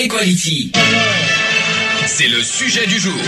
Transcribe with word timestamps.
Equality. 0.00 0.70
C'est 2.06 2.28
le 2.28 2.40
sujet 2.40 2.86
du 2.86 3.00
jour. 3.00 3.20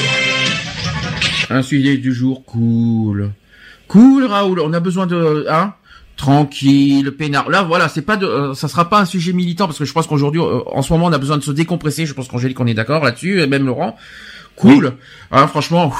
Un 1.50 1.62
sujet 1.62 1.96
du 1.96 2.14
jour 2.14 2.44
cool. 2.44 3.32
Cool, 3.88 4.24
Raoul. 4.24 4.60
On 4.60 4.72
a 4.72 4.78
besoin 4.78 5.08
de, 5.08 5.46
hein? 5.50 5.74
Tranquille, 6.16 7.10
peinard. 7.10 7.50
Là, 7.50 7.64
voilà, 7.64 7.88
c'est 7.88 8.02
pas 8.02 8.16
de, 8.16 8.24
euh, 8.24 8.54
ça 8.54 8.68
sera 8.68 8.88
pas 8.88 9.00
un 9.00 9.04
sujet 9.04 9.32
militant 9.32 9.66
parce 9.66 9.80
que 9.80 9.84
je 9.84 9.92
pense 9.92 10.06
qu'aujourd'hui, 10.06 10.40
euh, 10.40 10.60
en 10.66 10.82
ce 10.82 10.92
moment, 10.92 11.06
on 11.06 11.12
a 11.12 11.18
besoin 11.18 11.38
de 11.38 11.42
se 11.42 11.50
décompresser. 11.50 12.06
Je 12.06 12.14
pense 12.14 12.28
qu'Angélique, 12.28 12.60
on 12.60 12.68
est 12.68 12.74
d'accord 12.74 13.02
là-dessus, 13.02 13.40
et 13.40 13.48
même 13.48 13.66
Laurent. 13.66 13.96
Cool. 14.54 14.92
Hein, 15.32 15.48
franchement. 15.48 15.92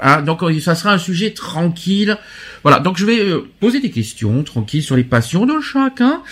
Hein, 0.00 0.22
donc, 0.22 0.42
euh, 0.42 0.60
ça 0.60 0.74
sera 0.74 0.92
un 0.92 0.98
sujet 0.98 1.30
tranquille. 1.32 2.16
Voilà. 2.62 2.78
Donc, 2.78 2.96
je 2.96 3.06
vais 3.06 3.18
euh, 3.20 3.48
poser 3.60 3.80
des 3.80 3.90
questions 3.90 4.42
tranquilles 4.42 4.82
sur 4.82 4.96
les 4.96 5.04
passions 5.04 5.46
de 5.46 5.60
chacun. 5.60 6.22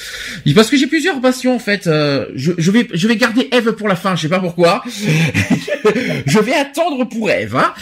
Parce 0.54 0.70
que 0.70 0.76
j'ai 0.76 0.86
plusieurs 0.86 1.20
passions 1.20 1.54
en 1.54 1.58
fait. 1.58 1.86
Euh, 1.86 2.26
je, 2.34 2.52
je 2.58 2.70
vais, 2.70 2.88
je 2.92 3.08
vais 3.08 3.16
garder 3.16 3.48
Eve 3.52 3.72
pour 3.72 3.88
la 3.88 3.96
fin. 3.96 4.16
Je 4.16 4.22
sais 4.22 4.28
pas 4.28 4.40
pourquoi. 4.40 4.82
je 6.26 6.38
vais 6.38 6.54
attendre 6.54 7.04
pour 7.04 7.30
Eve. 7.30 7.56
Hein. 7.56 7.72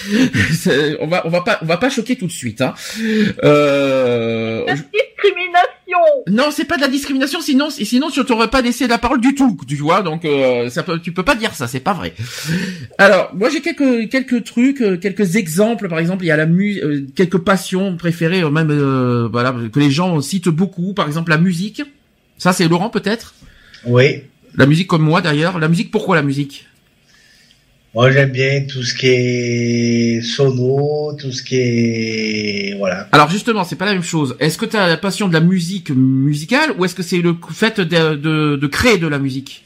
On 1.00 1.06
va, 1.06 1.27
on 1.27 1.30
va 1.30 1.41
pas, 1.42 1.58
on 1.62 1.66
va 1.66 1.77
pas 1.77 1.91
choquer 1.91 2.16
tout 2.16 2.27
de 2.27 2.33
suite. 2.33 2.60
Hein. 2.60 2.75
Euh, 3.44 4.64
non, 6.28 6.44
c'est 6.50 6.64
pas 6.64 6.76
de 6.76 6.82
la 6.82 6.88
discrimination, 6.88 7.40
sinon, 7.40 7.70
sinon 7.70 8.10
tu 8.10 8.24
t'aurais 8.24 8.48
pas 8.48 8.62
laissé 8.62 8.86
la 8.86 8.98
parole 8.98 9.20
du 9.20 9.34
tout, 9.34 9.56
tu 9.66 9.76
vois. 9.76 10.02
Donc, 10.02 10.24
euh, 10.24 10.68
ça 10.70 10.82
peut, 10.82 11.00
tu 11.00 11.12
peux 11.12 11.22
pas 11.22 11.34
dire 11.34 11.54
ça, 11.54 11.66
c'est 11.66 11.80
pas 11.80 11.92
vrai. 11.92 12.14
Alors, 12.98 13.30
moi 13.34 13.48
j'ai 13.50 13.60
quelques 13.60 14.10
quelques 14.10 14.44
trucs, 14.44 14.80
euh, 14.80 14.96
quelques 14.96 15.36
exemples. 15.36 15.88
Par 15.88 15.98
exemple, 15.98 16.24
il 16.24 16.28
y 16.28 16.30
a 16.30 16.36
la 16.36 16.46
mu 16.46 16.78
euh, 16.82 17.06
quelques 17.14 17.38
passions 17.38 17.96
préférées, 17.96 18.42
euh, 18.42 18.50
même 18.50 18.70
euh, 18.70 19.28
voilà, 19.30 19.54
que 19.72 19.80
les 19.80 19.90
gens 19.90 20.20
citent 20.20 20.48
beaucoup. 20.48 20.94
Par 20.94 21.06
exemple, 21.06 21.30
la 21.30 21.38
musique. 21.38 21.82
Ça, 22.38 22.52
c'est 22.52 22.68
Laurent 22.68 22.90
peut-être? 22.90 23.34
Oui. 23.84 24.22
La 24.56 24.66
musique 24.66 24.88
comme 24.88 25.02
moi 25.02 25.20
d'ailleurs. 25.20 25.58
La 25.58 25.68
musique, 25.68 25.90
pourquoi 25.90 26.16
la 26.16 26.22
musique? 26.22 26.66
Moi, 27.94 28.10
j'aime 28.10 28.30
bien 28.30 28.62
tout 28.66 28.82
ce 28.82 28.94
qui 28.94 29.06
est 29.06 30.22
sono, 30.22 31.14
tout 31.20 31.30
ce 31.30 31.42
qui 31.42 31.56
est, 31.56 32.74
voilà. 32.78 33.06
Alors 33.12 33.28
justement, 33.28 33.64
c'est 33.64 33.76
pas 33.76 33.84
la 33.84 33.92
même 33.92 34.02
chose. 34.02 34.34
Est-ce 34.40 34.56
que 34.56 34.64
tu 34.64 34.76
as 34.78 34.88
la 34.88 34.96
passion 34.96 35.28
de 35.28 35.34
la 35.34 35.40
musique 35.40 35.90
musicale 35.90 36.70
ou 36.78 36.86
est-ce 36.86 36.94
que 36.94 37.02
c'est 37.02 37.18
le 37.20 37.36
fait 37.52 37.80
de, 37.80 38.14
de, 38.14 38.56
de 38.56 38.66
créer 38.66 38.96
de 38.96 39.06
la 39.06 39.18
musique? 39.18 39.64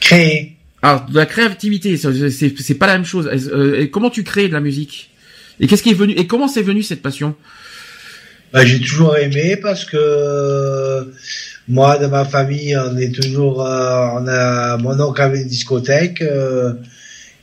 Créer. 0.00 0.56
Alors, 0.80 1.04
de 1.06 1.14
la 1.14 1.26
créativité, 1.26 1.96
c'est- 1.98 2.74
pas 2.78 2.86
la 2.86 2.94
même 2.94 3.04
chose. 3.04 3.28
Euh, 3.52 3.80
et 3.80 3.90
comment 3.90 4.08
tu 4.08 4.24
crées 4.24 4.48
de 4.48 4.54
la 4.54 4.60
musique? 4.60 5.10
Et 5.60 5.66
qu'est-ce 5.66 5.82
qui 5.82 5.90
est 5.90 5.94
venu 5.94 6.14
Et 6.14 6.26
comment 6.26 6.48
c'est 6.48 6.62
venu 6.62 6.82
cette 6.82 7.02
passion? 7.02 7.34
Bah, 8.52 8.64
j'ai 8.64 8.80
toujours 8.80 9.16
aimé 9.18 9.56
parce 9.60 9.84
que 9.84 11.12
moi, 11.68 11.98
de 11.98 12.06
ma 12.06 12.24
famille, 12.24 12.74
on 12.76 12.96
est 12.96 13.10
toujours, 13.12 13.66
euh, 13.66 14.06
on 14.14 14.26
a, 14.26 14.78
mon 14.78 14.98
oncle 15.00 15.20
avait 15.20 15.42
une 15.42 15.48
discothèque, 15.48 16.22
euh, 16.22 16.72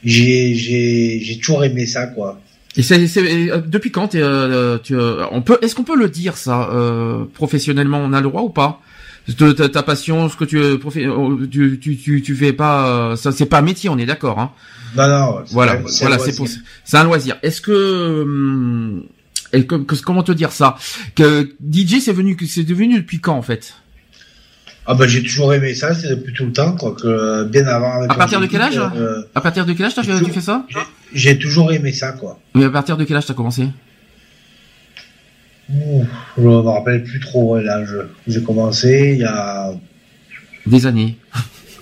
j'ai, 0.04 0.56
j'ai, 0.56 1.20
j'ai 1.22 1.38
toujours 1.38 1.64
aimé 1.64 1.86
ça, 1.86 2.08
quoi. 2.08 2.40
Et 2.76 2.82
c'est 2.82 3.06
c'est- 3.08 3.52
euh, 3.52 3.60
depuis 3.66 3.92
quand 3.92 4.10
t'es, 4.10 4.22
euh, 4.22 4.78
tu, 4.84 4.96
euh, 4.96 5.26
on 5.32 5.42
peut 5.44 5.60
Est-ce 5.62 5.76
qu'on 5.76 5.84
peut 5.84 5.96
le 5.98 6.10
dire 6.10 6.38
ça 6.38 6.70
euh, 6.72 7.26
professionnellement 7.34 8.00
On 8.00 8.14
a 8.14 8.20
le 8.22 8.28
droit 8.30 8.42
ou 8.42 8.50
pas? 8.50 8.82
Ta, 9.38 9.54
ta- 9.54 9.70
ta 9.70 9.84
passion, 9.84 10.28
ce 10.28 10.36
que 10.36 10.44
tu, 10.44 10.58
euh, 10.58 10.76
profé- 10.78 11.06
euh, 11.06 11.48
tu, 11.50 11.80
tu, 11.80 11.96
tu, 11.98 12.22
tu 12.22 12.36
fais 12.36 12.52
pas, 12.52 13.12
euh, 13.12 13.16
ça 13.16 13.32
c'est 13.32 13.46
pas 13.46 13.60
un 13.60 13.62
métier, 13.62 13.90
on 13.90 13.98
est 13.98 14.06
d'accord, 14.06 14.38
hein? 14.40 14.52
Non, 14.98 15.08
non. 15.08 15.40
c'est 15.46 15.54
Voilà, 15.54 15.74
un- 15.74 15.84
voilà, 16.02 16.20
c'est 16.20 16.36
pour, 16.36 16.46
loisir. 16.46 16.62
c'est 16.84 16.98
un 16.98 17.04
loisir. 17.06 17.38
Est-ce 17.42 17.62
que, 17.62 18.22
hum, 18.24 19.04
et 19.54 19.66
que- 19.66 19.76
que- 19.76 19.96
comment 20.02 20.24
te 20.24 20.32
dire 20.34 20.52
ça? 20.52 20.76
Que 21.16 21.54
DJ 21.62 22.00
c'est 22.02 22.12
venu, 22.12 22.36
que 22.36 22.46
c'est 22.46 22.64
devenu 22.64 22.98
depuis 22.98 23.20
quand 23.20 23.36
en 23.38 23.42
fait? 23.44 23.76
Ah, 24.86 24.96
bah, 24.96 25.08
j'ai 25.08 25.24
toujours 25.24 25.54
aimé 25.54 25.74
ça, 25.74 25.94
c'est 25.96 26.10
depuis 26.10 26.34
tout 26.34 26.46
le 26.46 26.52
temps, 26.52 26.74
quoi, 26.76 26.94
que 26.94 27.46
bien 27.46 27.66
avant. 27.68 27.94
avec 28.00 28.12
À 28.12 28.16
partir 28.16 28.42
de 28.42 28.48
quel 28.48 28.62
âge 28.62 28.78
euh, 28.78 29.22
À 29.34 29.40
partir 29.42 29.66
de 29.66 29.72
quel 29.74 29.86
âge 29.86 29.96
t'as 29.96 30.04
fait- 30.04 30.20
tu 30.24 30.32
fais 30.32 30.42
ça 30.42 30.66
J'ai 31.14 31.38
toujours 31.40 31.72
aimé 31.72 31.94
ça, 31.94 32.12
quoi. 32.12 32.38
Mais 32.54 32.66
à 32.66 32.70
partir 32.70 32.98
de 32.98 33.06
quel 33.06 33.16
âge 33.18 33.26
t'as 33.26 33.34
commencé 33.34 33.68
Ouh, 35.74 36.06
je 36.38 36.42
me 36.44 36.56
rappelle 36.58 37.04
plus 37.04 37.22
trop 37.22 37.58
l'âge. 37.58 37.96
J'ai 38.28 38.44
commencé 38.44 39.12
il 39.14 39.20
y 39.20 39.24
a. 39.24 39.72
Des 40.66 40.86
années. 40.86 41.18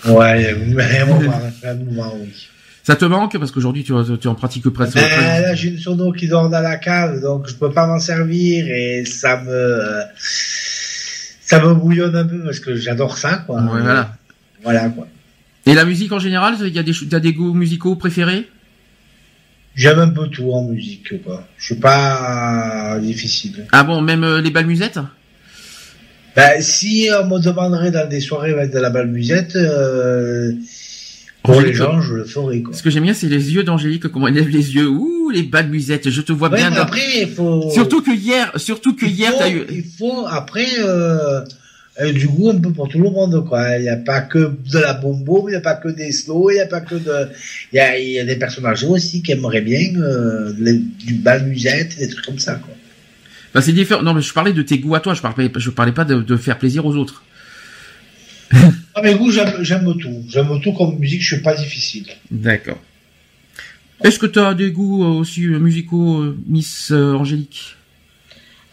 Ouais, 0.05 0.47
a 0.47 0.55
un 1.01 1.05
moment, 1.05 1.41
un 1.63 1.73
moment, 1.75 2.13
oui. 2.21 2.47
Ça 2.83 2.95
te 2.95 3.05
manque 3.05 3.37
parce 3.37 3.51
qu'aujourd'hui 3.51 3.83
tu, 3.83 3.93
tu 4.19 4.27
en 4.27 4.35
pratiques 4.35 4.67
presque. 4.69 4.95
Ben, 4.95 5.41
là, 5.41 5.53
j'ai 5.55 5.69
une 5.69 5.77
sono 5.77 6.11
qui 6.11 6.27
dort 6.27 6.49
dans 6.49 6.61
la 6.61 6.77
cave, 6.77 7.21
donc 7.21 7.47
je 7.47 7.53
peux 7.55 7.71
pas 7.71 7.85
m'en 7.85 7.99
servir 7.99 8.65
et 8.67 9.05
ça 9.05 9.41
me. 9.41 10.01
Ça 11.51 11.59
me 11.59 11.73
bouillonne 11.73 12.15
un 12.15 12.23
peu 12.23 12.41
parce 12.45 12.61
que 12.61 12.77
j'adore 12.77 13.17
ça, 13.17 13.43
quoi. 13.45 13.59
Ouais, 13.61 13.81
voilà. 13.81 14.15
Voilà, 14.63 14.87
quoi. 14.87 15.05
Et 15.65 15.73
la 15.73 15.83
musique 15.83 16.13
en 16.13 16.19
général, 16.19 16.55
il 16.61 16.73
y 16.73 16.79
a 16.79 16.83
des, 16.83 16.93
t'as 17.09 17.19
des 17.19 17.33
goûts 17.33 17.53
musicaux 17.53 17.97
préférés? 17.97 18.49
J'aime 19.75 19.99
un 19.99 20.07
peu 20.07 20.29
tout 20.29 20.49
en 20.53 20.63
musique, 20.63 21.21
quoi. 21.25 21.45
Je 21.57 21.65
suis 21.65 21.75
pas 21.75 22.97
difficile. 23.01 23.65
Ah 23.73 23.83
bon, 23.83 23.99
même 23.99 24.23
euh, 24.23 24.39
les 24.39 24.49
balmusettes? 24.49 24.99
Ben, 26.37 26.61
si 26.61 27.09
on 27.21 27.27
me 27.27 27.37
demanderait 27.41 27.91
dans 27.91 28.07
des 28.07 28.21
soirées 28.21 28.53
avec 28.53 28.71
de 28.71 28.79
la 28.79 28.89
balmusette, 28.89 29.57
euh, 29.57 30.53
pour 31.43 31.53
les 31.55 31.59
Angélique, 31.59 31.75
gens, 31.77 32.01
je 32.01 32.13
le 32.15 32.23
ferais, 32.23 32.61
quoi. 32.61 32.73
Ce 32.73 32.83
que 32.83 32.89
j'aime 32.89 33.03
bien, 33.03 33.13
c'est 33.13 33.27
les 33.27 33.53
yeux 33.53 33.63
d'Angélique, 33.63 34.07
comment 34.09 34.27
elle 34.27 34.35
lève 34.35 34.49
les 34.49 34.75
yeux. 34.75 34.87
Ouh, 34.87 35.29
les 35.31 35.43
balmusettes, 35.43 36.09
je 36.09 36.21
te 36.21 36.31
vois 36.31 36.49
Ouais, 36.49 36.57
bien. 36.57 36.69
mais 36.69 36.77
après, 36.77 37.21
il 37.21 37.27
faut. 37.29 37.69
Surtout 37.71 38.01
que 38.01 38.11
hier, 38.15 38.51
surtout 38.57 38.95
que 38.95 39.05
il 39.05 39.11
hier, 39.11 39.31
faut, 39.31 39.39
t'as 39.39 39.49
eu. 39.49 39.63
il 39.71 39.83
faut 39.83 40.25
après 40.27 40.67
euh, 40.79 41.41
euh, 42.01 42.11
du 42.13 42.27
goût 42.27 42.49
un 42.51 42.57
peu 42.59 42.71
pour 42.71 42.87
tout 42.89 42.99
le 42.99 43.09
monde 43.09 43.43
quoi. 43.47 43.77
Il 43.77 43.81
n'y 43.83 43.89
a 43.89 43.97
pas 43.97 44.21
que 44.21 44.37
de 44.71 44.77
la 44.79 44.93
bombo, 44.93 45.47
il 45.47 45.51
n'y 45.51 45.57
a 45.57 45.61
pas 45.61 45.75
que 45.75 45.89
des 45.89 46.11
slow, 46.11 46.51
il 46.51 46.55
n'y 46.55 46.59
a 46.61 46.67
pas 46.67 46.81
que 46.81 46.95
de. 46.95 47.27
Il 47.73 47.77
y 47.77 47.79
a, 47.79 47.97
il 47.97 48.09
y 48.11 48.19
a 48.19 48.25
des 48.25 48.35
personnages 48.35 48.83
aussi 48.83 49.23
qui 49.23 49.31
aimeraient 49.31 49.61
bien 49.61 49.95
euh, 49.99 50.53
les- 50.59 50.77
du 50.77 51.15
bal 51.15 51.45
musette, 51.47 51.97
des 51.97 52.07
trucs 52.09 52.25
comme 52.25 52.39
ça 52.39 52.55
quoi. 52.55 52.73
Bah, 53.53 53.61
c'est 53.61 53.73
différent. 53.73 54.01
Non, 54.03 54.13
mais 54.13 54.21
je 54.21 54.31
parlais 54.31 54.53
de 54.53 54.61
tes 54.61 54.77
goûts 54.79 54.95
à 54.95 54.99
toi. 55.01 55.13
Je 55.13 55.21
parlais, 55.21 55.51
je 55.55 55.69
parlais 55.71 55.91
pas 55.91 56.05
de, 56.05 56.21
de 56.21 56.37
faire 56.37 56.57
plaisir 56.57 56.85
aux 56.85 56.95
autres. 56.95 57.23
Ah 58.93 59.01
mais 59.01 59.15
goût 59.15 59.31
j'aime 59.31 59.97
tout, 59.97 60.23
j'aime 60.27 60.59
tout 60.61 60.73
comme 60.73 60.97
musique, 60.97 61.21
je 61.21 61.35
suis 61.35 61.43
pas 61.43 61.55
difficile. 61.55 62.07
D'accord. 62.29 62.79
Est-ce 64.03 64.17
que 64.17 64.25
tu 64.25 64.39
as 64.39 64.53
des 64.53 64.71
goûts 64.71 65.03
euh, 65.03 65.19
aussi 65.19 65.45
euh, 65.45 65.59
musicaux, 65.59 66.21
euh, 66.21 66.37
Miss 66.47 66.91
Angélique? 66.91 67.75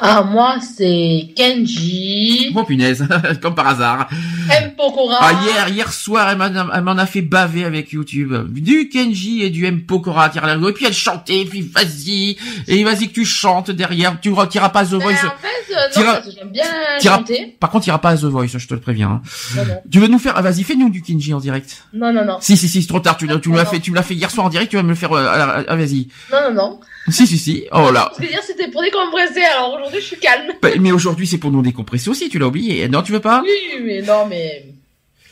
Ah, 0.00 0.22
moi, 0.22 0.56
c'est 0.60 1.31
Kenji, 1.34 2.53
Oh 2.54 2.62
punaise, 2.64 3.06
comme 3.42 3.54
par 3.54 3.66
hasard. 3.66 4.09
M. 4.50 4.72
Pokora. 4.76 5.16
Ah 5.20 5.32
hier, 5.44 5.69
hier 5.69 5.92
soir, 5.92 6.31
elle 6.31 6.38
m'en 6.38 6.70
elle 6.72 6.82
m'en 6.82 6.92
a 6.92 7.06
fait 7.06 7.20
baver 7.22 7.64
avec 7.64 7.91
YouTube. 7.92 8.32
Du 8.53 8.88
Kenji 8.88 9.42
et 9.42 9.50
du 9.50 9.66
M 9.66 9.82
Pokora 9.82 10.28
Et 10.28 10.72
puis 10.72 10.86
elle 10.86 10.92
chantait, 10.94 11.41
et 11.41 11.44
puis 11.44 11.62
vas-y, 11.62 12.36
et 12.69 12.84
vas-y 12.84 13.09
que 13.09 13.12
tu 13.14 13.25
chantes 13.25 13.70
derrière. 13.72 14.20
Tu 14.20 14.31
retireras 14.32 14.69
pas 14.69 14.84
The 14.84 14.91
Ben, 14.91 14.98
Voice. 15.00 15.14
en 15.26 15.31
fait, 15.31 15.75
euh, 15.75 15.91
Tira- 15.92 16.20
j'aime 16.36 16.50
bien 16.50 16.65
chanter. 17.03 17.56
Par 17.59 17.70
contre, 17.70 17.84
t'iras 17.84 17.98
pas 17.98 18.10
à 18.10 18.16
The 18.16 18.25
Voice, 18.25 18.47
je 18.56 18.66
te 18.69 18.75
le 18.75 18.80
préviens. 18.80 19.09
hein. 19.10 19.22
Non, 19.56 19.65
non. 19.65 19.75
Tu 19.91 19.98
veux 19.98 20.09
nous 20.09 20.19
faire, 20.20 20.34
ah, 20.36 20.42
vas-y, 20.42 20.62
fais-nous 20.62 20.91
du 20.91 21.03
Kenji 21.03 21.34
en 21.34 21.41
direct. 21.41 21.84
Non, 21.92 22.12
non, 22.12 22.25
non. 22.25 22.36
Si, 22.41 22.56
si, 22.56 22.68
si, 22.68 22.83
c'est 22.83 22.89
trop 22.89 23.01
tard. 23.01 23.16
Tu, 23.16 23.27
tu 23.41 23.48
me 23.48 23.56
l'as 23.56 23.66
fait, 23.66 23.80
tu 23.80 23.91
me 23.91 23.97
l'as 23.97 24.03
fait 24.03 24.15
hier 24.15 24.30
soir 24.30 24.47
en 24.47 24.51
direct. 24.51 24.71
Tu 24.71 24.77
vas 24.77 24.83
me 24.84 24.91
le 24.91 24.94
faire. 24.94 25.12
ah, 25.12 25.77
vas-y. 25.77 26.09
Non, 26.33 26.39
non, 26.51 26.54
non. 26.54 26.80
Si, 27.10 27.27
si, 27.27 27.39
si. 27.39 27.65
Oh 27.72 27.91
là. 27.91 28.07
Parce 28.09 28.19
que 28.19 28.27
dire, 28.27 28.43
c'était 28.47 28.69
pour 28.69 28.83
décompresser, 28.83 29.43
alors 29.43 29.75
aujourd'hui, 29.75 30.01
je 30.01 30.07
suis 30.07 30.19
calme. 30.19 30.53
Bah, 30.60 30.69
Mais 30.81 30.93
aujourd'hui, 30.93 31.27
c'est 31.27 31.39
pour 31.39 31.51
nous 31.51 31.63
décompresser 31.63 32.10
aussi. 32.10 32.28
Tu 32.28 32.39
l'as 32.39 32.47
oublié. 32.47 32.89
Non, 32.89 33.03
tu 33.03 33.13
veux 33.13 33.21
pas? 33.21 33.43
Oui, 33.45 33.83
mais 33.84 34.03
non, 34.03 34.27
mais. 34.28 34.65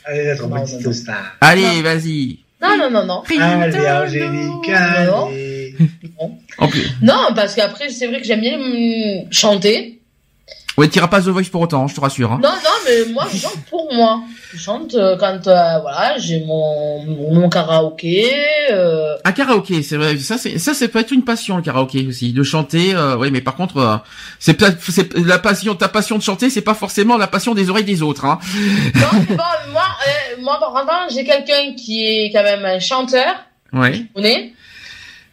Allez 0.05 0.35
Non, 0.39 0.47
non, 0.49 0.65
non. 0.83 0.93
star. 0.93 1.35
Allez, 1.41 1.81
vas-y. 1.81 2.39
Non, 2.61 2.77
non, 2.77 2.89
non, 2.89 3.05
non. 3.05 3.23
Allez 3.39 3.87
Angélique, 3.87 4.69
Non. 4.69 5.27
allez. 5.27 5.75
Non, 6.19 6.37
En 6.57 6.67
plus, 6.69 6.89
non 7.03 7.27
parce 7.35 7.53
qu'après, 7.53 7.89
c'est 7.89 8.07
vrai 8.07 8.19
que 8.19 8.25
j'aime 8.25 8.41
bien 8.41 8.59
hum, 8.59 9.31
chanter. 9.31 9.96
Ouais, 10.77 10.87
t'iras 10.87 11.07
pas 11.07 11.21
The 11.21 11.25
Voice 11.27 11.49
pour 11.51 11.61
autant. 11.61 11.83
hein, 11.83 11.87
Je 11.87 11.95
te 11.95 12.01
rassure. 12.01 12.31
Hein. 12.31 12.39
Non, 12.41 12.49
non, 12.49 12.69
mais 12.85 13.11
moi, 13.13 13.25
je 13.31 13.37
chante 13.37 13.57
pour 13.69 13.93
moi. 13.93 14.21
Je 14.53 14.57
chante 14.57 14.95
euh, 14.95 15.17
quand, 15.17 15.47
euh, 15.47 15.79
voilà, 15.79 16.15
j'ai 16.17 16.43
mon, 16.45 17.03
mon 17.05 17.49
karaoké. 17.49 18.25
Euh... 18.71 19.15
Un 19.25 19.31
karaoké, 19.33 19.83
c'est 19.83 19.97
vrai. 19.97 20.17
Ça, 20.17 20.37
c'est 20.37 20.57
ça, 20.57 20.73
c'est 20.73 20.87
peut 20.87 20.99
être 20.99 21.11
une 21.11 21.23
passion 21.25 21.57
le 21.57 21.61
karaoké 21.63 22.05
aussi, 22.07 22.31
de 22.33 22.43
chanter. 22.43 22.93
Euh, 22.95 23.17
oui, 23.17 23.29
mais 23.31 23.41
par 23.41 23.55
contre, 23.55 23.77
euh, 23.77 23.97
c'est 24.39 24.53
peut-être 24.53 24.77
c'est 24.89 25.13
la 25.17 25.37
passion, 25.39 25.75
ta 25.75 25.89
passion 25.89 26.17
de 26.17 26.23
chanter, 26.23 26.49
c'est 26.49 26.61
pas 26.61 26.73
forcément 26.73 27.17
la 27.17 27.27
passion 27.27 27.53
des 27.53 27.69
oreilles 27.69 27.83
des 27.83 28.01
autres. 28.01 28.23
Hein. 28.25 28.39
Non, 28.95 29.35
pas, 29.35 29.59
moi, 29.71 29.83
euh, 30.07 30.41
moi, 30.41 30.57
par 30.59 30.71
contre, 30.71 31.13
j'ai 31.13 31.25
quelqu'un 31.25 31.73
qui 31.75 32.05
est 32.05 32.31
quand 32.31 32.43
même 32.43 32.63
un 32.65 32.79
chanteur, 32.79 33.35
Ouais. 33.73 34.05
connaissez, 34.15 34.53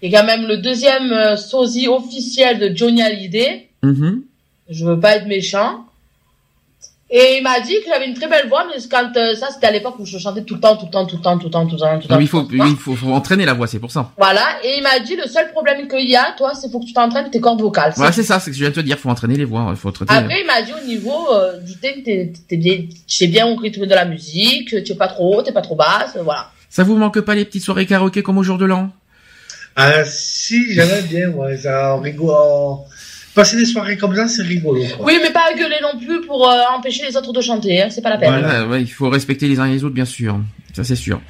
qui 0.01 0.07
est 0.07 0.11
quand 0.11 0.25
même 0.25 0.47
le 0.49 0.57
deuxième 0.57 1.37
sosie 1.37 1.87
officiel 1.87 2.59
de 2.59 2.77
Johnny 2.77 3.01
Hallyday. 3.03 3.69
Mhm. 3.83 4.23
Je 4.71 4.85
veux 4.85 4.99
pas 4.99 5.17
être 5.17 5.27
méchant. 5.27 5.87
Et 7.11 7.37
il 7.37 7.43
m'a 7.43 7.61
dit 7.61 7.75
que 7.75 7.87
j'avais 7.87 8.09
une 8.09 8.15
très 8.15 8.29
belle 8.29 8.49
voix, 8.49 8.67
mais 8.67 8.83
quand 8.91 9.13
euh, 9.17 9.37
ça, 9.37 9.49
c'était 9.53 9.67
à 9.67 9.71
l'époque 9.71 9.97
où 9.99 10.07
je 10.07 10.19
chantais 10.19 10.43
tout 10.43 10.55
le 10.55 10.61
temps, 10.61 10.75
tout 10.77 10.87
le 10.87 10.91
temps, 10.91 11.07
tout 11.07 11.17
le 11.17 11.23
temps, 11.23 11.37
tout 11.39 11.45
le 11.45 11.51
temps, 11.51 11.67
tout 11.67 11.75
le 11.75 11.79
temps, 11.79 11.99
tout 11.99 12.03
le 12.03 12.09
temps. 12.09 12.19
Il 12.19 12.27
faut, 12.27 12.49
il 12.51 12.77
faut, 12.77 12.97
faut 12.97 13.13
entraîner 13.13 13.45
la 13.45 13.53
voix, 13.53 13.67
c'est 13.67 13.79
pour 13.79 13.93
ça. 13.93 14.11
Voilà. 14.17 14.43
Et 14.65 14.79
il 14.79 14.83
m'a 14.83 14.99
dit 15.01 15.15
le 15.15 15.29
seul 15.29 15.53
problème 15.53 15.87
qu'il 15.87 16.09
y 16.09 16.17
a, 16.17 16.33
toi, 16.37 16.55
c'est 16.55 16.73
faut 16.73 16.81
que 16.81 16.87
tu 16.87 16.95
t'entraînes 16.95 17.31
tes 17.31 17.41
cordes 17.41 17.61
vocales. 17.61 17.93
Voilà, 17.95 18.11
c'est 18.11 18.23
ça, 18.23 18.41
c'est 18.41 18.47
ce 18.47 18.51
que 18.51 18.57
je 18.57 18.61
viens 18.61 18.71
de 18.71 18.75
te 18.75 18.81
dire, 18.81 18.99
faut 18.99 19.11
entraîner 19.11 19.37
les 19.37 19.45
voix, 19.45 19.67
il 19.71 19.77
faut 19.77 19.91
traiter. 19.91 20.13
Après, 20.13 20.41
il 20.41 20.47
m'a 20.47 20.63
dit 20.63 20.73
au 20.73 20.85
niveau 20.87 21.33
euh, 21.33 21.61
du 21.61 21.77
thé, 21.77 22.03
t'es 22.03 22.33
t'es 22.49 22.57
bien, 22.57 22.79
tu 22.79 23.17
sais 23.17 23.29
bien 23.29 23.47
au 23.47 23.55
rythme 23.55 23.87
de 23.87 23.95
la 23.95 24.07
musique, 24.07 24.71
tu 24.83 24.93
es 24.93 24.95
pas 24.97 25.09
trop 25.09 25.37
haut, 25.37 25.43
t'es 25.43 25.53
pas 25.53 25.63
trop 25.63 25.77
basse, 25.77 26.17
voilà. 26.25 26.51
Ça 26.71 26.83
vous 26.83 26.97
manque 26.97 27.21
pas 27.21 27.35
les 27.35 27.45
petites 27.45 27.63
soirées 27.63 27.87
karaoké 27.87 28.23
comme 28.23 28.39
au 28.39 28.43
jour 28.43 28.59
de 28.59 28.65
l'an? 28.65 28.91
Ah, 29.77 30.05
si, 30.05 30.73
j'aimerais 30.73 31.03
bien, 31.03 31.29
ouais, 31.31 31.59
ça, 31.59 31.95
on 31.97 32.01
rigole. 32.01 32.79
Passer 33.35 33.57
des 33.57 33.65
soirées 33.65 33.97
comme 33.97 34.15
ça, 34.15 34.29
c'est 34.29 34.43
rigolo, 34.43 34.81
quoi. 34.97 35.07
Oui, 35.07 35.19
mais 35.21 35.31
pas 35.33 35.43
à 35.51 35.55
gueuler 35.55 35.77
non 35.83 35.99
plus 35.99 36.21
pour 36.21 36.49
euh, 36.49 36.61
empêcher 36.77 37.05
les 37.09 37.17
autres 37.17 37.33
de 37.33 37.41
chanter, 37.41 37.83
hein, 37.83 37.89
c'est 37.91 38.01
pas 38.01 38.11
la 38.11 38.19
peine. 38.19 38.31
Voilà, 38.31 38.67
ouais, 38.67 38.83
il 38.83 38.91
faut 38.91 39.09
respecter 39.09 39.49
les 39.49 39.59
uns 39.59 39.67
et 39.67 39.73
les 39.73 39.83
autres, 39.85 39.95
bien 39.95 40.05
sûr. 40.05 40.39
Ça, 40.73 40.85
c'est 40.85 40.95
sûr. 40.97 41.21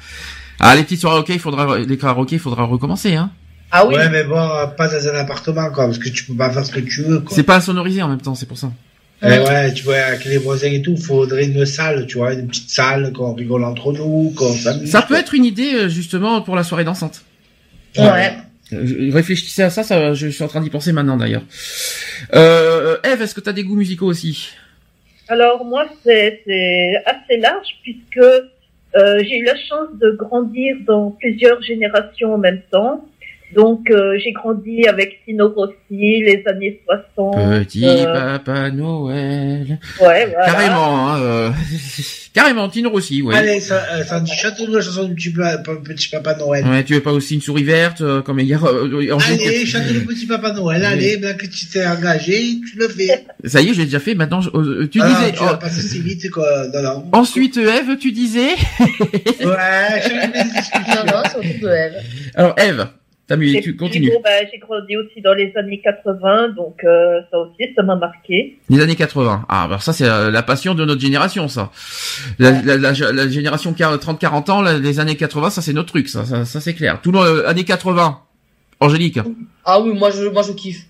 Ah, 0.59 0.75
les 0.75 0.83
petites 0.83 1.01
soirées 1.01 1.19
ok, 1.19 1.29
il 1.29 1.39
faudra, 1.39 1.79
les 1.79 1.97
karaokés, 1.97 2.35
il 2.35 2.39
faudra 2.39 2.63
recommencer, 2.63 3.15
hein. 3.15 3.31
Ah 3.71 3.85
oui. 3.87 3.95
Ouais, 3.95 4.09
mais 4.09 4.23
bon, 4.23 4.37
euh, 4.37 4.67
pas 4.67 4.87
dans 4.87 5.07
un 5.07 5.15
appartement, 5.15 5.69
quoi, 5.71 5.85
parce 5.85 5.97
que 5.97 6.09
tu 6.09 6.25
peux 6.25 6.35
pas 6.35 6.51
faire 6.51 6.63
ce 6.63 6.71
que 6.71 6.79
tu 6.79 7.01
veux, 7.01 7.21
quoi. 7.21 7.35
C'est 7.35 7.43
pas 7.43 7.59
sonorisé 7.59 8.03
en 8.03 8.07
même 8.07 8.21
temps, 8.21 8.35
c'est 8.35 8.45
pour 8.45 8.57
ça. 8.57 8.71
Eh 9.23 9.27
ouais, 9.27 9.73
tu 9.73 9.83
vois, 9.83 9.95
avec 9.95 10.25
les 10.25 10.37
voisins 10.37 10.71
et 10.71 10.81
tout, 10.81 10.97
faudrait 10.97 11.45
une 11.45 11.65
salle, 11.65 12.05
tu 12.05 12.17
vois, 12.17 12.33
une 12.33 12.47
petite 12.47 12.69
salle, 12.69 13.11
qu'on 13.13 13.33
rigole 13.33 13.63
entre 13.63 13.93
nous, 13.93 14.31
qu'on 14.35 14.53
s'amuse. 14.53 14.91
Ça 14.91 15.01
peut 15.01 15.15
être 15.15 15.33
une 15.33 15.45
idée, 15.45 15.73
euh, 15.73 15.89
justement, 15.89 16.41
pour 16.41 16.55
la 16.55 16.63
soirée 16.63 16.83
dansante. 16.83 17.23
Ouais. 17.97 18.35
Réfléchissez 19.11 19.63
à 19.63 19.69
ça, 19.69 19.83
ça, 19.83 20.13
je 20.13 20.27
suis 20.27 20.43
en 20.43 20.47
train 20.47 20.61
d'y 20.61 20.69
penser 20.69 20.91
maintenant, 20.91 21.17
d'ailleurs. 21.17 21.43
Euh, 22.33 22.97
Eve, 23.03 23.21
est-ce 23.21 23.35
que 23.35 23.41
t'as 23.41 23.53
des 23.53 23.63
goûts 23.63 23.75
musicaux 23.75 24.07
aussi? 24.07 24.49
Alors 25.27 25.65
moi, 25.65 25.85
c'est 26.03 26.41
c'est 26.45 26.93
assez 27.05 27.37
large 27.37 27.79
puisque 27.81 28.17
euh, 28.17 29.23
j'ai 29.23 29.39
eu 29.39 29.43
la 29.43 29.55
chance 29.55 29.89
de 29.99 30.11
grandir 30.11 30.77
dans 30.85 31.11
plusieurs 31.11 31.61
générations 31.61 32.35
en 32.35 32.37
même 32.37 32.61
temps. 32.71 33.05
Donc 33.53 33.89
euh, 33.91 34.17
j'ai 34.21 34.31
grandi 34.31 34.87
avec 34.87 35.19
Tino 35.23 35.49
Rossi, 35.49 35.73
les 35.91 36.43
années 36.47 36.81
60. 37.15 37.35
Petit 37.35 37.85
euh, 37.85 38.37
Papa 38.39 38.71
Noël. 38.71 39.79
Ouais, 40.01 40.25
voilà. 40.25 40.45
Carrément, 40.45 41.09
hein, 41.09 41.21
euh, 41.21 41.49
carrément, 42.33 42.67
Tino 42.67 42.89
Rossi, 42.89 43.21
ouais. 43.21 43.35
Allez, 43.35 43.59
ça, 43.61 43.81
euh, 43.93 44.03
ça 44.03 44.19
dit, 44.19 44.31
chante-nous 44.33 44.73
la 44.73 44.81
chanson 44.81 45.05
du 45.05 45.13
petit, 45.13 45.29
pa- 45.31 45.57
pa- 45.59 45.75
petit 45.75 46.09
Papa 46.09 46.35
Noël. 46.35 46.65
Ouais, 46.67 46.83
tu 46.83 46.95
veux 46.95 47.01
pas 47.01 47.13
aussi 47.13 47.35
une 47.35 47.41
souris 47.41 47.63
verte, 47.63 48.01
euh, 48.01 48.21
comme 48.21 48.39
hier, 48.39 48.61
Angélique 48.63 49.47
Allez, 49.47 49.65
chante 49.65 49.83
le 49.93 50.01
petit 50.01 50.25
Papa 50.25 50.51
Noël, 50.51 50.83
allez, 50.83 51.17
bien 51.17 51.33
que 51.35 51.45
tu 51.45 51.65
t'es 51.67 51.85
engagé, 51.85 52.59
tu 52.69 52.77
le 52.77 52.89
fais. 52.89 53.25
Ça 53.45 53.61
y 53.61 53.69
est, 53.69 53.73
j'ai 53.73 53.85
déjà 53.85 53.99
fait, 53.99 54.15
maintenant, 54.15 54.41
je- 54.41 54.85
tu 54.87 54.99
Ah, 55.01 55.07
disais, 55.07 55.31
tu 55.31 55.39
vas 55.43 55.53
oh, 55.53 55.59
passer 55.61 55.81
si 55.81 56.01
vite, 56.01 56.29
quoi, 56.31 56.67
non, 56.73 56.81
non. 56.81 57.05
ensuite, 57.13 57.57
Eve, 57.57 57.97
tu 57.99 58.11
disais, 58.11 58.55
Ouais, 58.79 60.01
des 60.09 60.39
Non, 60.39 60.45
discussions. 60.45 61.05
non, 61.05 61.21
c'est 61.31 61.37
autour 61.37 61.69
de 61.69 61.73
Eve. 61.73 61.93
alors, 62.35 62.55
Eve, 62.59 62.87
Et 63.57 63.61
tu 63.61 63.75
continues. 63.75 64.11
bon, 64.11 64.21
bah, 64.23 64.29
j'ai 64.51 64.59
grandi 64.59 64.95
aussi 64.97 65.19
dans 65.21 65.33
les 65.33 65.51
années 65.57 65.81
80, 65.83 66.49
donc 66.49 66.83
euh, 66.83 67.21
ça 67.31 67.39
aussi, 67.39 67.73
ça 67.75 67.81
m'a 67.81 67.95
marqué. 67.95 68.59
Les 68.69 68.79
années 68.81 68.95
80. 68.95 69.45
Ah, 69.49 69.67
bah 69.67 69.79
ça 69.79 69.93
c'est 69.93 70.07
euh, 70.07 70.29
la 70.29 70.43
passion 70.43 70.75
de 70.75 70.85
notre 70.85 71.01
génération, 71.01 71.47
ça. 71.47 71.71
La, 72.37 72.51
la, 72.61 72.77
la, 72.77 72.91
la 72.91 73.27
génération 73.27 73.71
30-40 73.71 74.51
ans, 74.51 74.61
la- 74.61 74.77
les 74.77 74.99
années 74.99 75.15
80, 75.15 75.49
ça 75.49 75.61
c'est 75.63 75.73
notre 75.73 75.89
truc, 75.89 76.07
ça, 76.07 76.23
ça, 76.25 76.45
ça, 76.45 76.61
c'est 76.61 76.75
clair. 76.75 76.99
Tout 77.01 77.11
le 77.11 77.19
euh, 77.19 77.47
années 77.49 77.63
80. 77.63 78.19
Angélique. 78.79 79.19
Ah 79.63 79.79
oui, 79.81 79.97
moi 79.97 80.11
je, 80.11 80.25
moi 80.25 80.43
je 80.43 80.51
kiffe. 80.51 80.85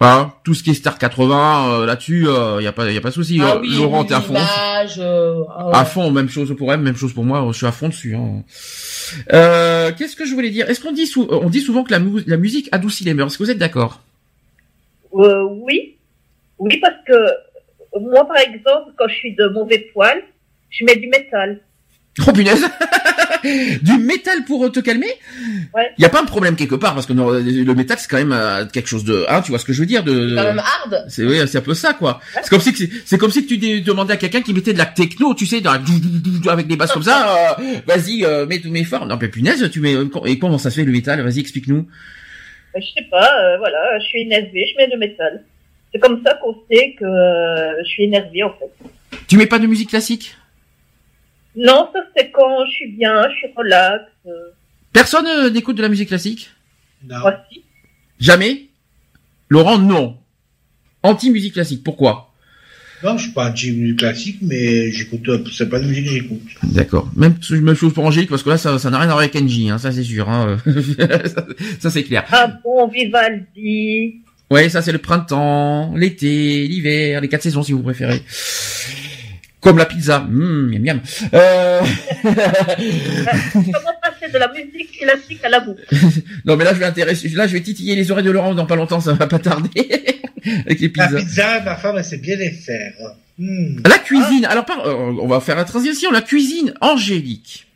Hein, 0.00 0.32
tout 0.44 0.52
ce 0.54 0.62
qui 0.62 0.70
est 0.70 0.74
Star 0.74 0.98
80, 0.98 1.68
euh, 1.82 1.86
là-dessus, 1.86 2.26
il 2.58 2.62
y 2.64 2.66
a 2.66 2.72
pas, 2.72 2.90
y 2.90 2.96
a 2.96 3.00
pas 3.00 3.08
de 3.08 3.14
souci. 3.14 3.38
ah 3.40 3.54
Euh, 3.54 3.60
oui, 3.60 3.74
Laurent, 3.76 4.02
oui, 4.02 4.06
t'es 4.08 4.14
à 4.14 4.20
fond. 4.20 4.34
l'image, 4.34 4.96
euh, 4.98 5.42
ah 5.56 5.66
ouais. 5.68 5.72
À 5.76 5.84
fond, 5.86 6.10
même 6.10 6.28
chose 6.28 6.54
pour 6.58 6.72
elle, 6.72 6.80
même 6.80 6.96
chose 6.96 7.14
pour 7.14 7.24
moi. 7.24 7.46
Je 7.52 7.56
suis 7.56 7.66
à 7.66 7.72
fond 7.72 7.88
dessus. 7.88 8.14
Hein. 8.14 8.42
Euh, 9.32 9.92
Qu'est-ce 9.96 10.16
que 10.16 10.26
je 10.26 10.34
voulais 10.34 10.50
dire? 10.50 10.68
Est-ce 10.68 10.80
qu'on 10.80 10.92
dit, 10.92 11.06
sou- 11.06 11.28
on 11.30 11.48
dit 11.48 11.60
souvent 11.60 11.84
que 11.84 11.92
la, 11.92 12.00
mu- 12.00 12.22
la 12.26 12.36
musique 12.36 12.68
adoucit 12.72 13.04
les 13.04 13.14
mœurs 13.14 13.28
Est-ce 13.28 13.38
que 13.38 13.44
vous 13.44 13.50
êtes 13.50 13.58
d'accord? 13.58 14.02
Euh, 15.14 15.44
oui, 15.62 15.96
oui, 16.58 16.76
parce 16.82 16.96
que 17.06 18.00
moi, 18.00 18.26
par 18.26 18.38
exemple, 18.38 18.92
quand 18.98 19.08
je 19.08 19.14
suis 19.14 19.34
de 19.36 19.46
mauvais 19.48 19.86
poil, 19.94 20.22
je 20.70 20.84
mets 20.84 20.96
du 20.96 21.06
métal. 21.08 21.60
Oh 22.28 22.32
punaise 22.32 22.64
Du 23.82 23.98
métal 23.98 24.44
pour 24.46 24.70
te 24.72 24.80
calmer 24.80 25.06
Ouais. 25.74 25.90
Y 25.98 26.04
a 26.04 26.08
pas 26.08 26.20
un 26.22 26.24
problème 26.24 26.56
quelque 26.56 26.74
part 26.74 26.94
parce 26.94 27.06
que 27.06 27.12
non, 27.12 27.30
le 27.30 27.74
métal 27.74 27.98
c'est 27.98 28.08
quand 28.10 28.16
même 28.16 28.32
euh, 28.32 28.64
quelque 28.66 28.88
chose 28.88 29.04
de, 29.04 29.24
hein, 29.28 29.42
tu 29.42 29.50
vois 29.50 29.58
ce 29.58 29.64
que 29.64 29.72
je 29.72 29.80
veux 29.80 29.86
dire 29.86 30.02
de. 30.04 30.30
C'est 30.30 30.34
quand 30.36 30.44
même 30.44 30.58
hard. 30.60 31.04
C'est 31.08 31.24
oui, 31.24 31.38
c'est 31.46 31.58
un 31.58 31.62
peu 31.62 31.74
ça 31.74 31.92
quoi. 31.94 32.20
C'est 32.42 32.48
comme 32.50 32.60
si 32.60 32.90
c'est- 33.04 33.18
comme 33.18 33.30
tu 33.30 33.58
demandais 33.82 34.14
à 34.14 34.16
quelqu'un 34.16 34.40
qui 34.42 34.52
mettait 34.54 34.72
de 34.72 34.78
la 34.78 34.86
techno, 34.86 35.34
tu 35.34 35.46
sais, 35.46 35.60
dans 35.60 35.72
la 35.72 36.52
avec 36.52 36.66
des 36.66 36.76
basses 36.76 36.92
comme 36.92 37.02
ça. 37.02 37.56
euh, 37.58 37.62
vas-y, 37.86 38.24
euh, 38.24 38.46
mets 38.46 38.60
tous 38.60 38.70
mes 38.70 38.84
forts. 38.84 39.06
Non 39.06 39.18
mais 39.20 39.28
punaise, 39.28 39.68
tu 39.70 39.80
mets 39.80 39.94
et 40.26 40.38
comment 40.38 40.58
ça 40.58 40.70
se 40.70 40.76
fait 40.76 40.84
le 40.84 40.92
métal? 40.92 41.20
Vas-y, 41.22 41.40
explique-nous. 41.40 41.86
Euh, 42.76 42.80
Je 42.80 42.86
sais 43.00 43.06
pas, 43.10 43.30
euh, 43.42 43.58
voilà, 43.58 43.98
je 44.00 44.04
suis 44.06 44.22
énervée, 44.22 44.64
je 44.72 44.76
mets 44.76 44.88
le 44.92 44.98
métal. 44.98 45.42
C'est 45.92 46.00
comme 46.00 46.20
ça 46.24 46.34
qu'on 46.42 46.56
sait 46.70 46.94
que 46.98 47.04
euh, 47.04 47.82
je 47.84 47.88
suis 47.88 48.04
énervée, 48.04 48.42
en 48.42 48.50
fait. 48.50 49.18
Tu 49.28 49.36
mets 49.36 49.46
pas 49.46 49.58
de 49.60 49.66
musique 49.66 49.90
classique? 49.90 50.36
Non, 51.56 51.88
ça 51.92 52.00
c'est 52.16 52.30
quand 52.30 52.64
je 52.66 52.70
suis 52.70 52.92
bien, 52.92 53.28
je 53.30 53.36
suis 53.36 53.48
relax. 53.56 54.04
Euh, 54.26 54.30
Personne 54.92 55.26
euh, 55.26 55.50
n'écoute 55.50 55.76
de 55.76 55.82
la 55.82 55.88
musique 55.88 56.08
classique? 56.08 56.50
Non. 57.06 57.18
moi 57.20 57.36
si. 57.50 57.62
Jamais? 58.18 58.66
Laurent, 59.48 59.78
non. 59.78 60.16
Anti 61.02 61.30
musique 61.30 61.54
classique. 61.54 61.84
Pourquoi? 61.84 62.30
Non, 63.02 63.18
je 63.18 63.24
suis 63.24 63.32
pas 63.32 63.50
anti-musique 63.50 63.98
classique, 63.98 64.38
mais 64.40 64.90
j'écoute, 64.90 65.28
euh, 65.28 65.44
c'est 65.52 65.68
pas 65.68 65.78
de 65.78 65.84
musique 65.84 66.06
que 66.06 66.10
j'écoute. 66.10 66.40
D'accord. 66.62 67.10
Même, 67.14 67.34
même 67.50 67.74
chose 67.74 67.92
pour 67.92 68.04
Angélique, 68.06 68.30
parce 68.30 68.42
que 68.42 68.48
là, 68.48 68.56
ça, 68.56 68.78
ça 68.78 68.88
n'a 68.88 68.96
rien 68.98 69.08
à 69.08 69.12
voir 69.12 69.18
avec 69.18 69.32
Kenji, 69.32 69.68
hein, 69.68 69.76
ça 69.76 69.92
c'est 69.92 70.02
sûr. 70.02 70.26
Hein. 70.30 70.56
ça, 71.26 71.46
ça, 71.80 71.90
c'est 71.90 72.02
clair. 72.04 72.24
Ah 72.32 72.50
bon, 72.64 72.88
Vivaldi. 72.88 74.22
Ouais, 74.50 74.70
ça 74.70 74.80
c'est 74.80 74.92
le 74.92 74.98
printemps, 74.98 75.94
l'été, 75.94 76.66
l'hiver, 76.66 77.20
les 77.20 77.28
quatre 77.28 77.42
saisons 77.42 77.62
si 77.62 77.72
vous 77.72 77.82
préférez. 77.82 78.22
Comme 79.64 79.78
la 79.78 79.86
pizza. 79.86 80.20
Mmh, 80.20 80.68
miam 80.70 80.82
miam. 80.82 81.00
Euh... 81.32 81.80
Comment 83.52 83.96
passer 84.02 84.32
de 84.32 84.38
la 84.38 84.52
musique 84.52 84.98
classique 85.00 85.40
à 85.44 85.48
la 85.48 85.60
bouffe 85.60 85.78
non 86.44 86.56
mais 86.56 86.64
là 86.64 86.74
je 86.74 86.78
vais 86.78 86.84
intéresser, 86.84 87.28
là 87.30 87.46
je 87.46 87.52
vais 87.54 87.60
titiller 87.62 87.96
les 87.96 88.10
oreilles 88.10 88.24
de 88.24 88.30
Laurent 88.30 88.54
dans 88.54 88.66
pas 88.66 88.76
longtemps, 88.76 89.00
ça 89.00 89.14
va 89.14 89.26
pas 89.26 89.38
tarder. 89.38 89.70
avec 90.66 90.80
les 90.80 90.92
La 90.94 91.06
pizzas. 91.08 91.18
pizza, 91.20 91.60
ma 91.64 91.76
femme, 91.76 91.96
elle 91.98 92.04
sait 92.04 92.18
bien 92.18 92.36
les 92.36 92.50
faire. 92.50 92.92
Hmm. 93.38 93.80
La 93.86 93.98
cuisine. 93.98 94.44
Alors, 94.44 94.64
par- 94.64 94.86
euh, 94.86 94.94
on 95.20 95.26
va 95.26 95.40
faire 95.40 95.56
la 95.56 95.64
transition. 95.64 96.10
La 96.12 96.20
cuisine, 96.20 96.72
Angélique. 96.80 97.66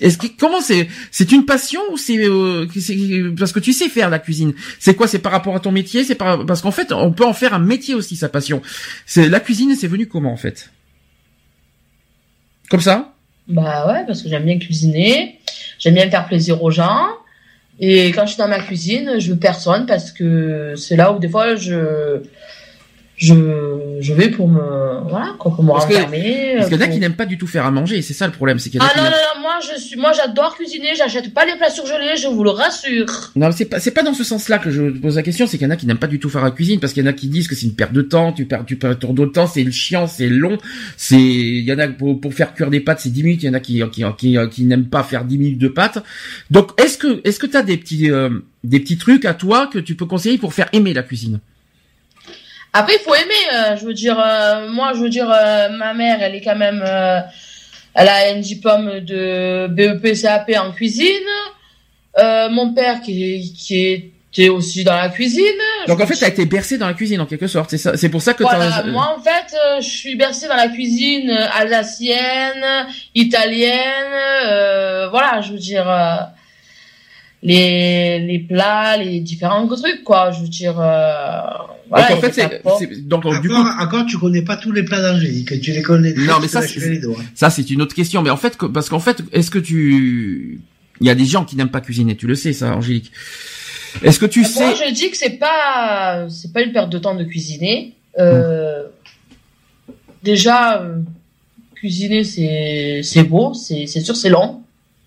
Est-ce 0.00 0.16
que 0.16 0.28
comment 0.38 0.60
c'est 0.62 0.88
C'est 1.10 1.30
une 1.32 1.44
passion 1.44 1.80
ou 1.92 1.98
c'est 1.98 2.16
euh, 2.18 2.66
parce 3.38 3.52
que 3.52 3.60
tu 3.60 3.72
sais 3.74 3.88
faire 3.90 4.08
la 4.08 4.18
cuisine 4.18 4.54
C'est 4.78 4.94
quoi? 4.94 5.06
C'est 5.06 5.18
par 5.18 5.32
rapport 5.32 5.54
à 5.54 5.60
ton 5.60 5.72
métier? 5.72 6.04
C'est 6.04 6.14
par 6.14 6.46
parce 6.46 6.62
qu'en 6.62 6.70
fait, 6.70 6.92
on 6.92 7.12
peut 7.12 7.26
en 7.26 7.34
faire 7.34 7.52
un 7.52 7.58
métier 7.58 7.94
aussi 7.94 8.16
sa 8.16 8.28
passion. 8.30 8.62
C'est 9.04 9.28
la 9.28 9.40
cuisine. 9.40 9.74
C'est 9.78 9.88
venu 9.88 10.06
comment 10.06 10.32
en 10.32 10.36
fait? 10.38 10.70
Comme 12.70 12.80
ça 12.80 13.12
Bah 13.48 13.86
ouais, 13.88 14.06
parce 14.06 14.22
que 14.22 14.28
j'aime 14.28 14.44
bien 14.44 14.58
cuisiner, 14.58 15.40
j'aime 15.78 15.94
bien 15.94 16.08
faire 16.08 16.26
plaisir 16.26 16.62
aux 16.62 16.70
gens. 16.70 17.08
Et 17.80 18.08
quand 18.12 18.22
je 18.22 18.32
suis 18.32 18.38
dans 18.38 18.48
ma 18.48 18.60
cuisine, 18.60 19.18
je 19.18 19.32
veux 19.32 19.38
personne 19.38 19.86
parce 19.86 20.12
que 20.12 20.74
c'est 20.76 20.96
là 20.96 21.12
où 21.12 21.18
des 21.18 21.28
fois 21.28 21.56
je 21.56 22.22
je 23.20 23.34
je 24.00 24.14
vais 24.14 24.30
pour 24.30 24.48
me 24.48 25.02
voilà 25.08 25.34
quoi, 25.38 25.54
pour 25.54 25.62
me 25.62 25.70
Parce 25.72 25.84
que-. 25.84 25.92
Parce 25.92 26.68
qu'il 26.68 26.80
y 26.80 26.82
en 26.82 26.84
a 26.84 26.88
qui 26.88 26.98
n'aiment 26.98 27.16
pas 27.16 27.26
du 27.26 27.36
tout 27.36 27.46
faire 27.46 27.66
à 27.66 27.70
manger. 27.70 28.00
C'est 28.00 28.14
ça 28.14 28.26
le 28.26 28.32
problème, 28.32 28.58
c'est 28.58 28.70
qu'il 28.70 28.80
y 28.80 28.82
en 28.82 28.86
a 28.86 28.88
Ah 28.90 28.94
qui 28.94 28.98
non 28.98 29.04
non 29.04 29.10
non, 29.10 29.42
moi 29.42 29.58
je 29.60 29.78
suis 29.78 29.96
moi 29.98 30.12
j'adore 30.12 30.56
cuisiner, 30.56 30.94
j'achète 30.96 31.34
pas 31.34 31.44
les 31.44 31.54
plats 31.56 31.68
surgelés, 31.68 32.16
je 32.16 32.28
vous 32.28 32.42
le 32.42 32.50
rassure. 32.50 33.30
Non, 33.36 33.52
c'est 33.52 33.66
pas 33.66 33.78
c'est 33.78 33.90
pas 33.90 34.02
dans 34.02 34.14
ce 34.14 34.24
sens-là 34.24 34.58
que 34.58 34.70
je 34.70 34.84
pose 34.84 35.16
la 35.16 35.22
question. 35.22 35.46
C'est 35.46 35.58
qu'il 35.58 35.66
y 35.66 35.68
en 35.68 35.70
a 35.70 35.76
qui 35.76 35.86
n'aiment 35.86 35.98
pas 35.98 36.06
du 36.06 36.18
tout 36.18 36.30
faire 36.30 36.42
la 36.42 36.50
cuisine 36.50 36.80
parce 36.80 36.94
qu'il 36.94 37.04
y 37.04 37.06
en 37.06 37.10
a 37.10 37.12
qui 37.12 37.28
disent 37.28 37.46
que 37.46 37.54
c'est 37.54 37.66
une 37.66 37.74
perte 37.74 37.92
de 37.92 38.00
temps. 38.00 38.32
Tu 38.32 38.46
perds 38.46 38.64
tu 38.64 38.76
perds 38.76 38.98
ton 38.98 39.12
de 39.12 39.26
temps, 39.26 39.46
c'est 39.46 39.70
chiant, 39.70 40.06
c'est 40.06 40.28
long. 40.28 40.56
C'est 40.96 41.20
il 41.20 41.64
y 41.64 41.72
en 41.74 41.78
a 41.78 41.88
pour, 41.88 42.18
pour 42.18 42.32
faire 42.32 42.54
cuire 42.54 42.70
des 42.70 42.80
pâtes, 42.80 43.00
c'est 43.00 43.10
10 43.10 43.22
minutes. 43.22 43.42
Il 43.42 43.46
y 43.46 43.50
en 43.50 43.54
a 43.54 43.60
qui 43.60 43.82
qui 43.92 44.02
qui, 44.16 44.38
qui 44.50 44.64
n'aiment 44.64 44.88
pas 44.88 45.02
faire 45.02 45.26
10 45.26 45.36
minutes 45.36 45.58
de 45.58 45.68
pâtes. 45.68 46.02
Donc 46.50 46.70
est-ce 46.80 46.96
que 46.96 47.20
est-ce 47.24 47.38
que 47.38 47.46
t'as 47.46 47.62
des 47.62 47.76
petits 47.76 48.10
euh, 48.10 48.30
des 48.64 48.80
petits 48.80 48.96
trucs 48.96 49.26
à 49.26 49.34
toi 49.34 49.66
que 49.66 49.78
tu 49.78 49.94
peux 49.94 50.06
conseiller 50.06 50.38
pour 50.38 50.54
faire 50.54 50.70
aimer 50.72 50.94
la 50.94 51.02
cuisine? 51.02 51.40
Après 52.72 52.94
il 52.94 53.00
faut 53.00 53.14
aimer, 53.14 53.34
euh, 53.52 53.76
je 53.76 53.84
veux 53.84 53.94
dire 53.94 54.18
euh, 54.18 54.68
moi 54.68 54.92
je 54.94 55.00
veux 55.00 55.08
dire 55.08 55.30
euh, 55.30 55.68
ma 55.70 55.92
mère 55.92 56.22
elle 56.22 56.34
est 56.36 56.40
quand 56.40 56.56
même 56.56 56.82
euh, 56.86 57.20
elle 57.94 58.08
a 58.08 58.32
un 58.32 58.38
diplôme 58.38 59.00
de 59.00 59.66
BEP 59.68 60.14
CAP 60.20 60.52
en 60.58 60.70
cuisine. 60.72 61.28
Euh, 62.18 62.48
mon 62.50 62.72
père 62.74 63.00
qui 63.00 63.34
est, 63.34 63.40
qui 63.40 63.84
est 63.84 64.10
Tu 64.32 64.44
es 64.44 64.48
aussi 64.48 64.84
dans 64.84 64.94
la 64.94 65.08
cuisine. 65.08 65.44
Donc 65.88 66.00
en 66.00 66.06
fait, 66.06 66.14
veux 66.14 66.20
t'as 66.20 66.28
été 66.28 66.44
bercé 66.44 66.78
dans 66.78 66.86
la 66.86 66.94
cuisine 66.94 67.20
en 67.20 67.26
quelque 67.26 67.48
sorte. 67.48 67.70
C'est. 67.70 67.96
C'est 67.96 68.08
pour 68.08 68.22
ça 68.22 68.32
que 68.34 68.44
Voilà, 68.44 68.84
moi 68.84 69.16
en 69.16 69.20
fait, 69.20 69.56
euh, 69.56 69.80
je 69.80 69.88
suis 69.88 70.14
bercée 70.14 70.46
dans 70.46 70.56
la 70.56 70.68
cuisine 70.68 71.30
alsacienne, 71.30 72.86
italienne, 73.14 74.14
euh, 74.44 75.08
voilà, 75.08 75.40
je 75.40 75.52
veux 75.52 75.58
dire 75.58 75.88
euh, 75.90 76.16
les 77.42 78.20
les 78.20 78.38
plats, 78.38 78.96
les 78.96 79.18
différents 79.20 79.66
trucs 79.66 80.04
quoi, 80.04 80.30
je 80.30 80.42
veux 80.42 80.48
dire 80.48 80.78
donc 81.90 82.10
en 82.10 82.20
fait, 82.20 82.32
c'est, 82.78 83.08
donc 83.08 83.22
du 83.42 83.48
coup, 83.48 83.54
Encore, 83.54 83.74
encore, 83.80 84.06
tu 84.06 84.16
connais 84.18 84.42
pas 84.42 84.56
tous 84.56 84.72
les 84.72 84.82
plats 84.84 85.00
d'Angélique. 85.02 85.60
Tu 85.60 85.72
les 85.72 85.82
connais. 85.82 86.12
Non, 86.14 86.34
mais 86.40 86.46
tu 86.46 86.52
ça, 86.52 86.60
les 86.60 86.68
c'est- 86.68 86.80
connais 86.80 86.92
les 86.92 86.98
doigts. 87.00 87.16
ça 87.34 87.50
c'est 87.50 87.68
une 87.70 87.82
autre 87.82 87.94
question. 87.94 88.22
Mais 88.22 88.30
en 88.30 88.36
fait, 88.36 88.56
parce 88.72 88.88
qu'en 88.88 89.00
fait, 89.00 89.22
est-ce 89.32 89.50
que 89.50 89.58
tu, 89.58 90.60
il 91.00 91.06
y 91.06 91.10
a 91.10 91.14
des 91.14 91.24
gens 91.24 91.44
qui 91.44 91.56
n'aiment 91.56 91.70
pas 91.70 91.80
cuisiner. 91.80 92.16
Tu 92.16 92.26
le 92.26 92.34
sais, 92.34 92.52
ça, 92.52 92.74
Angélique. 92.76 93.10
Est-ce 94.02 94.20
que 94.20 94.26
tu 94.26 94.40
Moi, 94.40 94.48
sais 94.48 94.76
je 94.88 94.92
dis 94.94 95.10
que 95.10 95.16
c'est 95.16 95.30
pas 95.38 96.26
c'est 96.28 96.52
pas 96.52 96.62
une 96.62 96.72
perte 96.72 96.90
de 96.90 96.98
temps 96.98 97.14
de 97.16 97.24
cuisiner. 97.24 97.94
Euh, 98.18 98.84
Déjà, 100.22 100.82
euh, 100.82 100.98
cuisiner 101.74 102.24
c'est 102.24 103.00
c'est 103.02 103.22
beau, 103.24 103.54
c'est 103.54 103.86
c'est 103.86 104.00
sûr 104.00 104.14
c'est 104.14 104.28
long. 104.28 104.59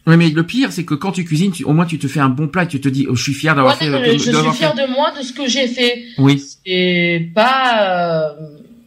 Oui, 0.06 0.18
mais 0.18 0.30
le 0.30 0.44
pire, 0.44 0.72
c'est 0.74 0.84
que 0.84 0.96
quand 0.96 1.12
tu 1.14 1.24
cuisines, 1.24 1.52
tu- 1.52 1.64
au 1.64 1.72
moins 1.72 1.86
tu 1.86 1.98
te 1.98 2.08
fais 2.08 2.20
un 2.20 2.28
bon 2.30 2.48
plat 2.48 2.64
et 2.64 2.68
tu 2.68 2.82
te 2.82 2.90
dis, 2.90 3.08
oh, 3.10 3.16
je 3.16 3.24
suis 3.24 3.34
fier 3.34 3.56
d'avoir 3.56 3.74
Ouais, 3.80 3.86
fait. 3.86 3.90
mais 3.90 4.14
je 4.14 4.20
suis 4.20 4.32
fait- 4.32 4.36
de 4.76 4.92
moi, 4.94 5.12
de 5.18 5.24
ce 5.24 5.32
que 5.32 5.48
j'ai 5.48 5.68
fait. 5.68 6.04
Oui. 6.18 6.44
Et 6.66 7.30
pas, 7.34 8.28
euh, 8.28 8.30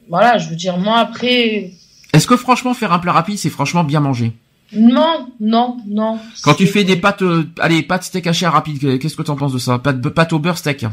voilà, 0.08 0.36
je 0.38 0.48
veux 0.50 0.56
dire, 0.56 0.76
moi 0.78 0.98
après, 0.98 1.70
Est-ce 2.12 2.26
que 2.26 2.36
franchement 2.36 2.74
faire 2.74 2.92
un 2.92 2.98
plat 2.98 3.12
rapide, 3.12 3.38
c'est 3.38 3.50
franchement 3.50 3.82
bien 3.84 4.00
manger? 4.00 4.32
Non, 4.72 5.28
non, 5.40 5.76
non. 5.88 6.18
Quand 6.42 6.54
tu 6.54 6.66
fais 6.66 6.82
des 6.84 6.96
pâtes, 6.96 7.22
euh, 7.22 7.44
allez, 7.60 7.82
pâtes 7.82 8.04
steak 8.04 8.26
haché 8.26 8.46
rapide, 8.46 8.98
qu'est-ce 8.98 9.16
que 9.16 9.22
t'en 9.22 9.36
penses 9.36 9.52
de 9.52 9.58
ça? 9.58 9.78
Pâtes, 9.78 10.00
pâtes 10.08 10.32
au 10.32 10.38
beurre 10.38 10.58
steak. 10.58 10.84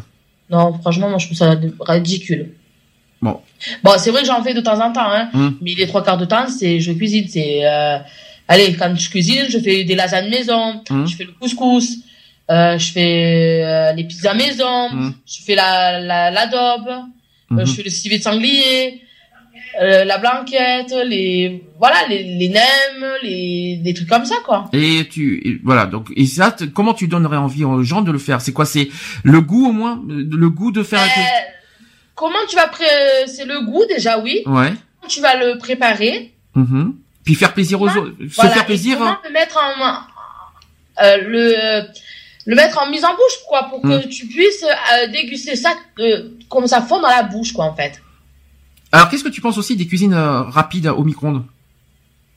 Non, 0.50 0.74
franchement, 0.80 1.10
moi 1.10 1.18
je 1.20 1.26
trouve 1.26 1.38
ça 1.38 1.56
ridicule. 1.82 2.52
Bon. 3.22 3.40
Bon, 3.84 3.92
c'est 3.98 4.12
vrai 4.12 4.22
que 4.22 4.28
j'en 4.28 4.44
fais 4.44 4.54
de 4.54 4.60
temps 4.62 4.80
en 4.86 4.92
temps, 4.92 5.10
hein. 5.12 5.30
Hum. 5.34 5.58
Mais 5.62 5.74
les 5.76 5.88
trois 5.88 6.04
quarts 6.04 6.18
de 6.18 6.26
temps, 6.26 6.48
c'est 6.48 6.80
je 6.82 6.92
cuisine, 6.92 7.26
c'est, 7.30 7.66
euh, 7.66 7.98
allez, 8.48 8.76
quand 8.76 8.94
je 8.96 9.10
cuisine, 9.10 9.46
je 9.50 9.60
fais 9.60 9.84
des 9.84 9.96
lasagnes 9.96 10.30
maison, 10.30 10.82
Hum. 10.90 11.08
je 11.08 11.16
fais 11.16 11.24
le 11.24 11.32
couscous, 11.40 11.98
euh, 12.52 12.78
je 12.78 12.92
fais 12.92 13.62
euh, 13.64 13.94
les 13.94 14.04
pizzas 14.04 14.34
maison, 14.34 14.88
Hum. 14.92 15.14
je 15.26 15.42
fais 15.46 15.56
la 15.56 16.00
la 16.00 16.32
l'adobe, 16.32 16.88
euh, 16.90 17.56
Mhm. 17.56 17.66
je 17.66 17.72
fais 17.74 17.84
le 17.84 17.90
civet 17.90 18.18
de 18.18 18.24
sanglier, 18.24 19.02
euh, 19.82 20.04
la 20.06 20.18
blanquette, 20.18 20.94
les 21.06 21.64
voilà, 21.80 21.98
les 22.10 22.24
les 22.24 22.50
nems, 22.50 23.06
les 23.24 23.78
des 23.78 23.94
trucs 23.94 24.10
comme 24.10 24.26
ça 24.26 24.36
quoi. 24.46 24.70
Et 24.74 25.08
tu, 25.12 25.42
et 25.48 25.60
voilà. 25.64 25.86
Donc, 25.86 26.12
et 26.16 26.26
ça, 26.26 26.52
t- 26.52 26.70
comment 26.70 26.94
tu 26.94 27.08
donnerais 27.08 27.38
envie 27.38 27.64
aux 27.64 27.84
gens 27.84 28.02
de 28.02 28.12
le 28.12 28.20
faire? 28.20 28.40
C'est 28.42 28.54
quoi? 28.54 28.66
C'est 28.66 28.90
le 29.24 29.42
goût 29.42 29.68
au 29.70 29.72
moins, 29.72 30.02
le 30.08 30.50
goût 30.50 30.72
de 30.72 30.84
faire. 30.84 31.02
Euh, 31.02 31.22
comment 32.16 32.44
tu 32.50 32.56
vas 32.56 32.68
pré... 32.68 32.86
c'est 33.28 33.46
le 33.46 33.62
goût 33.66 33.84
déjà 33.90 34.20
oui. 34.20 34.42
Ouais. 34.46 34.74
Comment 35.00 35.10
tu 35.10 35.22
vas 35.22 35.36
le 35.44 35.58
préparer? 35.58 36.34
Mhm. 36.56 36.96
Puis 37.24 37.36
faire 37.36 37.54
plaisir 37.54 37.82
aux 37.82 37.90
autres, 37.90 38.14
se 38.30 38.42
faire 38.48 38.66
plaisir. 38.66 39.02
hein. 39.02 39.20
le 39.26 39.32
mettre 39.32 39.58
en 39.58 41.04
euh, 41.04 41.18
le 41.26 41.84
le 42.46 42.56
mettre 42.56 42.78
en 42.80 42.90
mise 42.90 43.06
en 43.06 43.12
bouche 43.12 43.40
quoi 43.48 43.64
pour 43.70 43.82
que 43.82 44.06
Mm. 44.06 44.10
tu 44.10 44.28
puisses 44.28 44.64
euh, 44.64 45.08
déguster 45.12 45.56
ça 45.56 45.74
euh, 46.00 46.30
comme 46.50 46.68
ça 46.68 46.82
fond 46.82 47.00
dans 47.02 47.08
la 47.08 47.24
bouche 47.24 47.54
quoi 47.54 47.66
en 47.66 47.74
fait. 47.76 48.02
Alors, 48.92 49.10
qu'est-ce 49.10 49.24
que 49.24 49.30
tu 49.30 49.42
penses 49.42 49.58
aussi 49.58 49.76
des 49.76 49.88
cuisines 49.88 50.14
euh, 50.14 50.42
rapides 50.44 50.88
au 50.88 51.04
micro-ondes? 51.04 51.46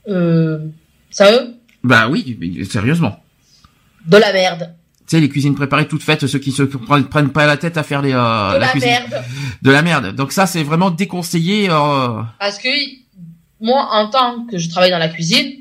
Euh, 0.07 0.59
sérieux? 1.11 1.55
Bah 1.83 2.07
oui, 2.09 2.37
mais 2.39 2.63
sérieusement. 2.63 3.21
De 4.05 4.17
la 4.17 4.31
merde. 4.33 4.73
Tu 5.07 5.15
sais, 5.15 5.19
les 5.21 5.29
cuisines 5.29 5.53
préparées 5.55 5.87
toutes 5.87 6.01
faites, 6.03 6.25
ceux 6.27 6.39
qui 6.39 6.51
se 6.51 6.63
prennent, 6.63 7.05
prennent 7.07 7.29
pas 7.31 7.45
la 7.45 7.57
tête 7.57 7.77
à 7.77 7.83
faire 7.83 8.01
les, 8.01 8.11
euh, 8.13 8.53
De 8.53 8.53
la 8.53 8.59
la 8.59 8.67
cuisine. 8.69 8.89
merde. 8.89 9.23
De 9.61 9.71
la 9.71 9.81
merde. 9.81 10.15
Donc 10.15 10.31
ça, 10.31 10.47
c'est 10.47 10.63
vraiment 10.63 10.89
déconseillé. 10.91 11.69
Euh... 11.69 12.21
Parce 12.39 12.57
que 12.57 12.69
moi, 13.61 13.87
en 13.91 14.07
tant 14.09 14.45
que 14.45 14.57
je 14.57 14.69
travaille 14.69 14.91
dans 14.91 14.97
la 14.99 15.09
cuisine, 15.09 15.53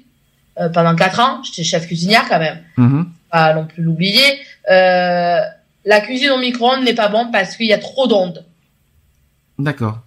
euh, 0.59 0.69
pendant 0.69 0.95
quatre 0.97 1.21
ans, 1.21 1.43
j'étais 1.43 1.65
chef 1.65 1.87
cuisinière 1.87 2.27
quand 2.29 2.39
même. 2.39 2.63
mhm. 2.77 3.11
Pas 3.31 3.55
non 3.55 3.67
plus 3.67 3.83
l'oublier. 3.83 4.23
Euh, 4.71 5.41
la 5.85 6.01
cuisine 6.01 6.31
au 6.31 6.39
micro-ondes 6.39 6.85
n'est 6.85 6.95
pas 6.95 7.09
bon 7.09 7.31
parce 7.31 7.57
qu'il 7.57 7.67
y 7.67 7.73
a 7.73 7.79
trop 7.79 8.07
d'ondes. 8.07 8.45
D'accord. 9.59 9.99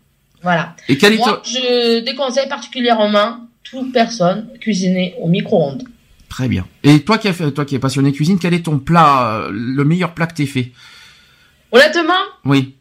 Voilà. 0.41 0.75
Et 0.87 0.97
quel 0.97 1.13
est 1.13 1.17
Moi, 1.17 1.41
je 1.45 1.99
déconseille 1.99 2.47
particulièrement 2.47 3.37
toute 3.63 3.91
personne 3.91 4.47
cuisiner 4.61 5.15
au 5.19 5.27
micro-ondes. 5.27 5.83
Très 6.29 6.47
bien. 6.47 6.65
Et 6.83 7.01
toi 7.01 7.17
qui 7.17 7.27
as 7.27 7.33
fait, 7.33 7.51
toi 7.51 7.65
qui 7.65 7.75
es 7.75 7.79
passionné 7.79 8.11
cuisine, 8.13 8.39
quel 8.39 8.53
est 8.53 8.65
ton 8.65 8.79
plat, 8.79 9.33
euh, 9.33 9.49
le 9.51 9.83
meilleur 9.83 10.13
plat 10.13 10.27
que 10.27 10.35
t'aies 10.35 10.45
fait? 10.45 10.71
Honnêtement, 11.71 12.13
Oui. 12.45 12.75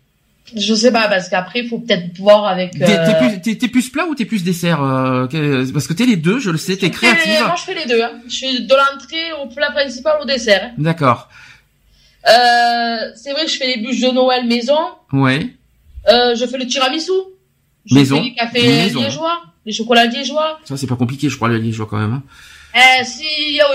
Je 0.57 0.75
sais 0.75 0.93
pas 0.93 1.09
parce 1.09 1.29
qu'après, 1.29 1.61
il 1.61 1.69
faut 1.69 1.79
peut-être 1.79 2.17
voir 2.19 2.47
avec. 2.47 2.73
T'es 2.73 2.85
euh, 2.99 3.07
t'es 3.07 3.19
plus, 3.19 3.41
t'es- 3.41 3.55
t'es 3.57 3.69
plus 3.69 3.89
plat 3.91 4.07
ou 4.07 4.15
t'es 4.15 4.25
plus 4.25 4.43
dessert 4.45 4.83
euh, 4.83 5.27
Parce 5.73 5.87
que 5.87 5.93
t'es 5.93 6.07
les 6.07 6.17
deux, 6.17 6.39
je 6.39 6.51
le 6.51 6.59
sais, 6.59 6.77
t'es 6.77 6.91
créative. 6.91 7.45
Moi, 7.47 7.55
je 7.57 7.63
fais 7.63 7.75
les 7.75 7.87
deux. 7.87 8.03
Hein. 8.03 8.13
Je 8.29 8.39
fais 8.39 8.61
de 8.61 8.75
l'entrée 8.75 9.33
au 9.43 9.49
plat 9.49 9.71
principal 9.71 10.19
au 10.23 10.25
dessert. 10.25 10.63
hein. 10.65 10.75
D'accord. 10.79 11.29
Euh, 12.27 13.11
c'est 13.15 13.33
vrai 13.33 13.45
que 13.45 13.51
je 13.51 13.57
fais 13.57 13.77
les 13.77 13.83
bûches 13.83 14.01
de 14.01 14.11
Noël 14.11 14.47
maison. 14.47 14.79
Ouais. 15.13 15.49
Euh, 16.09 16.35
je 16.35 16.47
fais 16.47 16.59
le 16.59 16.67
tiramisu. 16.67 17.13
Je 17.87 17.95
Maison. 17.95 18.17
fais 18.19 18.23
les 18.23 18.35
cafés 18.35 18.63
Maison. 18.67 19.01
liégeois, 19.01 19.43
les 19.65 19.73
chocolats 19.73 20.05
liégeois. 20.07 20.59
Ça 20.65 20.77
c'est 20.77 20.87
pas 20.87 20.97
compliqué, 20.97 21.31
je 21.31 21.37
crois 21.37 21.49
les 21.49 21.59
liégeois 21.59 21.87
quand 21.89 21.97
même. 21.99 22.13
hein. 22.13 22.23
Euh, 22.77 23.05
si, 23.05 23.25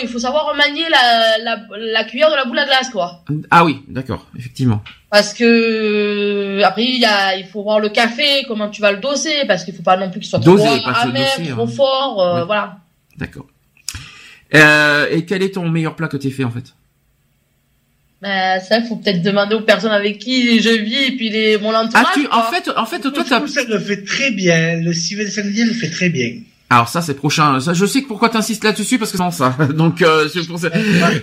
il 0.04 0.08
faut 0.08 0.20
savoir 0.20 0.54
manier 0.56 0.84
la, 0.90 1.38
la, 1.40 1.64
la 1.80 2.04
cuillère 2.04 2.30
de 2.30 2.36
la 2.36 2.46
boule 2.46 2.60
à 2.60 2.66
glace, 2.66 2.90
quoi. 2.92 3.24
Ah 3.50 3.66
oui, 3.66 3.82
d'accord, 3.88 4.28
effectivement. 4.38 4.84
Parce 5.14 5.36
que 5.36 5.44
euh, 5.44 6.66
après 6.66 6.86
il 6.86 7.00
y 7.00 7.06
a, 7.06 7.36
il 7.36 7.46
faut 7.46 7.62
voir 7.62 7.80
le 7.80 7.90
café, 7.90 8.46
comment 8.48 8.68
tu 8.68 8.82
vas 8.82 8.92
le 8.92 8.98
doser, 8.98 9.46
parce 9.48 9.64
qu'il 9.64 9.76
faut 9.76 9.84
pas 9.84 9.96
non 9.96 10.10
plus 10.10 10.20
qu'il 10.20 10.28
soit 10.28 10.40
Doser, 10.40 10.64
trop 10.64 10.90
amer, 10.90 11.30
doser, 11.38 11.52
trop 11.52 11.62
hein. 11.62 11.68
fort, 11.68 12.22
euh, 12.24 12.46
voilà. 12.46 12.78
D'accord. 13.16 13.46
Euh, 14.56 15.06
et 15.12 15.24
quel 15.24 15.44
est 15.44 15.54
ton 15.54 15.70
meilleur 15.70 15.96
plat 15.96 16.08
que 16.08 16.18
t'aies 16.18 16.32
fait 16.32 16.44
en 16.44 16.50
fait? 16.50 16.74
Ben, 18.24 18.60
ça, 18.60 18.80
il 18.80 18.88
faut 18.88 18.96
peut-être 18.96 19.22
demander 19.22 19.54
aux 19.54 19.62
personnes 19.62 19.92
avec 19.92 20.18
qui 20.18 20.60
je 20.60 20.70
vis 20.70 21.04
et 21.04 21.12
puis 21.12 21.30
les, 21.30 21.60
mon 21.60 21.76
entourage. 21.76 22.08
Ah 22.10 22.12
tu, 22.16 22.28
en 22.32 22.44
fait, 22.46 22.72
en 22.76 22.86
fait, 22.88 23.00
toi 23.02 23.24
ça 23.24 23.64
le 23.70 23.78
fait 23.78 24.04
très 24.04 24.32
bien. 24.32 24.78
Le 24.78 24.94
civet 24.94 25.26
de 25.26 25.30
sanglier 25.30 25.66
le 25.66 25.74
fait 25.74 25.92
très 25.92 26.10
bien. 26.10 26.40
Alors 26.74 26.88
ça 26.90 27.02
c'est 27.02 27.14
prochain. 27.14 27.60
Ça, 27.60 27.74
je 27.74 27.86
sais 27.86 28.02
que 28.02 28.08
pourquoi 28.08 28.30
t'insistes 28.30 28.64
là-dessus 28.64 28.98
parce 28.98 29.12
que 29.12 29.18
c'est 29.18 29.32
ça. 29.32 29.56
Donc 29.76 30.02
euh, 30.02 30.28
c'est 30.34 30.46
pour 30.48 30.58
ça. 30.60 30.70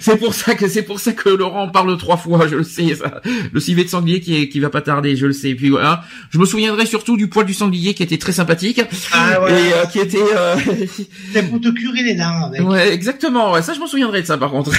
C'est 0.01 0.17
pour 0.17 0.33
ça 0.35 0.55
que 0.55 0.69
c'est 0.69 0.83
pour 0.83 1.01
ça 1.01 1.13
que 1.13 1.29
Laurent 1.29 1.65
en 1.65 1.69
parle 1.69 1.97
trois 1.99 2.17
fois. 2.17 2.47
Je 2.49 2.57
le 2.57 2.63
sais. 2.65 2.95
Ça. 2.95 3.21
Le 3.53 3.61
civet 3.61 3.85
de 3.85 3.89
sanglier 3.89 4.21
qui 4.21 4.41
est, 4.43 4.49
qui 4.49 4.61
va 4.61 4.71
pas 4.71 4.81
tarder. 4.81 5.17
Je 5.17 5.27
le 5.27 5.33
sais. 5.33 5.51
Et 5.51 5.55
puis 5.55 5.71
voilà. 5.71 6.03
Je 6.31 6.39
me 6.39 6.45
souviendrai 6.47 6.87
surtout 6.87 7.17
du 7.17 7.29
poil 7.29 7.47
du 7.47 7.55
sanglier 7.55 7.95
qui 7.95 8.03
était 8.03 8.19
très 8.19 8.33
sympathique 8.33 8.81
Ah 9.13 9.41
ouais. 9.43 9.51
et 9.53 9.73
euh, 9.73 9.87
qui 9.87 9.99
était. 9.99 10.19
euh, 10.37 10.57
C'est 11.33 11.43
pour 11.49 11.61
te 11.61 11.69
curer 11.69 12.03
les 12.03 12.15
dents 12.15 12.51
ouais, 12.69 12.93
exactement. 12.93 13.53
Ouais, 13.53 13.63
ça 13.63 13.75
je 13.75 13.81
m'en 13.81 13.87
souviendrai 13.87 14.23
de 14.23 14.27
ça 14.27 14.39
par 14.39 14.51
contre. 14.51 14.71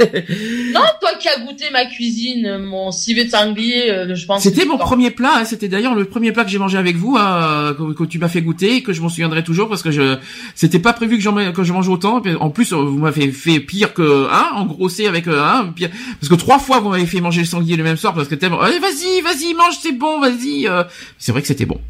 Non, 0.74 0.80
toi 1.00 1.10
qui 1.18 1.28
as 1.28 1.38
goûté 1.40 1.64
ma 1.72 1.84
cuisine, 1.86 2.58
mon 2.58 2.90
civet 2.92 3.24
de 3.24 3.30
sanglier, 3.30 3.90
euh, 3.90 4.14
je 4.14 4.24
pense. 4.26 4.42
C'était 4.42 4.64
mon 4.64 4.78
premier 4.78 5.10
plat. 5.10 5.32
hein. 5.38 5.44
C'était 5.44 5.68
d'ailleurs 5.68 5.94
le 5.94 6.04
premier 6.04 6.32
plat 6.32 6.44
que 6.44 6.50
j'ai 6.50 6.58
mangé 6.58 6.78
avec 6.78 6.96
vous, 6.96 7.16
hein, 7.18 7.74
que, 7.76 7.92
que 7.92 8.04
tu 8.04 8.18
m'as 8.18 8.28
fait 8.28 8.40
goûter 8.42 8.76
et 8.76 8.82
que 8.82 8.92
je 8.92 9.00
m'en 9.02 9.08
souviendrai 9.08 9.42
toujours 9.44 9.68
parce 9.68 9.82
que 9.82 9.90
je 9.90 10.16
c'était 10.54 10.78
pas 10.78 10.92
prévu 10.92 11.16
que 11.16 11.22
j'en 11.22 11.52
que 11.52 11.62
je 11.64 11.72
mange 11.72 11.88
autant. 11.88 12.22
En 12.40 12.50
plus, 12.50 12.72
vous 12.72 12.98
m'avez 12.98 13.30
fait 13.32 13.60
pire 13.60 13.92
que 13.94 14.28
hein, 14.30 14.48
engrossé 14.54 15.06
avec 15.06 15.26
euh, 15.26 15.42
hein, 15.42 15.72
pire 15.74 15.90
parce 16.20 16.28
que 16.28 16.34
trois 16.36 16.58
fois 16.58 16.80
vous 16.80 16.90
m'avez 16.90 17.06
fait 17.06 17.20
manger 17.20 17.40
le 17.40 17.46
sanglier 17.46 17.76
le 17.76 17.84
même 17.84 17.96
soir 17.96 18.14
parce 18.14 18.28
que 18.28 18.34
tellement. 18.34 18.60
Allez, 18.60 18.78
vas-y, 18.78 19.20
vas-y, 19.22 19.54
mange, 19.54 19.76
c'est 19.82 19.92
bon, 19.92 20.20
vas-y. 20.20 20.66
euh. 20.68 20.84
C'est 21.18 21.32
vrai 21.32 21.40
que 21.42 21.48
c'était 21.48 21.66
bon. 21.66 21.80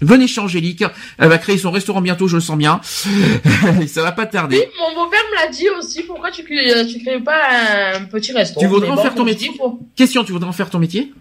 Venez 0.00 0.26
chez 0.26 0.40
Angélique. 0.40 0.84
Elle 1.18 1.28
va 1.28 1.38
créer 1.38 1.56
son 1.58 1.70
restaurant 1.70 2.00
bientôt, 2.00 2.28
je 2.28 2.36
le 2.36 2.40
sens 2.42 2.58
bien. 2.58 2.80
ça 3.86 4.02
va 4.02 4.12
pas 4.12 4.26
tarder. 4.26 4.58
Oui, 4.58 4.64
mon 4.78 4.94
beau-père 5.04 5.20
me 5.30 5.36
l'a 5.46 5.50
dit 5.50 5.68
aussi. 5.78 6.02
Pourquoi 6.02 6.30
tu 6.30 6.42
crées, 6.44 6.86
tu 6.86 7.02
crées 7.02 7.20
pas 7.20 7.96
un 7.96 8.04
petit 8.04 8.32
resto 8.32 8.60
Tu 8.60 8.66
voudrais 8.66 8.90
en 8.90 8.96
faire 8.96 9.14
ton 9.14 9.24
métier? 9.24 9.50
Question, 9.96 10.24
tu 10.24 10.32
voudrais 10.32 10.48
en 10.48 10.52
faire 10.52 10.70
ton 10.70 10.78
métier? 10.78 11.12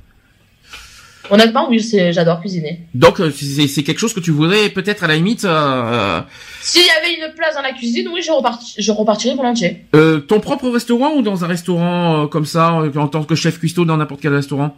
Honnêtement, 1.30 1.70
oui, 1.70 1.82
c'est, 1.82 2.12
j'adore 2.12 2.42
cuisiner. 2.42 2.82
Donc 2.94 3.22
euh, 3.22 3.32
c'est 3.32 3.68
c'est 3.68 3.84
quelque 3.84 4.00
chose 4.00 4.14
que 4.14 4.20
tu 4.20 4.32
voudrais 4.32 4.68
peut-être 4.70 5.06
à 5.06 5.08
la 5.08 5.16
limite. 5.16 5.46
Euh, 5.46 6.20
S'il 6.62 6.86
y 6.86 6.90
avait 6.90 7.14
une 7.16 7.34
place 7.34 7.56
dans 7.56 7.62
la 7.62 7.72
cuisine, 7.72 8.10
oui, 8.14 8.22
je, 8.22 8.30
reparti- 8.32 8.76
je 8.78 8.92
repartirais 8.92 9.34
volontiers. 9.36 9.86
Euh, 9.96 10.20
ton 10.20 10.42
propre 10.42 10.68
restaurant 10.70 11.14
ou 11.14 11.22
dans 11.22 11.46
un 11.46 11.48
restaurant 11.48 12.24
euh, 12.24 12.28
comme 12.28 12.46
ça, 12.46 12.78
euh, 12.82 12.92
en 12.98 13.08
tant 13.08 13.24
que 13.24 13.36
chef 13.36 13.58
cuistot 13.58 13.86
dans 13.86 13.96
n'importe 13.96 14.20
quel 14.22 14.34
restaurant? 14.34 14.76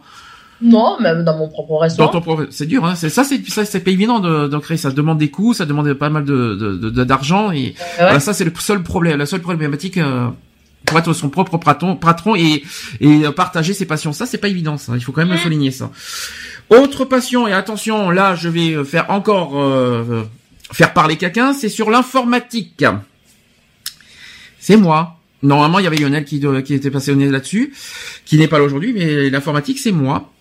Non, 0.62 0.98
même 1.00 1.22
dans 1.24 1.36
mon 1.36 1.48
propre 1.48 1.70
Dans 1.74 1.78
restaurant. 1.78 2.08
ton 2.12 2.20
propre, 2.22 2.46
c'est 2.50 2.66
dur, 2.66 2.84
hein. 2.84 2.94
C'est 2.94 3.10
ça, 3.10 3.24
c'est 3.24 3.46
ça, 3.48 3.64
c'est 3.64 3.80
pas 3.80 3.90
évident 3.90 4.20
de, 4.20 4.48
de 4.48 4.56
créer 4.58 4.76
ça. 4.78 4.90
demande 4.90 5.18
des 5.18 5.30
coûts, 5.30 5.52
ça 5.52 5.66
demande 5.66 5.92
pas 5.94 6.08
mal 6.08 6.24
de 6.24 6.54
de- 6.54 6.90
de- 6.90 7.04
d'argent 7.04 7.50
et 7.52 7.56
ouais. 7.56 7.74
voilà, 7.98 8.20
ça 8.20 8.32
c'est 8.32 8.44
le 8.44 8.52
seul 8.58 8.82
problème, 8.82 9.18
la 9.18 9.26
seule 9.26 9.42
problématique 9.42 9.98
euh, 9.98 10.28
pour 10.86 10.98
être 10.98 11.12
son 11.12 11.28
propre 11.28 11.58
patron, 11.58 11.96
patron 11.96 12.36
et 12.36 12.62
et 13.00 13.26
euh, 13.26 13.32
partager 13.32 13.74
ses 13.74 13.84
passions. 13.84 14.12
Ça 14.14 14.24
c'est 14.24 14.38
pas 14.38 14.48
évident, 14.48 14.78
ça. 14.78 14.92
Il 14.96 15.02
faut 15.02 15.12
quand 15.12 15.20
même 15.22 15.32
le 15.32 15.36
souligner 15.38 15.70
ça. 15.70 15.90
Autre 16.70 17.04
passion 17.04 17.46
et 17.46 17.52
attention, 17.52 18.08
là 18.10 18.34
je 18.34 18.48
vais 18.48 18.72
euh, 18.72 18.84
faire 18.84 19.10
encore 19.10 19.60
euh, 19.60 20.04
euh, 20.10 20.22
faire 20.72 20.94
parler 20.94 21.16
quelqu'un, 21.16 21.52
c'est 21.52 21.68
sur 21.68 21.90
l'informatique. 21.90 22.84
C'est 24.58 24.76
moi. 24.76 25.12
Normalement, 25.42 25.78
il 25.78 25.84
y 25.84 25.86
avait 25.86 25.96
Lionel 25.96 26.24
qui, 26.24 26.40
doit- 26.40 26.62
qui 26.62 26.74
était 26.74 26.90
passé 26.90 27.12
au 27.12 27.14
nez 27.14 27.28
là-dessus. 27.28 27.72
qui 28.24 28.38
n'est 28.38 28.48
pas 28.48 28.58
là 28.58 28.64
aujourd'hui, 28.64 28.92
mais 28.94 29.28
l'informatique 29.30 29.78
c'est 29.78 29.92
moi. 29.92 30.32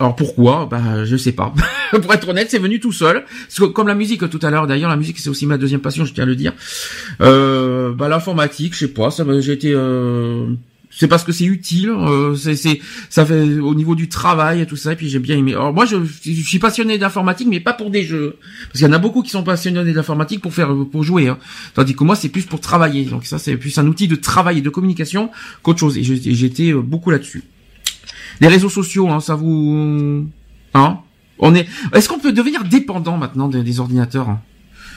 Alors 0.00 0.16
pourquoi? 0.16 0.66
Bah 0.70 1.04
je 1.04 1.16
sais 1.16 1.32
pas. 1.32 1.54
Pour 1.90 2.12
être 2.12 2.28
honnête, 2.28 2.50
c'est 2.50 2.58
venu 2.58 2.80
tout 2.80 2.92
seul. 2.92 3.24
Comme 3.74 3.86
la 3.86 3.94
musique 3.94 4.28
tout 4.28 4.40
à 4.42 4.50
l'heure, 4.50 4.66
d'ailleurs 4.66 4.90
la 4.90 4.96
musique 4.96 5.18
c'est 5.18 5.30
aussi 5.30 5.46
ma 5.46 5.58
deuxième 5.58 5.80
passion, 5.80 6.04
je 6.04 6.12
tiens 6.12 6.24
à 6.24 6.26
le 6.26 6.36
dire. 6.36 6.52
Euh, 7.20 7.92
bah 7.92 8.08
l'informatique, 8.08 8.74
je 8.74 8.80
sais 8.80 8.88
pas, 8.88 9.10
j'ai 9.40 9.52
été 9.52 9.72
euh, 9.72 10.46
c'est 10.96 11.08
parce 11.08 11.24
que 11.24 11.32
c'est 11.32 11.44
utile, 11.44 11.90
euh, 11.90 12.36
c'est 12.36 12.80
ça 13.10 13.26
fait 13.26 13.58
au 13.58 13.74
niveau 13.74 13.94
du 13.94 14.08
travail 14.08 14.60
et 14.60 14.66
tout 14.66 14.76
ça 14.76 14.92
et 14.92 14.96
puis 14.96 15.08
j'ai 15.08 15.18
bien 15.18 15.36
aimé. 15.36 15.52
Alors 15.52 15.72
moi 15.72 15.86
je, 15.86 15.96
suis 16.04 16.58
passionné 16.58 16.98
d'informatique 16.98 17.48
mais 17.50 17.60
pas 17.60 17.72
pour 17.72 17.90
des 17.90 18.04
jeux 18.04 18.36
parce 18.66 18.78
qu'il 18.78 18.86
y 18.86 18.90
en 18.90 18.92
a 18.92 18.98
beaucoup 18.98 19.22
qui 19.22 19.30
sont 19.30 19.42
passionnés 19.42 19.92
d'informatique 19.92 20.40
pour 20.40 20.54
faire 20.54 20.72
pour 20.90 21.02
jouer 21.02 21.28
hein. 21.28 21.38
Tandis 21.74 21.96
que 21.96 22.04
moi 22.04 22.14
c'est 22.14 22.28
plus 22.28 22.46
pour 22.46 22.60
travailler. 22.60 23.04
Donc 23.04 23.26
ça 23.26 23.38
c'est 23.38 23.56
plus 23.56 23.76
un 23.78 23.86
outil 23.86 24.06
de 24.06 24.14
travail 24.14 24.58
et 24.58 24.62
de 24.62 24.70
communication 24.70 25.30
qu'autre 25.62 25.80
chose 25.80 25.98
et 25.98 26.02
j'étais 26.04 26.72
euh, 26.72 26.80
beaucoup 26.80 27.10
là-dessus. 27.10 27.42
Les 28.40 28.48
réseaux 28.48 28.68
sociaux 28.68 29.08
hein, 29.10 29.20
ça 29.20 29.34
vous 29.34 30.26
hein 30.74 30.98
On 31.38 31.54
est 31.54 31.66
est-ce 31.92 32.08
qu'on 32.08 32.18
peut 32.18 32.32
devenir 32.32 32.64
dépendant 32.64 33.16
maintenant 33.16 33.48
des, 33.48 33.62
des 33.62 33.80
ordinateurs 33.80 34.28
hein? 34.28 34.40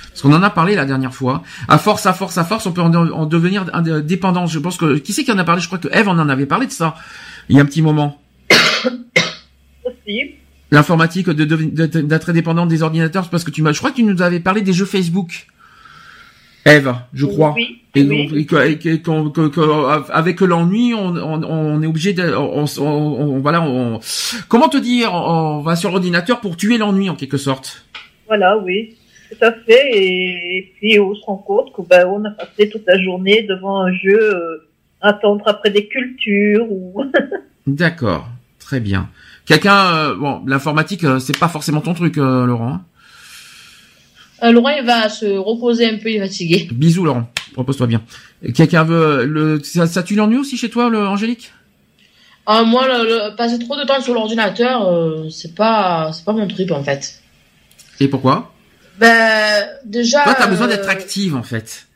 Parce 0.09 0.21
qu'on 0.23 0.33
en 0.33 0.41
a 0.41 0.49
parlé 0.49 0.73
la 0.73 0.85
dernière 0.85 1.13
fois. 1.13 1.43
À 1.67 1.77
force, 1.77 2.07
à 2.07 2.13
force, 2.13 2.39
à 2.39 2.43
force, 2.43 2.65
on 2.65 2.71
peut 2.71 2.81
en, 2.81 2.91
en 2.91 3.25
devenir 3.27 3.65
dépendant. 4.01 4.47
Je 4.47 4.57
pense 4.57 4.75
que 4.75 4.97
qui 4.97 5.13
c'est 5.13 5.23
qui 5.23 5.31
en 5.31 5.37
a 5.37 5.43
parlé? 5.43 5.61
Je 5.61 5.67
crois 5.67 5.77
que 5.77 5.89
Eve 5.91 6.09
en 6.09 6.17
en 6.17 6.27
avait 6.27 6.47
parlé 6.47 6.65
de 6.65 6.71
ça 6.71 6.95
il 7.49 7.55
y 7.55 7.59
a 7.59 7.61
un 7.61 7.65
petit 7.65 7.83
moment. 7.83 8.19
Aussi. 9.85 10.31
L'informatique, 10.71 11.29
de, 11.29 11.45
d'être 11.45 11.99
d'être 11.99 12.33
dépendant 12.33 12.65
des 12.65 12.81
ordinateurs, 12.81 13.25
c'est 13.25 13.29
parce 13.29 13.43
que 13.43 13.51
tu 13.51 13.61
m'as. 13.61 13.71
Je 13.73 13.77
crois 13.77 13.91
que 13.91 13.97
tu 13.97 14.03
nous 14.03 14.21
avais 14.21 14.39
parlé 14.39 14.61
des 14.61 14.73
jeux 14.73 14.85
Facebook. 14.85 15.47
Eve, 16.67 16.93
je 17.13 17.25
crois. 17.25 17.53
Oui, 17.55 17.81
Et, 17.95 18.03
oui. 18.03 18.27
donc, 18.27 18.37
et 18.37 18.45
que- 18.45 18.67
et 18.67 18.77
que- 18.77 18.95
qu'on- 19.03 19.29
que- 19.29 19.47
que- 19.47 20.11
avec 20.11 20.41
l'ennui, 20.41 20.93
on, 20.93 21.15
on, 21.15 21.43
on 21.43 21.81
est 21.81 21.87
obligé 21.87 22.13
de, 22.13 22.33
on, 22.35 23.39
voilà, 23.39 23.65
comment 24.49 24.69
te 24.69 24.77
dire, 24.77 25.13
on, 25.13 25.61
va 25.61 25.75
sur 25.75 25.91
l'ordinateur 25.91 26.39
pour 26.41 26.57
tuer 26.57 26.77
l'ennui 26.77 27.09
en 27.09 27.15
quelque 27.15 27.37
sorte. 27.37 27.85
Voilà, 28.27 28.57
oui. 28.57 28.95
Tout 29.29 29.43
à 29.45 29.51
fait. 29.51 29.89
Et, 29.93 30.71
puis 30.79 30.99
on 30.99 31.13
se 31.15 31.21
rend 31.25 31.37
compte 31.37 31.73
que 31.73 31.81
ben, 31.81 32.07
on 32.07 32.23
a 32.25 32.31
passé 32.31 32.69
toute 32.69 32.83
la 32.87 33.01
journée 33.01 33.43
devant 33.43 33.81
un 33.81 33.91
jeu, 33.91 34.19
euh, 34.35 34.67
attendre 35.01 35.43
après 35.47 35.69
des 35.69 35.87
cultures 35.87 36.65
ou. 36.71 37.03
D'accord, 37.67 38.27
très 38.59 38.79
bien. 38.79 39.09
Quelqu'un, 39.45 39.85
euh, 39.93 40.15
bon, 40.15 40.41
l'informatique, 40.45 41.03
euh, 41.03 41.19
c'est 41.19 41.37
pas 41.37 41.47
forcément 41.47 41.81
ton 41.81 41.93
truc, 41.93 42.17
euh, 42.17 42.45
Laurent. 42.45 42.79
Euh, 44.43 44.51
Laurent, 44.51 44.69
il 44.69 44.85
va 44.85 45.09
se 45.09 45.25
reposer 45.25 45.87
un 45.89 45.97
peu, 45.97 46.09
il 46.11 46.17
est 46.17 46.19
fatigué. 46.21 46.67
Bisous, 46.71 47.05
Laurent. 47.05 47.29
Repose-toi 47.55 47.87
bien. 47.87 48.03
Quelqu'un 48.53 48.83
veut 48.83 49.25
le, 49.25 49.63
ça, 49.63 49.87
ça 49.87 50.03
tue 50.03 50.15
l'ennui 50.15 50.37
aussi 50.37 50.57
chez 50.57 50.69
toi, 50.69 50.89
le 50.89 50.99
Angélique? 51.07 51.51
Ah, 52.45 52.63
moi, 52.63 52.87
le, 52.87 53.03
le- 53.03 53.35
passer 53.35 53.57
trop 53.59 53.75
de 53.75 53.83
temps 53.83 53.99
sur 53.99 54.13
l'ordinateur, 54.13 54.87
euh, 54.87 55.27
c'est 55.29 55.55
pas, 55.55 56.11
c'est 56.13 56.23
pas 56.23 56.33
mon 56.33 56.47
trip 56.47 56.71
en 56.71 56.83
fait. 56.83 57.21
Et 57.99 58.07
pourquoi? 58.07 58.53
Ben, 58.99 59.65
déjà. 59.85 60.23
Toi, 60.23 60.35
t'as 60.37 60.47
besoin 60.47 60.67
euh, 60.67 60.69
d'être 60.69 60.87
active 60.87 61.35
en 61.35 61.43
fait. 61.43 61.87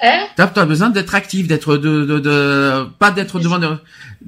Hein? 0.00 0.26
T'as 0.36 0.50
as 0.54 0.64
besoin 0.64 0.90
d'être 0.90 1.14
active, 1.14 1.46
d'être 1.46 1.76
de, 1.76 2.04
de, 2.04 2.18
de, 2.20 2.84
pas 2.98 3.10
d'être 3.10 3.38
devant. 3.40 3.58
De, 3.58 3.68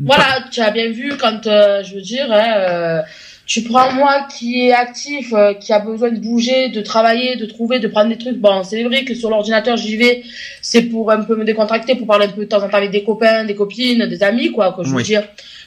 Voilà, 0.05 0.45
tu 0.51 0.61
as 0.61 0.71
bien 0.71 0.91
vu 0.91 1.13
quand, 1.19 1.41
je 1.45 1.95
veux 1.95 2.03
dire, 2.03 2.27
hein, 2.31 3.03
tu 3.47 3.63
prends 3.63 3.93
moi 3.93 4.27
qui 4.35 4.67
est 4.67 4.73
actif, 4.73 5.33
euh, 5.33 5.53
qui 5.55 5.73
a 5.73 5.79
besoin 5.79 6.11
de 6.11 6.19
bouger, 6.19 6.69
de 6.71 6.81
travailler, 6.81 7.37
de 7.37 7.47
trouver, 7.47 7.79
de 7.79 7.89
prendre 7.89 8.09
des 8.09 8.19
trucs. 8.19 8.39
Bon, 8.39 8.63
c'est 8.65 8.83
vrai 8.85 9.05
que 9.05 9.15
sur 9.15 9.29
l'ordinateur, 9.31 9.77
j'y 9.77 9.97
vais, 9.97 10.23
c'est 10.63 10.83
pour 10.83 11.11
un 11.11 11.23
peu 11.23 11.37
me 11.37 11.45
décontracter, 11.45 11.95
pour 11.95 12.07
parler 12.07 12.27
un 12.27 12.31
peu 12.31 12.43
de 12.43 12.49
temps 12.49 12.63
en 12.63 12.69
temps 12.69 12.79
avec 12.79 12.91
des 12.91 13.05
copains, 13.05 13.45
des 13.45 13.55
copines, 13.55 14.07
des 14.07 14.23
amis, 14.23 14.51
quoi, 14.51 14.73
que 14.73 14.83
je 14.83 14.89
veux 14.91 14.97
Oui. 14.97 15.03
dire. 15.03 15.25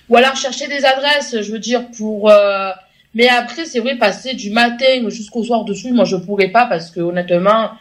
Ou 0.09 0.17
alors 0.17 0.35
chercher 0.35 0.67
des 0.67 0.83
adresses, 0.85 1.35
je 1.41 1.51
veux 1.51 1.59
dire, 1.59 1.87
pour... 1.97 2.29
euh, 2.29 2.71
Mais 3.13 3.27
après, 3.29 3.65
c'est 3.65 3.79
vrai, 3.79 3.95
passer 3.95 4.33
du 4.33 4.49
matin 4.51 5.09
jusqu'au 5.09 5.43
soir 5.43 5.63
dessus, 5.65 5.91
moi, 5.91 6.05
je 6.05 6.15
pourrais 6.17 6.49
pas 6.49 6.65
parce 6.65 6.91
que 6.91 6.99
honnêtement, 6.99 7.71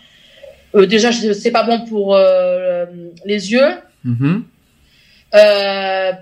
euh, 0.75 0.87
déjà, 0.87 1.11
c'est 1.13 1.51
pas 1.51 1.63
bon 1.63 1.85
pour 1.87 2.15
euh, 2.15 2.85
les 3.25 3.53
yeux. 3.53 3.73
Mhm. 4.05 4.45
Euh, 5.35 6.13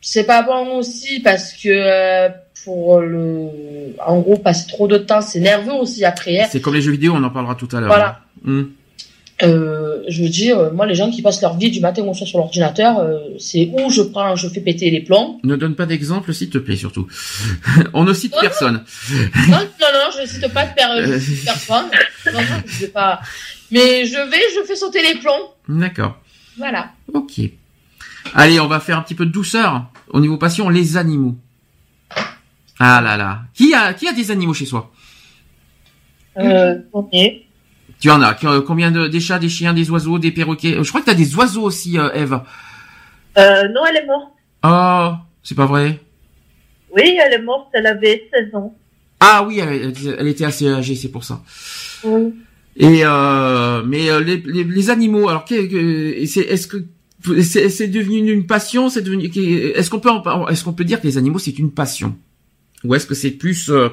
c'est 0.00 0.24
pas 0.24 0.42
bon 0.42 0.76
aussi 0.76 1.20
parce 1.20 1.52
que 1.52 1.68
euh, 1.68 2.28
pour 2.64 3.00
le, 3.00 3.48
en 4.06 4.20
gros, 4.20 4.36
passer 4.36 4.66
trop 4.68 4.86
de 4.88 4.98
temps, 4.98 5.20
c'est 5.22 5.40
nerveux 5.40 5.72
aussi 5.72 6.04
après. 6.04 6.40
hein. 6.40 6.46
C'est 6.50 6.60
comme 6.60 6.74
les 6.74 6.82
jeux 6.82 6.92
vidéo, 6.92 7.14
on 7.16 7.22
en 7.24 7.30
parlera 7.30 7.54
tout 7.54 7.68
à 7.72 7.80
l'heure. 7.80 7.88
Voilà. 7.88 8.20
Hmm. 8.44 8.64
Euh, 9.42 10.02
je 10.06 10.22
veux 10.22 10.28
dire, 10.28 10.70
moi, 10.74 10.84
les 10.86 10.94
gens 10.94 11.10
qui 11.10 11.22
passent 11.22 11.40
leur 11.40 11.56
vie 11.56 11.70
du 11.70 11.80
matin 11.80 12.02
au 12.02 12.12
soir 12.12 12.28
sur 12.28 12.38
l'ordinateur, 12.38 12.98
euh, 12.98 13.20
c'est 13.38 13.70
où 13.72 13.88
je 13.90 14.02
prends, 14.02 14.36
je 14.36 14.48
fais 14.48 14.60
péter 14.60 14.90
les 14.90 15.00
plombs. 15.00 15.40
Ne 15.44 15.56
donne 15.56 15.74
pas 15.74 15.86
d'exemple, 15.86 16.34
s'il 16.34 16.50
te 16.50 16.58
plaît, 16.58 16.76
surtout. 16.76 17.06
on 17.94 18.04
ne 18.04 18.12
cite 18.12 18.34
personne. 18.38 18.84
Non, 19.48 19.56
non, 19.56 19.58
non, 19.94 20.10
je 20.14 20.20
ne 20.22 20.26
cite 20.26 20.52
pas 20.52 20.66
de 20.66 20.74
per- 20.74 20.82
Euh. 20.90 21.18
personne. 21.46 21.86
Non, 22.26 22.32
non, 22.40 22.40
je 22.66 22.80
vais 22.80 22.88
pas. 22.88 23.20
Mais 23.70 24.04
je 24.04 24.16
vais, 24.30 24.42
je 24.60 24.66
fais 24.66 24.76
sauter 24.76 25.00
les 25.02 25.18
plombs. 25.18 25.54
D'accord. 25.68 26.18
Voilà. 26.58 26.90
Ok. 27.14 27.40
Allez, 28.34 28.60
on 28.60 28.66
va 28.66 28.78
faire 28.80 28.98
un 28.98 29.02
petit 29.02 29.14
peu 29.14 29.24
de 29.24 29.32
douceur 29.32 29.86
au 30.10 30.20
niveau 30.20 30.36
passion, 30.36 30.68
les 30.68 30.98
animaux. 30.98 31.34
Ah 32.82 33.00
là 33.02 33.16
là. 33.18 33.42
Qui 33.54 33.74
a, 33.74 33.92
qui 33.92 34.08
a 34.08 34.12
des 34.12 34.30
animaux 34.30 34.54
chez 34.54 34.64
soi? 34.66 34.90
Euh, 36.38 36.78
est. 37.12 37.42
Tu 38.00 38.10
en 38.10 38.22
as. 38.22 38.36
Euh, 38.44 38.62
Combien 38.62 38.90
de, 38.90 39.06
des 39.06 39.20
chats, 39.20 39.38
des 39.38 39.50
chiens, 39.50 39.74
des 39.74 39.90
oiseaux, 39.90 40.18
des 40.18 40.30
perroquets? 40.32 40.76
Euh, 40.78 40.82
Je 40.82 40.88
crois 40.88 41.00
que 41.02 41.04
tu 41.06 41.10
as 41.10 41.14
des 41.14 41.34
oiseaux 41.36 41.62
aussi, 41.62 41.98
euh, 41.98 42.10
Eve. 42.14 42.40
Euh, 43.36 43.68
non, 43.68 43.82
elle 43.88 43.96
est 44.02 44.06
morte. 44.06 44.32
Oh, 44.64 45.12
c'est 45.42 45.54
pas 45.54 45.66
vrai. 45.66 46.00
Oui, 46.96 47.18
elle 47.24 47.34
est 47.34 47.42
morte, 47.42 47.68
elle 47.74 47.86
avait 47.86 48.28
16 48.32 48.54
ans. 48.54 48.74
Ah 49.20 49.44
oui, 49.46 49.58
elle, 49.60 50.26
était 50.26 50.46
assez 50.46 50.66
âgée, 50.68 50.94
c'est 50.96 51.10
pour 51.10 51.24
ça. 51.24 51.42
Oui. 52.04 52.34
Et 52.76 53.00
euh, 53.04 53.82
mais 53.84 54.06
les, 54.22 54.38
les, 54.38 54.64
les 54.64 54.90
animaux, 54.90 55.28
alors 55.28 55.44
est-ce 55.50 56.66
que 56.66 56.78
c'est 57.42 57.88
devenu 57.88 58.32
une 58.32 58.46
passion, 58.46 58.88
c'est 58.88 59.02
devenu 59.02 59.24
est-ce 59.26 59.90
qu'on 59.90 60.00
peut 60.00 60.08
en- 60.10 60.48
est-ce 60.48 60.64
qu'on 60.64 60.72
peut 60.72 60.84
dire 60.84 61.00
que 61.00 61.06
les 61.06 61.18
animaux 61.18 61.38
c'est 61.38 61.58
une 61.58 61.70
passion? 61.70 62.16
Ou 62.84 62.94
est-ce 62.94 63.06
que 63.06 63.14
c'est 63.14 63.30
plus 63.32 63.68
euh, 63.70 63.88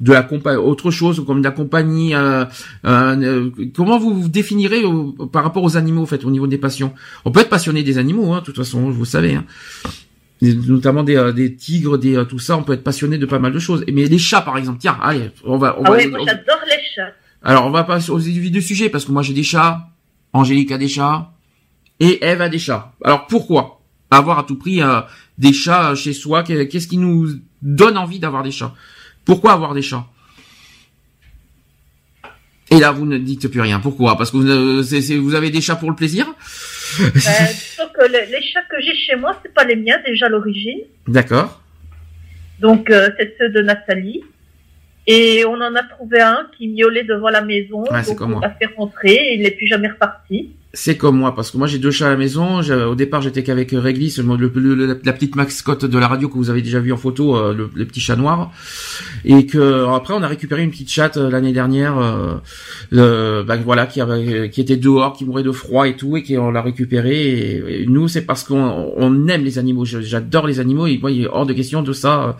de 0.00 0.12
la 0.12 0.26
autre 0.60 0.90
chose 0.90 1.22
comme 1.26 1.38
de 1.40 1.44
la 1.44 1.50
compagnie 1.52 2.14
euh, 2.14 2.44
euh, 2.84 3.16
euh, 3.22 3.50
comment 3.74 3.98
vous 3.98 4.22
vous 4.22 4.28
définirez 4.28 4.84
au- 4.84 5.12
par 5.26 5.44
rapport 5.44 5.62
aux 5.62 5.76
animaux 5.76 6.02
en 6.02 6.06
fait 6.06 6.24
au 6.24 6.30
niveau 6.30 6.46
des 6.46 6.58
passions? 6.58 6.92
On 7.24 7.30
peut 7.30 7.40
être 7.40 7.48
passionné 7.50 7.82
des 7.82 7.96
animaux 7.98 8.32
hein, 8.32 8.40
de 8.40 8.44
toute 8.44 8.56
façon, 8.56 8.90
vous 8.90 9.04
savez 9.04 9.34
hein. 9.34 9.44
Notamment 10.42 11.04
des, 11.04 11.16
euh, 11.16 11.32
des 11.32 11.54
tigres, 11.54 11.96
des 11.96 12.22
tout 12.28 12.38
ça, 12.40 12.58
on 12.58 12.64
peut 12.64 12.74
être 12.74 12.82
passionné 12.84 13.16
de 13.16 13.24
pas 13.24 13.38
mal 13.38 13.52
de 13.52 13.58
choses. 13.58 13.82
Mais 13.90 14.04
les 14.06 14.18
chats 14.18 14.42
par 14.42 14.58
exemple, 14.58 14.78
tiens, 14.80 14.98
allez, 15.00 15.30
on 15.44 15.56
va 15.56 15.76
on 15.78 15.84
Ah 15.84 15.90
va 15.92 15.96
oui, 15.96 16.06
moi 16.08 16.18
on- 16.22 16.26
j'adore 16.26 16.60
les 16.66 16.76
chats. 16.94 17.12
alors, 17.42 17.66
on 17.66 17.70
va 17.70 17.84
passer 17.84 18.10
aux 18.10 18.18
du 18.18 18.60
sujet 18.60 18.90
parce 18.90 19.04
que 19.06 19.12
moi 19.12 19.22
j'ai 19.22 19.32
des 19.32 19.42
chats, 19.44 19.88
Angélique 20.34 20.72
a 20.72 20.76
des 20.78 20.88
chats 20.88 21.30
et 22.00 22.22
Eve 22.24 22.42
a 22.42 22.48
des 22.50 22.58
chats. 22.58 22.92
Alors 23.02 23.26
pourquoi 23.26 23.80
avoir 24.10 24.38
à 24.40 24.42
tout 24.42 24.56
prix 24.56 24.82
euh, 24.82 25.00
des 25.38 25.52
chats 25.52 25.94
chez 25.94 26.12
soi? 26.12 26.42
Qu'est- 26.42 26.68
Qu'est-ce 26.68 26.88
qui 26.88 26.98
nous 26.98 27.28
donne 27.64 27.98
envie 27.98 28.20
d'avoir 28.20 28.44
des 28.44 28.52
chats 28.52 28.72
Pourquoi 29.24 29.52
avoir 29.52 29.74
des 29.74 29.82
chats? 29.82 30.06
Et 32.70 32.78
là, 32.78 32.92
vous 32.92 33.06
ne 33.06 33.18
dites 33.18 33.48
plus 33.48 33.60
rien. 33.60 33.80
Pourquoi? 33.80 34.16
Parce 34.16 34.30
que 34.30 34.36
vous, 34.36 35.34
avez 35.34 35.50
des 35.50 35.60
chats 35.60 35.76
pour 35.76 35.90
le 35.90 35.96
plaisir? 35.96 36.26
Euh, 37.00 37.08
que 37.94 38.06
les, 38.10 38.26
les 38.26 38.42
chats 38.42 38.62
que 38.70 38.80
j'ai 38.80 38.94
chez 38.94 39.16
moi, 39.16 39.38
c'est 39.42 39.52
pas 39.52 39.64
les 39.64 39.76
miens 39.76 39.98
déjà 40.06 40.26
à 40.26 40.28
l'origine. 40.28 40.80
D'accord. 41.06 41.60
Donc 42.60 42.90
euh, 42.90 43.10
c'est 43.18 43.36
ceux 43.38 43.50
de 43.50 43.62
Nathalie. 43.62 44.22
Et 45.06 45.44
on 45.44 45.54
en 45.54 45.74
a 45.74 45.82
trouvé 45.82 46.20
un 46.20 46.46
qui 46.56 46.68
miaulait 46.68 47.04
devant 47.04 47.28
la 47.28 47.42
maison. 47.42 47.84
Donc 47.84 48.20
on 48.20 48.40
l'a 48.40 48.50
fait 48.50 48.68
rentrer 48.76 49.14
et 49.14 49.34
il 49.34 49.42
n'est 49.42 49.50
plus 49.50 49.66
jamais 49.66 49.88
reparti. 49.88 50.54
C'est 50.76 50.96
comme 50.96 51.16
moi, 51.18 51.36
parce 51.36 51.52
que 51.52 51.56
moi 51.56 51.68
j'ai 51.68 51.78
deux 51.78 51.92
chats 51.92 52.08
à 52.08 52.10
la 52.10 52.16
maison. 52.16 52.60
Au 52.60 52.94
départ, 52.96 53.22
j'étais 53.22 53.44
qu'avec 53.44 53.70
Réglisse, 53.72 54.18
le, 54.18 54.50
le- 54.52 55.00
la, 55.04 55.12
petite 55.12 55.36
mascotte 55.36 55.84
de 55.84 55.98
la 55.98 56.08
radio 56.08 56.28
que 56.28 56.34
vous 56.34 56.50
avez 56.50 56.62
déjà 56.62 56.80
vu 56.80 56.92
en 56.92 56.96
photo, 56.96 57.36
euh, 57.36 57.54
le, 57.54 57.70
le 57.72 57.84
petit 57.86 58.00
chat 58.00 58.16
noir. 58.16 58.50
Et 59.24 59.46
que 59.46 59.86
après, 59.94 60.14
on 60.14 60.22
a 60.24 60.26
récupéré 60.26 60.64
une 60.64 60.70
petite 60.72 60.90
chatte 60.90 61.16
euh, 61.16 61.30
l'année 61.30 61.52
dernière, 61.52 61.96
euh, 61.98 62.34
euh, 62.92 63.44
bah, 63.44 63.56
voilà, 63.56 63.86
qui, 63.86 64.00
avait, 64.00 64.50
qui 64.50 64.60
était 64.60 64.76
dehors, 64.76 65.12
qui 65.16 65.24
mourait 65.24 65.44
de 65.44 65.52
froid 65.52 65.86
et 65.86 65.94
tout, 65.96 66.16
et 66.16 66.24
qui 66.24 66.36
on 66.36 66.50
l'a 66.50 66.60
récupérée. 66.60 67.82
Et, 67.82 67.86
nous, 67.86 68.08
c'est 68.08 68.22
parce 68.22 68.42
qu'on 68.42 68.92
on 68.96 69.28
aime 69.28 69.44
les 69.44 69.58
animaux. 69.60 69.84
J'adore 69.84 70.48
les 70.48 70.58
animaux. 70.58 70.88
Et 70.88 70.98
moi, 70.98 71.12
il 71.12 71.22
est 71.22 71.28
hors 71.28 71.46
de 71.46 71.52
question 71.52 71.82
de 71.82 71.92
ça. 71.92 72.24
euh, 72.24 72.32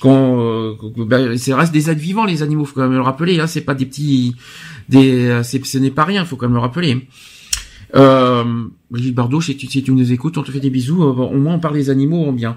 Qu'on, 0.00 0.40
euh, 0.40 0.74
bah, 1.06 1.36
c'est 1.36 1.54
reste 1.54 1.72
des 1.72 1.90
êtres 1.90 2.00
vivants, 2.00 2.24
les 2.24 2.42
animaux. 2.42 2.64
Faut 2.64 2.74
quand 2.74 2.82
même 2.88 2.94
le 2.94 3.02
rappeler. 3.02 3.38
Hein, 3.38 3.46
c'est 3.46 3.60
pas 3.60 3.74
des 3.74 3.86
petits, 3.86 4.34
des, 4.88 5.28
euh, 5.28 5.42
ce 5.44 5.78
n'est 5.78 5.90
pas 5.92 6.04
rien. 6.04 6.24
Faut 6.24 6.34
quand 6.34 6.46
même 6.46 6.54
le 6.56 6.60
rappeler. 6.60 7.06
Euh, 7.94 8.44
Brigitte 8.90 9.14
Bardot, 9.14 9.40
si 9.40 9.56
tu, 9.56 9.66
si 9.66 9.82
tu 9.82 9.92
nous 9.92 10.12
écoutes, 10.12 10.36
on 10.38 10.42
te 10.42 10.50
fait 10.50 10.60
des 10.60 10.70
bisous. 10.70 11.02
Euh, 11.02 11.06
au 11.06 11.34
moins, 11.36 11.54
on 11.54 11.58
parle 11.60 11.74
des 11.74 11.90
animaux 11.90 12.26
en 12.26 12.32
bien. 12.32 12.56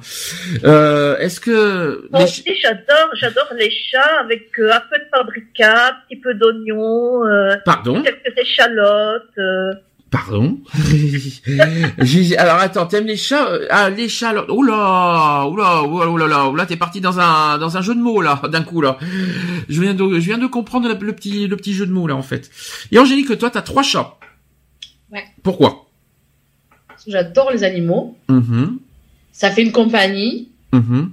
Euh, 0.63 1.17
est-ce 1.20 1.39
que... 1.39 2.08
Moi 2.12 2.20
les 2.20 2.26
aussi, 2.26 2.44
j'adore, 2.62 3.10
j'adore 3.20 3.48
les 3.58 3.70
chats 3.72 4.20
avec 4.24 4.50
euh, 4.60 4.72
un 4.72 4.82
peu 4.89 4.98
de 4.98 5.10
paprika, 5.12 5.88
un 5.89 5.94
petit 6.08 6.20
peu 6.22 6.34
d'oignon, 6.34 7.26
euh, 7.26 7.56
Pardon 7.65 8.02
quelques 8.02 8.38
échalotes. 8.38 9.24
euh, 9.38 9.72
Pardon. 10.10 10.60
J'ai- 12.00 12.38
alors 12.38 12.56
attends, 12.56 12.86
t'aimes 12.86 13.06
les 13.08 13.15
chats 13.15 13.48
euh, 13.50 13.65
Ah, 13.70 13.89
les 13.89 14.10
chats. 14.10 14.30
alors- 14.30 14.50
Oula, 14.50 15.46
oula, 15.48 15.84
oula, 15.84 16.10
oula, 16.10 16.26
oula, 16.26 16.48
oula, 16.50 16.65
t'es 16.65 16.76
parti 16.76 17.00
dans 17.02 17.20
un 17.20 17.58
dans 17.58 17.78
un 17.78 17.82
jeu 17.82 17.96
de 17.96 18.00
mots 18.02 18.22
là, 18.22 18.41
d'un 18.52 18.63
coup 18.63 18.82
là. 18.82 18.98
Je 19.70 19.82
viens 19.82 19.94
de 19.94 20.04
je 20.20 20.26
viens 20.26 20.38
de 20.38 20.48
comprendre 20.48 20.89
le, 20.89 20.96
le 21.06 21.13
petit 21.13 21.48
le 21.48 21.56
petit 21.56 21.74
jeu 21.74 21.86
de 21.86 21.94
mots 21.94 22.08
là 22.08 22.15
en 22.15 22.22
fait. 22.24 22.50
Et 22.91 23.00
Angélique, 23.00 23.38
toi, 23.38 23.50
t'as 23.50 23.62
trois 23.62 23.84
chats. 23.84 24.17
Ouais. 25.12 25.24
Pourquoi? 25.43 25.88
Parce 26.88 27.04
que 27.06 27.12
j'adore 27.12 27.52
les 27.52 27.63
animaux. 27.63 28.15
Mhm, 28.30 28.80
Ça 29.32 29.52
fait 29.52 29.63
une 29.63 29.71
compagnie. 29.71 30.50
mhm. 30.71 31.12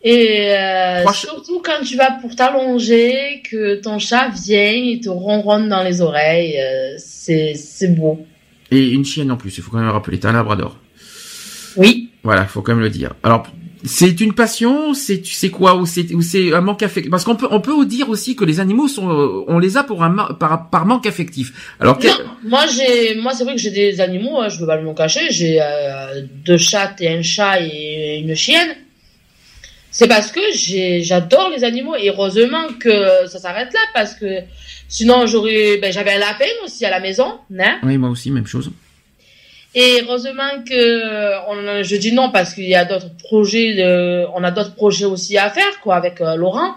Et 0.00 0.52
euh, 0.52 1.04
surtout 1.12 1.60
quand 1.60 1.82
tu 1.84 1.96
vas 1.96 2.12
pour 2.20 2.36
t'allonger, 2.36 3.42
que 3.50 3.80
ton 3.80 3.98
chat 3.98 4.28
vient 4.28 4.70
et 4.92 5.00
te 5.02 5.08
ronronne 5.08 5.68
dans 5.68 5.82
les 5.82 6.00
oreilles, 6.00 6.56
euh, 6.60 6.94
c'est 6.98 7.96
beau. 7.96 8.24
Et 8.70 8.90
une 8.90 9.04
chienne 9.04 9.32
en 9.32 9.36
plus. 9.36 9.56
Il 9.58 9.62
faut 9.62 9.72
quand 9.72 9.78
même 9.78 9.86
le 9.86 9.92
rappeler. 9.92 10.20
T'as 10.20 10.28
un 10.30 10.34
labrador. 10.34 10.78
Oui. 11.76 12.10
Voilà, 12.22 12.44
faut 12.46 12.62
quand 12.62 12.74
même 12.76 12.84
le 12.84 12.90
dire. 12.90 13.14
Alors, 13.24 13.44
c'est 13.84 14.20
une 14.20 14.34
passion, 14.34 14.94
c'est 14.94 15.20
tu 15.20 15.32
sais 15.32 15.50
quoi, 15.50 15.76
ou 15.76 15.86
c'est 15.86 16.12
ou 16.14 16.22
c'est 16.22 16.52
un 16.52 16.60
manque 16.60 16.82
affectif? 16.82 17.10
Parce 17.10 17.24
qu'on 17.24 17.36
peut 17.36 17.48
on 17.50 17.60
peut 17.60 17.84
dire 17.86 18.08
aussi 18.08 18.36
que 18.36 18.44
les 18.44 18.60
animaux 18.60 18.88
sont, 18.88 19.08
euh, 19.10 19.44
on 19.46 19.58
les 19.58 19.76
a 19.76 19.84
pour 19.84 20.02
un 20.02 20.34
par 20.34 20.70
par 20.70 20.86
manque 20.86 21.06
affectif. 21.06 21.74
Alors, 21.80 21.98
Non, 22.02 22.10
moi 22.44 22.64
j'ai, 22.66 23.14
moi 23.16 23.32
c'est 23.34 23.44
vrai 23.44 23.54
que 23.54 23.60
j'ai 23.60 23.70
des 23.70 24.00
animaux, 24.00 24.40
hein, 24.40 24.48
je 24.48 24.58
peux 24.58 24.66
pas 24.66 24.80
me 24.80 24.94
cacher. 24.94 25.30
J'ai 25.30 25.60
euh, 25.60 26.22
deux 26.44 26.58
chats 26.58 26.94
et 27.00 27.08
un 27.08 27.22
chat 27.22 27.60
et 27.60 28.18
une 28.18 28.34
chienne. 28.34 28.76
C'est 29.90 30.08
parce 30.08 30.30
que 30.30 30.40
j'ai, 30.54 31.02
j'adore 31.02 31.50
les 31.50 31.64
animaux 31.64 31.96
et 31.96 32.10
heureusement 32.10 32.68
que 32.78 33.26
ça 33.26 33.38
s'arrête 33.38 33.72
là 33.72 33.80
parce 33.94 34.14
que 34.14 34.40
sinon 34.86 35.26
j'aurais, 35.26 35.78
ben 35.80 35.92
j'avais 35.92 36.12
un 36.12 36.18
lapin 36.18 36.44
aussi 36.64 36.84
à 36.84 36.90
la 36.90 37.00
maison, 37.00 37.38
hein. 37.58 37.78
oui, 37.82 37.96
moi 37.96 38.10
aussi, 38.10 38.30
même 38.30 38.46
chose. 38.46 38.70
Et 39.74 40.00
heureusement 40.02 40.62
que 40.66 41.48
on, 41.50 41.82
je 41.82 41.96
dis 41.96 42.12
non 42.12 42.30
parce 42.30 42.54
qu'il 42.54 42.68
y 42.68 42.74
a 42.74 42.84
d'autres 42.84 43.14
projets, 43.18 43.74
de, 43.74 44.24
on 44.34 44.42
a 44.42 44.50
d'autres 44.50 44.74
projets 44.74 45.04
aussi 45.04 45.36
à 45.38 45.50
faire 45.50 45.80
quoi 45.82 45.96
avec 45.96 46.20
euh, 46.20 46.36
Laurent. 46.36 46.74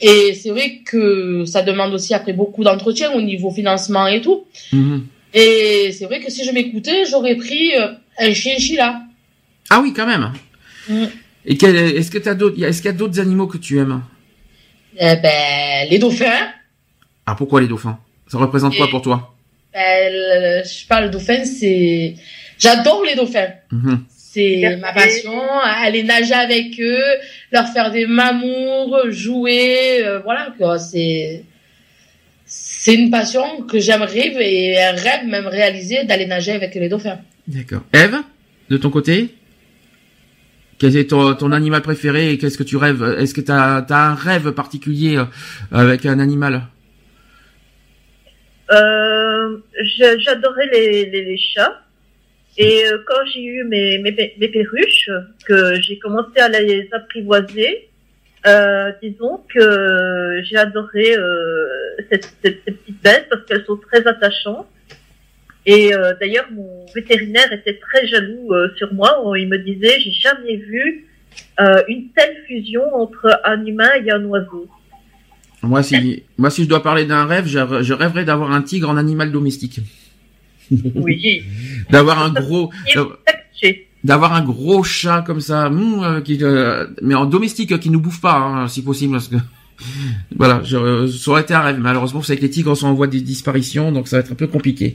Et 0.00 0.34
c'est 0.34 0.50
vrai 0.50 0.80
que 0.84 1.44
ça 1.44 1.62
demande 1.62 1.94
aussi 1.94 2.14
après 2.14 2.32
beaucoup 2.32 2.64
d'entretien 2.64 3.12
au 3.12 3.20
niveau 3.20 3.50
financement 3.50 4.06
et 4.06 4.20
tout. 4.20 4.44
Mhm. 4.72 5.06
Et 5.34 5.92
c'est 5.92 6.06
vrai 6.06 6.20
que 6.20 6.30
si 6.30 6.44
je 6.44 6.50
m'écoutais, 6.52 7.04
j'aurais 7.06 7.36
pris 7.36 7.74
euh, 7.76 7.88
un 8.18 8.32
chinchilla. 8.32 9.02
Ah 9.70 9.80
oui, 9.82 9.92
quand 9.92 10.06
même. 10.06 10.32
Mm. 10.88 11.04
Et 11.46 11.56
quel- 11.56 11.76
est-ce 11.76 12.10
que 12.10 12.18
t'as 12.18 12.34
d'autres, 12.34 12.62
est-ce 12.62 12.78
qu'il 12.82 12.90
y 12.90 12.94
a 12.94 12.96
d'autres 12.96 13.18
animaux 13.20 13.46
que 13.46 13.58
tu 13.58 13.78
aimes? 13.78 14.02
Eh 14.96 15.16
ben, 15.16 15.88
les 15.90 15.98
dauphins. 15.98 16.48
Ah, 17.26 17.34
pourquoi 17.34 17.60
les 17.60 17.66
dauphins? 17.66 17.98
Ça 18.28 18.38
représente 18.38 18.76
quoi 18.76 18.88
pour 18.88 19.02
toi? 19.02 19.33
Ben, 19.74 20.62
je 20.64 20.68
sais 20.68 20.86
pas, 20.88 21.00
le 21.00 21.10
dauphin, 21.10 21.44
c'est... 21.44 22.14
J'adore 22.58 23.04
les 23.04 23.16
dauphins. 23.16 23.52
Mhm. 23.72 24.04
C'est 24.08 24.78
ma 24.80 24.92
passion. 24.92 25.38
Aller 25.62 26.04
nager 26.04 26.34
avec 26.34 26.80
eux, 26.80 27.02
leur 27.52 27.68
faire 27.68 27.90
des 27.90 28.06
mamours, 28.06 29.10
jouer, 29.10 30.04
euh, 30.04 30.20
voilà, 30.20 30.54
quoi. 30.56 30.78
C'est... 30.78 31.42
C'est 32.46 32.94
une 32.94 33.10
passion 33.10 33.62
que 33.62 33.80
j'aimerais 33.80 34.32
et 34.38 34.80
un 34.80 34.92
rêve 34.92 35.26
même 35.26 35.46
réalisé 35.46 36.04
d'aller 36.04 36.26
nager 36.26 36.52
avec 36.52 36.74
les 36.74 36.88
dauphins. 36.88 37.18
D'accord. 37.48 37.82
Eve, 37.92 38.18
de 38.68 38.76
ton 38.76 38.90
côté 38.90 39.34
quel 40.78 40.96
est 40.96 41.10
ton, 41.10 41.34
ton 41.34 41.52
animal 41.52 41.82
préféré 41.82 42.32
et 42.32 42.38
qu'est-ce 42.38 42.58
que 42.58 42.62
tu 42.62 42.76
rêves? 42.76 43.16
Est-ce 43.18 43.32
que 43.32 43.40
t'as 43.40 43.78
as 43.78 44.10
un 44.10 44.14
rêve 44.14 44.52
particulier 44.52 45.16
euh, 45.16 45.24
avec 45.72 46.04
un 46.04 46.18
animal? 46.18 46.62
Euh, 48.74 49.58
j'adorais 50.18 50.66
les, 50.72 51.36
chats. 51.36 51.80
Et 52.56 52.86
euh, 52.86 52.98
quand 53.06 53.24
j'ai 53.32 53.42
eu 53.42 53.64
mes, 53.64 54.00
perruches, 54.52 55.10
que 55.46 55.80
j'ai 55.80 55.98
commencé 55.98 56.38
à 56.38 56.48
les 56.48 56.88
apprivoiser, 56.92 57.88
euh, 58.46 58.92
disons 59.02 59.42
que 59.52 60.40
j'ai 60.44 60.56
adoré 60.56 61.14
ces 62.10 62.18
petites 62.18 63.02
bêtes 63.02 63.26
parce 63.30 63.44
qu'elles 63.46 63.64
sont 63.64 63.76
très 63.76 64.06
attachantes. 64.06 64.68
Et 65.66 65.92
d'ailleurs, 66.20 66.46
mon 66.52 66.84
vétérinaire 66.94 67.50
était 67.52 67.78
très 67.78 68.06
jaloux 68.06 68.52
sur 68.76 68.92
moi. 68.92 69.18
Il 69.36 69.48
me 69.48 69.58
disait, 69.58 69.98
j'ai 70.00 70.12
jamais 70.12 70.56
vu 70.56 71.06
une 71.88 72.10
telle 72.14 72.36
fusion 72.46 72.94
entre 72.94 73.40
un 73.44 73.64
humain 73.64 73.90
et 74.04 74.10
un 74.10 74.22
oiseau. 74.26 74.68
Moi, 75.66 75.82
si 75.82 76.22
moi 76.38 76.50
si 76.50 76.64
je 76.64 76.68
dois 76.68 76.82
parler 76.82 77.04
d'un 77.04 77.24
rêve, 77.26 77.46
je, 77.46 77.82
je 77.82 77.92
rêverais 77.92 78.24
d'avoir 78.24 78.52
un 78.52 78.62
tigre 78.62 78.88
en 78.88 78.96
animal 78.96 79.32
domestique, 79.32 79.80
Oui. 80.94 81.42
d'avoir 81.90 82.22
un 82.22 82.30
gros, 82.30 82.70
d'avoir 84.02 84.34
un 84.34 84.42
gros 84.42 84.82
chat 84.82 85.22
comme 85.22 85.40
ça, 85.40 85.66
hum, 85.66 86.02
euh, 86.02 86.20
qui, 86.20 86.38
euh, 86.42 86.86
mais 87.02 87.14
en 87.14 87.26
domestique, 87.26 87.72
euh, 87.72 87.78
qui 87.78 87.90
nous 87.90 88.00
bouffe 88.00 88.20
pas, 88.20 88.36
hein, 88.36 88.68
si 88.68 88.82
possible, 88.82 89.12
parce 89.14 89.28
que 89.28 89.36
voilà, 90.36 90.62
je, 90.64 90.76
euh, 90.76 91.08
ça 91.08 91.30
aurait 91.30 91.42
été 91.42 91.54
un 91.54 91.60
rêve. 91.60 91.78
Malheureusement, 91.78 92.22
c'est 92.22 92.36
que 92.36 92.42
les 92.42 92.50
tigres 92.50 92.76
sont 92.76 92.86
en 92.86 92.94
voie 92.94 93.06
de 93.06 93.18
disparition, 93.18 93.92
donc 93.92 94.08
ça 94.08 94.16
va 94.16 94.20
être 94.20 94.32
un 94.32 94.36
peu 94.36 94.46
compliqué. 94.46 94.94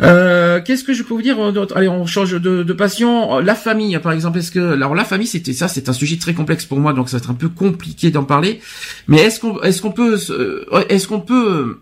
Euh, 0.00 0.60
Qu'est-ce 0.64 0.84
que 0.84 0.94
je 0.94 1.02
peux 1.02 1.14
vous 1.14 1.22
dire 1.22 1.38
euh, 1.38 1.66
Allez, 1.74 1.88
on 1.88 2.06
change 2.06 2.32
de, 2.32 2.62
de 2.62 2.72
passion. 2.72 3.38
La 3.40 3.54
famille, 3.54 3.98
par 3.98 4.12
exemple, 4.12 4.38
est-ce 4.38 4.50
que 4.50 4.72
alors 4.72 4.94
la 4.94 5.04
famille, 5.04 5.26
c'était 5.26 5.52
ça, 5.52 5.68
c'est 5.68 5.88
un 5.88 5.92
sujet 5.92 6.16
très 6.16 6.34
complexe 6.34 6.64
pour 6.64 6.78
moi, 6.78 6.92
donc 6.92 7.08
ça 7.08 7.18
va 7.18 7.22
être 7.22 7.30
un 7.30 7.34
peu 7.34 7.48
compliqué 7.48 8.10
d'en 8.10 8.24
parler. 8.24 8.60
Mais 9.08 9.18
est-ce 9.18 9.40
qu'on 9.40 9.60
est-ce 9.62 9.82
qu'on 9.82 9.92
peut 9.92 10.18
euh, 10.30 10.84
est-ce 10.88 11.06
qu'on 11.06 11.20
peut 11.20 11.80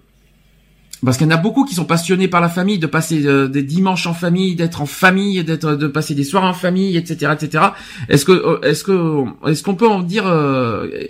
parce 1.02 1.16
qu'il 1.16 1.26
y 1.26 1.32
en 1.32 1.34
a 1.34 1.38
beaucoup 1.38 1.64
qui 1.64 1.74
sont 1.74 1.86
passionnés 1.86 2.28
par 2.28 2.42
la 2.42 2.50
famille, 2.50 2.78
de 2.78 2.86
passer 2.86 3.22
des 3.48 3.62
dimanches 3.62 4.06
en 4.06 4.12
famille, 4.12 4.54
d'être 4.54 4.82
en 4.82 4.86
famille, 4.86 5.42
d'être, 5.42 5.74
de 5.74 5.86
passer 5.86 6.14
des 6.14 6.24
soirs 6.24 6.44
en 6.44 6.52
famille, 6.52 6.94
etc., 6.98 7.32
etc. 7.32 7.64
Est-ce 8.10 8.26
que, 8.26 8.62
est-ce 8.66 8.84
que, 8.84 9.24
est-ce 9.48 9.62
qu'on 9.62 9.76
peut 9.76 9.88
en 9.88 10.02
dire, 10.02 10.26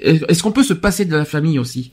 est-ce 0.00 0.44
qu'on 0.44 0.52
peut 0.52 0.62
se 0.62 0.74
passer 0.74 1.06
de 1.06 1.16
la 1.16 1.24
famille 1.24 1.58
aussi? 1.58 1.90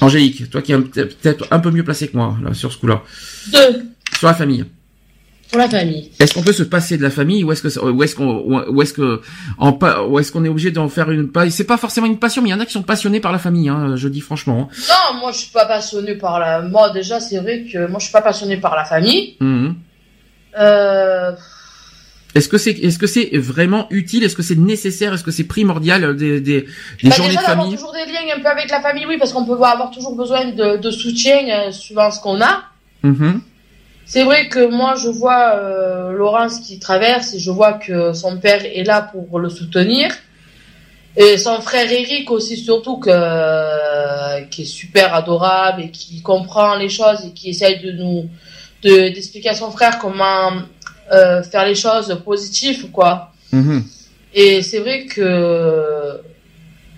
Angélique, 0.00 0.48
toi 0.50 0.62
qui 0.62 0.72
es 0.72 0.78
peut-être 0.78 1.46
un 1.50 1.58
peu 1.58 1.70
mieux 1.70 1.84
placé 1.84 2.08
que 2.08 2.16
moi 2.16 2.36
là, 2.42 2.54
sur 2.54 2.72
ce 2.72 2.78
coup-là, 2.78 3.02
Deux, 3.52 3.84
sur 4.18 4.28
la 4.28 4.34
famille. 4.34 4.64
pour 5.50 5.58
la 5.58 5.68
famille. 5.68 6.10
Est-ce 6.20 6.34
qu'on 6.34 6.42
peut 6.42 6.52
se 6.52 6.62
passer 6.62 6.96
de 6.98 7.02
la 7.02 7.10
famille 7.10 7.42
ou 7.42 7.50
est-ce 7.52 7.62
que, 7.62 7.80
ou 7.90 8.02
est-ce 8.02 8.14
qu'on, 8.14 8.64
ou 8.68 8.82
est-ce 8.82 8.92
que, 8.92 9.20
en, 9.58 9.76
ou 10.08 10.18
est-ce 10.20 10.30
qu'on 10.30 10.44
est 10.44 10.48
obligé 10.48 10.70
d'en 10.70 10.88
faire 10.88 11.10
une, 11.10 11.30
c'est 11.50 11.64
pas 11.64 11.78
forcément 11.78 12.06
une 12.06 12.18
passion, 12.18 12.42
mais 12.42 12.50
il 12.50 12.52
y 12.52 12.54
en 12.54 12.60
a 12.60 12.66
qui 12.66 12.72
sont 12.72 12.82
passionnés 12.82 13.18
par 13.20 13.32
la 13.32 13.38
famille, 13.38 13.68
hein, 13.68 13.96
je 13.96 14.08
dis 14.08 14.20
franchement. 14.20 14.68
hein. 14.70 14.76
Non, 15.14 15.20
moi 15.20 15.32
je 15.32 15.38
suis 15.38 15.50
pas 15.52 15.66
passionnée 15.66 16.14
par 16.16 16.38
la. 16.38 16.62
Moi 16.62 16.90
déjà 16.90 17.18
c'est 17.18 17.38
vrai 17.38 17.64
que 17.72 17.86
moi 17.88 17.98
je 17.98 18.04
suis 18.04 18.12
pas 18.12 18.22
passionnée 18.22 18.58
par 18.58 18.76
la 18.76 18.84
famille. 18.84 19.36
Mhm. 19.40 19.74
Euh... 20.58 21.32
Est-ce 22.34 22.48
que 22.48 22.58
c'est 22.58 22.72
est-ce 22.72 22.98
que 22.98 23.06
c'est 23.06 23.30
vraiment 23.38 23.86
utile? 23.90 24.22
Est-ce 24.24 24.36
que 24.36 24.42
c'est 24.42 24.58
nécessaire? 24.58 25.14
Est-ce 25.14 25.24
que 25.24 25.30
c'est 25.30 25.44
primordial 25.44 26.04
euh, 26.04 26.12
des, 26.14 26.40
des, 26.40 26.62
des 26.62 27.08
Bah, 27.08 27.16
journées 27.16 27.30
déjà 27.30 27.40
de 27.40 27.46
famille? 27.46 27.74
toujours 27.74 27.92
des 27.94 28.04
liens 28.12 28.36
un 28.36 28.40
peu 28.40 28.48
avec 28.48 28.70
la 28.70 28.80
famille, 28.80 29.06
oui, 29.06 29.16
parce 29.18 29.32
qu'on 29.32 29.44
peut 29.46 29.52
avoir 29.54 29.90
toujours 29.90 30.14
besoin 30.14 30.44
de, 30.50 30.76
de 30.76 30.90
soutien 30.90 31.38
euh, 31.48 31.72
suivant 31.72 32.10
ce 32.10 32.20
qu'on 32.20 32.40
a. 32.40 32.62
Mhm. 33.02 33.40
C'est 34.04 34.24
vrai 34.24 34.48
que 34.48 34.66
moi 34.70 34.94
je 35.02 35.08
vois 35.08 35.52
euh, 35.56 36.12
Laurence 36.12 36.60
qui 36.60 36.78
traverse 36.78 37.34
et 37.34 37.38
je 37.38 37.50
vois 37.50 37.74
que 37.74 38.12
son 38.14 38.38
père 38.38 38.62
est 38.64 38.84
là 38.84 39.02
pour 39.02 39.38
le 39.38 39.48
soutenir. 39.50 40.08
Et 41.16 41.36
son 41.36 41.60
frère 41.60 41.90
Eric 41.90 42.30
aussi 42.30 42.56
surtout 42.56 42.98
que 42.98 43.10
euh, 43.12 44.40
qui 44.50 44.62
est 44.62 44.72
super 44.82 45.14
adorable 45.14 45.82
et 45.82 45.90
qui 45.90 46.22
comprend 46.22 46.76
les 46.76 46.88
choses 46.88 47.24
et 47.26 47.32
qui 47.32 47.50
essaye 47.50 47.80
de 47.80 47.92
nous 47.92 48.28
de 48.82 49.08
d'expliquer 49.12 49.48
à 49.50 49.54
son 49.54 49.70
frère 49.72 49.98
comment 49.98 50.52
euh, 51.12 51.42
faire 51.42 51.66
les 51.66 51.74
choses 51.74 52.20
positives 52.24 52.90
quoi. 52.90 53.32
Mhm. 53.52 53.84
Et 54.34 54.62
c'est 54.62 54.78
vrai 54.80 55.06
que 55.06 56.20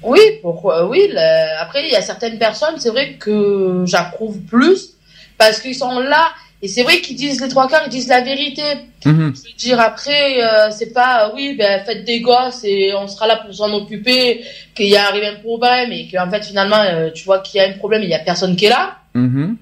oui, 0.02 0.20
pourquoi 0.42 0.88
oui. 0.88 1.10
Après, 1.58 1.86
il 1.86 1.92
y 1.92 1.96
a 1.96 2.02
certaines 2.02 2.38
personnes, 2.38 2.74
c'est 2.78 2.90
vrai 2.90 3.14
que 3.14 3.84
j'approuve 3.86 4.40
plus 4.40 4.94
parce 5.38 5.60
qu'ils 5.60 5.74
sont 5.74 6.00
là 6.00 6.32
et 6.62 6.68
c'est 6.68 6.82
vrai 6.82 7.00
qu'ils 7.00 7.16
disent 7.16 7.40
les 7.40 7.48
trois 7.48 7.68
quarts, 7.68 7.82
ils 7.86 7.90
disent 7.90 8.08
la 8.08 8.20
vérité. 8.20 8.62
Mhm. 9.06 9.32
Je 9.34 9.48
veux 9.48 9.56
dire 9.56 9.80
après, 9.80 10.42
euh, 10.42 10.70
c'est 10.70 10.92
pas 10.92 11.32
oui, 11.34 11.54
ben 11.56 11.82
faites 11.84 12.04
des 12.04 12.20
gosses 12.20 12.64
et 12.64 12.92
on 12.94 13.08
sera 13.08 13.26
là 13.26 13.36
pour 13.36 13.54
s'en 13.54 13.72
occuper, 13.72 14.44
qu'il 14.74 14.88
y 14.88 14.96
a 14.96 15.06
arrivé 15.06 15.28
un 15.28 15.36
problème 15.36 15.90
et 15.92 16.06
qu'en 16.08 16.30
fait 16.30 16.44
finalement 16.44 16.82
euh, 16.82 17.10
tu 17.10 17.24
vois 17.24 17.38
qu'il 17.38 17.60
y 17.60 17.64
a 17.64 17.68
un 17.68 17.72
problème, 17.72 18.02
il 18.02 18.10
y 18.10 18.14
a 18.14 18.18
personne 18.18 18.56
qui 18.56 18.66
est 18.66 18.70
là. 18.70 18.96
Mhm. 19.14 19.56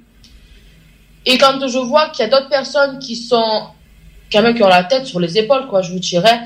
Et 1.26 1.38
quand 1.38 1.66
je 1.68 1.78
vois 1.78 2.08
qu'il 2.08 2.24
y 2.24 2.28
a 2.28 2.30
d'autres 2.30 2.48
personnes 2.48 2.98
qui 2.98 3.14
sont 3.14 3.68
même 4.42 4.54
qui 4.54 4.62
ont 4.62 4.68
la 4.68 4.84
tête 4.84 5.06
sur 5.06 5.20
les 5.20 5.38
épaules, 5.38 5.66
quoi, 5.68 5.82
je 5.82 5.92
vous 5.92 5.98
dirais, 5.98 6.40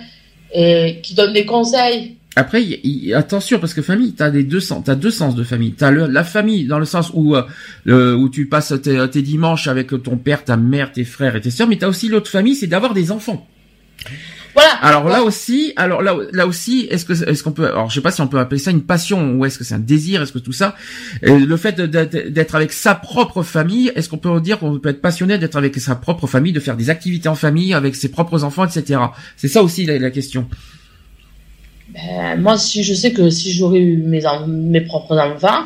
et 0.55 1.01
qui 1.03 1.15
donnent 1.15 1.33
des 1.33 1.47
conseils. 1.47 2.17
Après, 2.35 2.63
il- 2.63 3.13
attention 3.15 3.59
parce 3.59 3.75
que 3.75 3.83
famille, 3.83 4.13
t'as 4.15 4.31
des 4.31 4.43
deux 4.43 4.61
sens, 4.61 4.83
t'as 4.85 4.95
deux 4.95 5.11
sens 5.11 5.35
de 5.35 5.45
famille. 5.45 5.73
T'as 5.73 5.91
la 5.91 6.25
famille 6.25 6.65
dans 6.65 6.79
le 6.79 6.87
sens 6.87 7.11
où 7.13 7.37
euh, 7.37 8.15
où 8.15 8.29
tu 8.31 8.47
passes 8.47 8.73
tes, 8.83 9.07
tes 9.11 9.21
dimanches 9.23 9.69
avec 9.69 9.89
ton 10.03 10.17
père, 10.17 10.43
ta 10.45 10.57
mère, 10.57 10.93
tes 10.93 11.05
frères 11.05 11.37
et 11.37 11.41
tes 11.43 11.51
sœurs, 11.51 11.69
mais 11.69 11.77
t'as 11.77 11.89
aussi 11.89 12.09
l'autre 12.09 12.31
famille, 12.31 12.55
c'est 12.55 12.67
d'avoir 12.69 12.95
des 12.95 13.11
enfants. 13.13 13.47
Voilà. 14.55 14.73
Alors 14.83 15.09
là 15.09 15.23
aussi, 15.23 15.73
alors 15.77 16.03
là, 16.03 16.17
là 16.33 16.47
aussi, 16.47 16.87
est-ce 16.91 17.05
que 17.05 17.13
est-ce 17.13 17.43
qu'on 17.43 17.53
peut, 17.53 17.67
alors 17.67 17.89
je 17.89 17.95
sais 17.95 18.01
pas 18.01 18.11
si 18.11 18.21
on 18.21 18.29
peut 18.29 18.39
appeler 18.39 18.59
ça 18.59 18.71
une 18.71 18.83
passion 18.83 19.35
ou 19.35 19.45
est-ce 19.47 19.59
que 19.59 19.65
c'est 19.65 19.75
un 19.75 19.79
désir, 19.79 20.23
est-ce 20.23 20.33
que 20.33 20.39
tout 20.39 20.53
ça, 20.53 20.75
euh, 21.25 21.39
le 21.39 21.57
fait 21.57 21.81
d'être 21.81 22.55
avec 22.55 22.73
sa 22.73 22.95
propre 22.95 23.43
famille, 23.43 23.91
est-ce 23.95 24.09
qu'on 24.09 24.19
peut 24.19 24.41
dire 24.41 24.59
qu'on 24.59 24.79
peut 24.79 24.91
être 24.91 25.01
passionné 25.01 25.39
d'être 25.39 25.57
avec 25.57 25.77
sa 25.77 25.95
propre 25.95 26.27
famille, 26.27 26.53
de 26.53 26.61
faire 26.61 26.77
des 26.77 26.91
activités 26.91 27.29
en 27.29 27.35
famille 27.35 27.73
avec 27.73 27.97
ses 27.97 28.11
propres 28.11 28.45
enfants, 28.45 28.67
etc. 28.67 29.01
C'est 29.37 29.49
ça 29.49 29.63
aussi 29.63 29.87
la, 29.87 29.99
la 29.99 30.11
question. 30.11 30.47
Ben, 31.95 32.41
moi, 32.41 32.59
si 32.59 32.83
je 32.85 32.95
sais 32.95 33.13
que 33.13 33.31
si 33.31 33.53
j'aurais 33.53 33.81
eu 33.81 33.97
mes, 33.97 34.23
mes 34.47 34.81
propres 34.81 35.19
enfants, 35.19 35.65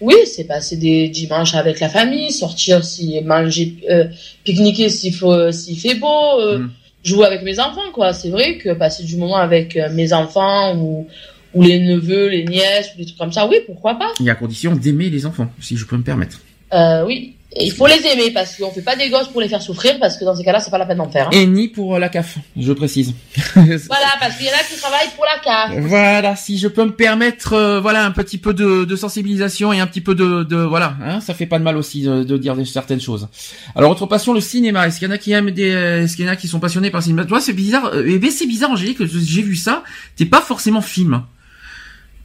oui, 0.00 0.14
c'est 0.26 0.44
passer 0.44 0.76
des 0.76 1.08
dimanches 1.08 1.54
avec 1.54 1.80
la 1.80 1.88
famille, 1.88 2.30
sortir 2.30 2.84
si 2.84 3.20
manger, 3.22 3.76
euh, 3.90 4.04
pique-niquer 4.44 4.88
s'il 4.88 5.14
faut, 5.14 5.50
s'il 5.50 5.78
fait 5.78 5.96
beau, 5.96 6.40
euh, 6.40 6.58
Mm. 6.58 6.70
Jouer 7.04 7.26
avec 7.26 7.42
mes 7.42 7.58
enfants, 7.60 7.90
quoi. 7.92 8.12
C'est 8.12 8.30
vrai 8.30 8.58
que 8.58 8.72
passer 8.74 9.04
du 9.04 9.16
moment 9.16 9.36
avec 9.36 9.76
euh, 9.76 9.88
mes 9.92 10.12
enfants 10.12 10.76
ou, 10.76 11.06
ou 11.54 11.62
les 11.62 11.80
neveux, 11.80 12.28
les 12.28 12.44
nièces 12.44 12.90
ou 12.94 12.98
des 12.98 13.06
trucs 13.06 13.18
comme 13.18 13.32
ça, 13.32 13.46
oui, 13.46 13.56
pourquoi 13.66 13.94
pas. 13.94 14.12
Il 14.20 14.26
y 14.26 14.30
a 14.30 14.34
condition 14.34 14.74
d'aimer 14.74 15.10
les 15.10 15.26
enfants, 15.26 15.50
si 15.60 15.76
je 15.76 15.86
peux 15.86 15.96
me 15.96 16.02
permettre. 16.02 16.40
Euh, 16.72 17.04
oui. 17.06 17.34
Et 17.56 17.64
il 17.64 17.72
faut 17.72 17.86
les 17.86 18.04
aimer 18.06 18.30
parce 18.30 18.56
qu'on 18.56 18.70
fait 18.70 18.82
pas 18.82 18.94
des 18.94 19.08
gosses 19.08 19.28
pour 19.28 19.40
les 19.40 19.48
faire 19.48 19.62
souffrir 19.62 19.98
parce 19.98 20.18
que 20.18 20.24
dans 20.26 20.34
ces 20.36 20.44
cas-là, 20.44 20.60
c'est 20.60 20.70
pas 20.70 20.76
la 20.76 20.84
peine 20.84 20.98
d'en 20.98 21.08
faire. 21.08 21.28
hein. 21.28 21.30
Et 21.32 21.46
ni 21.46 21.68
pour 21.68 21.94
euh, 21.96 21.98
la 21.98 22.10
CAF, 22.10 22.36
je 22.56 22.72
précise. 22.74 23.14
Voilà, 23.54 24.06
parce 24.20 24.36
qu'il 24.36 24.44
y 24.46 24.50
en 24.50 24.52
a 24.52 24.62
qui 24.70 24.78
travaillent 24.78 25.08
pour 25.16 25.24
la 25.24 25.38
CAF. 25.42 25.78
Voilà, 25.86 26.36
si 26.36 26.58
je 26.58 26.68
peux 26.68 26.84
me 26.84 26.92
permettre, 26.92 27.54
euh, 27.54 27.80
voilà, 27.80 28.04
un 28.04 28.10
petit 28.10 28.36
peu 28.36 28.52
de, 28.52 28.84
de 28.84 28.96
sensibilisation 28.96 29.72
et 29.72 29.80
un 29.80 29.86
petit 29.86 30.02
peu 30.02 30.14
de, 30.14 30.42
de 30.44 30.56
voilà, 30.56 30.94
hein, 31.02 31.20
ça 31.20 31.32
fait 31.32 31.46
pas 31.46 31.58
de 31.58 31.64
mal 31.64 31.78
aussi 31.78 32.02
de, 32.02 32.22
de 32.22 32.36
dire 32.36 32.54
certaines 32.66 33.00
choses. 33.00 33.28
Alors 33.74 33.90
autre 33.92 34.04
passion, 34.06 34.34
le 34.34 34.40
cinéma. 34.42 34.86
Est-ce 34.86 34.98
qu'il 34.98 35.08
y 35.08 35.10
en 35.10 35.14
a 35.14 35.18
qui 35.18 35.32
aiment 35.32 35.50
des, 35.50 35.70
euh, 35.72 36.04
est-ce 36.04 36.16
qu'il 36.16 36.26
y 36.26 36.28
en 36.28 36.32
a 36.32 36.36
qui 36.36 36.48
sont 36.48 36.60
passionnés 36.60 36.90
par 36.90 37.00
le 37.00 37.04
cinéma? 37.04 37.24
Toi, 37.24 37.40
c'est 37.40 37.54
bizarre. 37.54 37.86
Euh, 37.94 38.04
eh 38.06 38.18
ben, 38.18 38.30
c'est 38.30 38.46
bizarre, 38.46 38.72
Angélique, 38.72 38.98
que 38.98 39.06
j'ai 39.06 39.42
vu 39.42 39.56
ça. 39.56 39.82
T'es 40.16 40.26
pas 40.26 40.42
forcément 40.42 40.82
film. 40.82 41.22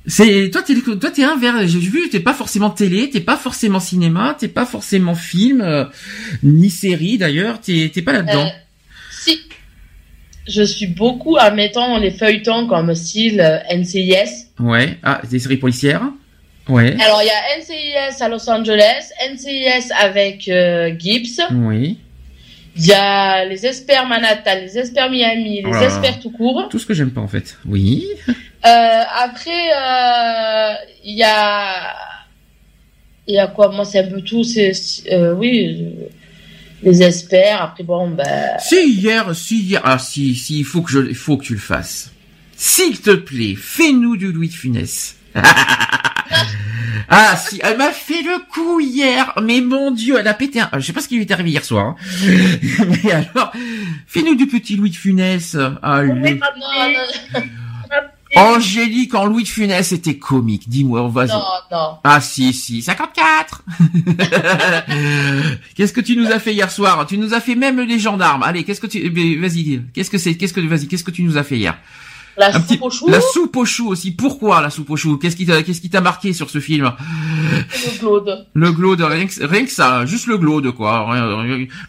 C'est 0.06 0.50
toi, 0.52 0.62
t'es 0.62 0.76
toi, 0.76 1.12
t'es 1.12 1.24
inverse. 1.24 1.66
J'ai 1.66 1.80
vu, 1.80 2.10
t'es 2.10 2.20
pas 2.20 2.34
forcément 2.34 2.70
télé, 2.70 3.10
t'es 3.10 3.22
pas 3.22 3.38
forcément 3.38 3.80
cinéma, 3.80 4.36
t'es 4.38 4.50
pas 4.50 4.66
forcément 4.66 5.16
film, 5.16 5.62
euh, 5.62 5.86
ni 6.44 6.70
série 6.70 7.18
d'ailleurs. 7.18 7.62
T'es 7.62 7.90
t'es 7.94 8.02
pas 8.02 8.12
là-dedans. 8.14 8.46
Euh, 8.46 8.50
si. 9.12 9.40
Je 10.46 10.62
suis 10.64 10.88
beaucoup 10.88 11.38
en 11.38 11.56
mettant 11.56 11.98
les 11.98 12.12
feuilletons 12.12 12.68
comme 12.68 12.94
style 12.96 13.40
euh, 13.40 13.60
NCIS. 13.74 14.48
Ouais. 14.60 14.98
Ah, 15.04 15.22
des 15.30 15.40
séries 15.40 15.56
policières. 15.56 16.04
Ouais. 16.68 16.98
Alors, 17.02 17.22
il 17.22 17.28
y 17.28 17.30
a 17.30 18.10
NCIS 18.10 18.22
à 18.22 18.28
Los 18.28 18.50
Angeles, 18.50 19.06
NCIS 19.32 19.92
avec 19.98 20.50
euh, 20.50 20.92
Gibbs. 21.00 21.40
Oui. 21.52 21.98
Il 22.76 22.86
y 22.88 22.94
a 22.94 23.46
les 23.46 23.66
experts 23.66 24.08
Manhattan, 24.08 24.56
les 24.62 24.78
experts 24.78 25.10
Miami, 25.10 25.62
les 25.62 25.64
Oh 25.66 25.72
là 25.72 25.80
là. 25.80 25.86
experts 25.86 26.20
tout 26.20 26.32
court. 26.32 26.68
Tout 26.70 26.80
ce 26.80 26.86
que 26.86 26.94
j'aime 26.94 27.12
pas 27.12 27.22
en 27.22 27.28
fait. 27.28 27.58
Oui. 27.66 28.06
Euh, 28.66 29.02
après, 29.24 29.52
euh, 29.52 30.74
il 31.04 31.18
y 31.18 31.24
a... 31.24 31.96
Il 33.28 33.36
y 33.36 33.40
a 33.40 33.48
quoi? 33.48 33.70
Moi, 33.70 33.86
c'est 33.86 34.00
un 34.00 34.08
peu 34.10 34.22
tout. 34.22 34.44
C'est 34.44 34.74
euh, 35.12 35.34
Oui, 35.34 35.78
euh, 35.82 36.08
les 36.82 37.02
experts. 37.04 37.62
Après, 37.62 37.84
bon, 37.84 38.10
ben... 38.10 38.58
Si 38.60 38.90
hier, 38.90 39.34
si 39.36 39.62
hier, 39.62 39.82
ah 39.84 39.98
si, 39.98 40.36
si, 40.36 40.60
il 40.60 40.66
faut 40.66 40.82
que 40.82 40.92
je, 40.92 41.00
il 41.00 41.16
faut 41.16 41.38
que 41.38 41.46
tu 41.46 41.54
le 41.54 41.60
fasses. 41.60 42.12
S'il 42.56 43.00
te 43.00 43.12
plaît, 43.12 43.56
fais-nous 43.58 44.18
du 44.18 44.32
Louis 44.32 44.50
de 44.50 44.54
Funès. 44.54 45.18
ah 47.10 47.36
si, 47.38 47.60
elle 47.64 47.78
m'a 47.78 47.92
fait 47.92 48.22
le 48.22 48.40
coup 48.52 48.80
hier, 48.80 49.34
mais 49.42 49.62
mon 49.62 49.92
Dieu, 49.92 50.18
elle 50.20 50.28
a 50.28 50.34
pété 50.34 50.60
un, 50.60 50.70
je 50.76 50.82
sais 50.82 50.94
pas 50.94 51.02
ce 51.02 51.08
qui 51.08 51.16
lui 51.16 51.24
est 51.24 51.32
arrivé 51.32 51.50
hier 51.50 51.66
soir, 51.66 51.88
hein. 51.88 51.96
mais 53.04 53.12
alors, 53.12 53.52
fais-nous 54.06 54.36
du 54.36 54.48
petit 54.48 54.76
Louis 54.76 54.92
de 54.92 54.96
Funès. 54.96 55.58
Ah, 55.82 56.04
lui. 56.04 56.40
Angélique 58.36 59.14
en 59.16 59.26
Louis 59.26 59.44
de 59.44 59.48
Funès 59.48 59.92
était 59.92 60.18
comique, 60.18 60.70
dis-moi, 60.70 61.08
vas-y. 61.08 61.30
non, 61.30 61.44
non. 61.72 61.98
Ah 62.04 62.22
si 62.22 62.54
si 62.54 62.82
54 62.82 63.64
Qu'est-ce 65.76 65.94
que 65.94 66.02
tu 66.02 66.16
nous 66.16 66.32
as 66.32 66.40
fait 66.40 66.54
hier 66.54 66.72
soir? 66.72 67.06
Tu 67.08 67.18
nous 67.18 67.34
as 67.34 67.40
fait 67.40 67.56
même 67.56 67.80
les 67.80 68.00
gendarmes. 68.00 68.44
Allez, 68.44 68.64
qu'est-ce 68.64 68.82
que 68.82 68.88
tu 68.88 69.10
vas-y, 69.40 69.82
qu'est-ce 69.94 70.10
que 70.10 70.18
c'est 70.18 70.36
Qu'est-ce 70.36 70.54
que 70.54 70.62
vas-y, 70.62 70.88
qu'est-ce 70.88 71.04
que 71.04 71.12
tu 71.12 71.24
nous 71.24 71.38
as 71.38 71.44
fait 71.44 71.58
hier? 71.58 71.78
La 72.36 72.48
Un 72.48 72.62
petit 72.62 72.74
soupe 72.74 72.84
au 72.86 72.90
chou, 72.90 73.08
la 73.10 73.22
soupe 73.22 73.56
au 73.58 73.66
chou 73.66 73.88
aussi. 73.90 74.10
Pourquoi 74.10 74.60
la 74.60 74.72
soupe 74.72 74.90
au 74.90 74.96
chou? 74.96 75.18
Qu'est-ce 75.18 75.36
qui 75.36 75.46
t'a 75.46 75.62
qu'est-ce 75.62 75.82
qui 75.82 75.92
t'a 75.92 76.02
marqué 76.02 76.34
sur 76.34 76.50
ce 76.50 76.60
film? 76.60 76.92
Le 77.62 78.00
Claude. 78.00 78.48
Le 78.56 78.72
glaude, 78.72 79.02
rien 79.02 79.28
que, 79.28 79.46
rien 79.46 79.66
que 79.66 79.72
ça, 79.72 80.04
juste 80.08 80.26
le 80.26 80.40
glaude 80.40 80.72
quoi. 80.72 81.08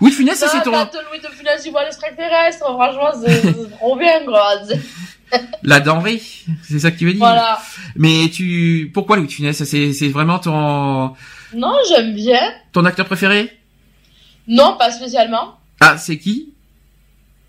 Louis 0.01 0.11
de 0.11 0.15
Funès, 0.15 0.39
c'est 0.39 0.63
ton 0.63 0.73
Quand 0.73 0.91
Louis 1.11 1.21
de 1.23 1.35
Funès, 1.35 1.63
il 1.65 1.71
voit 1.71 1.85
l'extraterrestre, 1.85 2.59
franchement, 2.63 3.11
c'est 3.25 3.71
trop 3.79 3.97
bien, 3.97 4.23
quoi. 4.27 4.45
La 5.63 5.81
denrée, 5.81 6.21
c'est 6.63 6.79
ça 6.79 6.91
que 6.91 6.99
tu 6.99 7.07
veux 7.07 7.13
dire 7.13 7.21
Voilà. 7.21 7.59
Mais 7.97 8.29
tu 8.33 8.91
pourquoi 8.93 9.17
Louis 9.17 9.27
de 9.27 9.33
Funès? 9.33 9.65
C'est 9.65 9.93
c'est 9.93 10.09
vraiment 10.09 10.39
ton 10.39 11.15
Non, 11.55 11.75
j'aime 11.89 12.15
bien. 12.15 12.41
ton 12.73 12.85
acteur 12.85 13.07
préféré? 13.07 13.59
Non, 14.47 14.77
pas 14.79 14.91
spécialement. 14.91 15.59
Ah, 15.81 15.97
c'est 15.99 16.19
qui? 16.19 16.53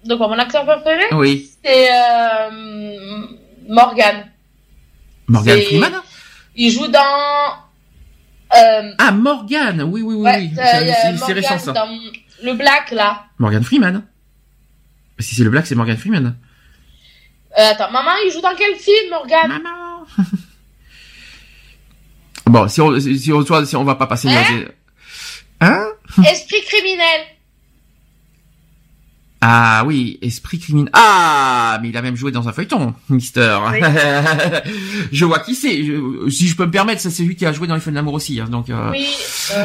Donc, 0.06 0.20
mon 0.20 0.38
acteur 0.38 0.66
préféré, 0.66 1.04
Oui, 1.14 1.50
c'est 1.64 1.88
euh, 1.92 3.26
Morgan. 3.68 4.26
Morgan 5.28 5.60
Freeman? 5.62 5.94
Il 6.56 6.72
joue 6.72 6.88
dans... 6.88 7.00
Euh, 8.56 8.92
Ah, 9.00 9.12
Morgan, 9.12 9.82
oui, 9.82 10.02
oui, 10.02 10.14
oui, 10.16 10.22
ouais, 10.22 10.38
oui. 10.38 10.52
euh, 10.58 11.16
C'est- 11.26 11.34
récent 11.34 11.58
ça. 11.60 11.72
dans 11.74 11.88
le 12.44 12.54
Black, 12.54 12.92
là. 12.92 13.24
Morgan 13.40 13.64
Freeman. 13.64 14.04
Si 15.20 15.34
c'est 15.36 15.44
le 15.44 15.50
black, 15.50 15.66
c'est 15.66 15.76
Morgan 15.76 15.98
Freeman. 15.98 16.36
Euh, 17.58 17.72
attends, 17.72 17.92
maman, 17.92 18.12
il 18.26 18.32
joue 18.32 18.42
dans 18.42 18.56
quel 18.58 18.76
film, 18.76 19.10
Morgan 19.12 19.48
Maman. 19.48 20.06
bon, 22.48 22.68
si 22.68 22.82
on, 22.82 23.00
si 23.00 23.32
on, 23.34 23.46
soit- 23.46 23.66
si 23.66 23.76
on 23.76 23.84
va 23.84 23.96
pas 23.96 24.08
passer. 24.08 24.30
Hein? 24.30 24.44
Hein? 25.62 25.88
Esprit 26.30 26.62
criminel. 26.68 27.22
Ah 29.48 29.84
oui, 29.86 30.18
esprit 30.22 30.58
criminel. 30.60 30.90
Ah, 30.94 31.78
mais 31.82 31.90
il 31.90 31.98
a 31.98 32.02
même 32.02 32.16
joué 32.16 32.32
dans 32.32 32.48
un 32.50 32.54
feuilleton, 32.54 32.96
Mister. 33.10 33.58
Oui. 33.72 33.80
je 35.12 35.26
vois 35.26 35.40
qui 35.40 35.56
c'est. 35.56 35.84
Je- 35.84 36.30
Si 36.30 36.48
je 36.48 36.56
peux 36.56 36.66
me 36.66 36.72
permettre, 36.72 37.02
ça 37.02 37.10
c'est 37.12 37.24
lui 37.24 37.36
qui 37.36 37.46
a 37.46 37.52
joué 37.54 37.68
dans 37.68 37.76
les 37.76 37.82
Feux 37.82 37.92
de 37.92 37.96
l'amour 37.96 38.16
aussi. 38.16 38.40
hein, 38.40 38.48
donc. 38.50 38.70
euh, 38.70 38.92
Oui. 38.92 39.08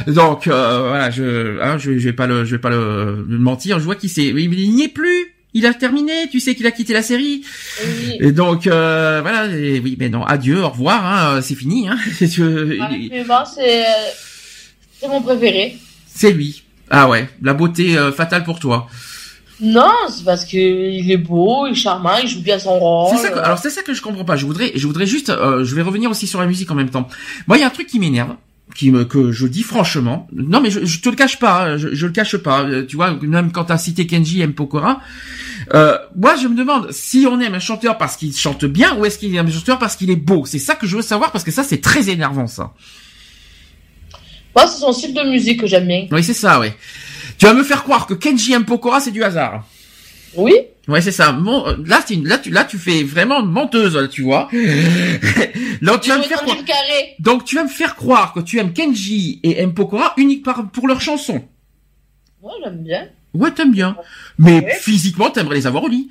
Donc 0.07 0.46
euh, 0.48 0.88
voilà, 0.88 1.11
je, 1.11 1.61
hein, 1.62 1.79
je, 1.79 1.98
je 1.98 2.05
vais 2.09 2.12
pas 2.12 2.26
le, 2.26 2.44
je 2.44 2.50
vais 2.57 2.61
pas 2.61 2.68
le, 2.70 3.24
le 3.26 3.38
mentir. 3.38 3.79
Je 3.79 3.85
vois 3.85 3.96
qui 3.96 4.09
c'est. 4.11 4.33
Mais 4.33 4.42
il 4.44 4.74
n'y 4.74 4.85
est 4.85 4.88
plus. 4.88 5.29
Il 5.54 5.66
a 5.66 5.74
terminé. 5.74 6.12
Tu 6.30 6.38
sais 6.40 6.54
qu'il 6.54 6.66
a 6.66 6.70
quitté 6.70 6.92
la 6.92 7.02
série. 7.02 7.42
oui. 7.84 8.16
Et 8.20 8.32
donc 8.32 8.66
euh, 8.66 9.20
voilà. 9.22 9.46
et 9.46 9.80
oui, 9.80 9.96
mais 9.98 10.08
non. 10.08 10.24
Adieu, 10.24 10.62
au 10.62 10.68
revoir. 10.68 11.04
Hein, 11.04 11.42
c'est 11.42 11.54
fini. 11.56 11.88
Hein, 11.88 11.98
c'est 12.18 12.38
Ouais, 12.38 12.78
mais 13.10 13.24
bon, 13.24 13.34
c'est... 13.54 13.82
euh, 13.82 13.88
C'est 15.00 15.08
mon 15.08 15.20
préféré. 15.22 15.76
c'est 16.06 16.30
lui. 16.32 16.62
Ah 16.90 17.08
ouais, 17.08 17.28
la 17.42 17.54
beauté 17.54 17.96
euh, 17.96 18.10
fatale 18.12 18.42
pour 18.44 18.58
toi. 18.58 18.88
Non, 19.60 19.92
c'est 20.08 20.24
parce 20.24 20.44
que 20.46 20.56
il 20.56 21.10
est 21.12 21.16
beau, 21.18 21.66
il 21.66 21.72
est 21.72 21.74
charmant, 21.74 22.16
il 22.16 22.26
joue 22.28 22.40
bien 22.40 22.58
son 22.58 22.78
rôle. 22.78 23.14
C'est 23.16 23.22
ça. 23.26 23.30
Que, 23.30 23.38
alors 23.40 23.58
c'est 23.58 23.68
ça 23.70 23.82
que 23.82 23.92
je 23.92 24.00
comprends 24.00 24.24
pas. 24.24 24.36
Je 24.36 24.46
voudrais, 24.46 24.72
je 24.74 24.86
voudrais 24.86 25.06
juste, 25.06 25.28
euh, 25.30 25.64
je 25.64 25.74
vais 25.74 25.82
revenir 25.82 26.10
aussi 26.10 26.26
sur 26.26 26.40
la 26.40 26.46
musique 26.46 26.70
en 26.70 26.74
même 26.74 26.88
temps. 26.90 27.06
Moi, 27.46 27.58
il 27.58 27.60
y 27.60 27.62
a 27.62 27.66
un 27.66 27.70
truc 27.70 27.86
qui 27.86 27.98
m'énerve, 27.98 28.34
qui 28.74 28.90
me, 28.90 29.04
que 29.04 29.33
je 29.33 29.46
dis 29.46 29.62
franchement. 29.62 30.28
Non, 30.33 30.61
mais 30.61 30.70
je, 30.70 30.85
je 30.85 31.00
te 31.00 31.09
le 31.09 31.16
cache 31.16 31.38
pas. 31.38 31.64
hein, 31.64 31.76
Je, 31.76 31.94
je 31.94 32.06
le 32.06 32.12
cache 32.12 32.37
pas. 32.37 32.62
Euh, 32.62 32.87
Tu 32.87 32.96
vois, 32.96 33.12
même 33.22 33.52
quand 33.52 33.64
t'as 33.64 33.78
cité 33.78 34.06
Kenji 34.06 34.40
M 34.40 34.52
Pokora, 34.54 35.00
euh, 35.74 35.96
moi, 36.16 36.37
je 36.37 36.48
me 36.48 36.56
demande 36.56 36.90
si 36.90 37.26
on 37.30 37.40
aime 37.40 37.54
un 37.54 37.59
chanteur 37.61 37.98
parce 37.98 38.16
qu'il 38.16 38.35
chante 38.37 38.64
bien 38.64 38.96
ou 38.96 39.04
est-ce 39.04 39.18
qu'il 39.18 39.35
aime 39.37 39.46
un 39.46 39.50
chanteur 39.50 39.78
parce 39.78 39.96
qu'il 39.96 40.11
est 40.11 40.16
beau. 40.16 40.44
C'est 40.46 40.59
ça 40.59 40.74
que 40.74 40.87
je 40.87 40.96
veux 40.96 41.02
savoir 41.02 41.33
parce 41.33 41.44
que 41.44 41.50
ça, 41.50 41.62
c'est 41.62 41.80
très 41.80 42.09
énervant, 42.11 42.46
ça. 42.46 42.72
Moi, 44.56 44.66
c'est 44.66 44.80
son 44.80 44.92
style 44.92 45.14
de 45.14 45.22
musique 45.30 45.61
que 45.61 45.66
j'aime 45.66 45.87
bien. 45.87 46.06
Oui, 46.11 46.24
c'est 46.24 46.35
ça, 46.35 46.59
ouais. 46.59 46.74
Tu 47.38 47.46
vas 47.46 47.54
me 47.54 47.62
faire 47.62 47.83
croire 47.85 48.06
que 48.06 48.14
Kenji 48.14 48.52
M 48.52 48.64
Pokora, 48.64 49.00
c'est 49.00 49.12
du 49.12 49.22
hasard. 49.22 49.64
Oui. 50.36 50.54
Ouais, 50.88 51.00
c'est 51.00 51.12
ça. 51.12 51.32
Mon, 51.32 51.64
là, 51.86 52.00
une- 52.10 52.26
là, 52.26 52.38
tu, 52.38 52.50
là, 52.50 52.64
tu 52.64 52.78
fais 52.78 53.02
vraiment 53.02 53.42
menteuse, 53.42 53.96
là, 53.96 54.08
tu 54.08 54.22
vois. 54.22 54.48
là, 55.82 55.98
tu 55.98 56.08
vas 56.10 56.18
me 56.18 56.22
faire 56.22 56.40
croire. 56.42 56.56
Donc 57.18 57.44
tu 57.44 57.54
vas 57.56 57.64
me 57.64 57.68
faire 57.68 57.96
croire 57.96 58.32
que 58.32 58.40
tu 58.40 58.58
aimes 58.58 58.72
Kenji 58.72 59.40
et 59.42 59.58
M 59.60 59.74
Pokora 59.74 60.14
unique 60.16 60.44
par, 60.44 60.70
pour 60.70 60.88
leurs 60.88 61.00
chansons. 61.00 61.42
Moi, 62.42 62.52
j'aime 62.64 62.82
bien. 62.82 63.08
Ouais, 63.34 63.50
t'aimes 63.52 63.70
bien. 63.72 63.96
Mais 64.38 64.56
Ouais. 64.64 64.74
physiquement, 64.80 65.30
t'aimerais 65.30 65.56
les 65.56 65.66
avoir 65.66 65.84
au 65.84 65.88
lit. 65.88 66.08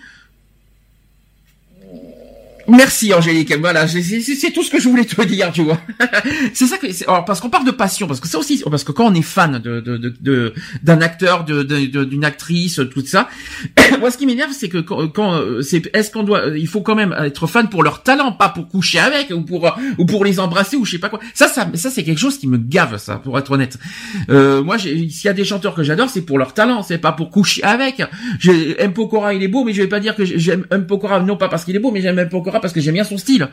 Merci 2.70 3.14
Angélique. 3.14 3.54
Voilà, 3.60 3.88
c'est- 3.88 4.52
tout 4.54 4.64
ce 4.64 4.70
que 4.72 4.80
je 4.80 4.88
voulais 4.90 5.06
te 5.06 5.22
dire, 5.24 5.52
tu 5.52 5.64
vois. 5.64 5.80
c'est 6.54 6.66
ça 6.66 6.78
que, 6.78 6.88
alors, 7.10 7.26
parce 7.26 7.40
qu'on 7.40 7.50
parle 7.50 7.66
de 7.66 7.72
passion, 7.72 8.08
parce 8.08 8.20
que 8.20 8.28
ça 8.28 8.38
aussi, 8.40 8.64
parce 8.70 8.84
que 8.84 8.92
quand 8.92 9.06
on 9.08 9.14
est 9.14 9.22
fan 9.22 9.60
de 9.60 9.80
de 9.80 9.98
de 9.98 10.14
de- 10.22 10.54
d'un 10.84 11.02
acteur, 11.02 11.44
de 11.46 11.64
de- 11.64 11.86
de- 11.86 12.04
d'une 12.04 12.26
actrice, 12.26 12.80
tout 12.94 13.06
ça, 13.06 13.30
moi 14.00 14.12
ce 14.12 14.18
qui 14.18 14.26
m'énerve, 14.26 14.52
c'est 14.52 14.70
que 14.70 14.78
quand, 14.80 15.08
quand, 15.10 15.42
c'est 15.62 15.90
est-ce 15.96 16.12
qu'on 16.12 16.24
doit, 16.24 16.44
il 16.56 16.68
faut 16.68 16.82
quand 16.82 16.96
même 16.96 17.16
être 17.20 17.48
fan 17.48 17.70
pour 17.70 17.84
leur 17.84 18.04
talent, 18.04 18.32
pas 18.32 18.50
pour 18.50 18.68
coucher 18.68 19.00
avec 19.00 19.30
ou 19.32 19.42
pour 19.42 19.72
ou 19.98 20.06
pour 20.06 20.26
les 20.26 20.40
embrasser 20.40 20.76
ou 20.78 20.86
je 20.86 20.92
sais 20.92 20.98
pas 21.00 21.10
quoi. 21.10 21.20
Ça, 21.34 21.48
ça, 21.48 21.70
ça 21.74 21.90
c'est 21.90 22.04
quelque 22.04 22.20
chose 22.20 22.38
qui 22.38 22.48
me 22.48 22.58
gave, 22.58 22.98
ça, 22.98 23.16
pour 23.18 23.38
être 23.38 23.52
honnête. 23.52 23.78
Euh, 24.30 24.62
moi, 24.64 24.78
s'il 24.78 25.10
y 25.24 25.28
a 25.28 25.34
des 25.34 25.46
chanteurs 25.46 25.76
que 25.76 25.84
j'adore, 25.84 26.10
c'est 26.10 26.22
pour 26.22 26.38
leur 26.38 26.54
talent, 26.54 26.84
c'est 26.84 26.98
pas 26.98 27.12
pour 27.12 27.30
coucher 27.32 27.64
avec. 27.64 28.02
M. 28.46 28.94
Pokora, 28.94 29.34
il 29.34 29.44
est 29.44 29.48
beau, 29.48 29.64
mais 29.64 29.74
je 29.74 29.82
vais 29.82 29.88
pas 29.88 30.00
dire 30.00 30.16
que 30.16 30.26
j'aime 30.26 30.66
M. 30.72 30.86
Pokora, 30.86 31.20
non 31.22 31.38
pas 31.38 31.50
parce 31.50 31.64
qu'il 31.66 31.76
est 31.76 31.80
beau, 31.80 31.92
mais 31.92 32.02
j'aime 32.02 32.20
M. 32.20 32.30
Pokora 32.30 32.59
parce 32.60 32.74
que 32.74 32.82
j'aime 32.82 32.94
bien 32.96 33.04
son 33.04 33.18
style. 33.18 33.48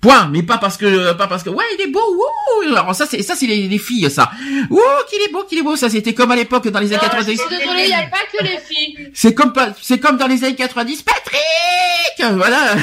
Point, 0.00 0.28
mais 0.32 0.42
pas 0.42 0.58
parce 0.58 0.76
que 0.76 1.12
pas 1.12 1.28
parce 1.28 1.44
que 1.44 1.50
ouais 1.50 1.64
il 1.78 1.82
est 1.84 1.86
beau 1.86 2.00
wouh 2.00 2.72
alors 2.76 2.92
ça 2.92 3.06
c'est 3.06 3.22
ça 3.22 3.36
c'est 3.36 3.46
les, 3.46 3.68
les 3.68 3.78
filles 3.78 4.10
ça 4.10 4.32
wouh 4.68 4.80
qu'il 5.08 5.20
est 5.22 5.30
beau 5.30 5.44
qu'il 5.44 5.58
est 5.58 5.62
beau 5.62 5.76
ça 5.76 5.88
c'était 5.88 6.12
comme 6.12 6.32
à 6.32 6.34
l'époque 6.34 6.66
dans 6.66 6.80
les 6.80 6.88
années 6.92 6.98
Ah, 7.04 7.08
90 7.08 7.30
je 7.30 7.36
suis 7.40 7.56
désolée, 7.56 7.82
il 7.84 7.86
n'y 7.86 7.94
a 7.94 8.06
pas 8.08 8.16
que 8.36 8.42
les 8.42 8.58
filles. 8.58 9.10
c'est 9.14 9.32
comme 9.32 9.52
c'est 9.80 10.00
comme 10.00 10.16
dans 10.16 10.26
les 10.26 10.42
années 10.42 10.56
90 10.56 11.02
Patrick 11.02 12.34
voilà 12.34 12.74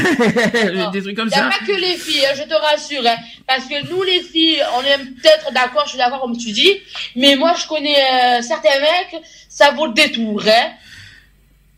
Non, 0.73 0.91
des 0.91 1.01
trucs 1.01 1.15
comme 1.17 1.27
Il 1.27 1.35
n'y 1.35 1.41
a 1.41 1.51
ça 1.51 1.57
pas 1.59 1.65
que 1.65 1.73
les 1.73 1.97
filles, 1.97 2.25
hein, 2.25 2.33
je 2.37 2.43
te 2.43 2.53
rassure. 2.53 3.01
hein. 3.05 3.15
parce 3.47 3.65
que 3.65 3.89
nous, 3.89 4.03
les 4.03 4.21
filles, 4.21 4.61
on 4.77 4.81
est 4.81 4.97
peut-être 5.21 5.51
d'accord, 5.53 5.83
je 5.85 5.89
suis 5.91 5.97
d'accord 5.97 6.19
comme 6.21 6.37
tu 6.37 6.51
dis. 6.51 6.79
Mais 7.15 7.35
moi, 7.35 7.53
je 7.61 7.67
connais 7.67 7.95
euh, 7.95 8.41
certains 8.41 8.79
mecs, 8.79 9.21
ça 9.47 9.71
vaut 9.71 9.87
le 9.87 9.93
détour. 9.93 10.41
Hein. 10.47 10.71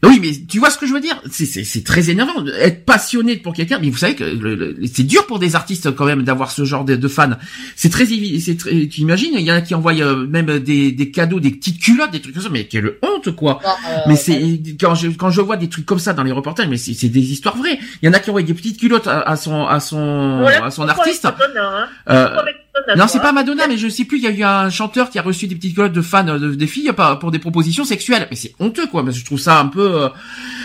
Oui, 0.04 0.20
mais 0.20 0.32
tu 0.48 0.58
vois 0.60 0.70
ce 0.72 0.78
que 0.78 0.88
je 0.88 0.94
veux 0.94 1.00
dire? 1.00 1.22
C'est 1.30 1.84
très 1.84 2.10
énervant 2.10 2.34
être 2.60 2.86
passionné 2.86 3.38
pour 3.38 3.54
quelqu'un. 3.54 3.78
Mais 3.80 3.90
vous 3.90 3.98
savez 3.98 4.16
que 4.16 4.76
c'est 4.92 5.04
dur 5.04 5.28
pour 5.28 5.38
des 5.38 5.56
artistes 5.56 5.92
quand 5.96 6.06
même 6.06 6.24
d'avoir 6.24 6.52
ce 6.52 6.66
genre 6.66 6.84
de, 6.86 6.96
de 6.96 7.08
fans. 7.08 7.38
C'est 7.76 7.90
très 7.92 8.06
c'est 8.40 8.58
très. 8.58 8.88
Tu 8.88 9.02
imagines 9.02 9.32
Il 9.36 9.42
y 9.42 9.52
en 9.52 9.56
a 9.56 9.62
qui 9.62 9.76
envoient 9.76 9.94
euh, 9.94 10.26
même 10.28 10.60
des, 10.60 10.92
des 10.92 11.12
cadeaux, 11.12 11.40
des 11.40 11.52
petites 11.52 11.80
culottes, 11.80 12.12
des 12.12 12.20
trucs 12.20 12.34
comme 12.34 12.44
ça. 12.44 12.50
Mais 12.52 12.66
quelle 12.66 12.96
honte 13.04 13.36
quoi 13.36 13.60
euh, 13.64 13.98
Mais 14.08 14.16
c'est 14.16 14.62
quand 14.80 14.96
je 14.96 15.10
quand 15.10 15.30
je 15.30 15.42
vois 15.42 15.58
des 15.58 15.70
trucs 15.70 15.86
comme 15.86 16.00
ça 16.00 16.14
dans 16.14 16.24
les 16.24 16.32
reportages, 16.32 16.68
mais 16.68 16.78
c'est 16.78 17.10
des 17.10 17.32
histoires 17.32 17.56
vraies. 17.58 17.80
Il 18.02 18.08
y 18.08 18.10
en 18.10 18.14
a 18.14 18.20
qui 18.20 18.30
envoient 18.32 18.42
des 18.42 18.54
petites 18.56 18.80
culottes 18.80 19.08
à, 19.08 19.22
à 19.22 19.36
son 19.36 19.66
à 19.68 19.80
son 19.80 20.40
Voilà, 20.42 20.66
à 20.66 20.72
son 20.72 20.88
artiste. 20.88 21.26
avec 21.26 21.38
Madonna, 21.40 21.78
hein 21.84 21.88
Euh, 22.10 22.40
avec 22.40 22.56
non, 22.96 23.08
c'est 23.08 23.20
pas 23.20 23.32
Madonna, 23.34 23.68
mais 23.68 23.78
je 23.78 23.88
sais 23.90 24.06
plus. 24.06 24.18
Il 24.18 24.24
y 24.24 24.28
a 24.28 24.32
eu 24.32 24.44
un 24.44 24.70
chanteur 24.70 25.10
qui 25.10 25.20
a 25.20 25.22
reçu 25.22 25.46
des 25.48 25.56
petites 25.56 25.76
culottes 25.76 25.92
de 25.94 26.02
fans 26.02 26.24
de, 26.24 26.56
des 26.56 26.68
filles 26.68 26.92
par- 26.96 27.20
pour 27.20 27.30
des 27.32 27.40
propositions 27.40 27.84
sexuelles. 27.84 28.28
Mais 28.30 28.38
c'est 28.38 28.54
honteux, 28.60 28.88
quoi. 28.88 29.04
Mais 29.04 29.12
je 29.12 29.26
trouve 29.26 29.40
ça 29.40 29.60
un 29.60 29.66
peu, 29.68 30.04
euh, 30.04 30.10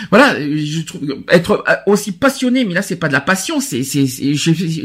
voilà. 0.09 0.35
Je 0.39 0.81
trouve 0.81 1.01
être 1.29 1.63
euh, 1.67 1.73
aussi 1.85 2.13
passionné, 2.13 2.63
mais 2.65 2.73
là 2.73 2.81
c'est 2.81 2.95
pas 2.95 3.07
de 3.09 3.13
la 3.13 3.19
passion. 3.21 3.59
C'est, 3.59 3.83
c'est, 3.83 4.05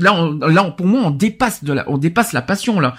là, 0.01 0.15
on, 0.15 0.37
là, 0.49 0.65
on- 0.65 0.73
pour 0.73 0.87
moi, 0.87 1.03
on 1.05 1.11
dépasse 1.11 1.63
de 1.63 1.73
la, 1.73 1.89
on 1.91 1.97
dépasse 1.99 2.33
la 2.33 2.43
passion 2.43 2.81
là. 2.81 2.97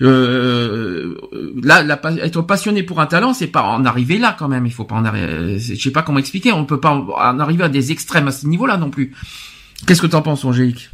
Euh, 0.00 1.16
là, 1.62 1.82
la, 1.82 2.00
être 2.24 2.42
passionné 2.42 2.82
pour 2.82 3.00
un 3.00 3.06
talent, 3.06 3.34
c'est 3.34 3.46
pas 3.46 3.62
en 3.62 3.84
arriver 3.84 4.18
là 4.18 4.34
quand 4.38 4.48
même. 4.48 4.66
Il 4.66 4.72
faut 4.72 4.84
pas 4.84 4.94
en 4.96 5.04
arriver. 5.04 5.58
Je 5.58 5.74
sais 5.80 5.90
pas 5.90 6.02
comment 6.02 6.18
expliquer. 6.18 6.52
On 6.52 6.64
peut 6.64 6.80
pas 6.80 6.90
en 6.92 7.06
en 7.08 7.38
arriver 7.40 7.64
à 7.64 7.68
des 7.68 7.92
extrêmes 7.92 8.28
à 8.28 8.32
ce 8.32 8.46
niveau-là 8.46 8.76
non 8.78 8.90
plus. 8.90 9.12
Qu'est-ce 9.86 10.00
que 10.00 10.06
t'en 10.06 10.22
penses, 10.22 10.44
Angélique? 10.44 10.90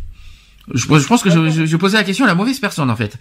Je, 0.72 0.82
je 0.82 1.06
pense 1.06 1.22
que 1.22 1.30
je, 1.30 1.50
je, 1.50 1.66
je 1.66 1.76
posais 1.76 1.96
la 1.96 2.04
question 2.04 2.24
à 2.24 2.28
la 2.28 2.34
mauvaise 2.34 2.58
personne 2.58 2.90
en 2.90 2.96
fait. 2.96 3.16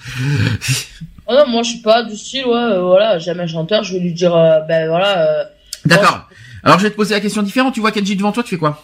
oh 1.27 1.34
non, 1.34 1.47
moi, 1.47 1.63
je 1.63 1.69
suis 1.71 1.80
pas 1.82 2.04
du 2.04 2.15
style, 2.15 2.45
ouais, 2.45 2.54
euh, 2.54 2.82
voilà, 2.82 3.17
j'aime 3.19 3.39
un 3.39 3.47
chanteur, 3.47 3.84
je 3.84 3.93
vais 3.93 3.99
lui 3.99 4.13
dire, 4.13 4.36
euh, 4.36 4.60
ben 4.62 4.88
voilà, 4.88 5.19
euh, 5.19 5.43
D'accord. 5.86 6.30
Alors 6.63 6.77
je 6.77 6.84
vais 6.84 6.91
te 6.91 6.95
poser 6.95 7.15
la 7.15 7.21
question 7.21 7.41
différente. 7.41 7.73
Tu 7.73 7.80
vois 7.80 7.91
Kenji 7.91 8.15
devant 8.15 8.32
toi, 8.32 8.43
tu 8.43 8.51
fais 8.51 8.58
quoi? 8.58 8.84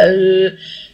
Euh, 0.00 0.50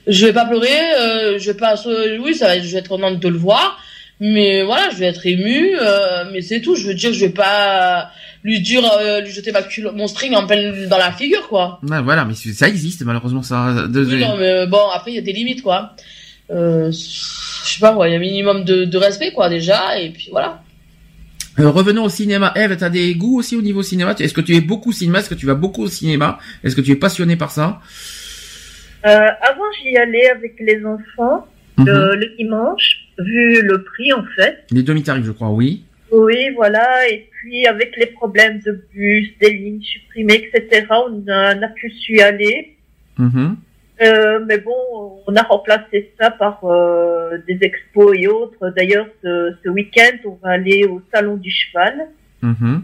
je 0.07 0.27
vais 0.27 0.33
pas 0.33 0.45
pleurer, 0.45 0.69
euh, 0.99 1.39
je 1.39 1.51
vais 1.51 1.57
pas, 1.57 1.75
oui, 2.21 2.35
ça 2.35 2.49
va, 2.49 2.61
je 2.61 2.69
vais 2.69 2.79
être 2.79 2.89
contente 2.89 3.21
de 3.21 3.29
le 3.29 3.39
voir, 3.39 3.79
mais 4.19 4.63
voilà, 4.63 4.91
je 4.91 4.97
vais 4.97 5.07
être 5.07 5.25
ému, 5.27 5.77
euh, 5.81 6.25
mais 6.33 6.43
c'est 6.43 6.61
tout. 6.61 6.75
Je 6.75 6.87
veux 6.89 6.95
dire, 6.95 7.13
je 7.13 7.27
vais 7.27 7.33
pas 7.33 8.11
lui 8.43 8.61
dire, 8.61 8.83
euh, 8.99 9.21
lui 9.21 9.31
jeter 9.31 9.53
ma 9.53 9.61
culo- 9.63 9.93
mon 9.93 10.07
string 10.07 10.35
en 10.35 10.47
pleine 10.47 10.89
dans 10.89 10.99
la 10.99 11.13
figure, 11.13 11.47
quoi. 11.49 11.79
Ouais, 11.89 12.01
Voilà, 12.03 12.25
mais 12.25 12.35
ça 12.35 12.69
existe 12.69 13.03
malheureusement 13.05 13.43
ça. 13.43 13.87
De- 13.89 14.05
Oui, 14.05 14.21
non, 14.21 14.37
mais 14.39 14.67
bon, 14.67 14.89
après, 14.95 15.13
il 15.13 15.15
y 15.17 15.19
a 15.19 15.23
des 15.23 15.33
limites, 15.33 15.63
quoi. 15.63 15.95
Euh, 16.51 16.91
je 16.91 16.99
sais 17.73 17.81
pas, 17.81 17.95
il 18.07 18.11
y 18.11 18.15
a 18.15 18.17
un 18.17 18.21
minimum 18.21 18.65
de, 18.65 18.85
de 18.85 18.99
respect, 18.99 19.33
quoi, 19.33 19.49
déjà, 19.49 19.99
et 20.01 20.11
puis 20.11 20.29
voilà. 20.31 20.63
Euh, 21.59 21.69
revenons 21.69 22.05
au 22.05 22.09
cinéma. 22.09 22.53
Eve, 22.57 22.77
t'as 22.77 22.89
des 22.89 23.15
goûts 23.15 23.39
aussi 23.41 23.57
au 23.57 23.61
niveau 23.63 23.83
cinéma? 23.83 24.15
Est-ce 24.19 24.33
que 24.33 24.41
tu 24.41 24.55
es 24.57 24.61
beaucoup 24.61 24.93
cinéma? 24.93 25.19
Est-ce 25.19 25.29
que 25.29 25.35
tu 25.35 25.47
vas 25.47 25.55
beaucoup 25.55 25.83
au 25.83 25.89
cinéma? 25.89 26.39
Est-ce 26.65 26.75
que 26.75 26.81
tu 26.81 26.93
es 26.93 26.97
passionné 26.97 27.37
par 27.37 27.51
ça? 27.51 27.81
Euh, 29.07 29.09
avant, 29.43 29.65
j'y 29.83 29.97
allais 29.97 30.29
avec 30.31 30.55
les 30.61 30.81
enfants 30.85 31.47
Mhm. 31.79 31.87
le, 31.87 32.15
le 32.17 32.37
dimanche, 32.37 32.99
vu 33.19 33.63
le 33.63 33.83
prix 33.83 34.13
en 34.13 34.25
fait. 34.37 34.65
Les 34.71 34.83
demi-tarifs, 34.83 35.25
je 35.25 35.31
crois, 35.33 35.51
oui. 35.51 35.85
Oui, 36.13 36.51
voilà. 36.55 37.09
Et 37.09 37.29
puis 37.31 37.67
avec 37.67 37.97
les 37.97 38.07
problèmes 38.07 38.61
de 38.61 38.85
bus, 38.93 39.31
des 39.41 39.51
lignes 39.51 39.83
supprimées, 39.83 40.49
etc., 40.53 40.87
on 40.91 41.11
n'a 41.21 41.69
plus 41.69 41.91
su 41.91 42.21
aller. 42.21 42.77
Mhm. 43.19 43.57
Euh, 44.03 44.41
mais 44.47 44.59
bon, 44.59 45.21
on 45.27 45.37
a 45.37 45.43
remplacé 45.43 46.13
ça 46.19 46.31
par 46.31 46.65
euh, 46.65 47.37
des 47.47 47.59
expos 47.61 48.17
et 48.19 48.27
autres. 48.29 48.71
D'ailleurs, 48.75 49.07
ce, 49.23 49.55
ce 49.63 49.69
week-end, 49.69 50.17
on 50.25 50.39
va 50.43 50.53
aller 50.53 50.87
au 50.87 51.03
salon 51.13 51.37
du 51.37 51.51
cheval. 51.51 52.09
Mhm. 52.41 52.83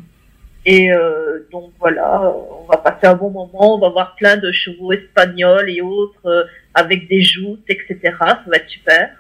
Et 0.67 0.93
euh, 0.93 1.47
donc 1.53 1.73
voilà, 1.79 2.21
on 2.61 2.67
va 2.67 2.77
passer 2.79 3.07
un 3.07 3.15
bon 3.15 3.31
moment, 3.31 3.77
on 3.77 3.79
va 3.79 3.89
voir 3.89 4.17
plein 4.17 4.37
de 4.37 4.51
chevaux 4.51 4.93
espagnols 4.93 5.71
et 5.71 5.81
autres 5.81 6.49
avec 6.75 7.09
des 7.09 7.23
joutes, 7.23 7.63
etc. 7.69 7.99
Ça 8.19 8.43
va 8.47 8.57
être 8.57 8.69
super. 8.69 9.11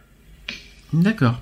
D'accord. 0.92 1.40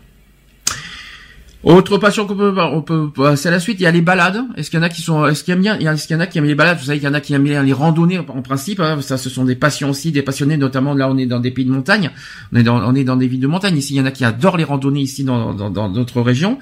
Autre 1.64 1.96
passion 1.96 2.27
qu'on 2.27 2.37
peut, 2.37 2.55
on 2.59 2.83
peut 2.83 3.11
passer 3.11 3.48
à 3.48 3.50
la 3.50 3.59
suite. 3.59 3.81
Il 3.81 3.85
y 3.85 3.87
a 3.87 3.90
les 3.90 4.03
balades. 4.03 4.42
Est-ce 4.57 4.68
qu'il 4.70 4.79
y 4.79 4.83
en 4.83 4.85
a 4.85 4.90
qui 4.90 5.00
sont, 5.00 5.27
est-ce 5.27 5.42
qu'il 5.42 5.55
y 5.55 5.57
a 5.57 5.61
bien, 5.61 5.79
est-ce 5.79 6.07
qu'il 6.07 6.14
y 6.14 6.18
en 6.18 6.20
a 6.20 6.27
qui 6.27 6.37
aiment 6.37 6.44
les 6.44 6.55
balades? 6.55 6.79
Vous 6.79 6.85
savez 6.85 6.98
qu'il 6.98 7.09
y 7.09 7.11
en 7.11 7.14
a 7.14 7.20
qui 7.22 7.33
aiment 7.33 7.46
les, 7.46 7.62
les 7.62 7.72
randonnées 7.72 8.18
en 8.18 8.42
principe. 8.42 8.81
hein. 8.81 9.00
ça, 9.00 9.16
ce 9.16 9.31
sont 9.31 9.44
des 9.44 9.55
passions 9.55 9.88
aussi, 9.88 10.12
des 10.12 10.20
passionnés. 10.20 10.59
Notamment 10.59 10.92
là, 10.92 11.09
on 11.09 11.16
est 11.16 11.24
dans 11.24 11.40
des 11.40 11.50
pays 11.50 11.64
de 11.64 11.70
montagne. 11.70 12.11
On 12.53 12.57
est 12.59 12.62
dans, 12.62 12.77
on 12.87 12.94
est 12.94 13.05
dans 13.05 13.16
des 13.16 13.27
villes 13.29 13.40
de 13.40 13.46
montagne. 13.46 13.79
Ici, 13.79 13.94
il 13.94 13.96
y 13.96 14.00
en 14.00 14.05
a 14.05 14.11
qui 14.11 14.24
adorent 14.27 14.59
les 14.59 14.64
randonnées 14.64 15.00
ici 15.00 15.24
dans 15.24 15.55
dans 15.55 15.70
dans 15.70 15.88
d'autres 15.88 16.20
régions. 16.20 16.59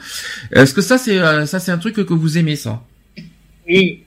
Est-ce 0.53 0.73
que 0.73 0.81
ça, 0.83 0.99
c'est 0.99 1.19
euh, 1.19 1.47
ça, 1.47 1.59
c'est 1.59 1.73
un 1.73 1.79
truc 1.79 1.95
que, 1.97 2.15
vous 2.15 2.39
aimez 2.39 2.55
ça? 2.57 2.83
Oui. 3.69 4.05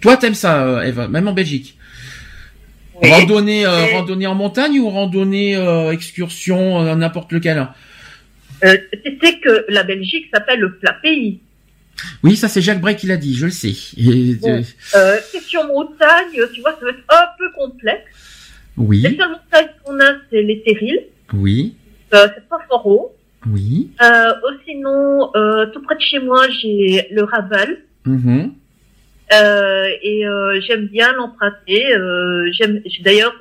Toi, 0.00 0.18
t'aimes 0.18 0.34
ça, 0.34 0.62
euh, 0.62 0.82
Eva, 0.82 1.08
même 1.08 1.26
en 1.26 1.32
Belgique? 1.32 1.78
oui. 3.02 3.10
Randonnée, 3.10 3.66
euh, 3.66 3.86
randonnée 3.94 4.26
en 4.26 4.34
montagne 4.34 4.78
ou 4.78 4.88
randonnée 4.90 5.56
euh, 5.56 5.90
excursion, 5.92 6.80
euh, 6.80 6.94
n'importe 6.94 7.32
lequel? 7.32 7.68
Euh, 8.64 8.76
sais 9.22 9.38
que 9.40 9.64
la 9.68 9.82
Belgique 9.82 10.26
s'appelle 10.32 10.60
le 10.60 10.74
plat 10.76 10.96
pays. 11.02 11.40
Oui, 12.22 12.36
ça 12.36 12.48
c'est 12.48 12.60
Jacques 12.60 12.80
Brey 12.80 12.96
qui 12.96 13.06
l'a 13.06 13.16
dit, 13.16 13.34
je 13.34 13.46
le 13.46 13.50
sais. 13.50 13.74
Et, 13.96 14.34
Bon. 14.34 14.48
euh, 14.50 14.62
Euh, 14.96 15.16
question 15.32 15.66
montagne, 15.66 16.40
tu 16.52 16.60
vois, 16.60 16.72
ça 16.78 16.84
va 16.84 16.90
être 16.90 17.04
un 17.08 17.26
peu 17.38 17.50
complexe. 17.56 18.04
Les 18.76 18.84
oui, 18.84 19.02
seules 19.02 19.16
montagnes 19.30 19.68
qu'on 19.84 20.00
a, 20.00 20.14
c'est 20.30 20.42
les 20.42 20.60
Terrils. 20.62 21.00
oui, 21.32 21.74
Euh, 22.12 22.28
c'est 22.34 22.48
pas 22.48 22.58
fort 22.68 22.86
haut. 22.86 23.14
oui. 23.46 23.90
Euh, 24.02 24.32
sinon, 24.66 25.30
euh, 25.36 25.66
tout 25.66 25.82
près 25.82 25.94
de 25.96 26.00
chez 26.00 26.18
moi, 26.20 26.46
j'ai 26.60 27.06
le 27.12 27.22
Raval. 27.24 27.78
mhm. 28.04 28.52
Euh, 29.32 29.86
et 30.02 30.22
j'aime 30.66 30.86
bien 30.86 31.12
l'emprunter. 31.14 31.84
J'aime 32.52 32.82
j'ai- 32.84 33.02
d'ailleurs 33.02 33.34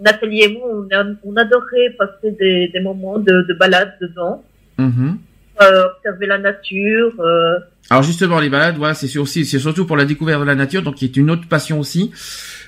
Nathalie 0.00 0.42
et 0.42 0.48
moi, 0.52 0.62
on, 0.72 0.88
a- 0.94 1.14
on 1.24 1.36
adorait 1.36 1.90
passer 1.98 2.32
des, 2.38 2.68
des 2.72 2.80
moments 2.80 3.18
de, 3.18 3.44
de 3.48 3.54
balade 3.54 3.92
dedans, 4.00 4.42
Mhm. 4.78 5.16
euh, 5.62 5.84
observer 5.96 6.26
la 6.26 6.38
nature. 6.38 7.12
Euh, 7.20 7.58
Alors 7.90 8.02
justement, 8.02 8.40
les 8.40 8.48
balades, 8.50 8.76
voilà, 8.76 8.94
c'est 8.94 9.16
aussi, 9.18 9.44
c'est 9.44 9.58
surtout 9.60 9.86
pour 9.86 9.96
la 9.96 10.04
découverte 10.04 10.40
de 10.40 10.46
la 10.46 10.54
nature, 10.56 10.82
donc 10.82 10.96
qui 10.96 11.04
est 11.04 11.16
une 11.16 11.30
autre 11.30 11.46
passion 11.48 11.78
aussi. 11.78 12.10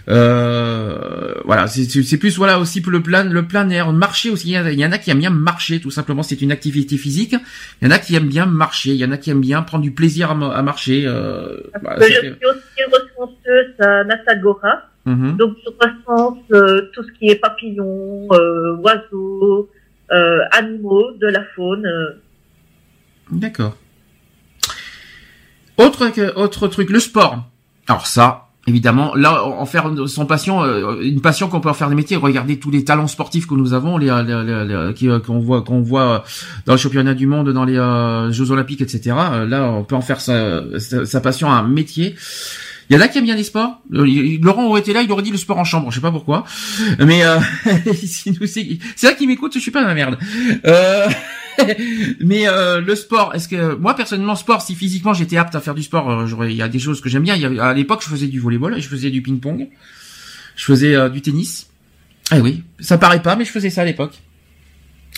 Euh, 0.09 1.35
voilà, 1.45 1.67
c'est 1.67 2.17
plus 2.19 2.37
voilà 2.37 2.61
aussi 2.61 2.81
pour 2.81 2.93
le 2.93 3.03
plein, 3.03 3.25
le 3.25 3.43
plein 3.47 3.69
air, 3.71 3.93
marcher 3.93 4.31
aussi. 4.31 4.49
Il 4.51 4.53
y, 4.55 4.59
en 4.59 4.65
a, 4.67 4.71
il 4.71 4.79
y 4.79 4.87
en 4.87 4.93
a 4.93 4.99
qui 4.99 5.11
aiment 5.11 5.19
bien 5.19 5.31
marcher, 5.31 5.81
tout 5.81 5.91
simplement. 5.91 6.23
C'est 6.23 6.41
une 6.43 6.53
activité 6.53 6.97
physique. 6.97 7.35
Il 7.83 7.89
y 7.89 7.89
en 7.89 7.95
a 7.95 7.99
qui 7.99 8.15
aiment 8.15 8.29
bien 8.29 8.47
marcher. 8.47 8.91
Il 8.91 8.97
y 8.97 9.05
en 9.05 9.11
a 9.11 9.17
qui 9.17 9.31
aiment 9.31 9.41
bien 9.41 9.63
prendre 9.63 9.83
du 9.83 9.91
plaisir 9.91 10.31
à, 10.31 10.35
à 10.57 10.63
marcher. 10.63 11.05
Euh, 11.07 11.57
que 11.75 11.81
ça 11.81 12.07
je 12.09 12.13
suis 12.15 12.29
aussi 12.31 12.83
ressenteuse 12.93 13.75
à 13.81 14.05
Natagora, 14.05 14.83
Mhm. 15.07 15.37
donc 15.37 15.55
je 15.65 15.71
ressens 15.87 16.39
euh, 16.53 16.83
tout 16.93 17.03
ce 17.05 17.13
qui 17.19 17.29
est 17.29 17.37
papillons, 17.37 18.27
euh, 18.33 18.77
oiseaux, 18.79 19.69
euh, 20.13 20.41
animaux 20.53 21.13
de 21.21 21.29
la 21.29 21.45
faune. 21.55 21.87
euh. 21.87 22.21
D'accord. 23.31 23.77
Autre 25.79 26.11
autre 26.37 26.69
truc, 26.69 26.91
le 26.91 27.01
sport. 27.01 27.45
Alors 27.87 28.07
ça, 28.07 28.49
évidemment, 28.67 29.15
là, 29.15 29.45
en 29.45 29.67
faire 29.67 29.91
son 30.07 30.25
passion, 30.27 30.63
euh, 30.65 31.01
une 31.03 31.21
passion 31.21 31.49
qu'on 31.49 31.61
peut 31.61 31.69
en 31.69 31.75
faire 31.75 31.89
des 31.91 31.95
métiers. 31.95 32.17
Regardez 32.17 32.59
tous 32.59 32.71
les 32.71 32.83
talents 32.85 33.07
sportifs 33.07 33.47
que 33.47 33.55
nous 33.55 33.75
avons, 33.75 33.99
les, 33.99 34.07
les- 34.07 34.93
les- 34.99 35.21
qu'on 35.21 35.39
voit, 35.39 35.63
qu'on 35.63 35.83
voit 35.83 36.25
dans 36.65 36.73
le 36.73 36.79
championnat 36.79 37.15
du 37.15 37.27
monde, 37.27 37.51
dans 37.53 37.65
les 37.65 37.77
euh, 37.77 38.33
Jeux 38.33 38.51
Olympiques, 38.51 38.81
etc. 38.81 39.15
Là, 39.47 39.71
on 39.71 39.85
peut 39.85 39.95
en 39.97 40.01
faire 40.01 40.21
sa, 40.21 40.63
sa, 40.81 41.05
sa 41.05 41.21
passion 41.21 41.51
un 41.53 41.63
métier. 41.63 42.15
Il 42.89 42.95
y 42.95 42.99
en 42.99 43.03
a 43.03 43.09
qui 43.09 43.19
aiment 43.19 43.25
bien 43.25 43.35
les 43.35 43.43
sports. 43.43 43.81
Euh, 43.93 44.39
Laurent 44.41 44.67
aurait 44.67 44.81
été 44.81 44.93
là, 44.93 45.03
il 45.03 45.11
aurait 45.11 45.23
dit 45.23 45.31
le 45.33 45.37
sport 45.37 45.59
en 45.59 45.65
chambre. 45.65 45.91
Je 45.91 45.97
sais 45.97 46.01
pas 46.01 46.13
pourquoi, 46.13 46.45
mais 46.99 47.25
euh, 47.25 47.39
c'est 47.95 48.31
vrai 49.03 49.17
qu'il 49.17 49.27
m'écoute. 49.27 49.53
Je 49.55 49.59
suis 49.59 49.71
pas 49.73 49.83
dans 49.83 49.89
la 49.89 49.95
merde. 49.95 50.19
Euh, 50.67 51.09
mais 52.21 52.47
euh, 52.49 52.81
le 52.81 52.95
sport, 52.95 53.35
est-ce 53.35 53.49
que 53.49 53.75
moi 53.75 53.95
personnellement 53.95 54.37
sport, 54.37 54.63
si 54.63 54.75
physiquement 54.75 55.15
j'étais 55.15 55.37
apte 55.37 55.55
à 55.55 55.61
faire 55.61 55.75
du 55.75 55.83
sport, 55.83 56.11
euh, 56.11 56.27
j'aurais- 56.27 56.53
il 56.53 56.57
y 56.57 56.63
a 56.63 56.69
des 56.69 56.79
choses 56.79 57.01
que 57.01 57.09
j'aime 57.09 57.23
bien. 57.25 57.35
Y 57.35 57.45
avait, 57.45 57.59
à 57.59 57.73
l'époque, 57.75 58.03
je 58.05 58.09
faisais 58.09 58.27
du 58.29 58.39
volleyball, 58.41 58.81
je 58.81 58.89
faisais 58.89 59.11
du 59.11 59.21
ping-pong, 59.23 59.69
je 60.55 60.65
faisais 60.65 60.95
euh, 60.95 61.09
du 61.09 61.23
tennis. 61.23 61.69
Ah 62.31 62.39
oui, 62.39 62.63
ça 62.81 62.99
paraît 62.99 63.23
pas, 63.23 63.37
mais 63.37 63.45
je 63.45 63.51
faisais 63.51 63.71
ça 63.71 63.83
à 63.83 63.85
l'époque. 63.85 64.15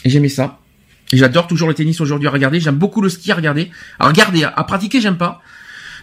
Et 0.04 0.10
j'aimais 0.10 0.28
ça. 0.28 0.58
Et 1.12 1.16
j'adore 1.16 1.46
toujours 1.46 1.68
le 1.68 1.74
tennis 1.74 2.00
aujourd'hui 2.00 2.28
à 2.28 2.30
regarder. 2.30 2.60
J'aime 2.60 2.76
beaucoup 2.76 3.00
le 3.00 3.08
ski 3.08 3.32
à 3.32 3.34
regarder. 3.34 3.70
À 3.98 4.06
regarder, 4.08 4.44
à 4.44 4.62
pratiquer, 4.64 5.00
j'aime 5.00 5.16
pas. 5.16 5.40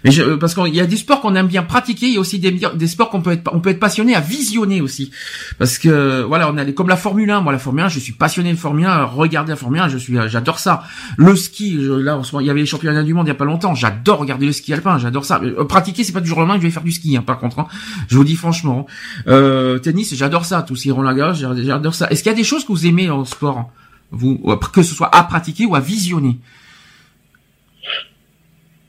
Mais 0.03 0.11
je, 0.11 0.35
parce 0.35 0.53
qu'il 0.53 0.75
y 0.75 0.81
a 0.81 0.85
des 0.85 0.97
sports 0.97 1.21
qu'on 1.21 1.35
aime 1.35 1.47
bien 1.47 1.63
pratiquer, 1.63 2.07
il 2.07 2.13
y 2.13 2.17
a 2.17 2.19
aussi 2.19 2.39
des, 2.39 2.87
sports 2.87 3.09
qu'on 3.09 3.21
peut 3.21 3.31
être, 3.31 3.49
on 3.53 3.59
peut 3.59 3.69
être 3.69 3.79
passionné 3.79 4.15
à 4.15 4.19
visionner 4.19 4.81
aussi. 4.81 5.11
Parce 5.57 5.77
que 5.77 6.21
voilà, 6.23 6.51
on 6.51 6.57
a 6.57 6.65
comme 6.71 6.89
la 6.89 6.97
Formule 6.97 7.29
1. 7.31 7.41
Moi, 7.41 7.53
la 7.53 7.59
Formule 7.59 7.83
1, 7.83 7.89
je 7.89 7.99
suis 7.99 8.13
passionné 8.13 8.51
de 8.51 8.57
Formule 8.57 8.85
1. 8.85 9.05
Regarder 9.05 9.51
la 9.51 9.55
Formule 9.55 9.79
1, 9.79 9.89
je 9.89 9.97
suis, 9.97 10.17
j'adore 10.27 10.59
ça. 10.59 10.83
Le 11.17 11.35
ski, 11.35 11.77
je- 11.81 11.91
là, 11.91 12.17
en 12.17 12.23
ce 12.23 12.33
moment, 12.33 12.41
il 12.41 12.47
y 12.47 12.49
avait 12.49 12.59
les 12.59 12.65
championnats 12.65 13.03
du 13.03 13.13
monde 13.13 13.25
il 13.27 13.29
y 13.29 13.31
a 13.31 13.35
pas 13.35 13.45
longtemps. 13.45 13.75
J'adore 13.75 14.19
regarder 14.19 14.45
le 14.45 14.51
ski 14.51 14.73
alpin. 14.73 14.97
J'adore 14.97 15.25
ça. 15.25 15.41
Euh, 15.43 15.65
pratiquer, 15.65 16.03
c'est 16.03 16.13
pas 16.13 16.21
du 16.21 16.27
jour 16.27 16.37
au 16.37 16.41
lendemain 16.41 16.55
que 16.55 16.61
je 16.61 16.67
vais 16.67 16.73
faire 16.73 16.83
du 16.83 16.91
ski. 16.91 17.17
Hein, 17.17 17.23
par 17.25 17.39
contre, 17.39 17.59
hein. 17.59 17.67
je 18.07 18.15
vous 18.15 18.23
dis 18.23 18.35
franchement. 18.35 18.85
Euh, 19.27 19.79
tennis, 19.79 20.13
j'adore 20.15 20.45
ça. 20.45 20.61
Tout 20.61 20.75
ce 20.75 20.83
qui 20.83 20.91
Roland 20.91 21.13
Garros, 21.13 21.33
j'adore 21.33 21.95
ça. 21.95 22.07
Est-ce 22.09 22.23
qu'il 22.23 22.31
y 22.31 22.35
a 22.35 22.37
des 22.37 22.43
choses 22.43 22.63
que 22.63 22.71
vous 22.71 22.85
aimez 22.85 23.09
en 23.09 23.25
sport, 23.25 23.71
vous, 24.11 24.37
que 24.73 24.83
ce 24.83 24.93
soit 24.93 25.13
à 25.15 25.23
pratiquer 25.23 25.65
ou 25.65 25.75
à 25.75 25.79
visionner? 25.79 26.39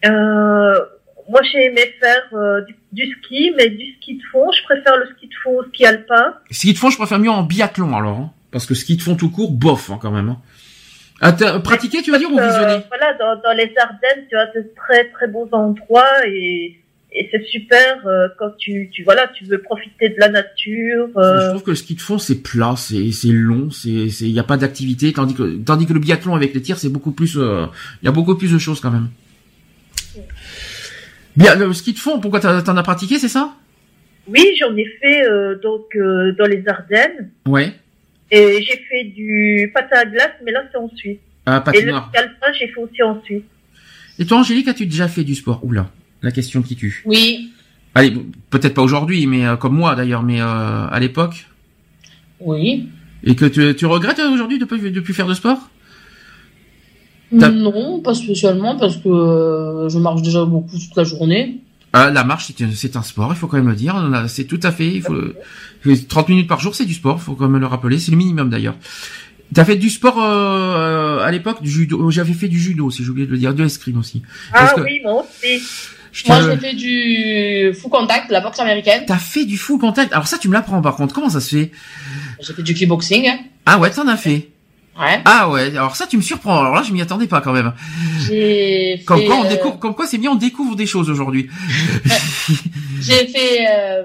Euh, 0.05 0.79
moi, 1.29 1.41
j'ai 1.51 1.64
aimé 1.66 1.83
faire 2.01 2.22
euh, 2.35 2.61
du, 2.62 2.74
du 2.93 3.12
ski, 3.16 3.53
mais 3.57 3.68
du 3.70 3.95
ski 3.97 4.16
de 4.18 4.22
fond. 4.31 4.51
Je 4.53 4.62
préfère 4.64 4.97
le 4.97 5.07
ski 5.16 5.27
de 5.29 5.35
fond 5.43 5.59
au 5.59 5.64
ski 5.64 5.85
alpin. 5.87 6.35
Ski 6.51 6.72
de 6.72 6.79
fond, 6.79 6.91
je 6.91 6.97
préfère 6.97 7.18
mieux 7.18 7.31
en 7.31 7.43
biathlon 7.43 7.97
alors, 7.97 8.18
hein, 8.18 8.31
parce 8.53 8.66
que 8.66 8.74
ski 8.74 8.97
de 8.97 9.03
fond 9.03 9.16
tout 9.16 9.31
court, 9.31 9.53
bof 9.53 9.91
hein, 9.91 9.99
quand 10.01 10.11
même. 10.12 10.29
Hein. 10.29 10.39
Ah, 11.20 11.33
pratiquer, 11.33 12.03
tu 12.03 12.11
vas 12.11 12.18
dire 12.18 12.31
ou 12.31 12.39
Euh, 12.39 12.47
visionner? 12.47 12.85
voilà, 12.89 13.14
dans, 13.18 13.41
dans 13.43 13.57
les 13.57 13.72
Ardennes, 13.79 14.27
tu 14.29 14.37
as 14.37 14.47
de 14.55 14.70
très 14.77 15.09
très 15.11 15.27
beaux 15.29 15.49
endroits 15.51 16.27
et, 16.29 16.77
et 17.11 17.29
c'est 17.33 17.43
super 17.47 18.07
euh, 18.07 18.29
quand 18.39 18.51
tu, 18.59 18.91
tu 18.93 19.03
voilà, 19.03 19.27
tu 19.29 19.47
veux 19.47 19.62
profiter 19.62 20.11
de 20.11 20.16
la 20.18 20.29
nature. 20.29 21.09
Je 21.16 21.49
trouve 21.51 21.62
que 21.62 21.70
le 21.70 21.77
ski 21.77 21.95
de 21.95 22.03
fond 22.03 22.18
c'est 22.18 22.43
plat, 22.43 22.74
c'est 22.77 23.12
c'est 23.12 23.29
long, 23.33 23.70
c'est 23.70 24.11
c'est 24.11 24.27
il 24.27 24.33
y 24.33 24.39
a 24.39 24.45
pas 24.45 24.59
d'activité, 24.59 25.11
tandis 25.14 25.35
que 25.35 25.57
tandis 25.64 25.87
que 25.87 25.95
le 25.95 26.01
biathlon 26.01 26.35
avec 26.35 26.53
les 26.53 26.61
tirs 26.61 26.77
c'est 26.79 26.91
beaucoup 26.91 27.12
plus, 27.12 27.39
euh, 27.39 27.64
il 28.03 28.05
y 28.05 28.09
a 28.09 28.12
beaucoup 28.12 28.35
plus 28.37 28.53
de 28.53 28.59
choses 28.59 28.81
quand 28.81 28.91
même. 28.91 29.09
Bien, 31.37 31.55
le 31.55 31.72
ski 31.72 31.93
de 31.93 31.99
fond, 31.99 32.18
pourquoi 32.20 32.41
t'en 32.41 32.76
as 32.76 32.82
pratiqué, 32.82 33.18
c'est 33.18 33.28
ça? 33.28 33.55
Oui, 34.28 34.43
j'en 34.59 34.74
ai 34.76 34.87
fait 35.01 35.24
euh, 35.26 35.57
donc 35.62 35.95
euh, 35.95 36.32
dans 36.39 36.47
les 36.47 36.66
Ardennes 36.66 37.30
Ouais. 37.47 37.72
et 38.30 38.61
j'ai 38.62 38.78
fait 38.89 39.05
du 39.05 39.70
patin 39.72 39.99
à 39.99 40.05
glace, 40.05 40.32
mais 40.45 40.51
là 40.53 40.64
c'est 40.72 40.78
en 40.78 40.89
Suisse. 40.97 41.18
Ah, 41.45 41.57
et 41.57 41.59
le 41.59 41.62
patinoire. 41.93 42.09
ski 42.12 42.18
alpin, 42.18 42.47
j'ai 42.59 42.66
fait 42.68 42.80
aussi 42.80 43.03
en 43.03 43.22
Suisse. 43.22 43.43
Et 44.18 44.24
toi, 44.26 44.39
Angélique, 44.39 44.66
as-tu 44.66 44.87
déjà 44.87 45.07
fait 45.09 45.22
du 45.24 45.34
sport? 45.34 45.62
Oula, 45.64 45.91
la 46.22 46.32
question 46.32 46.62
qui 46.62 46.74
tue. 46.74 47.03
Oui, 47.05 47.53
Allez, 47.95 48.12
peut-être 48.51 48.74
pas 48.74 48.82
aujourd'hui, 48.82 49.26
mais 49.26 49.47
euh, 49.47 49.57
comme 49.57 49.74
moi 49.74 49.95
d'ailleurs, 49.95 50.22
mais 50.22 50.41
euh, 50.41 50.45
à 50.91 50.99
l'époque. 51.01 51.47
oui. 52.41 52.89
Et 53.24 53.34
que 53.34 53.45
tu, 53.47 53.74
tu 53.74 53.87
regrettes 53.87 54.20
aujourd'hui 54.20 54.59
de 54.59 54.64
plus 54.66 54.78
de 54.91 55.01
plus 55.01 55.14
faire 55.14 55.26
de 55.26 55.34
sport? 55.34 55.59
Non, 57.33 58.01
pas 58.01 58.14
spécialement 58.14 58.77
parce 58.77 58.97
que 58.97 59.09
euh, 59.09 59.89
je 59.89 59.99
marche 59.99 60.22
déjà 60.22 60.45
beaucoup 60.45 60.79
toute 60.79 60.97
la 60.97 61.05
journée. 61.05 61.59
Ah, 61.93 62.11
la 62.11 62.24
marche, 62.24 62.47
c'est 62.55 62.64
un, 62.64 62.70
c'est 62.74 62.97
un 62.97 63.03
sport, 63.03 63.31
il 63.33 63.37
faut 63.37 63.47
quand 63.47 63.57
même 63.57 63.68
le 63.68 63.74
dire. 63.74 63.95
On 63.97 64.12
a- 64.12 64.29
C'est 64.29 64.45
tout 64.45 64.61
à 64.62 64.70
fait. 64.70 64.87
Il 64.89 65.03
faut, 65.03 65.14
le- 65.14 66.07
30 66.09 66.29
minutes 66.29 66.49
par 66.49 66.61
jour, 66.61 66.74
c'est 66.74 66.85
du 66.85 66.95
sport, 66.95 67.20
faut 67.20 67.35
quand 67.35 67.49
même 67.49 67.61
le 67.61 67.66
rappeler. 67.66 67.99
C'est 67.99 68.11
le 68.11 68.16
minimum 68.16 68.51
d'ailleurs. 68.51 68.77
T'as 69.55 69.64
fait 69.64 69.77
du 69.77 69.91
sport 69.91 70.16
euh, 70.22 71.20
à 71.20 71.31
l'époque, 71.31 71.62
du 71.62 71.70
judo. 71.70 72.11
J'avais 72.11 72.33
fait 72.33 72.49
du 72.49 72.59
judo, 72.59 72.91
si 72.91 73.03
j'ai 73.05 73.11
oublié 73.11 73.27
de 73.27 73.33
le 73.33 73.39
dire, 73.39 73.55
de 73.55 73.62
l'escrime 73.62 73.99
aussi. 73.99 74.22
Ah 74.53 74.59
Parce 74.61 74.74
que- 74.74 74.81
oui, 74.83 75.01
moi 75.03 75.22
aussi. 75.24 75.62
Je 76.12 76.27
Moi, 76.29 76.41
j'ai 76.43 76.57
fait 76.57 76.74
du 76.74 77.74
full 77.79 77.91
contact, 77.91 78.29
de 78.29 78.33
la 78.33 78.41
boxe 78.41 78.59
américaine. 78.59 79.03
T'as 79.07 79.18
fait 79.18 79.45
du 79.45 79.57
full 79.59 79.79
contact. 79.79 80.12
Alors 80.12 80.27
ça, 80.27 80.39
tu 80.39 80.49
me 80.49 80.55
l'apprends 80.55 80.81
par 80.81 80.97
contre. 80.97 81.14
Comment 81.14 81.29
ça 81.29 81.41
se 81.41 81.55
fait? 81.57 81.70
J'ai 82.41 82.55
fait 82.55 82.62
du 82.62 82.72
kickboxing. 82.74 83.29
Ah 83.66 83.79
ouais, 83.79 83.91
t'en 83.91 84.09
as 84.09 84.16
fait. 84.16 84.49
Ouais. 84.99 85.20
Ah 85.24 85.51
ouais. 85.51 85.76
Alors 85.76 85.94
ça, 85.94 86.07
tu 86.07 86.16
me 86.16 86.22
surprends. 86.22 86.59
Alors 86.59 86.74
là, 86.74 86.82
je 86.82 86.92
m'y 86.92 87.03
attendais 87.03 87.26
pas 87.26 87.40
quand 87.40 87.53
même. 87.53 87.72
J'ai 88.26 89.03
Comme 89.07 89.20
fait, 89.20 89.26
quoi, 89.26 89.36
on 89.36 89.44
euh, 89.44 89.49
découvre. 89.49 89.78
Comme 89.78 89.94
quoi, 89.94 90.07
c'est 90.07 90.18
bien, 90.18 90.30
on 90.30 90.36
découvre 90.36 90.74
des 90.74 90.86
choses 90.86 91.11
aujourd'hui. 91.11 91.49
J'ai 93.01 93.26
fait 93.26 93.66
euh, 93.70 94.03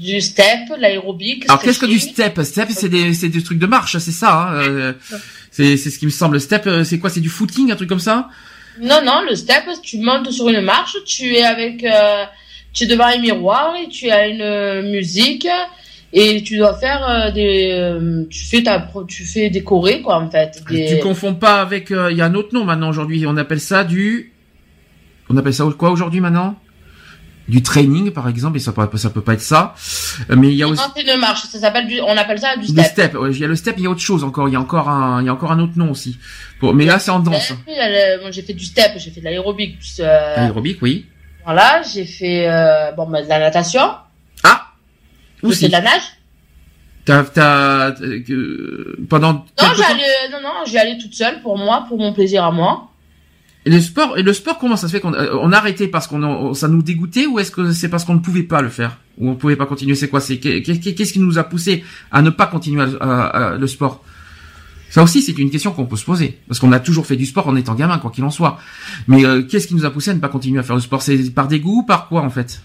du 0.00 0.20
step, 0.20 0.70
l'aérobic. 0.78 1.44
Alors 1.48 1.60
qu'est-ce 1.60 1.78
que 1.78 1.86
du 1.86 1.98
step? 1.98 2.40
Step, 2.42 2.68
c'est 2.70 2.88
des, 2.88 3.12
c'est 3.12 3.28
des 3.28 3.42
trucs 3.42 3.58
de 3.58 3.66
marche, 3.66 3.98
c'est 3.98 4.12
ça. 4.12 4.48
Hein 4.48 4.54
euh, 4.54 4.92
c'est, 5.50 5.76
c'est 5.76 5.90
ce 5.90 5.98
qui 5.98 6.06
me 6.06 6.10
semble. 6.10 6.40
Step, 6.40 6.66
euh, 6.66 6.84
c'est 6.84 6.98
quoi? 6.98 7.10
C'est 7.10 7.20
du 7.20 7.28
footing, 7.28 7.70
un 7.70 7.76
truc 7.76 7.88
comme 7.88 8.00
ça? 8.00 8.28
Non, 8.80 9.02
non, 9.04 9.22
le 9.28 9.34
step, 9.34 9.64
tu 9.82 9.98
montes 9.98 10.30
sur 10.30 10.48
une 10.48 10.60
marche, 10.60 10.96
tu 11.04 11.34
es 11.34 11.42
avec, 11.42 11.84
euh, 11.84 12.24
tu 12.72 12.84
es 12.84 12.86
devant 12.86 13.04
un 13.06 13.18
miroir 13.18 13.74
et 13.76 13.88
tu 13.88 14.08
as 14.10 14.28
une 14.28 14.90
musique 14.90 15.48
et 16.12 16.42
tu 16.42 16.56
dois 16.58 16.74
faire 16.74 17.08
euh, 17.08 17.30
des, 17.30 17.70
euh, 17.72 18.24
tu 18.28 18.44
fais 18.44 18.62
ta, 18.62 18.88
tu 19.06 19.24
fais 19.24 19.48
des 19.50 19.62
chorés 19.62 20.02
quoi 20.02 20.18
en 20.18 20.30
fait. 20.30 20.62
Des... 20.68 20.86
Tu 20.86 20.98
confonds 20.98 21.34
pas 21.34 21.60
avec. 21.60 21.90
euh, 21.90 22.10
Il 22.10 22.16
y 22.16 22.22
a 22.22 22.26
un 22.26 22.34
autre 22.34 22.54
nom 22.54 22.64
maintenant 22.64 22.88
aujourd'hui. 22.88 23.24
On 23.26 23.36
appelle 23.36 23.60
ça 23.60 23.84
du. 23.84 24.32
On 25.28 25.36
appelle 25.36 25.54
ça 25.54 25.64
quoi 25.78 25.90
aujourd'hui 25.90 26.20
maintenant? 26.20 26.56
Du 27.48 27.62
training 27.62 28.10
par 28.12 28.28
exemple. 28.28 28.56
Et 28.56 28.60
ça 28.60 28.72
peut, 28.72 28.96
ça 28.96 29.10
peut 29.10 29.22
pas 29.22 29.34
être 29.34 29.40
ça. 29.40 29.74
Mais 30.28 30.48
il 30.48 30.54
y 30.54 30.62
a 30.62 30.68
aussi. 30.68 30.82
Une 30.96 31.20
marche, 31.20 31.42
ça 31.42 31.58
s'appelle 31.58 31.86
du, 31.86 32.00
on 32.00 32.16
appelle 32.16 32.38
ça 32.38 32.54
du 32.56 32.66
Du 32.66 32.72
step. 32.72 32.84
step, 32.86 33.14
ouais, 33.14 33.30
il 33.32 33.38
y 33.38 33.44
a 33.44 33.48
le 33.48 33.56
step, 33.56 33.74
il 33.78 33.84
y 33.84 33.86
a 33.86 33.90
autre 33.90 34.00
chose 34.00 34.22
encore, 34.24 34.48
il 34.48 34.52
y 34.52 34.56
a 34.56 34.60
encore 34.60 34.88
un, 34.88 35.20
il 35.22 35.26
y 35.26 35.28
a 35.28 35.32
encore 35.32 35.50
un 35.52 35.58
autre 35.60 35.72
nom 35.76 35.90
aussi. 35.90 36.18
Mais 36.62 36.84
là 36.84 36.98
c'est 36.98 37.10
en 37.10 37.18
danse. 37.20 37.44
Step, 37.44 37.56
j'ai 38.30 38.42
fait 38.42 38.52
du 38.52 38.64
step, 38.64 38.92
j'ai 38.98 39.10
fait 39.10 39.20
de 39.20 39.24
l'aérobic, 39.24 39.78
euh, 40.00 40.34
Aérobique, 40.36 40.78
oui. 40.82 41.06
voilà, 41.44 41.82
j'ai 41.92 42.04
fait 42.04 42.48
euh, 42.48 42.92
bon 42.92 43.08
bah, 43.08 43.22
de 43.22 43.28
la 43.28 43.38
natation, 43.40 43.80
Ah 43.82 44.09
fait 45.40 45.46
Aussi. 45.46 45.66
de 45.66 45.72
la 45.72 45.80
nage. 45.82 46.02
T'as, 47.04 47.24
t'as, 47.24 47.90
euh, 48.02 48.20
que- 48.22 48.98
pendant 49.08 49.32
Non, 49.32 49.44
quelque 49.56 49.76
j'y 49.76 49.82
temps- 49.82 49.88
allais, 49.90 50.30
non, 50.32 50.40
non, 50.42 50.50
j'y 50.66 50.78
allais 50.78 50.98
toute 50.98 51.14
seule 51.14 51.40
pour 51.42 51.56
moi, 51.58 51.84
pour 51.88 51.98
mon 51.98 52.12
plaisir 52.12 52.44
à 52.44 52.50
moi. 52.52 52.88
Et 53.66 53.70
le 53.70 53.80
sport, 53.80 54.16
et 54.16 54.22
le 54.22 54.32
sport, 54.32 54.58
comment 54.58 54.76
ça 54.76 54.86
se 54.88 54.92
fait 54.92 55.00
qu'on 55.00 55.12
euh, 55.14 55.34
on 55.40 55.52
a 55.52 55.56
arrêté 55.58 55.88
parce 55.88 56.06
qu'on 56.06 56.54
ça 56.54 56.66
nous 56.68 56.82
dégoûtait 56.82 57.26
ou 57.26 57.38
est-ce 57.38 57.50
que 57.50 57.72
c'est 57.72 57.88
parce 57.88 58.04
qu'on 58.04 58.14
ne 58.14 58.20
pouvait 58.20 58.42
pas 58.42 58.62
le 58.62 58.68
faire 58.70 58.98
ou 59.18 59.28
on 59.30 59.34
pouvait 59.34 59.56
pas 59.56 59.66
continuer? 59.66 59.94
C'est 59.94 60.08
quoi? 60.08 60.20
C'est 60.20 60.38
qu'est- 60.38 60.62
qu'est- 60.62 60.94
qu'est-ce 60.94 61.12
qui 61.12 61.18
nous 61.20 61.38
a 61.38 61.44
poussé 61.44 61.84
à 62.10 62.22
ne 62.22 62.30
pas 62.30 62.46
continuer 62.46 62.82
à- 62.82 63.04
à- 63.04 63.48
à 63.52 63.56
le 63.56 63.66
sport? 63.66 64.02
Ça 64.88 65.02
aussi, 65.02 65.20
c'est 65.22 65.32
une 65.38 65.50
question 65.50 65.72
qu'on 65.72 65.84
peut 65.86 65.96
se 65.96 66.04
poser 66.04 66.38
parce 66.48 66.58
qu'on 66.58 66.72
a 66.72 66.80
toujours 66.80 67.06
fait 67.06 67.16
du 67.16 67.26
sport 67.26 67.46
en 67.48 67.54
étant 67.56 67.74
gamin, 67.74 67.98
quoi 67.98 68.10
qu'il 68.10 68.24
en 68.24 68.30
soit. 68.30 68.58
Mais 69.08 69.24
euh, 69.24 69.42
qu'est-ce 69.42 69.66
qui 69.68 69.74
nous 69.74 69.84
a 69.84 69.90
poussé 69.90 70.10
à 70.10 70.14
ne 70.14 70.20
pas 70.20 70.28
continuer 70.28 70.58
à 70.58 70.62
faire 70.62 70.74
le 70.76 70.80
sport? 70.82 71.00
C'est 71.02 71.30
par 71.34 71.46
dégoût, 71.46 71.84
par 71.84 72.08
quoi 72.08 72.22
en 72.22 72.30
fait? 72.30 72.62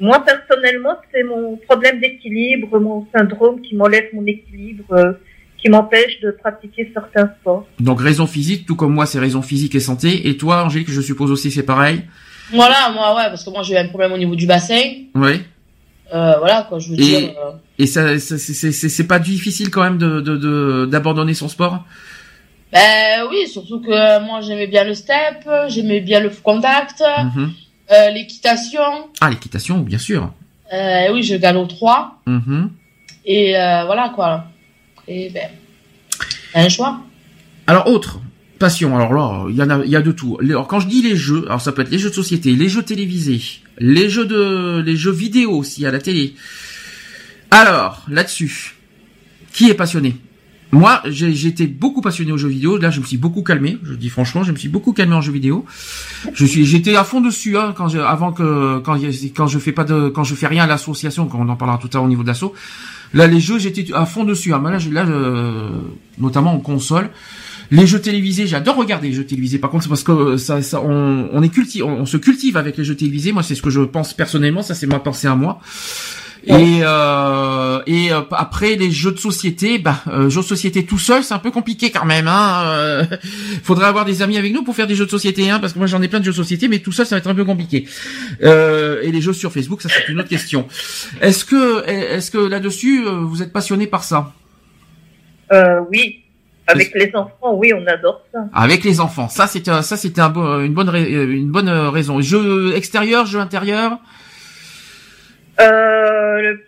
Moi, 0.00 0.24
personnellement, 0.24 0.96
c'est 1.12 1.24
mon 1.24 1.56
problème 1.68 2.00
d'équilibre, 2.00 2.78
mon 2.78 3.06
syndrome 3.16 3.60
qui 3.60 3.74
m'enlève 3.74 4.04
mon 4.14 4.24
équilibre, 4.26 4.84
euh, 4.92 5.12
qui 5.60 5.68
m'empêche 5.68 6.20
de 6.20 6.30
pratiquer 6.30 6.90
certains 6.94 7.28
sports. 7.40 7.66
Donc 7.80 8.00
raison 8.00 8.26
physique, 8.26 8.64
tout 8.64 8.76
comme 8.76 8.94
moi, 8.94 9.06
c'est 9.06 9.18
raison 9.18 9.42
physique 9.42 9.74
et 9.74 9.80
santé. 9.80 10.28
Et 10.28 10.36
toi, 10.36 10.64
Angélique, 10.64 10.90
je 10.90 11.00
suppose 11.00 11.30
aussi 11.32 11.50
c'est 11.50 11.64
pareil. 11.64 12.02
Voilà, 12.52 12.90
moi, 12.94 13.14
ouais, 13.16 13.24
parce 13.28 13.44
que 13.44 13.50
moi, 13.50 13.62
j'ai 13.62 13.74
eu 13.74 13.76
un 13.78 13.88
problème 13.88 14.12
au 14.12 14.18
niveau 14.18 14.36
du 14.36 14.46
bassin. 14.46 14.80
Oui. 15.14 15.42
Euh, 16.14 16.34
voilà, 16.38 16.64
quoi, 16.68 16.78
je 16.78 16.90
veux 16.90 16.94
Et- 16.94 17.04
dire. 17.04 17.30
euh, 17.44 17.50
Et 17.80 17.86
ça, 17.86 18.18
ça- 18.18 18.38
c'est- 18.38 18.54
c'est 18.54 18.72
c'est- 18.72 18.88
c'est 18.88 19.06
pas 19.06 19.18
difficile 19.18 19.68
quand 19.70 19.82
même 19.82 19.98
de 19.98 20.20
de- 20.20 20.36
de- 20.36 20.86
d'abandonner 20.90 21.34
son 21.34 21.48
sport? 21.48 21.84
Ben 22.72 23.24
oui, 23.30 23.46
surtout 23.48 23.80
que 23.80 24.24
moi, 24.24 24.40
j'aimais 24.42 24.66
bien 24.66 24.84
le 24.84 24.94
step, 24.94 25.48
j'aimais 25.68 26.00
bien 26.00 26.20
le 26.20 26.30
contact, 26.30 27.02
Mhm. 27.34 27.50
Euh, 27.90 28.10
l'équitation. 28.10 28.80
Ah, 29.20 29.30
l'équitation, 29.30 29.78
bien 29.78 29.98
sûr. 29.98 30.32
Euh, 30.72 31.12
oui, 31.12 31.22
je 31.22 31.34
galop 31.36 31.66
3. 31.66 32.22
Mhm. 32.26 32.70
Et 33.24 33.56
euh, 33.56 33.84
voilà, 33.84 34.10
quoi. 34.14 34.44
Et 35.06 35.30
ben, 35.30 35.48
un 36.54 36.68
choix. 36.68 37.00
Alors 37.66 37.86
autre 37.88 38.20
passion. 38.58 38.96
Alors 38.96 39.12
là, 39.12 39.46
il 39.48 39.56
y 39.56 39.62
en 39.62 39.70
a, 39.70 39.84
il 39.84 39.90
y 39.90 39.96
a 39.96 40.02
de 40.02 40.12
tout. 40.12 40.38
Alors, 40.40 40.66
quand 40.66 40.80
je 40.80 40.88
dis 40.88 41.02
les 41.02 41.16
jeux, 41.16 41.44
alors 41.46 41.60
ça 41.60 41.72
peut 41.72 41.82
être 41.82 41.90
les 41.90 41.98
jeux 41.98 42.10
de 42.10 42.14
société, 42.14 42.54
les 42.54 42.68
jeux 42.68 42.82
télévisés, 42.82 43.40
les 43.78 44.08
jeux 44.08 44.26
de, 44.26 44.82
les 44.84 44.96
jeux 44.96 45.12
vidéo 45.12 45.52
aussi 45.52 45.86
à 45.86 45.90
la 45.90 45.98
télé. 45.98 46.34
Alors 47.50 48.04
là-dessus, 48.08 48.76
qui 49.52 49.70
est 49.70 49.74
passionné? 49.74 50.16
Moi, 50.70 51.02
été 51.06 51.66
beaucoup 51.66 52.02
passionné 52.02 52.30
aux 52.32 52.36
jeux 52.36 52.48
vidéo. 52.48 52.76
Là, 52.76 52.90
je 52.90 53.00
me 53.00 53.04
suis 53.06 53.16
beaucoup 53.16 53.42
calmé. 53.42 53.78
Je 53.84 53.94
dis 53.94 54.10
franchement, 54.10 54.42
je 54.44 54.52
me 54.52 54.56
suis 54.56 54.68
beaucoup 54.68 54.92
calmé 54.92 55.14
en 55.14 55.20
jeux 55.22 55.32
vidéo. 55.32 55.64
Je 56.34 56.44
suis, 56.44 56.66
j'étais 56.66 56.94
à 56.96 57.04
fond 57.04 57.20
dessus 57.22 57.56
hein, 57.56 57.72
quand 57.76 57.88
je, 57.88 57.98
avant 57.98 58.32
que 58.32 58.78
quand 58.80 59.46
je 59.46 59.58
fais 59.58 59.72
pas 59.72 59.84
de, 59.84 60.08
quand 60.08 60.24
je 60.24 60.34
fais 60.34 60.46
rien 60.46 60.64
à 60.64 60.66
l'association, 60.66 61.26
quand 61.26 61.38
on 61.40 61.48
en 61.48 61.56
parlera 61.56 61.78
tout 61.78 61.88
à 61.92 61.96
l'heure 61.96 62.04
au 62.04 62.08
niveau 62.08 62.22
de 62.22 62.28
l'asso. 62.28 62.52
Là, 63.14 63.26
les 63.26 63.40
jeux, 63.40 63.58
j'étais 63.58 63.86
à 63.94 64.04
fond 64.04 64.24
dessus. 64.24 64.52
hein. 64.52 64.60
Là, 64.62 64.78
je- 64.78 64.90
là, 64.90 65.06
je- 65.06 65.70
notamment 66.18 66.52
en 66.52 66.58
console. 66.60 67.08
Les 67.70 67.86
jeux 67.86 68.00
télévisés, 68.00 68.46
j'adore 68.46 68.76
regarder 68.76 69.08
les 69.08 69.14
jeux 69.14 69.24
télévisés. 69.26 69.58
Par 69.58 69.70
contre, 69.70 69.84
c'est 69.84 69.88
parce 69.90 70.02
que 70.02 70.12
euh, 70.12 70.38
ça, 70.38 70.60
ça 70.62 70.80
on, 70.82 71.42
est 71.42 71.48
culti 71.50 71.82
on 71.82 72.06
se 72.06 72.16
cultive 72.16 72.56
avec 72.56 72.76
les 72.78 72.84
jeux 72.84 72.94
télévisés. 72.96 73.32
Moi, 73.32 73.42
c'est 73.42 73.54
ce 73.54 73.60
que 73.62 73.68
je 73.70 73.80
pense 73.80 74.12
personnellement. 74.14 74.62
Ça, 74.62 74.74
c'est 74.74 74.86
ma 74.86 74.98
pensée 74.98 75.26
à 75.28 75.34
moi. 75.34 75.60
Et, 76.48 76.80
euh, 76.82 77.82
et 77.86 78.10
euh, 78.10 78.22
après 78.32 78.76
les 78.76 78.90
jeux 78.90 79.12
de 79.12 79.18
société, 79.18 79.78
bah 79.78 79.96
euh, 80.06 80.30
jeux 80.30 80.40
de 80.40 80.46
société 80.46 80.86
tout 80.86 80.98
seul, 80.98 81.22
c'est 81.22 81.34
un 81.34 81.38
peu 81.38 81.50
compliqué 81.50 81.90
quand 81.90 82.06
même. 82.06 82.26
Hein. 82.26 82.62
Euh, 82.64 83.04
faudrait 83.62 83.86
avoir 83.86 84.06
des 84.06 84.22
amis 84.22 84.38
avec 84.38 84.54
nous 84.54 84.62
pour 84.64 84.74
faire 84.74 84.86
des 84.86 84.94
jeux 84.94 85.04
de 85.04 85.10
société, 85.10 85.50
hein, 85.50 85.58
parce 85.60 85.74
que 85.74 85.78
moi 85.78 85.86
j'en 85.86 86.00
ai 86.00 86.08
plein 86.08 86.20
de 86.20 86.24
jeux 86.24 86.30
de 86.30 86.36
société, 86.36 86.68
mais 86.68 86.78
tout 86.78 86.90
seul 86.90 87.04
ça 87.04 87.16
va 87.16 87.18
être 87.18 87.26
un 87.26 87.34
peu 87.34 87.44
compliqué. 87.44 87.86
Euh, 88.42 89.02
et 89.02 89.12
les 89.12 89.20
jeux 89.20 89.34
sur 89.34 89.52
Facebook, 89.52 89.82
ça 89.82 89.90
c'est 89.90 90.10
une 90.10 90.18
autre 90.20 90.30
question. 90.30 90.66
Est-ce 91.20 91.44
que 91.44 91.86
est-ce 91.86 92.30
que 92.30 92.38
là-dessus 92.38 93.06
euh, 93.06 93.10
vous 93.10 93.42
êtes 93.42 93.52
passionné 93.52 93.86
par 93.86 94.02
ça? 94.02 94.32
Euh, 95.52 95.80
oui. 95.90 96.24
Avec 96.66 96.92
les 96.94 97.10
enfants, 97.14 97.54
oui, 97.54 97.72
on 97.74 97.86
adore 97.86 98.22
ça. 98.32 98.40
Avec 98.54 98.84
les 98.84 99.00
enfants, 99.00 99.28
ça 99.28 99.46
c'était 99.46 99.82
ça 99.82 99.96
c'était 99.98 100.20
un 100.22 100.32
une 100.64 100.72
bonne 100.72 100.94
une 100.94 101.50
bonne 101.50 101.68
raison. 101.68 102.22
Jeux 102.22 102.74
extérieurs, 102.74 103.26
jeux 103.26 103.40
intérieurs? 103.40 103.98
Euh, 105.60 106.40
le- 106.42 106.60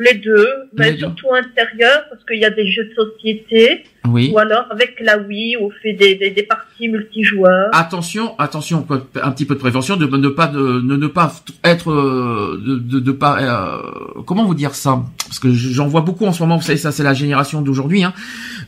les 0.00 0.14
deux, 0.14 0.48
mais 0.76 0.86
Les 0.86 0.92
deux. 0.92 0.98
surtout 1.00 1.34
intérieur, 1.34 2.04
parce 2.08 2.22
qu'il 2.24 2.38
y 2.38 2.44
a 2.44 2.50
des 2.50 2.70
jeux 2.70 2.84
de 2.84 2.94
société, 2.94 3.82
Oui. 4.06 4.30
ou 4.32 4.38
alors 4.38 4.66
avec 4.70 5.00
la 5.00 5.18
Wii, 5.18 5.56
on 5.60 5.70
fait 5.82 5.92
des, 5.94 6.14
des, 6.14 6.30
des 6.30 6.44
parties 6.44 6.86
multijoueurs. 6.88 7.70
Attention, 7.72 8.38
attention, 8.38 8.86
un 9.20 9.30
petit 9.32 9.44
peu 9.44 9.54
de 9.56 9.58
prévention, 9.58 9.96
de 9.96 10.06
ne 10.06 10.28
pas 10.28 10.46
de 10.46 10.60
ne, 10.60 10.94
ne 10.94 11.06
pas 11.08 11.32
être 11.64 11.90
euh, 11.90 12.62
de, 12.64 12.76
de, 12.76 13.00
de 13.00 13.10
pas 13.10 13.40
euh, 13.42 14.22
comment 14.24 14.44
vous 14.44 14.54
dire 14.54 14.76
ça? 14.76 15.02
Parce 15.26 15.40
que 15.40 15.52
j'en 15.52 15.88
vois 15.88 16.02
beaucoup 16.02 16.26
en 16.26 16.32
ce 16.32 16.44
moment. 16.44 16.58
Vous 16.58 16.62
savez, 16.62 16.78
ça 16.78 16.92
c'est 16.92 17.02
la 17.02 17.12
génération 17.14 17.60
d'aujourd'hui, 17.60 18.04
hein, 18.04 18.14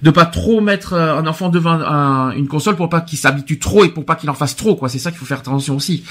de 0.02 0.10
pas 0.10 0.26
trop 0.26 0.60
mettre 0.60 0.94
euh, 0.94 1.14
un 1.14 1.28
enfant 1.28 1.48
devant 1.48 1.70
un- 1.80 2.32
une 2.32 2.48
console 2.48 2.74
pour 2.74 2.88
pas 2.88 3.02
qu'il 3.02 3.18
s'habitue 3.18 3.60
trop 3.60 3.84
et 3.84 3.90
pour 3.90 4.04
pas 4.04 4.16
qu'il 4.16 4.28
en 4.30 4.34
fasse 4.34 4.56
trop, 4.56 4.74
quoi. 4.74 4.88
C'est 4.88 4.98
ça 4.98 5.12
qu'il 5.12 5.20
faut 5.20 5.26
faire 5.26 5.38
attention 5.38 5.76
aussi. 5.76 6.02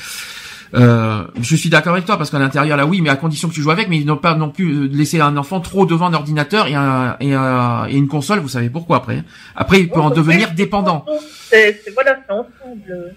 Euh, 0.76 1.24
je 1.42 1.56
suis 1.56 1.70
d'accord 1.70 1.94
avec 1.94 2.06
toi 2.06 2.16
parce 2.18 2.30
qu'à 2.30 2.38
l'intérieur 2.38 2.78
là 2.78 2.86
oui 2.86 3.02
mais 3.02 3.10
à 3.10 3.16
condition 3.16 3.50
que 3.50 3.56
tu 3.56 3.62
joues 3.64 3.72
avec 3.72 3.90
mais 3.90 4.04
ne 4.04 4.14
pas 4.14 4.36
non 4.36 4.50
plus 4.52 4.72
euh, 4.72 4.88
laisser 4.92 5.20
un 5.20 5.36
enfant 5.36 5.62
trop 5.62 5.88
devant 5.88 6.06
un 6.06 6.14
ordinateur 6.14 6.68
et, 6.68 6.76
un, 6.76 7.16
et, 7.20 7.34
un- 7.34 7.88
et 7.88 7.96
une 7.98 8.08
console 8.08 8.38
vous 8.40 8.50
savez 8.50 8.70
pourquoi 8.70 8.98
après 8.98 9.24
après 9.56 9.80
il 9.80 9.90
peut 9.90 10.00
en 10.00 10.12
devenir 10.12 10.52
dépendant 10.54 11.06
C'est, 11.50 11.82
voilà, 11.96 12.20
c'est 12.28 12.32
ensemble. 12.34 13.14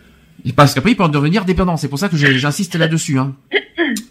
Parce 0.56 0.72
qu'après, 0.74 0.90
il 0.92 0.96
peut 0.96 1.04
en 1.04 1.08
devenir 1.10 1.44
dépendant. 1.44 1.76
C'est 1.76 1.86
pour 1.88 1.98
ça 2.00 2.08
que 2.08 2.16
j'insiste 2.16 2.74
là-dessus. 2.74 3.16
Hein. 3.18 3.34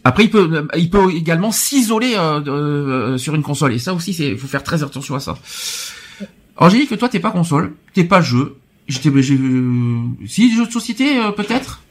Après, 0.05 0.23
il 0.25 0.29
peut, 0.29 0.65
il 0.77 0.89
peut 0.89 1.11
également 1.13 1.51
s'isoler 1.51 2.13
euh, 2.15 2.39
euh, 2.47 3.17
sur 3.17 3.35
une 3.35 3.41
console. 3.41 3.73
Et 3.73 3.79
ça 3.79 3.93
aussi, 3.93 4.13
c'est, 4.13 4.37
faut 4.37 4.47
faire 4.47 4.63
très 4.63 4.81
attention 4.83 5.15
à 5.15 5.19
ça. 5.19 5.35
Angélique, 6.57 6.97
toi, 6.97 7.09
t'es 7.09 7.19
pas 7.19 7.31
console, 7.31 7.73
t'es 7.93 8.03
pas 8.05 8.21
jeu. 8.21 8.55
J'étais, 8.87 9.09
j'ai, 9.21 9.37
si 10.27 10.55
jeu 10.55 10.65
de 10.67 10.71
société, 10.71 11.17
euh, 11.19 11.31
peut-être? 11.31 11.81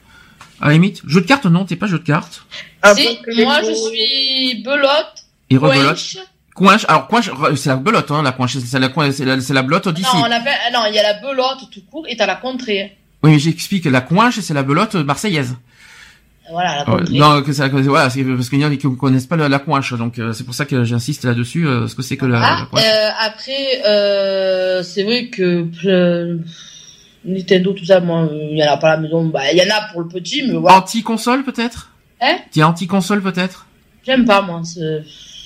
À 0.61 0.67
la 0.67 0.73
limite, 0.73 1.01
jeu 1.07 1.21
de 1.21 1.25
cartes, 1.25 1.45
non, 1.45 1.65
t'es 1.65 1.75
pas 1.75 1.87
jeu 1.87 1.97
de 1.99 2.03
cartes. 2.05 2.43
Ah 2.83 2.93
si, 2.95 3.17
moi 3.43 3.61
je 3.63 3.73
suis 3.73 4.61
belote, 4.63 5.25
Et 5.49 5.57
rebelote. 5.57 6.17
Coinche. 6.53 6.85
Alors 6.87 7.07
coinche, 7.07 7.31
c'est 7.55 7.69
la 7.69 7.77
belote, 7.77 8.11
hein, 8.11 8.21
la 8.21 8.31
coinche, 8.33 8.57
c'est 8.57 8.77
la 8.79 8.89
coinche, 8.89 9.13
c'est 9.15 9.25
la, 9.25 9.39
c'est 9.41 9.53
la 9.53 9.63
belote 9.63 9.87
d'ici. 9.89 10.07
Non, 10.15 10.21
non, 10.23 10.85
il 10.89 10.93
y 10.95 10.99
a 10.99 11.03
la 11.03 11.13
belote 11.19 11.69
tout 11.71 11.81
court 11.89 12.05
et 12.07 12.15
t'as 12.15 12.25
la 12.27 12.35
contrée. 12.35 12.95
Oui, 13.23 13.31
mais 13.31 13.39
j'explique. 13.39 13.85
La 13.85 14.01
coinche, 14.01 14.39
c'est 14.41 14.53
la 14.53 14.61
belote 14.63 14.95
marseillaise. 14.95 15.55
Voilà, 16.51 16.79
la 16.79 16.83
contrée. 16.85 17.17
non, 17.17 17.41
que 17.41 17.53
ça, 17.53 17.69
voilà, 17.69 18.09
c'est 18.09 18.23
parce 18.23 18.49
qu'il 18.49 18.59
y 18.59 18.65
en 18.65 18.71
a 18.71 18.75
qui 18.75 18.85
ne 18.87 18.95
connaissent 18.95 19.25
pas 19.27 19.37
la, 19.37 19.47
la 19.47 19.59
coinche, 19.59 19.93
donc 19.93 20.19
euh, 20.19 20.33
c'est 20.33 20.43
pour 20.43 20.53
ça 20.53 20.65
que 20.65 20.83
j'insiste 20.83 21.23
là-dessus, 21.23 21.65
euh, 21.65 21.87
ce 21.87 21.95
que 21.95 22.01
c'est 22.01 22.17
que 22.17 22.25
la, 22.25 22.39
la 22.39 22.47
Ah, 22.63 22.67
coinche. 22.69 22.83
euh, 22.85 23.09
après, 23.21 23.81
euh, 23.85 24.83
c'est 24.83 25.03
vrai 25.03 25.27
que 25.27 25.65
euh, 25.85 26.37
Nintendo, 27.23 27.73
tout 27.73 27.85
ça, 27.85 27.99
moi, 27.99 28.21
euh, 28.23 28.49
il 28.51 28.57
y 28.57 28.63
en 28.63 28.71
a 28.71 28.77
pas 28.77 28.91
à 28.91 28.95
la 28.95 29.01
maison. 29.01 29.25
Bah, 29.25 29.41
il 29.51 29.57
y 29.57 29.61
en 29.61 29.75
a 29.75 29.91
pour 29.91 30.01
le 30.01 30.07
petit, 30.07 30.43
mais 30.43 30.53
voilà. 30.53 30.77
Anti-console 30.77 31.43
peut-être? 31.43 31.91
Hein? 32.19 32.37
T'es 32.51 32.63
anti-console 32.63 33.21
peut-être? 33.21 33.67
J'aime 34.05 34.25
pas, 34.25 34.41
moi. 34.41 34.61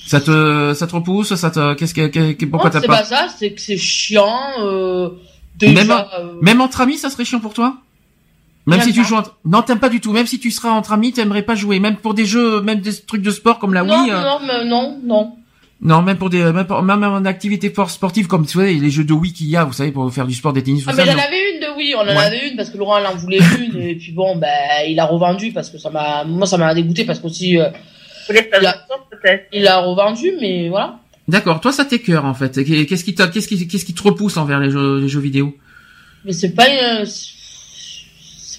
Ça 0.06 0.20
te, 0.20 0.72
ça 0.74 0.86
te 0.86 0.94
repousse 0.94 1.34
Ça 1.34 1.50
te, 1.50 1.74
qu'est-ce 1.74 1.92
que, 1.92 2.44
pourquoi 2.46 2.70
t'as 2.70 2.80
c'est 2.80 2.86
pas, 2.86 2.98
pas 2.98 3.04
ça, 3.04 3.26
c'est 3.36 3.52
que 3.52 3.60
c'est 3.60 3.76
chiant. 3.76 4.38
Euh, 4.60 5.10
déjà, 5.56 5.72
Même 5.74 5.90
euh, 5.90 6.32
Même 6.42 6.60
entre 6.60 6.80
amis, 6.80 6.96
ça 6.96 7.10
serait 7.10 7.24
chiant 7.24 7.40
pour 7.40 7.52
toi? 7.54 7.78
Même 8.66 8.80
si 8.80 8.92
tu 8.92 9.02
pas. 9.02 9.06
joues 9.06 9.14
entre... 9.16 9.36
Non, 9.44 9.62
t'aimes 9.62 9.78
pas 9.78 9.88
du 9.88 10.00
tout. 10.00 10.12
Même 10.12 10.26
si 10.26 10.40
tu 10.40 10.50
seras 10.50 10.70
entre 10.70 10.92
amis, 10.92 11.12
t'aimerais 11.12 11.42
pas 11.42 11.54
jouer. 11.54 11.78
Même 11.78 11.96
pour 11.96 12.14
des 12.14 12.24
jeux, 12.24 12.60
même 12.62 12.80
des 12.80 12.96
trucs 13.00 13.22
de 13.22 13.30
sport 13.30 13.58
comme 13.58 13.74
la 13.74 13.82
non, 13.84 14.02
Wii. 14.02 14.10
euh, 14.10 14.22
non, 14.22 14.64
non, 14.64 14.98
non. 15.04 15.36
Non, 15.82 16.00
même 16.02 16.16
pour 16.16 16.30
des, 16.30 16.42
même, 16.52 16.66
pour- 16.66 16.82
même 16.82 17.02
en 17.04 17.24
activité 17.26 17.68
for- 17.70 17.90
sportive 17.90 18.26
comme 18.26 18.46
tu 18.46 18.58
sais, 18.58 18.72
les 18.72 18.90
jeux 18.90 19.04
de 19.04 19.12
Wii 19.12 19.32
qu'il 19.34 19.48
y 19.48 19.56
a, 19.56 19.64
vous 19.64 19.74
savez, 19.74 19.92
pour 19.92 20.10
faire 20.12 20.26
du 20.26 20.32
sport, 20.34 20.52
des 20.54 20.62
tennis, 20.62 20.84
tout 20.84 20.90
Ah, 20.90 20.96
ça. 20.96 21.04
mais 21.04 21.12
j'en 21.12 21.18
avais 21.18 21.52
une 21.54 21.60
de 21.60 21.66
oui, 21.76 21.94
on 21.96 22.00
en 22.00 22.06
Ouais. 22.06 22.16
avait 22.16 22.48
une 22.48 22.56
parce 22.56 22.70
que 22.70 22.78
Laurent 22.78 22.98
il 22.98 23.06
en 23.06 23.14
voulait 23.14 23.38
une 23.60 23.80
et 23.80 23.94
puis 23.94 24.12
bon 24.12 24.36
ben 24.36 24.48
il 24.88 24.98
a 24.98 25.04
revendu 25.04 25.52
parce 25.52 25.68
que 25.68 25.76
ça 25.78 25.90
m'a 25.90 26.24
moi 26.24 26.46
ça 26.46 26.56
m'a 26.56 26.74
dégoûté 26.74 27.04
parce 27.04 27.18
qu'aussi 27.18 27.58
euh, 27.60 27.68
Il 28.30 28.66
a- 28.66 28.86
il 29.52 29.66
a 29.66 29.78
revendu 29.80 30.32
mais 30.40 30.68
voilà. 30.68 30.98
D'accord. 31.28 31.60
Toi, 31.60 31.72
ça 31.72 31.84
t'écœure, 31.84 32.24
en 32.24 32.34
fait. 32.34 32.52
Qu'est-ce 32.64 33.04
qui 33.04 33.14
qu'est-ce 33.14 33.48
qui, 33.48 33.66
qu'est-ce 33.68 33.84
qui 33.84 33.94
te 33.94 34.02
repousse 34.02 34.36
envers 34.36 34.60
les 34.60 34.70
jeux, 34.70 35.00
les 35.00 35.08
jeux 35.08 35.20
vidéo? 35.20 35.56
Mais 36.24 36.32
c'est 36.32 36.54
pas 36.54 36.66
euh, 36.68 37.04
c'est 37.04 37.35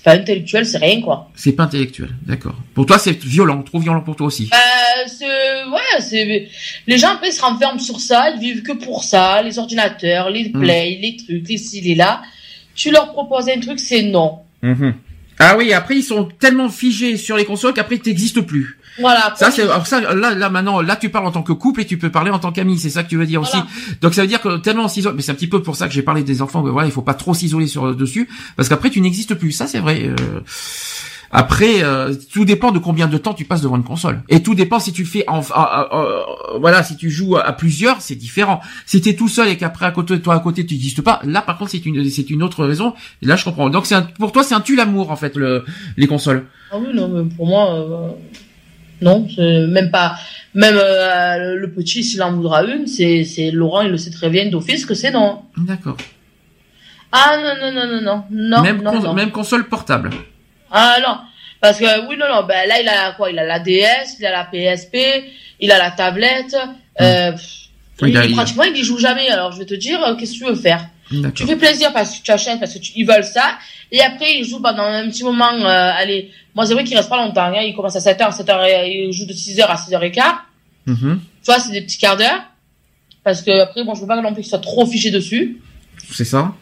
pas 0.08 0.14
intellectuel, 0.14 0.66
c'est 0.66 0.78
rien 0.78 1.02
quoi. 1.02 1.30
C'est 1.36 1.52
pas 1.52 1.64
intellectuel. 1.64 2.10
D'accord. 2.26 2.56
Pour 2.74 2.86
toi, 2.86 2.98
c'est 2.98 3.22
violent, 3.26 3.62
trop 3.62 3.78
violent 3.80 4.00
pour 4.00 4.16
toi 4.16 4.28
aussi. 4.28 4.50
Euh, 4.54 5.08
c'est 5.08 5.26
ouais, 5.26 6.00
c'est 6.00 6.48
les 6.88 6.98
gens 6.98 7.10
après 7.10 7.28
ils 7.28 7.34
se 7.34 7.42
renferment 7.42 7.78
sur 7.80 8.00
ça, 8.00 8.30
ils 8.30 8.40
vivent 8.40 8.64
que 8.64 8.72
pour 8.72 9.04
ça, 9.04 9.42
les 9.42 9.60
ordinateurs, 9.60 10.30
les 10.30 10.48
Mm. 10.48 10.62
play, 10.62 10.98
les 11.02 11.18
trucs, 11.18 11.50
les 11.50 11.58
ci, 11.58 11.82
les 11.82 11.96
là. 11.96 12.22
Tu 12.74 12.90
leur 12.90 13.12
proposes 13.12 13.50
un 13.50 13.60
truc, 13.60 13.80
c'est 13.82 14.04
non. 14.04 14.40
Mhm. 14.62 14.94
Ah 15.40 15.56
oui, 15.58 15.74
après 15.74 15.96
ils 15.98 16.04
sont 16.04 16.30
tellement 16.40 16.70
figés 16.70 17.18
sur 17.18 17.36
les 17.36 17.44
consoles 17.44 17.74
qu'après 17.74 17.96
ils 17.98 18.08
n'existent 18.08 18.44
plus. 18.44 18.77
Voilà. 19.00 19.34
Ça 19.38 19.52
c'est 19.52 19.64
alors 19.64 19.86
ça 19.88 20.00
là 20.14 20.34
là 20.34 20.50
maintenant 20.50 20.82
là 20.82 20.96
tu 20.96 21.10
parles 21.10 21.26
en 21.28 21.32
tant 21.32 21.44
que 21.44 21.54
couple 21.54 21.82
et 21.82 21.86
tu 21.86 21.98
peux 21.98 22.10
parler 22.10 22.32
en 22.32 22.40
tant 22.40 22.52
qu'ami, 22.52 22.78
c'est 22.80 22.90
ça 22.90 23.04
que 23.04 23.10
tu 23.10 23.18
veux 23.18 23.26
dire 23.26 23.42
Voilà. 23.42 23.66
aussi. 23.66 23.96
Donc 24.02 24.14
ça 24.14 24.22
veut 24.22 24.28
dire 24.28 24.42
que 24.42 24.58
tellement 24.58 24.86
on 24.86 24.88
s'isole, 24.88 25.14
mais 25.16 25.22
c'est 25.22 25.32
un 25.32 25.36
petit 25.36 25.48
peu 25.48 25.62
pour 25.62 25.76
ça 25.76 25.88
que 25.88 25.94
j'ai 25.94 26.02
parlé 26.04 26.24
des 26.24 26.42
enfants 26.42 26.64
que 26.64 26.70
voilà, 26.70 26.88
il 26.88 26.92
faut 26.92 27.02
pas 27.02 27.14
trop 27.14 27.34
s'isoler 27.34 27.68
sur 27.68 27.96
dessus 27.96 28.28
parce 28.56 28.70
qu'après 28.70 28.90
tu 28.90 29.02
n'existes 29.02 29.36
plus. 29.36 29.52
Ça 29.52 29.68
c'est 29.68 29.80
vrai. 29.80 30.04
euh. 30.08 30.16
Après, 31.30 31.84
euh, 31.84 32.14
tout 32.32 32.46
dépend 32.46 32.72
de 32.72 32.80
combien 32.80 33.08
de 33.08 33.18
temps 33.18 33.34
tu 33.34 33.44
passes 33.44 33.62
devant 33.62 33.76
une 33.76 33.84
console. 33.84 34.22
Et 34.30 34.42
tout 34.42 34.56
dépend 34.56 34.80
si 34.80 34.94
tu 34.94 35.04
fais, 35.04 35.26
en, 35.28 35.42
voilà, 36.58 36.84
si 36.84 36.96
tu 36.96 37.10
joues 37.10 37.36
à 37.36 37.52
plusieurs, 37.52 38.00
c'est 38.02 38.16
différent. 38.16 38.62
Si 38.86 39.02
t'es 39.02 39.14
tout 39.14 39.28
seul 39.28 39.50
et 39.50 39.58
qu'après 39.58 39.86
à 39.86 39.92
côté 39.92 40.14
de 40.18 40.22
toi 40.22 40.36
à 40.36 40.40
côté 40.40 40.66
tu 40.66 40.76
n'existes 40.76 41.02
pas, 41.02 41.20
là 41.26 41.42
par 41.42 41.58
contre 41.58 41.72
c'est 41.72 41.86
une 41.86 42.10
c'est 42.10 42.30
une 42.30 42.44
autre 42.44 42.66
raison. 42.66 42.94
Et 43.22 43.26
là 43.26 43.36
je 43.36 43.44
comprends. 43.44 43.70
Donc 43.70 43.86
c'est 43.86 43.96
un- 43.96 44.04
pour 44.04 44.32
toi 44.32 44.42
c'est 44.44 44.56
un 44.56 44.62
tue 44.62 44.78
l'amour 44.78 45.12
en 45.12 45.18
fait 45.18 45.36
le 45.36 45.66
les 45.98 46.08
consoles. 46.08 46.46
Ah 46.72 46.78
oui, 46.80 46.88
non, 46.94 47.10
mais 47.10 47.30
pour 47.36 47.46
moi, 47.48 47.74
euh, 47.76 48.10
non, 49.02 49.28
même 49.38 49.92
pas. 49.92 50.16
Même 50.54 50.76
euh, 50.78 51.56
le 51.56 51.72
petit, 51.72 52.04
s'il 52.04 52.22
en 52.24 52.34
voudra 52.34 52.64
une, 52.64 52.88
c'est, 52.88 53.24
c'est 53.24 53.52
Laurent, 53.52 53.82
il 53.82 53.92
le 53.92 53.98
sait 53.98 54.10
très 54.12 54.30
bien 54.30 54.48
d'office 54.48 54.86
que 54.86 54.94
c'est 54.96 55.12
non? 55.12 55.44
D'accord. 55.58 55.98
Ah 57.12 57.38
non, 57.38 57.54
non, 57.62 57.72
non, 57.72 57.88
non, 57.88 58.02
non, 58.02 58.24
non, 58.32 58.62
même 58.62 58.82
non, 58.82 58.92
cons- 58.92 59.02
non. 59.04 59.14
même 59.14 59.32
console 59.32 59.68
portable. 59.68 60.10
Ah 60.72 60.98
non, 61.02 61.18
parce 61.62 61.80
que 61.80 62.08
oui, 62.08 62.18
non, 62.18 62.26
non, 62.28 62.44
ben 62.46 62.68
là, 62.68 62.82
il 62.82 62.88
a 62.88 63.12
quoi? 63.14 63.30
Il 63.32 63.40
a 63.40 63.46
la 63.46 63.60
DS, 63.60 64.18
il 64.20 64.26
a 64.26 64.32
la 64.32 64.44
PSP, 64.46 64.98
il 65.60 65.72
a 65.72 65.78
la 65.78 65.92
tablette. 65.92 66.56
Euh, 67.00 67.32
pff, 67.32 67.42
Oui, 68.02 68.10
il- 68.10 68.16
il 68.16 68.34
a- 68.34 68.36
pratiquement, 68.36 68.64
il 68.64 68.76
y 68.76 68.84
joue 68.84 68.98
jamais. 69.00 69.30
Alors, 69.30 69.52
je 69.54 69.60
vais 69.60 69.66
te 69.66 69.74
dire, 69.76 70.04
euh, 70.04 70.16
qu'est-ce 70.16 70.34
que 70.34 70.38
tu 70.40 70.46
veux 70.46 70.56
faire? 70.56 70.86
Tu 71.10 71.46
fais 71.46 71.56
plaisir 71.56 71.94
parce 71.94 72.18
que 72.18 72.24
tu 72.24 72.32
achètes, 72.32 72.60
parce 72.60 72.74
que 72.74 72.80
tu, 72.80 72.92
ils 72.96 73.06
veulent 73.06 73.24
ça. 73.24 73.58
Et 73.92 74.02
après, 74.02 74.38
ils 74.38 74.46
jouent 74.46 74.62
pendant 74.62 74.84
un 74.84 75.08
petit 75.10 75.24
moment. 75.24 75.54
Euh, 75.54 75.92
allez, 75.96 76.32
moi, 76.54 76.66
c'est 76.66 76.74
vrai 76.74 76.84
qu'il 76.84 76.98
reste 76.98 77.10
pas 77.10 77.18
longtemps. 77.18 77.46
Hein, 77.46 77.62
il 77.62 77.76
commence 77.76 77.96
à 77.96 78.00
7h, 78.00 78.24
à 78.24 78.30
7h, 78.30 78.88
il 78.88 79.14
joue 79.14 79.26
de 79.26 79.34
6h 79.34 79.62
à 79.62 79.76
6h15. 79.76 80.22
Mhm. 80.86 81.20
Tu 81.44 81.46
vois, 81.46 81.60
c'est 81.60 81.72
des 81.72 81.82
petits 81.82 81.98
quarts 81.98 82.18
d'heure. 82.18 82.42
Parce 83.24 83.42
que 83.42 83.52
après, 83.62 83.84
bon, 83.84 83.94
je 83.96 84.02
veux 84.02 84.08
pas 84.08 84.20
non 84.22 84.34
plus 84.34 84.42
qu'il 84.42 84.50
soit 84.50 84.60
trop 84.60 84.86
fiché 84.86 85.12
dessus. 85.12 85.62
C'est 86.12 86.26
ça. 86.26 86.54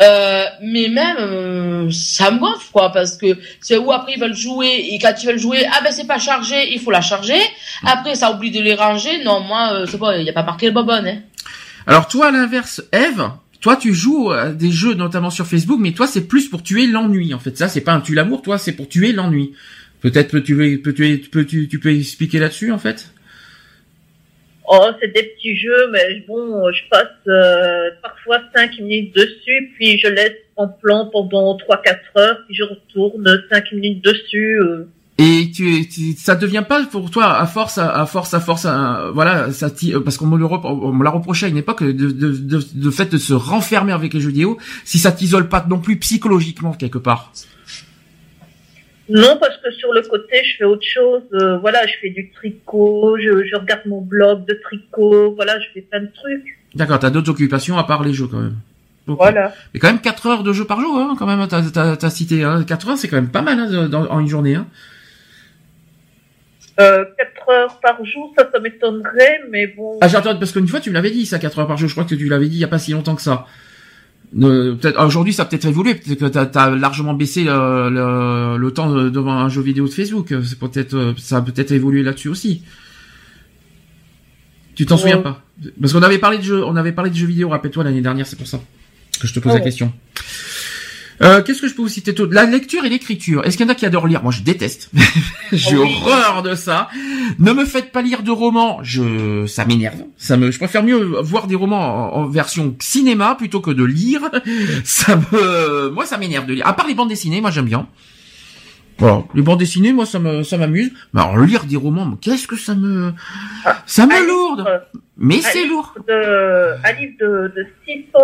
Euh, 0.00 0.44
mais 0.62 0.88
même, 0.88 1.16
euh, 1.18 1.90
ça 1.90 2.30
me 2.30 2.38
gonfle, 2.38 2.66
quoi, 2.72 2.90
parce 2.90 3.16
que 3.16 3.38
c'est 3.60 3.76
où 3.76 3.92
après 3.92 4.14
ils 4.14 4.20
veulent 4.20 4.34
jouer, 4.34 4.88
et 4.90 4.98
quand 4.98 5.12
ils 5.22 5.26
veulent 5.26 5.38
jouer, 5.38 5.66
ah 5.70 5.80
ben 5.82 5.92
c'est 5.92 6.06
pas 6.06 6.18
chargé, 6.18 6.72
il 6.72 6.80
faut 6.80 6.90
la 6.90 7.02
charger. 7.02 7.38
Après, 7.84 8.14
ça 8.14 8.32
oublie 8.32 8.50
de 8.50 8.60
les 8.60 8.74
ranger. 8.74 9.22
Non, 9.24 9.40
moi, 9.40 9.72
euh, 9.72 9.86
c'est 9.86 9.98
pas, 9.98 10.16
il 10.16 10.24
y 10.24 10.30
a 10.30 10.32
pas 10.32 10.42
marqué 10.42 10.66
le 10.66 10.72
bobonne, 10.72 11.06
hein. 11.06 11.18
Alors 11.86 12.08
toi, 12.08 12.28
à 12.28 12.30
l'inverse, 12.30 12.82
Eve, 12.92 13.30
toi 13.60 13.76
tu 13.76 13.94
joues 13.94 14.30
à 14.30 14.50
des 14.50 14.70
jeux 14.70 14.94
notamment 14.94 15.30
sur 15.30 15.46
Facebook, 15.46 15.78
mais 15.80 15.92
toi 15.92 16.06
c'est 16.06 16.26
plus 16.26 16.48
pour 16.48 16.62
tuer 16.62 16.86
l'ennui. 16.86 17.34
En 17.34 17.38
fait, 17.38 17.56
ça 17.56 17.68
c'est 17.68 17.80
pas 17.82 17.92
un 17.92 18.00
tue 18.00 18.14
l'amour, 18.14 18.42
toi 18.42 18.58
c'est 18.58 18.72
pour 18.72 18.88
tuer 18.88 19.12
l'ennui. 19.12 19.52
Peut-être 20.00 20.30
peux-tu 20.30 20.80
peux 20.82 20.94
tu 20.94 21.30
peux 21.30 21.44
tu, 21.44 21.68
tu 21.68 21.78
peux 21.78 21.92
expliquer 21.94 22.38
là-dessus 22.38 22.72
en 22.72 22.78
fait? 22.78 23.10
Oh, 24.72 24.86
c'est 25.00 25.12
des 25.12 25.24
petits 25.24 25.56
jeux, 25.56 25.90
mais 25.90 26.22
bon, 26.28 26.70
je 26.70 26.88
passe 26.88 27.08
euh, 27.26 27.90
parfois 28.02 28.40
5 28.54 28.78
minutes 28.78 29.12
dessus, 29.16 29.72
puis 29.74 29.98
je 29.98 30.06
laisse 30.06 30.36
en 30.54 30.68
plan 30.68 31.06
pendant 31.06 31.56
3-4 31.56 31.98
heures, 32.16 32.38
puis 32.46 32.54
je 32.54 32.62
retourne 32.62 33.42
5 33.50 33.72
minutes 33.72 34.04
dessus. 34.04 34.60
euh. 34.60 34.88
Et 35.22 35.50
tu, 35.54 35.86
tu- 35.88 36.14
ça 36.16 36.34
devient 36.34 36.64
pas 36.66 36.82
pour 36.86 37.10
toi 37.10 37.38
à 37.38 37.46
force, 37.46 37.76
à, 37.78 38.06
force, 38.06 38.32
à 38.32 38.40
force, 38.40 38.64
à- 38.64 39.10
voilà, 39.12 39.52
ça 39.52 39.68
t'i- 39.70 39.92
parce 40.02 40.16
qu'on 40.16 40.26
me 40.26 40.38
le 40.38 40.46
rep- 40.46 40.64
on 40.64 40.92
me 40.92 41.04
l'a 41.04 41.10
reproché 41.10 41.44
à 41.46 41.48
une 41.50 41.58
époque 41.58 41.82
de, 41.82 41.92
de, 41.92 42.10
de, 42.32 42.60
de 42.74 42.90
fait 42.90 43.12
de 43.12 43.18
se 43.18 43.34
renfermer 43.34 43.92
avec 43.92 44.14
les 44.14 44.20
jeux 44.20 44.28
vidéo, 44.30 44.56
si 44.84 44.98
ça 44.98 45.12
t'isole 45.12 45.48
pas 45.48 45.64
non 45.68 45.78
plus 45.78 45.96
psychologiquement 45.98 46.72
quelque 46.72 46.98
part. 46.98 47.32
Non, 49.08 49.36
parce 49.40 49.56
que 49.56 49.70
sur 49.72 49.92
le 49.92 50.02
côté, 50.02 50.36
je 50.44 50.56
fais 50.58 50.64
autre 50.64 50.86
chose. 50.86 51.22
Euh, 51.34 51.58
voilà, 51.58 51.84
je 51.86 51.92
fais 52.00 52.10
du 52.10 52.30
tricot, 52.30 53.16
je, 53.18 53.44
je 53.44 53.56
regarde 53.56 53.82
mon 53.86 54.00
blog 54.00 54.46
de 54.46 54.54
tricot, 54.62 55.34
voilà, 55.34 55.58
je 55.58 55.66
fais 55.74 55.80
plein 55.80 56.00
de 56.00 56.10
trucs. 56.14 56.58
D'accord, 56.76 57.00
t'as 57.00 57.10
d'autres 57.10 57.30
occupations 57.30 57.76
à 57.76 57.84
part 57.84 58.04
les 58.04 58.14
jeux 58.14 58.28
quand 58.28 58.38
même. 58.38 58.56
Voilà. 59.06 59.52
Mais 59.74 59.80
quand 59.80 59.88
même 59.88 60.00
4 60.00 60.26
heures 60.28 60.42
de 60.44 60.52
jeu 60.52 60.64
par 60.64 60.80
jour, 60.80 60.96
hein, 60.96 61.16
quand 61.18 61.26
même, 61.26 61.44
t'as, 61.48 61.62
t'as, 61.62 61.96
t'as 61.96 62.10
cité, 62.10 62.44
hein. 62.44 62.62
4 62.62 62.88
heures 62.90 62.96
c'est 62.96 63.08
quand 63.08 63.16
même 63.16 63.30
pas 63.30 63.42
mal 63.42 63.58
hein, 63.58 63.88
dans, 63.88 64.06
en 64.08 64.20
une 64.20 64.28
journée. 64.28 64.54
Hein. 64.54 64.66
Euh, 66.80 67.04
4 67.18 67.48
heures 67.50 67.80
par 67.80 68.04
jour, 68.04 68.32
ça, 68.36 68.48
ça 68.52 68.58
m'étonnerait, 68.60 69.42
mais 69.50 69.66
bon. 69.68 69.98
Ah 70.00 70.08
j'attends, 70.08 70.36
parce 70.36 70.52
qu'une 70.52 70.66
fois 70.68 70.80
tu 70.80 70.88
me 70.90 70.94
l'avais 70.94 71.10
dit 71.10 71.26
ça, 71.26 71.38
4 71.38 71.58
heures 71.60 71.66
par 71.66 71.76
jour, 71.76 71.88
je 71.88 71.94
crois 71.94 72.04
que 72.04 72.14
tu 72.14 72.28
l'avais 72.28 72.48
dit 72.48 72.56
il 72.56 72.60
y 72.60 72.64
a 72.64 72.68
pas 72.68 72.78
si 72.78 72.92
longtemps 72.92 73.14
que 73.14 73.22
ça. 73.22 73.46
Euh, 74.40 74.76
peut-être 74.76 75.04
aujourd'hui 75.04 75.32
ça 75.32 75.42
a 75.42 75.46
peut-être 75.46 75.66
évolué, 75.66 75.94
peut-être 75.96 76.20
que 76.20 76.26
t'as, 76.26 76.46
t'as 76.46 76.70
largement 76.70 77.14
baissé 77.14 77.42
le, 77.44 77.90
le, 77.90 78.56
le 78.58 78.70
temps 78.72 78.88
de- 78.90 79.08
devant 79.10 79.32
un 79.32 79.48
jeu 79.48 79.60
vidéo 79.60 79.86
de 79.88 79.92
Facebook, 79.92 80.32
c'est 80.44 80.58
peut-être 80.58 80.94
euh, 80.94 81.12
ça 81.18 81.38
a 81.38 81.42
peut-être 81.42 81.72
évolué 81.72 82.02
là-dessus 82.04 82.28
aussi. 82.28 82.62
Tu 84.76 84.86
t'en 84.86 84.94
Ouais. 84.94 85.00
souviens 85.00 85.18
pas? 85.18 85.42
Parce 85.80 85.92
qu'on 85.92 86.02
avait 86.02 86.18
parlé 86.18 86.38
de 86.38 86.42
jeux, 86.42 86.64
on 86.64 86.76
avait 86.76 86.92
parlé 86.92 87.10
de 87.10 87.16
jeux 87.16 87.26
vidéo, 87.26 87.48
rappelle-toi 87.48 87.84
l'année 87.84 88.00
dernière, 88.00 88.26
c'est 88.26 88.36
pour 88.36 88.46
ça 88.46 88.60
que 89.20 89.26
je 89.26 89.34
te 89.34 89.40
pose 89.40 89.50
Ah 89.50 89.54
la 89.56 89.60
ouais. 89.60 89.64
question. 89.64 89.92
Euh, 91.22 91.42
Qu'est-ce 91.42 91.60
que 91.60 91.68
je 91.68 91.74
peux 91.74 91.82
vous 91.82 91.88
citer 91.88 92.12
d'autre? 92.12 92.32
La 92.32 92.44
lecture 92.44 92.84
et 92.84 92.88
l'écriture. 92.88 93.44
Est-ce 93.44 93.56
qu'il 93.56 93.66
y 93.66 93.68
en 93.68 93.72
a 93.72 93.74
qui 93.74 93.84
adorent 93.84 94.06
lire? 94.06 94.22
Moi, 94.22 94.32
je 94.32 94.42
déteste. 94.42 94.90
J'ai 95.52 95.76
oui. 95.76 95.92
horreur 96.02 96.42
de 96.42 96.54
ça. 96.54 96.88
Ne 97.38 97.52
me 97.52 97.64
faites 97.66 97.92
pas 97.92 98.00
lire 98.02 98.22
de 98.22 98.30
romans. 98.30 98.78
Je, 98.82 99.46
ça 99.46 99.64
m'énerve. 99.66 99.98
Ça 100.16 100.36
me, 100.36 100.50
je 100.50 100.58
préfère 100.58 100.82
mieux 100.82 100.96
voir 101.22 101.46
des 101.46 101.56
romans 101.56 102.14
en, 102.16 102.22
en 102.22 102.26
version 102.26 102.74
cinéma 102.80 103.34
plutôt 103.34 103.60
que 103.60 103.70
de 103.70 103.84
lire. 103.84 104.30
Ça 104.84 105.16
me, 105.16 105.90
moi, 105.90 106.06
ça 106.06 106.16
m'énerve 106.18 106.46
de 106.46 106.54
lire. 106.54 106.66
À 106.66 106.72
part 106.72 106.86
les 106.86 106.94
bandes 106.94 107.08
dessinées, 107.08 107.40
moi, 107.40 107.50
j'aime 107.50 107.66
bien. 107.66 107.86
Voilà, 109.00 109.24
les 109.34 109.42
bandes 109.42 109.58
dessinées, 109.58 109.92
moi, 109.92 110.06
ça 110.06 110.18
me, 110.18 110.42
ça 110.44 110.56
m'amuse. 110.58 110.92
Mais 111.12 111.20
alors, 111.22 111.38
lire 111.38 111.64
des 111.64 111.76
romans, 111.76 112.16
qu'est-ce 112.20 112.46
que 112.46 112.56
ça 112.56 112.74
me, 112.74 113.12
ça 113.86 114.06
me 114.06 114.12
un 114.14 114.20
lourde. 114.26 114.58
livre, 114.58 114.80
Mais 115.16 115.38
un 115.38 115.40
c'est 115.42 115.62
livre 115.62 115.70
lourd. 115.72 115.94
De, 116.06 116.74
un 116.86 116.92
livre 117.00 117.14
de, 117.18 117.52
de 117.56 117.66
600, 117.86 118.18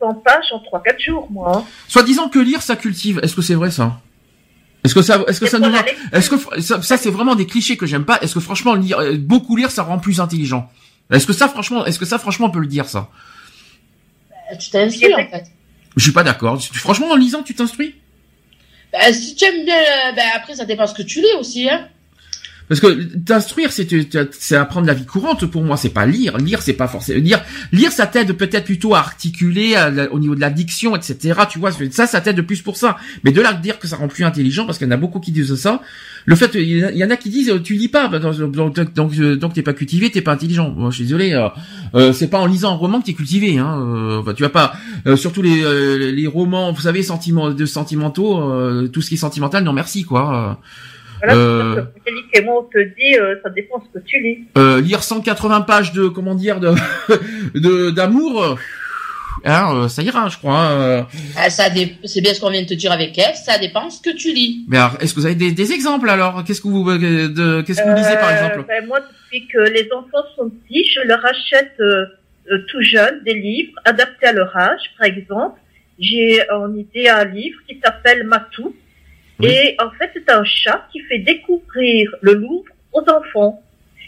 700 0.00 0.14
pages 0.22 0.52
en 0.52 0.58
3-4 0.78 1.02
jours, 1.04 1.28
moi. 1.30 1.56
hein. 1.56 1.64
Soit 1.88 2.02
disant 2.02 2.28
que 2.28 2.38
lire, 2.38 2.62
ça 2.62 2.76
cultive. 2.76 3.18
Est-ce 3.22 3.34
que 3.34 3.42
c'est 3.42 3.54
vrai, 3.54 3.70
ça? 3.70 4.00
Est-ce 4.84 4.94
que 4.94 5.02
ça, 5.02 5.24
est-ce 5.26 5.40
que 5.40 5.46
ça 5.46 5.58
nous 5.58 5.70
rend-. 5.72 5.84
Est-ce 6.12 6.30
que 6.30 6.60
ça, 6.60 6.80
ça, 6.82 6.96
c'est 6.96 7.10
vraiment 7.10 7.34
des 7.34 7.46
clichés 7.46 7.76
que 7.76 7.84
j'aime 7.86 8.04
pas 8.04 8.18
Est-ce 8.20 8.34
que 8.34 8.40
franchement 8.40 8.74
lire 8.74 8.98
euh, 9.00 9.16
beaucoup 9.18 9.56
lire 9.56 9.70
ça 9.72 9.82
rend 9.82 9.98
plus 9.98 10.20
intelligent? 10.20 10.70
Est-ce 11.10 11.26
que 11.26 11.32
ça 11.32 11.48
franchement 11.48 11.84
est-ce 11.84 11.98
que 11.98 12.04
ça 12.04 12.18
franchement 12.18 12.46
on 12.46 12.50
peut 12.50 12.60
le 12.60 12.66
dire 12.68 12.86
ça? 12.88 13.08
Tu 14.60 14.70
t'instruis, 14.70 15.12
en 15.14 15.16
fait. 15.16 15.44
Je 15.96 16.02
suis 16.02 16.12
pas 16.12 16.22
d'accord. 16.22 16.62
Franchement 16.74 17.10
en 17.10 17.16
lisant 17.16 17.42
tu 17.42 17.54
t'instruis? 17.54 17.96
Bah, 18.98 19.12
si 19.12 19.36
tu 19.36 19.44
aimes 19.44 19.64
bien, 19.64 19.76
euh, 19.76 20.12
bah, 20.16 20.22
après, 20.34 20.54
ça 20.54 20.64
dépend 20.64 20.86
ce 20.86 20.94
que 20.94 21.02
tu 21.02 21.20
lis 21.20 21.34
aussi, 21.38 21.68
hein. 21.68 21.86
Parce 22.68 22.80
que 22.80 23.02
t'instruire 23.16 23.72
c'est 23.72 23.88
c'est 24.30 24.56
apprendre 24.56 24.86
la 24.86 24.92
vie 24.92 25.06
courante 25.06 25.46
pour 25.46 25.62
moi, 25.62 25.78
c'est 25.78 25.88
pas 25.88 26.04
lire. 26.04 26.36
Lire 26.36 26.60
c'est 26.60 26.74
pas 26.74 26.86
forcément 26.86 27.24
lire. 27.24 27.42
Lire 27.72 27.90
ça 27.90 28.06
t'aide 28.06 28.30
peut-être 28.34 28.66
plutôt 28.66 28.94
à 28.94 28.98
articuler 28.98 29.74
au 30.10 30.18
niveau 30.18 30.34
de 30.34 30.40
la 30.40 30.50
diction 30.50 30.94
etc. 30.94 31.40
Tu 31.50 31.58
vois 31.58 31.70
ça 31.90 32.06
ça 32.06 32.20
t'aide 32.20 32.36
de 32.36 32.42
plus 32.42 32.60
pour 32.60 32.76
ça. 32.76 32.98
Mais 33.24 33.32
de 33.32 33.40
là 33.40 33.54
dire 33.54 33.78
que 33.78 33.88
ça 33.88 33.96
rend 33.96 34.08
plus 34.08 34.24
intelligent 34.24 34.66
parce 34.66 34.76
qu'il 34.76 34.86
y 34.86 34.90
en 34.90 34.92
a 34.92 34.98
beaucoup 34.98 35.18
qui 35.18 35.32
disent 35.32 35.54
ça. 35.54 35.80
Le 36.30 36.36
fait 36.36 36.50
il 36.54 36.96
y 36.96 37.04
en 37.04 37.10
a- 37.10 37.16
qui 37.16 37.30
disent 37.30 37.50
euh, 37.50 37.58
tu 37.58 37.72
lis 37.74 37.88
pas 37.88 38.08
bah, 38.08 38.18
donc 38.18 38.36
donc 38.52 38.92
donc, 38.94 39.12
euh, 39.18 39.34
donc 39.36 39.54
t'es 39.54 39.62
pas 39.62 39.72
cultivé 39.72 40.10
t'es 40.10 40.20
pas 40.20 40.32
intelligent. 40.32 40.70
Moi 40.76 40.90
je 40.90 40.96
suis 40.96 41.04
désolé. 41.04 41.32
euh, 41.94 42.12
c'est 42.12 42.28
pas 42.28 42.38
en 42.38 42.46
lisant 42.46 42.72
un 42.72 42.76
roman 42.76 43.00
que 43.00 43.06
t'es 43.06 43.14
cultivé. 43.14 43.56
Hein. 43.58 44.22
Euh, 44.26 44.32
tu 44.34 44.42
vas 44.42 44.48
pas 44.50 44.72
euh, 45.06 45.16
surtout 45.16 45.40
les 45.42 46.12
les 46.12 46.26
romans 46.26 46.70
vous 46.72 46.82
savez 46.82 47.02
sentiments 47.02 47.50
de 47.50 47.66
sentimentaux 47.66 48.40
euh, 48.42 48.88
tout 48.88 49.00
ce 49.00 49.08
qui 49.08 49.14
est 49.14 49.18
sentimental 49.18 49.64
non 49.64 49.72
merci 49.72 50.04
quoi. 50.04 50.60
Voilà, 51.20 51.34
Euh. 51.34 51.82
et 52.32 52.42
moi, 52.42 52.54
on 52.60 52.70
te 52.72 52.78
dit, 52.78 53.16
euh, 53.18 53.34
ça 53.42 53.50
dépend 53.50 53.82
ce 53.84 53.98
que 53.98 54.04
tu 54.06 54.22
lis. 54.22 54.44
Euh, 54.56 54.80
lire 54.80 55.02
180 55.02 55.62
pages 55.62 55.92
de 55.92 56.06
comment 56.06 56.36
dire 56.36 56.60
de 56.60 57.90
d'amour 57.90 58.56
hein, 59.44 59.74
euh, 59.74 59.88
ça 59.88 60.02
ira 60.02 60.28
je 60.28 60.38
crois 60.38 60.70
euh. 60.70 61.02
Ah, 61.36 61.50
ça 61.50 61.70
dé- 61.70 61.94
c'est 62.04 62.20
bien 62.20 62.34
ce 62.34 62.40
qu'on 62.40 62.50
vient 62.50 62.62
de 62.62 62.66
te 62.66 62.74
dire 62.74 62.92
avec 62.92 63.14
F, 63.20 63.34
ça 63.44 63.58
dépend 63.58 63.88
ce 63.90 64.00
que 64.02 64.10
tu 64.16 64.32
lis. 64.32 64.64
mais 64.68 64.76
alors 64.78 64.96
est-ce 65.00 65.14
que 65.14 65.20
vous 65.20 65.26
avez 65.26 65.34
des, 65.34 65.52
des 65.52 65.72
exemples 65.72 66.08
alors? 66.10 66.42
Qu'est-ce 66.44 66.60
que 66.60 66.68
vous 66.68 66.88
euh, 66.88 66.98
de 67.28 67.62
qu'est-ce 67.62 67.82
que 67.82 67.88
vous 67.88 67.96
lisez 67.96 68.14
par 68.16 68.28
Euh, 68.30 68.32
exemple? 68.32 68.64
ben, 68.68 68.86
Moi, 68.86 69.00
depuis 69.00 69.46
que 69.46 69.58
les 69.58 69.88
enfants 69.92 70.26
sont 70.36 70.50
petits, 70.50 70.84
je 70.94 71.00
leur 71.06 71.24
achète 71.24 71.74
euh, 71.80 72.06
euh, 72.50 72.58
tout 72.68 72.82
jeune 72.82 73.22
des 73.24 73.34
livres 73.34 73.74
adaptés 73.84 74.26
à 74.26 74.32
leur 74.32 74.56
âge. 74.56 74.80
Par 74.98 75.06
exemple, 75.06 75.60
j'ai 75.98 76.40
en 76.50 76.74
idée 76.74 77.08
un 77.08 77.24
livre 77.24 77.58
qui 77.68 77.78
s'appelle 77.84 78.24
Matou. 78.24 78.74
Oui. 79.40 79.48
Et 79.50 79.76
en 79.80 79.90
fait, 79.92 80.10
c'est 80.14 80.30
un 80.32 80.44
chat 80.44 80.86
qui 80.92 81.00
fait 81.08 81.18
découvrir 81.20 82.10
le 82.22 82.34
Louvre 82.34 82.64
aux 82.92 83.04
enfants. 83.10 83.62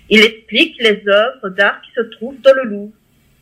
Il 0.09 0.21
explique 0.23 0.75
les 0.81 1.03
œuvres 1.07 1.51
d'art 1.57 1.81
qui 1.83 1.91
se 1.97 2.01
trouvent 2.17 2.41
dans 2.43 2.53
le 2.55 2.65
Louvre. 2.69 2.93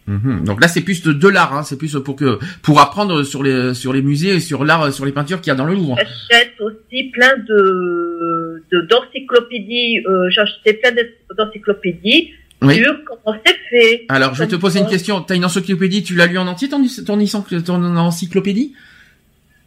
Mhm. 0.09 0.45
donc 0.45 0.61
là 0.63 0.69
c'est 0.69 0.81
plus 0.81 1.03
de, 1.03 1.13
de 1.13 1.29
l'art 1.29 1.55
hein, 1.55 1.63
c'est 1.63 1.77
plus 1.77 1.95
pour 2.05 2.17
que 2.17 2.39
pour 2.63 2.81
apprendre 2.81 3.23
sur 3.25 3.43
les 3.43 3.75
sur 3.75 3.93
les 3.93 4.01
musées 4.03 4.35
et 4.37 4.41
sur 4.41 4.65
l'art 4.65 4.91
sur 4.93 5.05
les 5.05 5.13
peintures 5.13 5.41
qu'il 5.43 5.51
y 5.51 5.55
a 5.55 5.55
dans 5.55 5.67
le 5.67 5.75
Louvre. 5.75 5.97
J'achète 5.99 6.55
aussi 6.61 7.05
plein 7.13 7.37
de 7.37 8.63
de- 8.73 8.87
d'encyclopédies. 8.91 10.01
Euh, 10.07 10.31
j'ai 10.31 10.41
acheté 10.41 10.73
plein 10.75 10.93
d'encyclopédies 11.37 12.31
oui. 12.63 12.77
sur 12.77 12.95
comment 13.05 13.37
c'est 13.45 13.57
fait. 13.71 14.05
alors 14.09 14.35
je 14.35 14.41
vais 14.43 14.49
te 14.49 14.57
poser 14.57 14.81
une 14.81 14.87
question. 14.89 15.21
T'as 15.21 15.37
une 15.37 15.45
encyclopédie 15.45 16.03
tu 16.03 16.15
l'as 16.15 16.27
lu 16.27 16.39
en 16.39 16.47
entier 16.47 16.69
ton 16.69 16.85
ton, 17.07 17.19
ton, 17.27 17.61
ton 17.63 17.97
encyclopédie? 17.97 18.73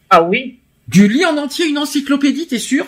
Ah 0.09 0.23
oui, 0.23 0.57
tu 0.91 1.07
lis 1.07 1.25
en 1.25 1.37
entier 1.37 1.67
une 1.67 1.77
encyclopédie 1.77 2.47
t'es 2.47 2.59
sûr? 2.59 2.85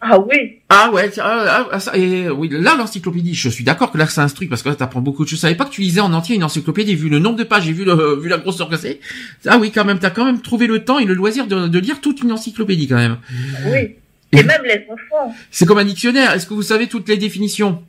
Ah 0.00 0.18
oui. 0.18 0.58
Ah 0.68 0.90
ouais, 0.92 1.10
tiens, 1.10 1.24
ah, 1.26 1.68
ah, 1.70 1.80
ça, 1.80 1.96
et 1.96 2.30
oui, 2.30 2.48
là 2.50 2.74
l'encyclopédie, 2.76 3.34
je 3.34 3.48
suis 3.48 3.64
d'accord 3.64 3.90
que 3.92 3.98
là 3.98 4.06
ça 4.06 4.22
instruit 4.22 4.48
parce 4.48 4.62
que 4.62 4.70
là 4.70 4.74
t'apprends 4.74 5.00
beaucoup 5.00 5.24
de 5.24 5.28
choses. 5.28 5.38
Je 5.38 5.42
savais 5.42 5.54
pas 5.54 5.66
que 5.66 5.70
tu 5.70 5.82
lisais 5.82 6.00
en 6.00 6.12
entier 6.12 6.36
une 6.36 6.44
encyclopédie, 6.44 6.94
vu 6.94 7.08
le 7.08 7.18
nombre 7.18 7.36
de 7.36 7.44
pages 7.44 7.68
et 7.68 7.72
vu 7.72 7.84
le, 7.84 8.18
vu 8.20 8.28
la 8.28 8.38
grosseur 8.38 8.68
que 8.68 8.76
c'est. 8.76 9.00
Ah 9.46 9.58
oui, 9.58 9.70
quand 9.70 9.84
même, 9.84 9.98
t'as 9.98 10.10
quand 10.10 10.24
même 10.24 10.40
trouvé 10.40 10.66
le 10.66 10.84
temps 10.84 10.98
et 10.98 11.04
le 11.04 11.14
loisir 11.14 11.46
de, 11.46 11.68
de 11.68 11.78
lire 11.78 12.00
toute 12.00 12.22
une 12.22 12.32
encyclopédie 12.32 12.88
quand 12.88 12.96
même. 12.96 13.18
Oui. 13.66 13.96
Et 14.32 14.42
même 14.42 14.62
les 14.64 14.86
enfants. 14.88 15.34
C'est 15.50 15.66
comme 15.66 15.78
un 15.78 15.84
dictionnaire. 15.84 16.32
Est-ce 16.32 16.46
que 16.46 16.54
vous 16.54 16.62
savez 16.62 16.86
toutes 16.86 17.08
les 17.08 17.16
définitions? 17.16 17.82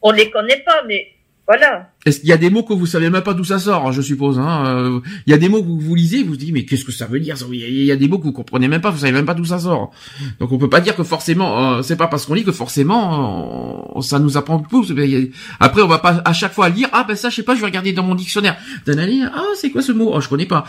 On 0.00 0.12
les 0.12 0.30
connaît 0.30 0.62
pas, 0.64 0.82
mais 0.86 1.08
voilà. 1.46 1.90
Est-ce 2.06 2.20
qu'il 2.20 2.28
y 2.28 2.32
a 2.32 2.36
des 2.36 2.50
mots 2.50 2.62
que 2.62 2.72
vous 2.74 2.86
savez 2.86 3.08
même 3.10 3.22
pas 3.22 3.32
d'où 3.34 3.44
ça 3.44 3.58
sort, 3.58 3.86
hein, 3.86 3.92
je 3.92 4.00
suppose. 4.02 4.38
Hein 4.38 4.64
euh, 4.66 5.00
Il 5.26 5.30
y 5.30 5.34
a 5.34 5.38
des 5.38 5.48
mots 5.48 5.62
que 5.62 5.66
vous, 5.66 5.78
vous 5.80 5.94
lisez, 5.94 6.22
vous 6.22 6.30
vous 6.30 6.36
dites 6.36 6.52
mais 6.52 6.64
qu'est-ce 6.64 6.84
que 6.84 6.92
ça 6.92 7.06
veut 7.06 7.20
dire 7.20 7.36
Il 7.52 7.84
y 7.84 7.90
a- 7.92 7.96
des 7.96 8.08
mots 8.08 8.18
que 8.18 8.24
vous 8.24 8.32
comprenez 8.32 8.68
même 8.68 8.80
pas, 8.80 8.90
vous 8.90 8.98
savez 8.98 9.12
même 9.12 9.24
pas 9.26 9.34
d'où 9.34 9.44
ça 9.44 9.58
sort. 9.58 9.90
Donc 10.40 10.52
on 10.52 10.58
peut 10.58 10.68
pas 10.70 10.80
dire 10.80 10.96
que 10.96 11.02
forcément, 11.04 11.76
euh, 11.78 11.82
c'est 11.82 11.96
pas 11.96 12.06
parce 12.06 12.26
qu'on 12.26 12.34
lit 12.34 12.44
que 12.44 12.52
forcément 12.52 13.92
euh, 13.96 14.00
ça 14.00 14.18
nous 14.18 14.36
apprend 14.36 14.58
plus. 14.58 14.90
A- 14.92 15.64
Après 15.64 15.82
on 15.82 15.86
va 15.88 15.98
pas 15.98 16.22
à 16.24 16.32
chaque 16.32 16.52
fois 16.52 16.68
lire 16.68 16.88
ah 16.92 17.04
ben 17.06 17.16
ça 17.16 17.30
je 17.30 17.36
sais 17.36 17.42
pas, 17.42 17.54
je 17.54 17.60
vais 17.60 17.66
regarder 17.66 17.92
dans 17.92 18.02
mon 18.04 18.14
dictionnaire. 18.14 18.56
D'analyse, 18.86 19.30
ah 19.34 19.42
c'est 19.56 19.70
quoi 19.70 19.82
ce 19.82 19.92
mot? 19.92 20.10
Oh 20.14 20.20
je 20.20 20.28
connais 20.28 20.46
pas. 20.46 20.64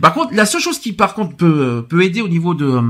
par 0.00 0.12
contre 0.14 0.34
la 0.34 0.46
seule 0.46 0.60
chose 0.60 0.78
qui 0.78 0.92
par 0.92 1.14
contre 1.14 1.36
peut 1.36 1.84
peut 1.88 2.02
aider 2.02 2.20
au 2.20 2.28
niveau 2.28 2.54
de 2.54 2.66
euh, 2.66 2.82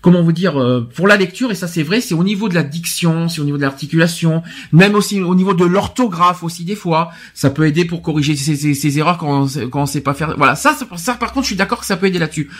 comment 0.00 0.22
vous 0.22 0.32
dire 0.32 0.60
euh, 0.60 0.80
pour 0.80 1.06
la 1.06 1.16
lecture 1.16 1.50
et 1.50 1.54
ça 1.54 1.66
c'est 1.66 1.82
vrai 1.82 2.00
c'est 2.00 2.14
au 2.14 2.24
niveau 2.24 2.48
de 2.48 2.54
la 2.54 2.62
diction 2.62 3.28
c'est 3.28 3.40
au 3.40 3.44
niveau 3.44 3.56
de 3.56 3.62
l'articulation 3.62 4.42
même 4.72 4.94
aussi 4.94 5.20
au 5.20 5.34
niveau 5.34 5.54
de 5.54 5.64
l'orthographe 5.64 6.42
aussi 6.42 6.64
des 6.64 6.76
fois. 6.76 7.10
Ça 7.34 7.50
peut 7.50 7.66
aider 7.66 7.84
pour 7.84 8.02
corriger 8.02 8.36
ces, 8.36 8.98
erreurs 8.98 9.18
quand 9.18 9.42
on, 9.44 9.68
quand 9.68 9.82
on 9.82 9.86
sait 9.86 10.00
pas 10.00 10.14
faire. 10.14 10.34
Voilà 10.36 10.54
ça 10.56 10.76
ça, 10.96 11.14
par 11.14 11.32
contre 11.32 11.44
je 11.44 11.48
suis 11.48 11.56
d'accord 11.56 11.80
que 11.80 11.86
ça 11.86 11.96
peut 11.96 12.06
aider 12.06 12.18
là-dessus. 12.18 12.50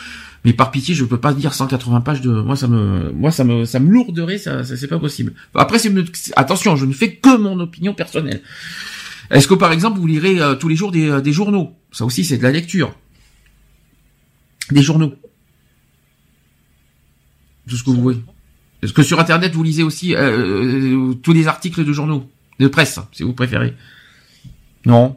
Mais 0.45 0.53
par 0.53 0.71
pitié 0.71 0.95
je 0.95 1.03
peux 1.03 1.17
pas 1.17 1.33
dire 1.33 1.53
180 1.53 2.01
pages 2.01 2.21
de 2.21 2.31
moi 2.31 2.55
ça 2.55 2.67
me 2.67 3.11
moi 3.11 3.31
ça 3.31 3.43
me 3.43 3.65
ça 3.65 3.79
me 3.79 3.89
lourderait 3.89 4.37
ça, 4.37 4.63
c'est 4.63 4.87
pas 4.87 4.99
possible. 4.99 5.33
Après 5.55 5.79
c'est 5.79 5.93
attention 6.35 6.75
je 6.75 6.85
ne 6.85 6.93
fais 6.93 7.15
que 7.15 7.37
mon 7.37 7.59
opinion 7.59 7.93
personnelle. 7.93 8.41
Est-ce 9.31 9.47
que 9.47 9.53
par 9.53 9.71
exemple 9.71 9.99
vous 9.99 10.07
lirez 10.07 10.41
euh, 10.41 10.55
tous 10.55 10.67
les 10.67 10.75
jours 10.75 10.91
des, 10.91 11.07
euh, 11.07 11.21
des 11.21 11.33
journaux? 11.33 11.75
Ça 11.91 12.05
aussi 12.05 12.25
c'est 12.25 12.37
de 12.37 12.43
la 12.43 12.51
lecture. 12.51 12.95
Des 14.71 14.81
journaux 14.81 15.13
tout 17.69 17.77
ce 17.77 17.83
que 17.83 17.89
vous 17.91 18.01
voyez 18.01 18.19
est-ce 18.81 18.93
que 18.93 19.03
sur 19.03 19.19
internet 19.19 19.53
vous 19.53 19.63
lisez 19.63 19.83
aussi 19.83 20.15
euh, 20.15 20.19
euh, 21.11 21.13
tous 21.15 21.33
les 21.33 21.47
articles 21.47 21.83
de 21.85 21.93
journaux 21.93 22.25
de 22.59 22.67
presse 22.67 22.99
si 23.11 23.23
vous 23.23 23.33
préférez 23.33 23.73
non? 24.85 25.15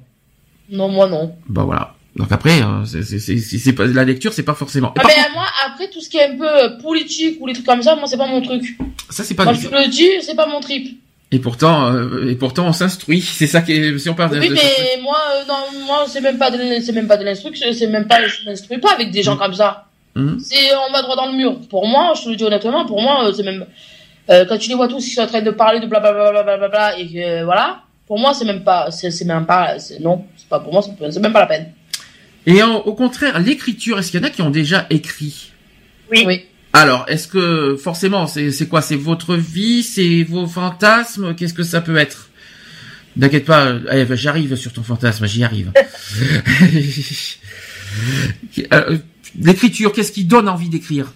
Non, 0.70 0.88
moi 0.88 1.08
non. 1.08 1.34
bah 1.48 1.64
voilà. 1.64 1.94
Donc 2.16 2.30
après, 2.30 2.60
euh, 2.62 2.84
c'est 2.84 3.72
pas 3.72 3.86
la 3.86 4.04
lecture, 4.04 4.32
c'est 4.32 4.42
pas 4.42 4.54
forcément. 4.54 4.92
Ah, 4.98 5.02
ben, 5.02 5.08
contre, 5.08 5.32
moi, 5.34 5.46
après, 5.66 5.88
tout 5.88 6.00
ce 6.00 6.10
qui 6.10 6.18
est 6.18 6.32
un 6.34 6.36
peu 6.36 6.46
euh, 6.46 6.68
politique 6.80 7.38
ou 7.40 7.46
les 7.46 7.54
trucs 7.54 7.64
comme 7.66 7.82
ça, 7.82 7.96
moi, 7.96 8.06
c'est 8.06 8.18
pas 8.18 8.26
mon 8.26 8.42
truc. 8.42 8.76
ça 9.08 9.24
c'est 9.24 9.34
pas. 9.34 9.44
Moi, 9.44 9.54
je 9.54 9.68
le 9.68 9.88
dis, 9.88 10.08
c'est 10.20 10.34
pas 10.34 10.46
mon 10.46 10.60
trip. 10.60 10.98
Et 11.30 11.38
pourtant, 11.38 11.90
euh, 11.90 12.28
et 12.28 12.34
pourtant, 12.34 12.66
on 12.66 12.72
s'instruit. 12.74 13.22
C'est 13.26 13.46
ça 13.46 13.62
qui 13.62 13.72
est. 13.72 13.98
Si 13.98 14.10
on 14.10 14.14
parle. 14.14 14.38
Oui, 14.38 14.48
de- 14.50 14.54
mais 14.54 15.00
moi, 15.02 15.16
euh, 15.36 15.44
non, 15.48 15.86
moi, 15.86 16.04
c'est 16.06 16.20
même 16.20 16.36
pas 16.36 16.50
de, 16.50 16.58
c'est 16.82 16.92
même 16.92 17.06
pas 17.06 17.16
de 17.16 17.24
l'instruction, 17.24 17.68
c'est 17.72 17.86
même 17.86 18.06
pas, 18.06 18.26
je 18.28 18.44
m'instruis 18.44 18.76
pas 18.78 18.92
avec 18.92 19.10
des 19.10 19.22
gens 19.22 19.38
comme 19.38 19.54
ça. 19.54 19.86
Mhm. 20.14 20.38
C'est 20.40 20.74
on 20.88 20.92
va 20.92 21.02
droit 21.02 21.16
dans 21.16 21.26
le 21.26 21.36
mur. 21.36 21.58
Pour 21.70 21.86
moi, 21.86 22.12
je 22.16 22.24
te 22.24 22.28
le 22.28 22.36
dis 22.36 22.44
honnêtement, 22.44 22.84
pour 22.86 23.00
moi, 23.00 23.26
euh, 23.28 23.32
c'est 23.32 23.42
même 23.42 23.66
euh, 24.30 24.44
quand 24.46 24.58
tu 24.58 24.68
les 24.68 24.74
vois 24.74 24.88
tous 24.88 25.04
qui 25.04 25.10
sont 25.10 25.22
en 25.22 25.26
train 25.26 25.42
de 25.42 25.50
parler 25.50 25.80
de 25.80 25.86
blablabla 25.86 26.98
et 26.98 27.06
que 27.08 27.18
euh, 27.18 27.44
voilà, 27.44 27.82
pour 28.06 28.18
moi, 28.18 28.34
c'est 28.34 28.44
même 28.44 28.62
pas, 28.62 28.90
c'est 28.90 29.24
même 29.24 29.46
pas, 29.46 29.76
non, 30.00 30.24
c'est 30.36 30.48
pas 30.48 30.60
pour 30.60 30.72
moi, 30.72 30.82
c'est 30.82 31.20
même 31.20 31.32
pas 31.32 31.40
la 31.40 31.46
peine. 31.46 31.72
Et 32.46 32.62
en- 32.62 32.76
au 32.76 32.94
contraire, 32.94 33.38
l'écriture, 33.40 33.98
est-ce 33.98 34.10
qu'il 34.10 34.20
y 34.20 34.22
en 34.22 34.26
a 34.26 34.30
qui 34.30 34.42
ont 34.42 34.50
déjà 34.50 34.86
écrit? 34.90 35.52
Oui. 36.10 36.24
Oui. 36.26 36.44
Alors, 36.74 37.04
est-ce 37.08 37.28
que 37.28 37.76
forcément, 37.76 38.26
c'est 38.26 38.50
c'est 38.50 38.66
quoi? 38.68 38.82
C'est 38.82 38.96
votre 38.96 39.34
vie, 39.36 39.82
c'est 39.82 40.22
vos 40.24 40.46
fantasmes? 40.46 41.34
Qu'est-ce 41.34 41.54
que 41.54 41.62
ça 41.62 41.80
peut 41.80 41.96
être? 41.96 42.28
N'inquiète 43.16 43.44
pas, 43.44 43.66
euh, 43.66 43.80
Ève, 43.90 44.14
j'arrive 44.14 44.56
sur 44.56 44.72
ton 44.72 44.82
fantasme, 44.82 45.26
j'y 45.26 45.44
arrive. 45.44 45.70
L'écriture, 49.40 49.92
qu'est-ce 49.92 50.12
qui 50.12 50.24
donne 50.24 50.48
envie 50.48 50.68
d'écrire? 50.68 51.12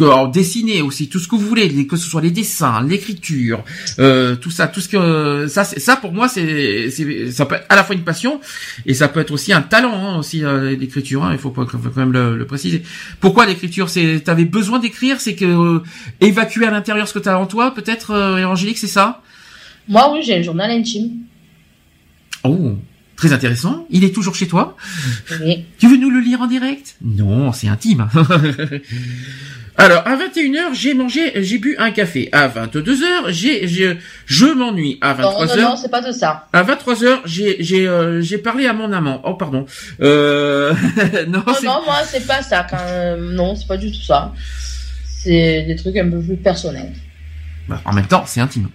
Alors, 0.00 0.30
dessiner 0.30 0.80
aussi, 0.80 1.10
tout 1.10 1.18
ce 1.18 1.28
que 1.28 1.36
vous 1.36 1.46
voulez, 1.46 1.86
que 1.86 1.96
ce 1.96 2.08
soit 2.08 2.22
les 2.22 2.30
dessins, 2.30 2.82
l'écriture, 2.82 3.62
euh, 3.98 4.34
tout 4.34 4.50
ça, 4.50 4.66
tout 4.66 4.80
ce 4.80 4.88
que 4.88 5.46
ça, 5.46 5.62
ça 5.64 5.96
pour 5.96 6.10
moi, 6.10 6.26
c'est, 6.26 6.88
c'est, 6.88 7.30
ça 7.30 7.44
peut 7.44 7.56
être 7.56 7.66
à 7.68 7.76
la 7.76 7.84
fois 7.84 7.94
une 7.94 8.02
passion 8.02 8.40
et 8.86 8.94
ça 8.94 9.08
peut 9.08 9.20
être 9.20 9.30
aussi 9.30 9.52
un 9.52 9.60
talent 9.60 9.92
hein, 9.94 10.18
aussi 10.18 10.42
euh, 10.42 10.74
l'écriture. 10.74 11.22
Hein, 11.22 11.32
il 11.32 11.38
faut, 11.38 11.50
pas, 11.50 11.66
faut 11.66 11.76
quand 11.76 11.96
même 11.96 12.12
le, 12.12 12.34
le 12.34 12.46
préciser. 12.46 12.82
Pourquoi 13.20 13.44
l'écriture 13.44 13.90
C'est, 13.90 14.20
t'avais 14.24 14.46
besoin 14.46 14.78
d'écrire, 14.78 15.20
c'est 15.20 15.34
que 15.34 15.44
euh, 15.44 15.82
évacuer 16.22 16.66
à 16.66 16.70
l'intérieur 16.70 17.06
ce 17.06 17.12
que 17.12 17.18
t'as 17.18 17.36
en 17.36 17.44
toi, 17.44 17.74
peut-être, 17.74 18.12
euh, 18.12 18.42
Angélique, 18.44 18.78
c'est 18.78 18.86
ça? 18.86 19.20
Moi, 19.86 20.10
oui, 20.14 20.22
j'ai 20.22 20.36
un 20.38 20.42
journal 20.42 20.70
intime. 20.70 21.10
Oh, 22.42 22.78
très 23.16 23.32
intéressant. 23.32 23.86
Il 23.90 24.04
est 24.04 24.14
toujours 24.14 24.34
chez 24.34 24.46
toi. 24.48 24.76
Oui. 25.42 25.64
Tu 25.78 25.88
veux 25.88 25.96
nous 25.96 26.10
le 26.10 26.20
lire 26.20 26.40
en 26.40 26.46
direct? 26.46 26.96
Non, 27.02 27.52
c'est 27.52 27.68
intime. 27.68 28.08
Alors, 29.76 30.06
à 30.06 30.16
21h, 30.16 30.72
j'ai 30.72 30.94
mangé, 30.94 31.32
j'ai 31.42 31.58
bu 31.58 31.74
un 31.78 31.90
café. 31.90 32.28
À 32.30 32.46
22h, 32.46 33.30
j'ai, 33.30 33.66
j'ai- 33.66 33.98
je 34.24 34.46
m'ennuie. 34.46 34.98
À 35.00 35.14
Non, 35.14 35.32
non, 35.32 35.44
23h, 35.46 35.60
non, 35.62 35.76
c'est 35.76 35.90
pas 35.90 36.00
de 36.00 36.12
ça. 36.12 36.46
à 36.52 36.62
23h, 36.62 37.22
j'ai, 37.24 37.56
j'ai, 37.58 37.88
euh, 37.88 38.20
j'ai 38.22 38.38
parlé 38.38 38.66
à 38.66 38.72
mon 38.72 38.92
amant. 38.92 39.20
Oh, 39.24 39.34
pardon. 39.34 39.66
Euh... 40.00 40.72
non, 41.28 41.42
Non, 41.44 41.54
c'est... 41.58 41.66
non, 41.66 41.80
moi, 41.84 41.96
c'est 42.06 42.24
pas 42.24 42.40
ça. 42.42 42.64
Quand, 42.70 42.76
euh, 42.86 43.32
non, 43.34 43.56
c'est 43.56 43.66
pas 43.66 43.76
du 43.76 43.90
tout 43.90 44.00
ça. 44.02 44.32
C'est 45.08 45.64
des 45.66 45.74
trucs 45.74 45.96
un 45.96 46.08
peu 46.08 46.20
plus 46.20 46.36
personnels. 46.36 46.92
Bah, 47.68 47.80
en 47.84 47.92
même 47.92 48.06
temps, 48.06 48.22
c'est 48.26 48.40
intime. 48.40 48.68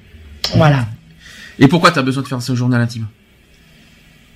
Voilà. 0.55 0.85
Et 1.59 1.69
pourquoi 1.69 1.91
t'as 1.91 2.01
besoin 2.01 2.23
de 2.23 2.27
faire 2.27 2.41
ce 2.41 2.55
journal 2.55 2.81
intime? 2.81 3.07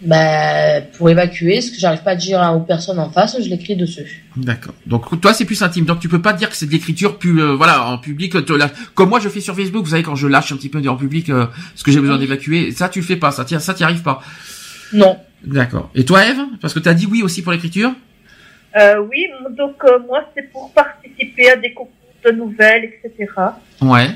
Bah, 0.06 0.82
pour 0.98 1.10
évacuer 1.10 1.62
ce 1.62 1.72
que 1.72 1.78
j'arrive 1.78 2.04
pas 2.04 2.12
à 2.12 2.16
dire 2.16 2.42
aux 2.56 2.60
personnes 2.60 3.00
en 3.00 3.10
face, 3.10 3.38
je 3.42 3.48
l'écris 3.48 3.78
dessus. 3.78 4.26
D'accord. 4.36 4.74
Donc 4.86 5.22
toi 5.22 5.34
c'est 5.34 5.46
plus 5.46 5.62
intime. 5.62 5.86
Donc 5.86 6.00
tu 6.02 6.10
peux 6.10 6.22
pas 6.22 6.34
dire 6.34 6.50
que 6.50 6.58
c'est 6.58 6.66
de 6.66 6.72
l'écriture 6.72 7.18
plus 7.18 7.42
euh, 7.42 7.56
voilà 7.56 7.86
en 7.88 7.98
public 7.98 8.34
la- 8.50 8.70
comme 8.96 9.10
moi 9.10 9.22
je 9.22 9.30
fais 9.30 9.40
sur 9.40 9.56
Facebook, 9.56 9.86
vous 9.86 9.92
savez 9.92 10.04
quand 10.04 10.16
je 10.16 10.28
lâche 10.28 10.52
un 10.52 10.58
petit 10.58 10.68
peu 10.68 10.86
en 10.90 10.98
public 10.98 11.30
euh, 11.30 11.46
ce 11.76 11.84
que 11.86 11.92
j'ai 11.92 12.02
besoin 12.02 12.16
Oui. 12.16 12.22
d'évacuer, 12.22 12.72
ça 12.72 12.90
tu 12.90 13.00
le 13.00 13.06
fais 13.06 13.16
pas, 13.16 13.32
ça 13.32 13.46
t'y 13.46 13.58
ça 13.62 13.74
t'y 13.74 13.84
arrive 13.86 14.02
pas. 14.02 14.22
Non. 14.92 15.18
D'accord. 15.46 15.90
Et 15.96 16.04
toi 16.04 16.26
Eve? 16.28 16.42
Parce 16.60 16.74
que 16.74 16.80
t'as 16.80 16.94
dit 16.94 17.06
oui 17.06 17.24
aussi 17.24 17.42
pour 17.42 17.54
l'écriture? 17.54 17.94
Euh, 18.78 18.96
oui, 19.10 19.26
donc 19.58 19.76
euh, 19.86 20.00
moi 20.08 20.26
c'est 20.36 20.52
pour 20.52 20.74
participer 20.74 21.50
à 21.52 21.56
des 21.56 21.74
concours 21.74 21.94
de 22.26 22.32
nouvelles, 22.32 22.92
etc. 23.06 23.32
Ouais. 23.82 24.10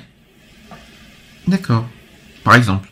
D'accord. 1.47 1.85
Par 2.43 2.55
exemple. 2.55 2.89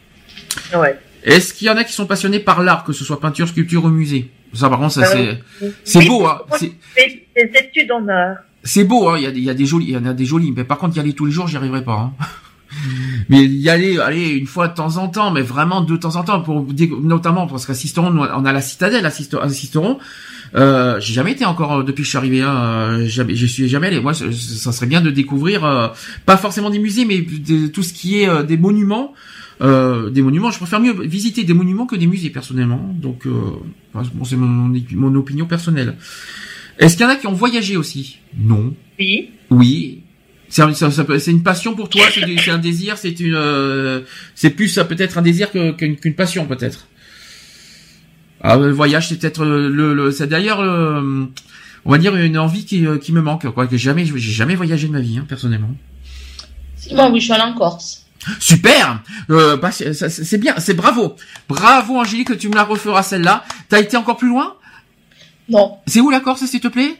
Ouais. 0.75 0.97
Est-ce 1.25 1.53
qu'il 1.53 1.67
y 1.67 1.69
en 1.69 1.75
a 1.77 1.83
qui 1.83 1.91
sont 1.91 2.05
passionnés 2.05 2.39
par 2.39 2.63
l'art 2.63 2.83
que 2.85 2.93
ce 2.93 3.03
soit 3.03 3.19
peinture, 3.19 3.47
sculpture 3.49 3.83
ou 3.83 3.89
musée? 3.89 4.29
Ça 4.53 4.69
par 4.69 4.79
contre 4.79 4.93
ça 4.93 5.01
Euh, 5.15 5.35
c'est 5.59 5.73
c'est 5.83 6.05
beau 6.07 6.25
hein. 6.25 6.39
C'est 6.57 6.71
des 7.35 7.51
études 7.59 7.91
en 7.91 8.07
art. 8.07 8.37
C'est 8.63 8.83
beau, 8.85 9.09
hein. 9.09 9.15
Il 9.17 9.23
y 9.23 9.27
a 9.27 9.31
des, 9.31 9.39
il 9.39 9.43
y 9.45 9.49
a 9.49 9.53
des 9.53 9.65
jolis, 9.65 9.87
il 9.89 9.93
y 9.93 9.97
en 9.97 10.05
a 10.05 10.13
des 10.13 10.25
jolis. 10.25 10.51
Mais 10.55 10.63
par 10.63 10.77
contre, 10.79 10.95
y 10.97 10.99
aller 10.99 11.13
tous 11.13 11.25
les 11.25 11.31
jours, 11.31 11.47
j'y 11.47 11.55
arriverai 11.57 11.83
pas. 11.83 11.93
Hein. 11.99 12.13
Mais 13.29 13.45
y 13.45 13.69
aller, 13.69 13.99
aller 13.99 14.29
une 14.29 14.47
fois 14.47 14.67
de 14.67 14.73
temps 14.73 14.97
en 14.97 15.07
temps, 15.07 15.31
mais 15.31 15.41
vraiment 15.43 15.81
de 15.81 15.95
temps 15.95 16.15
en 16.15 16.23
temps, 16.23 16.41
pour 16.41 16.65
notamment 17.01 17.47
parce 17.47 17.65
qu'assisteront, 17.65 18.07
on 18.17 18.45
a 18.45 18.51
la 18.51 18.61
citadelle, 18.61 19.05
assiste- 19.05 19.39
assisteront. 19.39 19.97
Euh, 20.55 20.99
j'ai 20.99 21.13
jamais 21.13 21.31
été 21.33 21.45
encore 21.45 21.73
euh, 21.79 21.83
depuis 21.83 22.01
que 22.01 22.05
je 22.05 22.09
suis 22.09 22.17
arrivé. 22.17 22.41
Hein, 22.41 22.55
euh, 22.55 23.07
jamais, 23.07 23.35
je 23.35 23.45
suis 23.45 23.67
jamais 23.69 23.87
allé. 23.87 23.99
Moi, 24.01 24.13
ça 24.13 24.71
serait 24.71 24.87
bien 24.87 25.01
de 25.01 25.09
découvrir, 25.11 25.63
euh, 25.63 25.87
pas 26.25 26.37
forcément 26.37 26.69
des 26.69 26.79
musées, 26.79 27.05
mais 27.05 27.21
de- 27.21 27.67
tout 27.67 27.83
ce 27.83 27.93
qui 27.93 28.21
est 28.21 28.27
euh, 28.29 28.43
des 28.43 28.57
monuments. 28.57 29.13
Euh, 29.61 30.09
des 30.09 30.21
monuments, 30.21 30.51
je 30.51 30.57
préfère 30.57 30.79
mieux 30.81 30.93
visiter 31.05 31.43
des 31.43 31.53
monuments 31.53 31.85
que 31.85 31.95
des 31.95 32.07
musées 32.07 32.29
personnellement. 32.29 32.93
Donc, 33.01 33.25
euh, 33.25 33.31
bon, 33.93 34.23
c'est 34.25 34.35
mon, 34.35 34.73
mon 34.91 35.15
opinion 35.15 35.45
personnelle. 35.45 35.95
Est-ce 36.77 36.97
qu'il 36.97 37.05
y 37.05 37.07
en 37.07 37.11
a 37.11 37.15
qui 37.15 37.27
ont 37.27 37.33
voyagé 37.33 37.77
aussi? 37.77 38.19
Non. 38.37 38.73
Oui. 38.99 39.29
Oui. 39.49 40.01
C'est 40.49 41.31
une 41.31 41.43
passion 41.43 41.73
pour 41.73 41.89
toi, 41.89 42.03
c'est 42.13 42.51
un 42.51 42.57
désir, 42.57 42.97
c'est 42.97 43.19
une, 43.19 43.33
euh, 43.33 44.01
c'est 44.35 44.51
plus 44.51 44.67
ça 44.69 44.85
peut 44.85 44.95
être 44.99 45.17
un 45.17 45.21
désir 45.21 45.51
que- 45.51 45.71
qu'une 45.71 45.95
qu'une 45.95 46.13
passion 46.15 46.45
peut-être. 46.45 46.87
Ah, 48.41 48.57
le 48.57 48.71
voyage, 48.71 49.09
c'est 49.09 49.17
peut-être 49.19 49.43
le, 49.43 49.69
le- 49.69 49.93
le- 49.93 50.11
c'est 50.11 50.27
d'ailleurs, 50.27 50.59
euh, 50.59 51.25
on 51.83 51.91
va 51.91 51.97
dire 51.97 52.15
une 52.15 52.37
envie 52.37 52.65
qui, 52.65 52.85
euh, 52.85 52.97
qui 52.97 53.11
me 53.11 53.21
manque, 53.21 53.49
quoi, 53.51 53.65
que 53.67 53.77
jamais, 53.77 54.05
j'ai 54.05 54.19
jamais 54.19 54.55
voyagé 54.55 54.87
de 54.87 54.91
ma 54.93 54.99
vie, 54.99 55.17
hein, 55.17 55.25
personnellement. 55.27 55.73
Moi, 56.91 57.09
oui, 57.09 57.19
je 57.19 57.25
suis 57.25 57.33
allée 57.33 57.43
en 57.43 57.53
Corse. 57.55 58.04
Super, 58.39 59.01
euh, 59.29 59.57
bah, 59.57 59.71
c'est 59.71 60.37
bien, 60.37 60.55
c'est 60.57 60.73
bravo, 60.73 61.15
bravo 61.47 61.99
Angélique, 61.99 62.29
que 62.29 62.33
tu 62.33 62.49
me 62.49 62.55
la 62.55 62.63
referas 62.63 63.03
celle-là. 63.03 63.43
T'as 63.69 63.79
été 63.79 63.97
encore 63.97 64.17
plus 64.17 64.29
loin? 64.29 64.55
Non. 65.49 65.77
C'est 65.87 66.01
où 66.01 66.09
la 66.09 66.19
Corse, 66.19 66.43
s'il 66.45 66.59
te 66.59 66.67
plaît? 66.67 66.95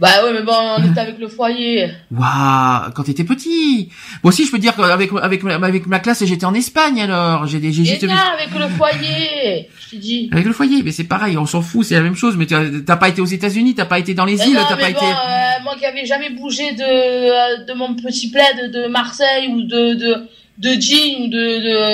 Bah 0.00 0.08
ouais, 0.24 0.32
mais 0.32 0.42
bon, 0.42 0.54
on 0.78 0.90
était 0.90 1.00
avec 1.00 1.18
le 1.18 1.28
foyer. 1.28 1.90
Waouh, 2.10 2.90
quand 2.94 3.02
t'étais 3.02 3.24
petit. 3.24 3.90
Moi 4.22 4.32
aussi, 4.32 4.46
je 4.46 4.50
peux 4.50 4.58
dire 4.58 4.74
qu'avec 4.74 5.10
avec 5.20 5.42
ma- 5.42 5.54
avec 5.56 5.86
ma 5.86 5.98
classe, 5.98 6.24
j'étais 6.24 6.46
en 6.46 6.54
Espagne 6.54 6.98
alors. 7.02 7.46
J'ai 7.46 7.58
des- 7.58 7.72
j'ai 7.72 7.82
avec 7.92 8.50
le 8.58 8.68
foyer. 8.68 9.68
Je 9.78 9.90
t'ai 9.90 9.96
dit. 9.98 10.30
avec 10.32 10.46
le 10.46 10.54
foyer, 10.54 10.82
mais 10.82 10.92
c'est 10.92 11.04
pareil, 11.04 11.36
on 11.36 11.44
s'en 11.44 11.60
fout, 11.60 11.84
c'est 11.84 11.94
la 11.94 12.00
même 12.00 12.16
chose. 12.16 12.38
Mais 12.38 12.46
t'as 12.46 12.96
pas 12.96 13.10
été 13.10 13.20
aux 13.20 13.26
États-Unis, 13.26 13.74
t'as 13.74 13.84
pas 13.84 13.98
été 13.98 14.14
dans 14.14 14.24
les 14.24 14.36
Mais 14.36 14.46
îles, 14.48 14.56
t'as 14.66 14.76
pas 14.76 14.82
bon, 14.90 14.96
été. 14.96 15.04
euh, 15.04 15.62
moi 15.62 15.74
qui 15.78 15.84
avais 15.84 16.06
jamais 16.06 16.30
bougé 16.30 16.72
de, 16.72 16.82
euh, 16.82 17.64
de 17.66 17.74
mon 17.74 17.94
petit 17.94 18.30
plaid 18.30 18.72
de 18.72 18.88
Marseille 18.88 19.48
ou 19.48 19.60
de, 19.60 19.92
de, 19.94 20.26
de 20.62 20.70
jean 20.80 21.24
ou 21.24 21.28
de, 21.28 21.38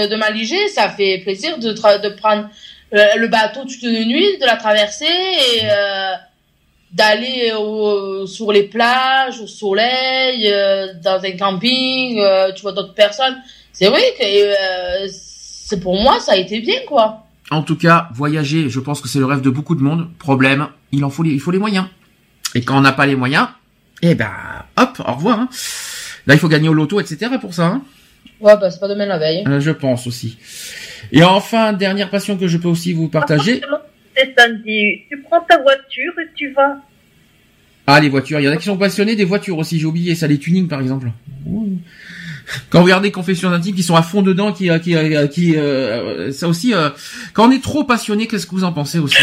de, 0.05 0.11
de 0.11 0.16
Maligé, 0.16 0.69
ça 0.69 0.89
fait 0.91 1.19
plaisir 1.25 1.59
de, 1.59 1.73
tra- 1.73 2.01
de 2.01 2.11
prendre 2.11 2.49
euh, 2.95 3.05
le 3.16 3.29
bateau 3.29 3.62
toute 3.64 3.83
une 3.83 4.05
nuit, 4.05 4.39
de 4.41 4.47
la 4.47 4.57
traverser 4.57 5.05
et 5.07 5.61
euh, 5.64 6.12
d'aller 6.93 7.53
sur 8.27 8.53
les 8.53 8.62
plages, 8.64 9.41
au 9.41 9.47
soleil, 9.47 10.51
euh, 10.51 10.89
dans 11.03 11.21
un 11.23 11.33
camping, 11.33 12.19
euh, 12.21 12.53
tu 12.53 12.62
vois 12.62 12.73
d'autres 12.73 12.95
personnes. 12.95 13.37
C'est 13.73 13.89
vrai 13.89 14.03
que 14.19 14.25
c'est 15.11 15.81
pour 15.81 16.01
moi, 16.01 16.19
ça 16.21 16.33
a 16.33 16.37
été 16.37 16.61
bien, 16.61 16.81
quoi. 16.87 17.25
En 17.51 17.62
tout 17.62 17.77
cas, 17.77 18.09
voyager, 18.14 18.69
je 18.69 18.81
pense 18.81 19.01
que 19.01 19.09
c'est 19.09 19.19
le 19.19 19.27
rêve 19.27 19.41
de 19.41 19.51
beaucoup 19.51 19.75
de 19.75 19.83
monde. 19.83 20.09
Problème, 20.19 20.69
il 20.93 21.05
en 21.05 21.11
faut 21.11 21.23
les, 21.23 21.31
il 21.31 21.41
faut 21.41 21.51
les 21.51 21.59
moyens. 21.59 21.87
Et 22.55 22.62
quand 22.62 22.77
on 22.77 22.81
n'a 22.81 22.93
pas 22.93 23.07
les 23.07 23.16
moyens, 23.16 23.49
eh 24.03 24.14
ben, 24.14 24.31
hop, 24.77 25.01
au 25.07 25.12
revoir. 25.14 25.41
hein. 25.41 25.49
Là, 26.27 26.35
il 26.35 26.41
faut 26.41 26.49
gagner 26.49 26.69
au 26.69 26.75
loto, 26.75 27.01
etc. 27.01 27.33
pour 27.41 27.55
ça. 27.55 27.66
hein. 27.66 27.83
Ouais, 28.41 28.57
bah 28.61 28.70
c'est 28.70 28.81
pas 28.81 28.89
demain 28.89 29.07
la 29.07 29.18
veille. 29.18 29.45
Euh, 29.47 29.61
je 29.61 29.70
pense 29.70 30.07
aussi. 30.07 30.39
Et 31.12 31.22
enfin, 31.24 31.72
dernière 31.72 32.11
passion 32.11 32.37
que 32.37 32.47
je 32.49 32.59
peux 32.59 32.68
aussi 32.68 32.93
vous 32.93 33.09
partager. 33.09 33.61
C'est 34.16 34.35
samedi. 34.37 35.03
Tu 35.09 35.20
prends 35.22 35.41
ta 35.49 35.61
voiture 35.61 36.12
et 36.22 36.29
tu 36.35 36.53
vas. 36.53 36.76
Ah, 37.87 38.01
les 38.01 38.09
voitures. 38.09 38.39
Il 38.41 38.45
y 38.45 38.49
en 38.49 38.53
a 38.53 38.57
qui 38.57 38.64
sont 38.64 38.76
passionnés 38.76 39.16
des 39.16 39.24
voitures 39.24 39.59
aussi. 39.59 39.79
J'ai 39.81 39.87
oublié 39.87 40.14
ça, 40.14 40.26
les 40.26 40.39
tunings 40.39 40.68
par 40.68 40.81
exemple. 40.81 41.11
Ouh. 41.47 41.79
Quand 42.70 42.79
vous 42.79 42.85
regardez 42.85 43.11
Confessions 43.11 43.51
intimes, 43.51 43.74
qui 43.74 43.83
sont 43.83 43.97
à 43.97 44.03
fond 44.03 44.22
dedans, 44.22 44.53
qui, 44.53 44.70
euh, 44.70 44.79
qui, 44.79 44.97
euh, 44.97 45.26
qui, 45.26 45.57
euh, 45.57 46.33
ça 46.33 46.49
aussi. 46.49 46.74
euh, 46.74 46.91
quand 47.33 47.49
on 47.49 47.51
est 47.51 47.62
trop 47.62 47.85
passionné, 47.85 48.26
qu'est-ce 48.26 48.47
que 48.47 48.53
vous 48.53 48.64
en 48.64 48.72
pensez 48.72 48.99
aussi? 48.99 49.22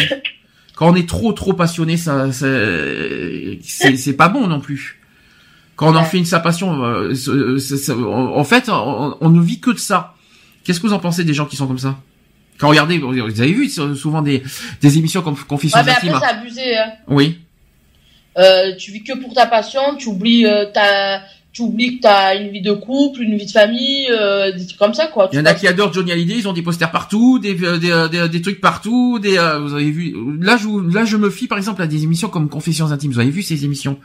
Quand 0.75 0.91
on 0.91 0.95
est 0.95 1.07
trop, 1.07 1.31
trop 1.33 1.53
passionné, 1.53 1.97
ça, 1.97 2.31
c'est 2.31 3.59
c'est 3.61 4.13
pas 4.17 4.29
bon 4.29 4.47
non 4.47 4.59
plus. 4.59 4.99
Quand 5.75 5.91
on 5.91 5.95
en 5.95 6.03
fait 6.05 6.17
une 6.17 6.25
sa 6.25 6.39
passion, 6.39 6.83
euh, 6.83 7.13
c'est- 7.13 7.59
c'est- 7.59 7.77
c'est- 7.77 7.91
en 7.91 8.37
en 8.37 8.43
fait, 8.43 8.69
on, 8.69 9.17
on 9.19 9.29
ne 9.29 9.41
vit 9.41 9.59
que 9.59 9.71
de 9.71 9.77
ça. 9.77 10.13
Qu'est-ce 10.63 10.79
que 10.79 10.87
vous 10.87 10.93
en 10.93 10.99
pensez 10.99 11.23
des 11.23 11.33
gens 11.33 11.45
qui 11.45 11.55
sont 11.55 11.67
comme 11.67 11.79
ça? 11.79 11.97
Quand 12.57 12.69
regardez, 12.69 12.97
vous 12.97 13.11
avez 13.11 13.51
vu 13.51 13.69
souvent 13.69 14.21
des, 14.21 14.41
des 14.81 14.97
émissions 14.97 15.21
comme 15.21 15.35
Confessions 15.35 15.77
Ouais, 15.77 15.85
mais 15.85 15.91
intimes. 15.91 16.13
après, 16.15 16.27
c'est 16.29 16.33
abusé, 16.39 16.77
hein. 16.77 16.91
Oui. 17.07 17.39
Euh, 18.37 18.75
tu 18.77 18.91
vis 18.91 19.03
que 19.03 19.13
pour 19.17 19.33
ta 19.33 19.45
passion, 19.45 19.81
tu 19.97 20.07
oublies 20.09 20.45
euh, 20.45 20.65
ta, 20.73 21.21
tu 21.53 21.61
oublies 21.61 21.97
que 21.97 22.01
t'as 22.03 22.35
une 22.35 22.49
vie 22.49 22.61
de 22.61 22.73
couple, 22.73 23.21
une 23.21 23.37
vie 23.37 23.45
de 23.45 23.51
famille, 23.51 24.07
euh, 24.11 24.51
des 24.51 24.65
trucs 24.65 24.77
comme 24.79 24.93
ça 24.93 25.07
quoi. 25.07 25.29
Il 25.31 25.37
y 25.37 25.41
en 25.41 25.45
a 25.45 25.53
qui 25.53 25.67
adorent 25.67 25.93
Johnny 25.93 26.11
Hallyday, 26.11 26.35
ils 26.39 26.47
ont 26.47 26.51
des 26.53 26.61
posters 26.61 26.91
partout, 26.91 27.39
des, 27.39 27.61
euh, 27.63 27.77
des, 27.77 27.91
euh, 27.91 28.07
des, 28.09 28.27
des 28.27 28.41
trucs 28.41 28.59
partout, 28.59 29.19
des, 29.19 29.37
euh, 29.37 29.59
vous 29.59 29.73
avez 29.73 29.89
vu, 29.89 30.13
là 30.41 30.57
je, 30.57 30.63
vous- 30.65 30.81
là 30.81 31.05
je 31.05 31.15
me 31.15 31.29
fie 31.29 31.47
par 31.47 31.57
exemple 31.57 31.81
à 31.81 31.87
des 31.87 32.03
émissions 32.03 32.27
comme 32.27 32.49
Confessions 32.49 32.91
intimes, 32.91 33.11
vous 33.11 33.19
avez 33.19 33.29
vu 33.31 33.41
ces 33.41 33.63
émissions? 33.63 33.97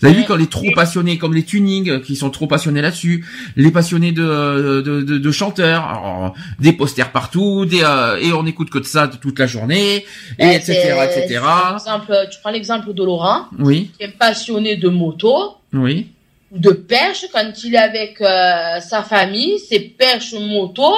Vous 0.00 0.06
avez 0.06 0.14
vu 0.14 0.20
Ouais. 0.20 0.26
quand 0.28 0.36
les 0.36 0.46
trop 0.46 0.66
passionnés, 0.74 1.18
comme 1.18 1.34
les 1.34 1.44
tunings, 1.44 1.90
euh, 1.90 1.98
qui 2.00 2.14
sont 2.16 2.30
trop 2.30 2.46
passionnés 2.46 2.80
là-dessus, 2.82 3.24
les 3.56 3.70
passionnés 3.70 4.12
de 4.12 4.80
de, 4.84 5.02
de, 5.02 5.18
de 5.18 5.30
chanteurs, 5.32 5.84
alors, 5.84 6.34
des 6.60 6.72
posters 6.72 7.10
partout, 7.12 7.64
des 7.66 7.82
euh, 7.82 8.16
et 8.18 8.32
on 8.32 8.46
écoute 8.46 8.70
que 8.70 8.78
de 8.78 8.84
ça 8.84 9.08
toute 9.08 9.38
la 9.38 9.46
journée, 9.46 10.04
et 10.38 10.44
Euh, 10.44 10.50
etc. 10.52 10.72
etc. 11.04 11.40
par 11.42 11.74
exemple, 11.74 12.14
tu 12.30 12.38
prends 12.40 12.50
l'exemple 12.50 12.92
de 12.94 13.02
Laurent, 13.04 13.46
Oui, 13.58 13.90
qui 13.98 14.04
est 14.04 14.16
passionné 14.16 14.76
de 14.76 14.88
moto 14.88 15.56
oui. 15.72 16.08
ou 16.52 16.58
de 16.58 16.70
pêche. 16.70 17.26
Quand 17.32 17.50
il 17.64 17.74
est 17.74 17.78
avec 17.78 18.20
euh, 18.20 18.80
sa 18.80 19.02
famille, 19.02 19.58
c'est 19.68 19.80
pêche 19.80 20.32
moto. 20.34 20.94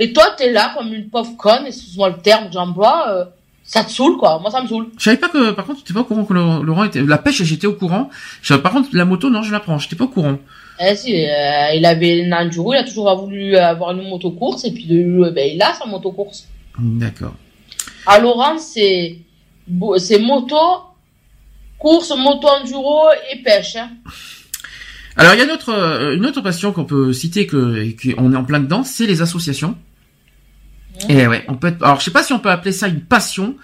Et 0.00 0.12
toi, 0.12 0.26
t'es 0.36 0.52
là 0.52 0.72
comme 0.76 0.92
une 0.94 1.08
pauvre 1.08 1.36
conne, 1.36 1.66
excuse-moi 1.66 2.10
le 2.10 2.18
terme 2.18 2.46
que 2.48 2.52
j'emploie, 2.52 3.06
euh, 3.08 3.24
ça 3.68 3.84
te 3.84 3.90
saoule, 3.90 4.16
quoi. 4.16 4.38
Moi, 4.38 4.50
ça 4.50 4.62
me 4.62 4.66
saoule. 4.66 4.86
Je 4.96 5.04
savais 5.04 5.18
pas 5.18 5.28
que, 5.28 5.50
par 5.50 5.66
contre, 5.66 5.80
j'étais 5.80 5.92
pas 5.92 6.00
au 6.00 6.04
courant 6.04 6.24
que 6.24 6.32
Laurent 6.32 6.84
était, 6.84 7.02
la 7.02 7.18
pêche, 7.18 7.42
j'étais 7.42 7.66
au 7.66 7.74
courant. 7.74 8.08
Par 8.62 8.72
contre, 8.72 8.88
la 8.94 9.04
moto, 9.04 9.28
non, 9.28 9.42
je 9.42 9.52
la 9.52 9.60
prends, 9.60 9.78
j'étais 9.78 9.94
pas 9.94 10.04
au 10.04 10.08
courant. 10.08 10.38
Eh 10.80 10.96
si, 10.96 11.12
euh, 11.14 11.74
il 11.74 11.84
avait 11.84 12.20
une 12.20 12.32
enduro, 12.32 12.72
il 12.72 12.78
a 12.78 12.84
toujours 12.84 13.14
voulu 13.16 13.56
avoir 13.56 13.90
une 13.90 14.08
motocourse, 14.08 14.64
et 14.64 14.72
puis 14.72 14.86
de, 14.86 15.22
euh, 15.22 15.30
ben, 15.32 15.50
il 15.54 15.60
a 15.60 15.74
sa 15.74 15.84
motocourse. 15.84 16.48
D'accord. 16.78 17.34
À 18.06 18.18
Laurent, 18.18 18.56
c'est, 18.56 19.18
c'est 19.98 20.18
moto, 20.18 20.56
course, 21.78 22.10
moto 22.16 22.48
enduro 22.48 23.02
et 23.30 23.42
pêche, 23.42 23.76
hein. 23.76 23.90
Alors, 25.14 25.34
il 25.34 25.38
y 25.38 25.42
a 25.42 25.44
une 25.44 25.50
autre, 25.50 25.74
euh, 25.74 26.16
une 26.16 26.24
autre 26.24 26.40
passion 26.40 26.72
qu'on 26.72 26.84
peut 26.84 27.12
citer 27.12 27.46
que, 27.46 27.82
et 27.82 27.96
qu'on 27.96 28.32
est 28.32 28.36
en 28.36 28.44
plein 28.44 28.60
dedans, 28.60 28.82
c'est 28.82 29.06
les 29.06 29.20
associations. 29.20 29.76
Et 31.08 31.26
ouais, 31.26 31.44
on 31.48 31.54
peut 31.54 31.68
être, 31.68 31.82
alors 31.84 32.00
je 32.00 32.04
sais 32.04 32.10
pas 32.10 32.22
si 32.22 32.32
on 32.32 32.38
peut 32.40 32.50
appeler 32.50 32.72
ça 32.72 32.88
une 32.88 33.00
passion, 33.00 33.56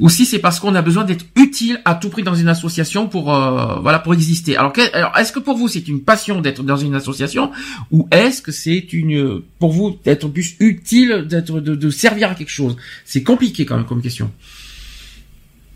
ou 0.00 0.08
si 0.08 0.24
c'est 0.26 0.38
parce 0.38 0.58
qu'on 0.58 0.74
a 0.74 0.82
besoin 0.82 1.04
d'être 1.04 1.24
utile 1.36 1.80
à 1.84 1.94
tout 1.94 2.08
prix 2.08 2.22
dans 2.22 2.34
une 2.34 2.48
association 2.48 3.06
pour, 3.06 3.34
euh, 3.34 3.78
voilà, 3.80 3.98
pour 4.00 4.12
exister. 4.14 4.56
Alors, 4.56 4.72
que- 4.72 4.94
alors 4.96 5.16
est-ce 5.18 5.30
que 5.32 5.38
pour 5.38 5.56
vous 5.56 5.68
c'est 5.68 5.86
une 5.88 6.00
passion 6.02 6.40
d'être 6.40 6.62
dans 6.62 6.76
une 6.76 6.94
association, 6.94 7.52
ou 7.90 8.08
est-ce 8.10 8.42
que 8.42 8.50
c'est 8.50 8.92
une, 8.92 9.40
pour 9.58 9.72
vous 9.72 9.98
d'être 10.04 10.26
plus 10.28 10.56
utile, 10.58 11.26
d'être, 11.28 11.60
de, 11.60 11.74
de 11.74 11.90
servir 11.90 12.30
à 12.30 12.34
quelque 12.34 12.50
chose? 12.50 12.76
C'est 13.04 13.22
compliqué 13.22 13.64
quand 13.66 13.76
même 13.76 13.86
comme 13.86 14.02
question. 14.02 14.30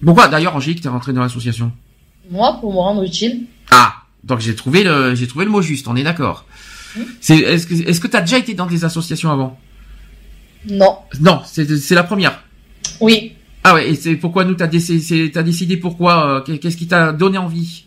Pourquoi? 0.04 0.28
D'ailleurs 0.28 0.56
Angélique 0.56 0.80
t'es 0.80 0.88
rentrée 0.88 1.12
dans 1.12 1.22
l'association? 1.22 1.72
Moi, 2.30 2.58
pour 2.60 2.72
me 2.72 2.78
rendre 2.78 3.04
utile. 3.04 3.42
Ah, 3.70 3.94
donc 4.24 4.40
j'ai 4.40 4.54
trouvé 4.54 4.82
le, 4.84 5.14
j'ai 5.14 5.26
trouvé 5.26 5.44
le 5.44 5.50
mot 5.50 5.62
juste. 5.62 5.86
On 5.88 5.96
est 5.96 6.02
d'accord. 6.02 6.44
C'est, 7.20 7.36
est-ce 7.38 7.66
que, 7.66 7.74
est-ce 7.74 8.00
que 8.00 8.06
t'as 8.06 8.20
déjà 8.20 8.38
été 8.38 8.54
dans 8.54 8.66
des 8.66 8.84
associations 8.84 9.30
avant? 9.30 9.58
Non. 10.68 10.96
Non, 11.20 11.40
c'est, 11.44 11.90
la 11.94 12.04
première. 12.04 12.42
Oui. 13.00 13.32
Ah 13.62 13.74
ouais, 13.74 13.88
et 13.90 13.94
c'est 13.94 14.16
pourquoi 14.16 14.44
nous 14.44 14.54
t'as 14.54 14.66
décidé, 14.66 15.30
t'as 15.30 15.42
décidé 15.42 15.76
pourquoi, 15.76 16.26
euh, 16.26 16.40
qu'est- 16.42 16.58
qu'est-ce 16.58 16.76
qui 16.76 16.86
t'a 16.86 17.12
donné 17.12 17.38
envie? 17.38 17.84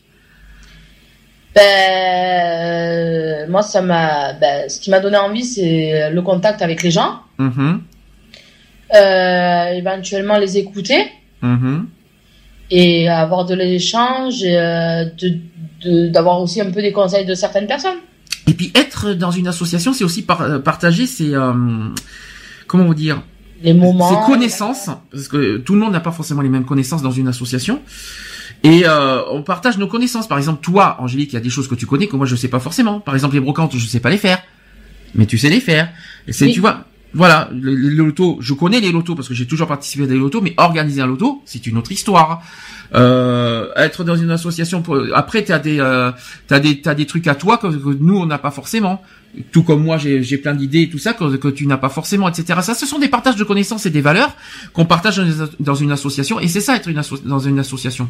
Ben, 2.07 3.49
moi, 3.49 3.61
ça 3.61 3.81
m'a, 3.81 4.33
ben, 4.33 4.69
ce 4.69 4.79
qui 4.79 4.89
m'a 4.89 4.99
donné 4.99 5.17
envie, 5.17 5.43
c'est 5.43 6.09
le 6.11 6.21
contact 6.21 6.61
avec 6.61 6.83
les 6.83 6.91
gens, 6.91 7.19
Mhm, 7.37 7.81
euh, 8.95 9.65
éventuellement 9.73 10.37
les 10.37 10.57
écouter 10.57 11.05
mhm. 11.41 11.87
et 12.71 13.09
avoir 13.09 13.45
de 13.45 13.53
l'échange, 13.55 14.43
et, 14.43 14.57
euh, 14.57 15.05
d'avoir 16.09 16.41
aussi 16.41 16.59
un 16.61 16.71
peu 16.71 16.81
des 16.81 16.91
conseils 16.91 17.25
de 17.25 17.33
certaines 17.35 17.67
personnes. 17.67 17.97
Et 18.47 18.53
puis 18.53 18.71
être 18.75 19.13
dans 19.13 19.31
une 19.31 19.47
association, 19.47 19.93
c'est 19.93 20.03
aussi 20.03 20.23
par- 20.23 20.41
euh, 20.41 20.59
partager 20.59 21.05
ses, 21.05 21.33
euh, 21.35 21.53
comment 22.67 22.85
vous 22.85 22.93
dire, 22.95 23.21
Les 23.63 23.73
moments. 23.73 24.09
ses 24.09 24.31
connaissances, 24.31 24.89
parce 25.11 25.27
que 25.27 25.57
tout 25.57 25.73
le 25.73 25.79
monde 25.79 25.93
n'a 25.93 25.99
pas 25.99 26.11
forcément 26.11 26.41
les 26.41 26.49
mêmes 26.49 26.65
connaissances 26.65 27.01
dans 27.01 27.11
une 27.11 27.27
association. 27.27 27.81
Et 28.63 28.83
euh, 28.85 29.21
on 29.31 29.43
partage 29.43 29.77
nos 29.77 29.87
connaissances. 29.87 30.27
Par 30.27 30.37
exemple, 30.37 30.61
toi, 30.61 30.97
Angélique, 30.99 31.31
il 31.31 31.35
y 31.35 31.37
a 31.37 31.41
des 31.41 31.49
choses 31.49 31.67
que 31.67 31.75
tu 31.75 31.85
connais 31.85 32.07
que 32.07 32.15
moi 32.15 32.25
je 32.25 32.35
sais 32.35 32.47
pas 32.47 32.59
forcément. 32.59 32.99
Par 32.99 33.13
exemple, 33.13 33.35
les 33.35 33.39
brocantes, 33.41 33.75
je 33.77 33.85
sais 33.85 33.99
pas 33.99 34.09
les 34.09 34.17
faire, 34.17 34.39
mais 35.15 35.25
tu 35.27 35.37
sais 35.37 35.49
les 35.49 35.59
faire. 35.59 35.89
Et 36.27 36.33
c'est, 36.33 36.45
Oui. 36.45 36.53
tu 36.53 36.59
vois, 36.59 36.85
voilà, 37.13 37.49
les, 37.53 37.73
lotos, 37.73 38.37
je 38.41 38.53
connais 38.53 38.79
les 38.79 38.91
lotos 38.91 39.15
parce 39.15 39.27
que 39.27 39.33
j'ai 39.33 39.47
toujours 39.47 39.67
participé 39.67 40.03
à 40.03 40.07
des 40.07 40.15
lotos, 40.15 40.41
mais 40.41 40.53
organiser 40.57 41.01
un 41.01 41.07
loto, 41.07 41.41
c'est 41.45 41.65
une 41.65 41.77
autre 41.77 41.91
histoire. 41.91 42.41
Euh, 42.95 43.69
être 43.75 44.03
dans 44.03 44.15
une 44.15 44.31
association, 44.31 44.81
pour... 44.81 44.97
après 45.13 45.43
t'as 45.43 45.59
des, 45.59 45.79
euh, 45.79 46.11
t'as 46.47 46.59
des, 46.59 46.79
t'as 46.81 46.95
des 46.95 47.05
trucs 47.05 47.27
à 47.27 47.35
toi 47.35 47.57
que, 47.57 47.67
nous 47.67 48.17
on 48.17 48.25
n'a 48.25 48.37
pas 48.37 48.51
forcément. 48.51 49.01
Tout 49.51 49.63
comme 49.63 49.83
moi, 49.83 49.97
j'ai, 49.97 50.37
plein 50.37 50.55
d'idées 50.55 50.83
et 50.83 50.89
tout 50.89 50.97
ça 50.97 51.13
que, 51.13 51.35
que 51.35 51.49
tu 51.49 51.67
n'as 51.67 51.77
pas 51.77 51.89
forcément, 51.89 52.27
etc. 52.29 52.59
Ça, 52.61 52.73
ce 52.73 52.85
sont 52.85 52.97
des 52.97 53.09
partages 53.09 53.35
de 53.35 53.43
connaissances 53.43 53.85
et 53.85 53.89
des 53.89 54.01
valeurs 54.01 54.35
qu'on 54.73 54.85
partage 54.85 55.17
dans, 55.59 55.73
as- 55.73 55.81
une 55.81 55.91
association, 55.91 56.39
et 56.39 56.47
c'est 56.47 56.61
ça 56.61 56.75
être 56.75 56.87
une 56.87 57.01
dans 57.25 57.39
une 57.39 57.59
association. 57.59 58.09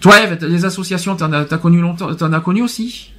Toi, 0.00 0.16
les 0.40 0.64
associations, 0.64 1.14
t'en 1.14 1.32
as, 1.32 1.44
t'as 1.44 1.58
connu 1.58 1.80
longtemps, 1.80 2.12
t'en 2.14 2.32
as 2.32 2.40
connu 2.40 2.62
aussi? 2.62 3.12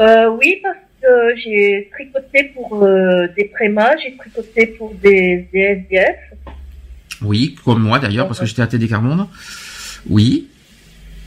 Euh, 0.00 0.28
oui, 0.40 0.62
que 1.00 1.36
j'ai 1.36 1.88
tricoté 1.92 2.44
pour 2.54 2.82
euh, 2.84 3.26
des 3.36 3.44
prémas, 3.44 3.96
j'ai 3.96 4.16
tricoté 4.16 4.66
pour 4.66 4.94
des, 4.94 5.48
des 5.52 5.60
SDF. 5.60 6.16
Oui, 7.22 7.56
comme 7.64 7.82
moi 7.82 7.98
d'ailleurs, 7.98 8.26
parce 8.26 8.40
que 8.40 8.46
j'étais 8.46 8.62
à 8.62 8.66
TD 8.66 8.88
Carmonde. 8.88 9.26
Oui. 10.08 10.48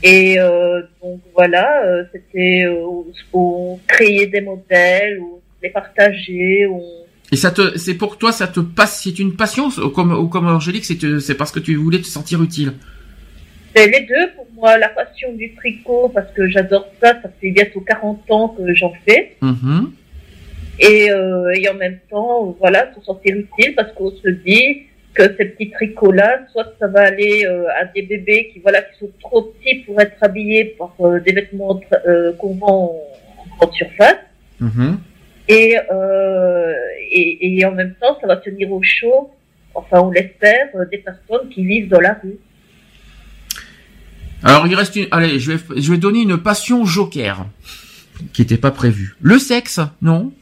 Et 0.04 0.40
euh, 0.40 0.82
donc 1.02 1.22
voilà, 1.36 1.84
euh, 1.86 2.04
c'était 2.12 2.64
euh, 2.66 3.04
on 3.34 3.80
créer 3.88 4.28
des 4.28 4.42
modèles, 4.42 5.20
ou 5.20 5.42
les 5.62 5.70
partager, 5.70 6.66
on... 6.68 6.82
Et 7.32 7.38
ça 7.38 7.52
te, 7.52 7.78
c'est 7.78 7.94
pour 7.94 8.18
toi, 8.18 8.32
ça 8.32 8.48
te 8.48 8.60
passe, 8.60 9.02
c'est 9.04 9.20
une 9.20 9.36
passion, 9.36 9.68
ou 9.68 9.90
comme, 9.90 10.12
ou 10.12 10.28
comme 10.28 10.48
Angélique, 10.48 10.86
c'est 10.86 11.36
parce 11.36 11.52
que 11.52 11.60
tu 11.60 11.76
voulais 11.76 12.00
te 12.00 12.08
sentir 12.08 12.42
utile. 12.42 12.74
C'est 13.76 13.88
les 13.88 14.02
deux 14.02 14.32
pour 14.36 14.48
moi, 14.56 14.78
la 14.78 14.90
passion 14.90 15.34
du 15.34 15.54
tricot, 15.56 16.10
parce 16.14 16.32
que 16.34 16.48
j'adore 16.50 16.88
ça, 17.02 17.14
ça 17.22 17.30
fait 17.40 17.52
bientôt 17.52 17.82
40 17.82 18.32
ans 18.32 18.50
que 18.50 18.74
j'en 18.74 18.94
fais. 19.06 19.36
Mhm. 19.42 19.94
Et, 20.80 21.12
euh, 21.12 21.54
et 21.56 21.70
en 21.70 21.76
même 21.76 22.00
temps, 22.10 22.56
voilà, 22.60 22.92
se 22.94 23.02
sentir 23.02 23.36
utile, 23.36 23.76
parce 23.76 23.92
qu'on 23.94 24.12
se 24.12 24.30
dit 24.30 24.84
que 25.14 25.24
ces 25.38 25.46
petits 25.46 25.70
tricots-là, 25.72 26.48
soit 26.52 26.74
ça 26.80 26.88
va 26.88 27.02
aller 27.02 27.46
euh, 27.46 27.66
à 27.80 27.86
des 27.86 28.02
bébés 28.02 28.50
qui, 28.52 28.60
voilà, 28.60 28.82
qui 28.82 29.00
sont 29.00 29.12
trop 29.20 29.42
petits 29.44 29.80
pour 29.80 30.00
être 30.00 30.18
habillés 30.22 30.66
par 30.78 30.94
euh, 31.02 31.20
des 31.20 31.34
vêtements 31.34 31.80
euh, 32.08 32.34
qu'on 32.34 32.56
vend 32.56 32.96
en 33.38 33.58
grande 33.58 33.74
surface. 33.74 34.18
Mhm. 34.60 35.00
Et, 35.48 35.78
euh, 35.92 36.74
et, 37.10 37.58
et 37.58 37.66
en 37.66 37.72
même 37.72 37.96
temps, 38.00 38.18
ça 38.22 38.28
va 38.28 38.38
tenir 38.38 38.72
au 38.72 38.82
chaud, 38.82 39.32
enfin 39.74 40.00
on 40.02 40.12
l'espère, 40.12 40.70
des 40.90 41.00
personnes 41.00 41.50
qui 41.50 41.66
vivent 41.66 41.90
dans 41.90 42.00
la 42.00 42.14
rue. 42.14 42.38
Alors 44.44 44.66
il 44.68 44.76
reste 44.76 44.96
une, 44.96 45.08
allez, 45.12 45.40
je 45.40 45.52
vais, 45.52 45.60
je 45.82 45.92
vais 45.92 45.98
donner 45.98 46.22
une 46.22 46.38
passion 46.38 46.86
joker, 46.86 47.46
qui 48.34 48.42
était 48.42 48.58
pas 48.58 48.72
prévue. 48.72 49.16
Le 49.22 49.38
sexe, 49.40 49.80
non. 50.02 50.34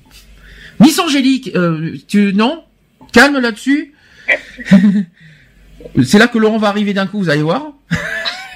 Miss 0.79 0.97
Angélique, 0.99 1.51
euh, 1.55 1.95
tu, 2.07 2.33
non? 2.33 2.63
Calme 3.11 3.39
là-dessus. 3.39 3.93
C'est 6.03 6.17
là 6.19 6.27
que 6.27 6.37
Laurent 6.37 6.57
va 6.57 6.67
arriver 6.69 6.93
d'un 6.93 7.07
coup, 7.07 7.19
vous 7.19 7.29
allez 7.29 7.41
voir. 7.41 7.63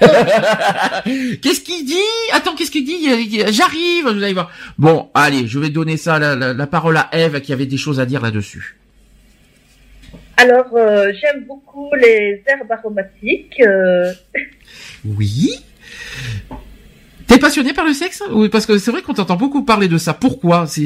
qu'est-ce 1.42 1.60
qu'il 1.60 1.84
dit? 1.84 1.94
Attends, 2.32 2.54
qu'est-ce 2.54 2.70
qu'il 2.70 2.84
dit? 2.84 3.08
J'arrive, 3.52 4.04
vous 4.04 4.22
allez 4.22 4.32
voir. 4.34 4.50
Bon, 4.78 5.10
allez, 5.14 5.46
je 5.46 5.58
vais 5.58 5.70
donner 5.70 5.96
ça 5.96 6.18
la, 6.18 6.34
la- 6.36 6.52
la 6.54 6.66
parole 6.66 6.96
à 6.96 7.08
Eve 7.12 7.40
qui 7.40 7.52
avait 7.52 7.66
des 7.66 7.76
choses 7.76 8.00
à 8.00 8.06
dire 8.06 8.20
là-dessus. 8.22 8.76
Alors, 10.36 10.76
euh, 10.76 11.12
j'aime 11.12 11.44
beaucoup 11.46 11.90
les 11.94 12.42
herbes 12.46 12.70
aromatiques. 12.70 13.60
Euh... 13.60 14.12
Oui. 15.04 15.60
T'es 17.26 17.38
passionné 17.38 17.72
par 17.72 17.86
le 17.86 17.94
sexe 17.94 18.22
Oui, 18.30 18.48
parce 18.48 18.66
que 18.66 18.78
c'est 18.78 18.90
vrai 18.90 19.02
qu'on 19.02 19.14
t'entend 19.14 19.36
beaucoup 19.36 19.64
parler 19.64 19.88
de 19.88 19.96
ça. 19.96 20.12
Pourquoi? 20.12 20.66
C'est 20.66 20.84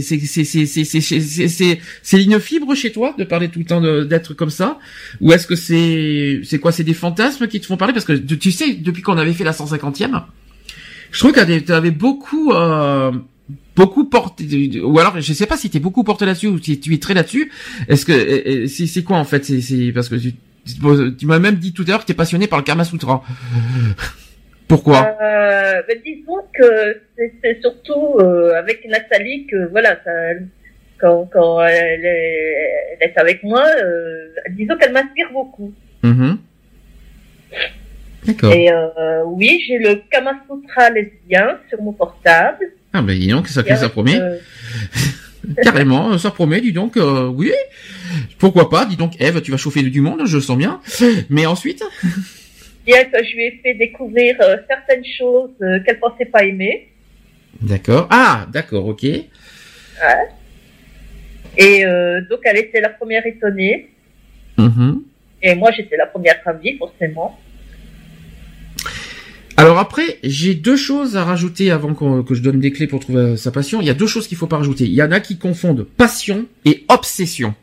ligne 2.12 2.38
fibre 2.38 2.74
chez 2.74 2.92
toi 2.92 3.14
de 3.18 3.24
parler 3.24 3.48
tout 3.48 3.58
le 3.58 3.64
temps 3.64 3.80
d'être 4.04 4.34
comme 4.34 4.50
ça? 4.50 4.78
Ou 5.20 5.32
est-ce 5.32 5.46
que 5.46 5.56
c'est 5.56 6.40
c'est 6.44 6.58
quoi? 6.58 6.70
C'est 6.70 6.84
des 6.84 6.94
fantasmes 6.94 7.48
qui 7.48 7.60
te 7.60 7.66
font 7.66 7.76
parler? 7.76 7.92
Parce 7.92 8.04
que 8.04 8.12
tu 8.12 8.52
sais, 8.52 8.74
depuis 8.74 9.02
qu'on 9.02 9.18
avait 9.18 9.32
fait 9.32 9.44
la 9.44 9.52
150e, 9.52 10.22
je 11.10 11.18
trouve 11.18 11.32
que 11.32 11.58
t'avais 11.58 11.90
beaucoup... 11.90 12.52
Euh, 12.52 13.12
beaucoup 13.76 14.04
porté 14.04 14.80
ou 14.82 14.98
alors 14.98 15.20
je 15.20 15.32
sais 15.32 15.46
pas 15.46 15.56
si 15.56 15.70
t'es 15.70 15.78
beaucoup 15.78 16.04
porté 16.04 16.26
là-dessus 16.26 16.48
ou 16.48 16.58
si 16.58 16.80
tu 16.80 16.94
es 16.94 16.98
très 16.98 17.14
là-dessus. 17.14 17.50
Est-ce 17.88 18.04
que 18.04 18.66
c'est 18.66 19.04
quoi 19.04 19.18
en 19.18 19.24
fait? 19.24 19.44
C'est 19.44 19.92
parce 19.92 20.08
que 20.08 20.16
tu 20.16 20.34
tu 21.18 21.26
m'as 21.26 21.38
même 21.38 21.54
dit 21.54 21.72
tout 21.72 21.84
à 21.86 21.92
l'heure 21.92 22.00
que 22.00 22.06
t'es 22.06 22.14
passionné 22.14 22.46
par 22.46 22.58
le 22.58 22.64
Kama 22.64 22.84
Sutra. 22.84 23.24
Pourquoi? 24.68 25.16
Euh, 25.22 25.82
ben, 25.88 25.98
disons 26.04 26.42
que 26.52 27.00
c'est 27.42 27.58
surtout 27.62 28.18
euh, 28.18 28.52
avec 28.58 28.86
Nathalie 28.86 29.46
que 29.46 29.66
voilà, 29.70 29.98
ça, 30.04 30.10
quand, 30.98 31.26
quand 31.32 31.62
elle, 31.62 32.04
est, 32.04 32.98
elle 33.00 33.08
est 33.08 33.18
avec 33.18 33.42
moi, 33.42 33.64
euh, 33.82 34.28
disons 34.50 34.76
qu'elle 34.76 34.92
m'inspire 34.92 35.30
beaucoup. 35.32 35.72
Mhm. 36.02 36.38
D'accord. 38.26 38.52
Et 38.52 38.70
euh, 38.70 39.22
oui, 39.24 39.62
j'ai 39.66 39.78
le 39.78 40.02
Kama 40.10 40.32
Sutra 40.46 40.90
lesbien 40.90 41.58
sur 41.70 41.80
mon 41.80 41.94
portable. 41.94 42.72
Ah 42.92 43.02
ben 43.02 43.18
dis 43.18 43.28
donc, 43.28 43.48
ça, 43.48 43.62
Et 43.66 43.76
ça 43.76 43.88
promet. 43.88 44.18
euh, 44.18 44.38
Carrément, 45.62 46.18
ça 46.18 46.30
promet, 46.30 46.60
dis 46.60 46.72
donc, 46.72 46.96
euh, 46.96 47.26
oui. 47.26 47.52
Pourquoi 48.38 48.70
pas, 48.70 48.84
dis 48.84 48.96
donc, 48.96 49.20
Eve, 49.20 49.40
tu 49.40 49.50
vas 49.50 49.56
chauffer 49.56 49.82
du 49.82 50.00
monde, 50.00 50.22
je 50.24 50.36
le 50.36 50.42
sens 50.42 50.58
bien. 50.58 50.80
Mais 51.30 51.46
ensuite, 51.46 51.82
que 52.86 53.24
je 53.24 53.36
lui 53.36 53.44
ai 53.44 53.60
fait 53.62 53.74
découvrir 53.74 54.36
euh, 54.40 54.56
certaines 54.68 55.04
choses 55.04 55.50
qu'elle 55.84 56.00
pensait 56.00 56.26
pas 56.26 56.44
aimer. 56.44 56.88
D'accord. 57.60 58.06
Ah, 58.10 58.46
d'accord, 58.52 58.86
ok. 58.86 59.04
Et 59.04 59.26
euh, 61.84 62.20
donc 62.30 62.40
elle 62.44 62.58
était 62.58 62.80
la 62.80 62.90
première 62.90 63.26
étonnée. 63.26 63.88
Mhm. 64.56 65.02
Et 65.42 65.54
moi 65.54 65.70
j'étais 65.72 65.96
la 65.96 66.06
première 66.06 66.40
ravie, 66.44 66.78
forcément. 66.78 67.38
Alors 69.58 69.80
après, 69.80 70.20
j'ai 70.22 70.54
deux 70.54 70.76
choses 70.76 71.16
à 71.16 71.24
rajouter 71.24 71.72
avant 71.72 71.92
que 71.92 72.34
je 72.36 72.42
donne 72.42 72.60
des 72.60 72.70
clés 72.70 72.86
pour 72.86 73.00
trouver 73.00 73.18
euh, 73.18 73.36
sa 73.36 73.50
passion. 73.50 73.80
Il 73.80 73.88
y 73.88 73.90
a 73.90 73.94
deux 73.94 74.06
choses 74.06 74.28
qu'il 74.28 74.38
faut 74.38 74.46
pas 74.46 74.58
rajouter. 74.58 74.84
Il 74.84 74.94
y 74.94 75.02
en 75.02 75.10
a 75.10 75.18
qui 75.18 75.36
confondent 75.36 75.84
passion 75.96 76.46
et 76.64 76.84
obsession. 76.86 77.56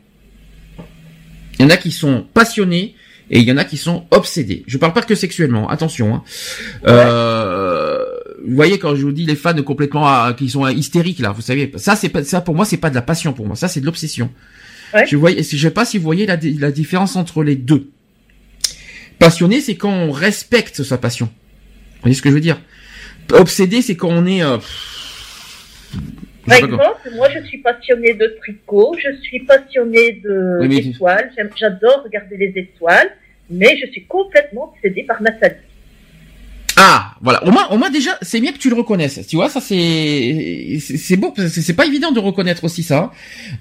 Il 1.58 1.62
y 1.62 1.64
en 1.64 1.70
a 1.70 1.78
qui 1.78 1.92
sont 1.92 2.26
passionnés 2.34 2.96
et 3.30 3.38
il 3.38 3.48
y 3.48 3.50
en 3.50 3.56
a 3.56 3.64
qui 3.64 3.78
sont 3.78 4.04
obsédés. 4.10 4.62
Je 4.66 4.76
parle 4.76 4.92
pas 4.92 5.00
que 5.00 5.14
sexuellement, 5.14 5.70
attention. 5.70 6.16
Hein. 6.16 6.22
Euh, 6.86 8.04
vous 8.46 8.54
voyez 8.54 8.78
quand 8.78 8.94
je 8.94 9.00
vous 9.00 9.12
dis 9.12 9.24
les 9.24 9.34
fans 9.34 9.54
complètement 9.62 10.34
qui 10.34 10.50
sont 10.50 10.68
hystériques 10.68 11.20
là, 11.20 11.32
vous 11.32 11.40
savez, 11.40 11.72
ça 11.76 11.96
c'est 11.96 12.10
pas 12.10 12.22
ça 12.22 12.42
pour 12.42 12.54
moi 12.54 12.66
c'est 12.66 12.76
pas 12.76 12.90
de 12.90 12.94
la 12.94 13.00
passion 13.00 13.32
pour 13.32 13.46
moi, 13.46 13.56
ça 13.56 13.68
c'est 13.68 13.80
de 13.80 13.86
l'obsession. 13.86 14.30
Ouais. 14.92 15.06
Je 15.06 15.16
vois, 15.16 15.30
je 15.30 15.42
sais 15.42 15.70
pas 15.70 15.86
si 15.86 15.96
vous 15.96 16.04
voyez 16.04 16.26
la, 16.26 16.36
la 16.58 16.70
différence 16.70 17.16
entre 17.16 17.42
les 17.42 17.56
deux. 17.56 17.88
Passionné, 19.18 19.62
c'est 19.62 19.76
quand 19.76 19.90
on 19.90 20.12
respecte 20.12 20.82
sa 20.82 20.98
passion. 20.98 21.30
Vous 22.06 22.10
voyez 22.10 22.18
ce 22.18 22.22
que 22.22 22.28
je 22.28 22.34
veux 22.34 22.40
dire? 22.40 22.60
Obsédé, 23.32 23.82
c'est 23.82 23.96
quand 23.96 24.10
on 24.10 24.24
est. 24.26 24.40
euh, 24.40 24.58
Par 26.46 26.58
exemple, 26.58 27.10
moi 27.16 27.28
je 27.34 27.44
suis 27.48 27.58
passionnée 27.58 28.14
de 28.14 28.36
tricot, 28.40 28.94
je 28.96 29.20
suis 29.22 29.40
passionnée 29.40 30.20
de 30.22 30.58
Oui, 30.60 30.94
j'adore 31.56 32.04
regarder 32.04 32.36
les 32.36 32.52
étoiles, 32.60 33.10
mais 33.50 33.76
je 33.84 33.90
suis 33.90 34.04
complètement 34.04 34.72
obsédée 34.72 35.02
par 35.02 35.20
Nathalie. 35.20 35.56
Ah, 36.78 37.14
voilà. 37.22 37.42
Au 37.46 37.50
moins, 37.50 37.66
au 37.70 37.78
moins 37.78 37.88
déjà, 37.88 38.10
c'est 38.20 38.38
bien 38.38 38.52
que 38.52 38.58
tu 38.58 38.68
le 38.68 38.76
reconnaisses. 38.76 39.26
Tu 39.26 39.36
vois, 39.36 39.48
ça 39.48 39.60
c'est 39.62 40.78
c'est 40.78 41.16
beau. 41.16 41.32
C'est 41.48 41.74
pas 41.74 41.86
évident 41.86 42.12
de 42.12 42.20
reconnaître 42.20 42.64
aussi 42.64 42.82
ça, 42.82 43.12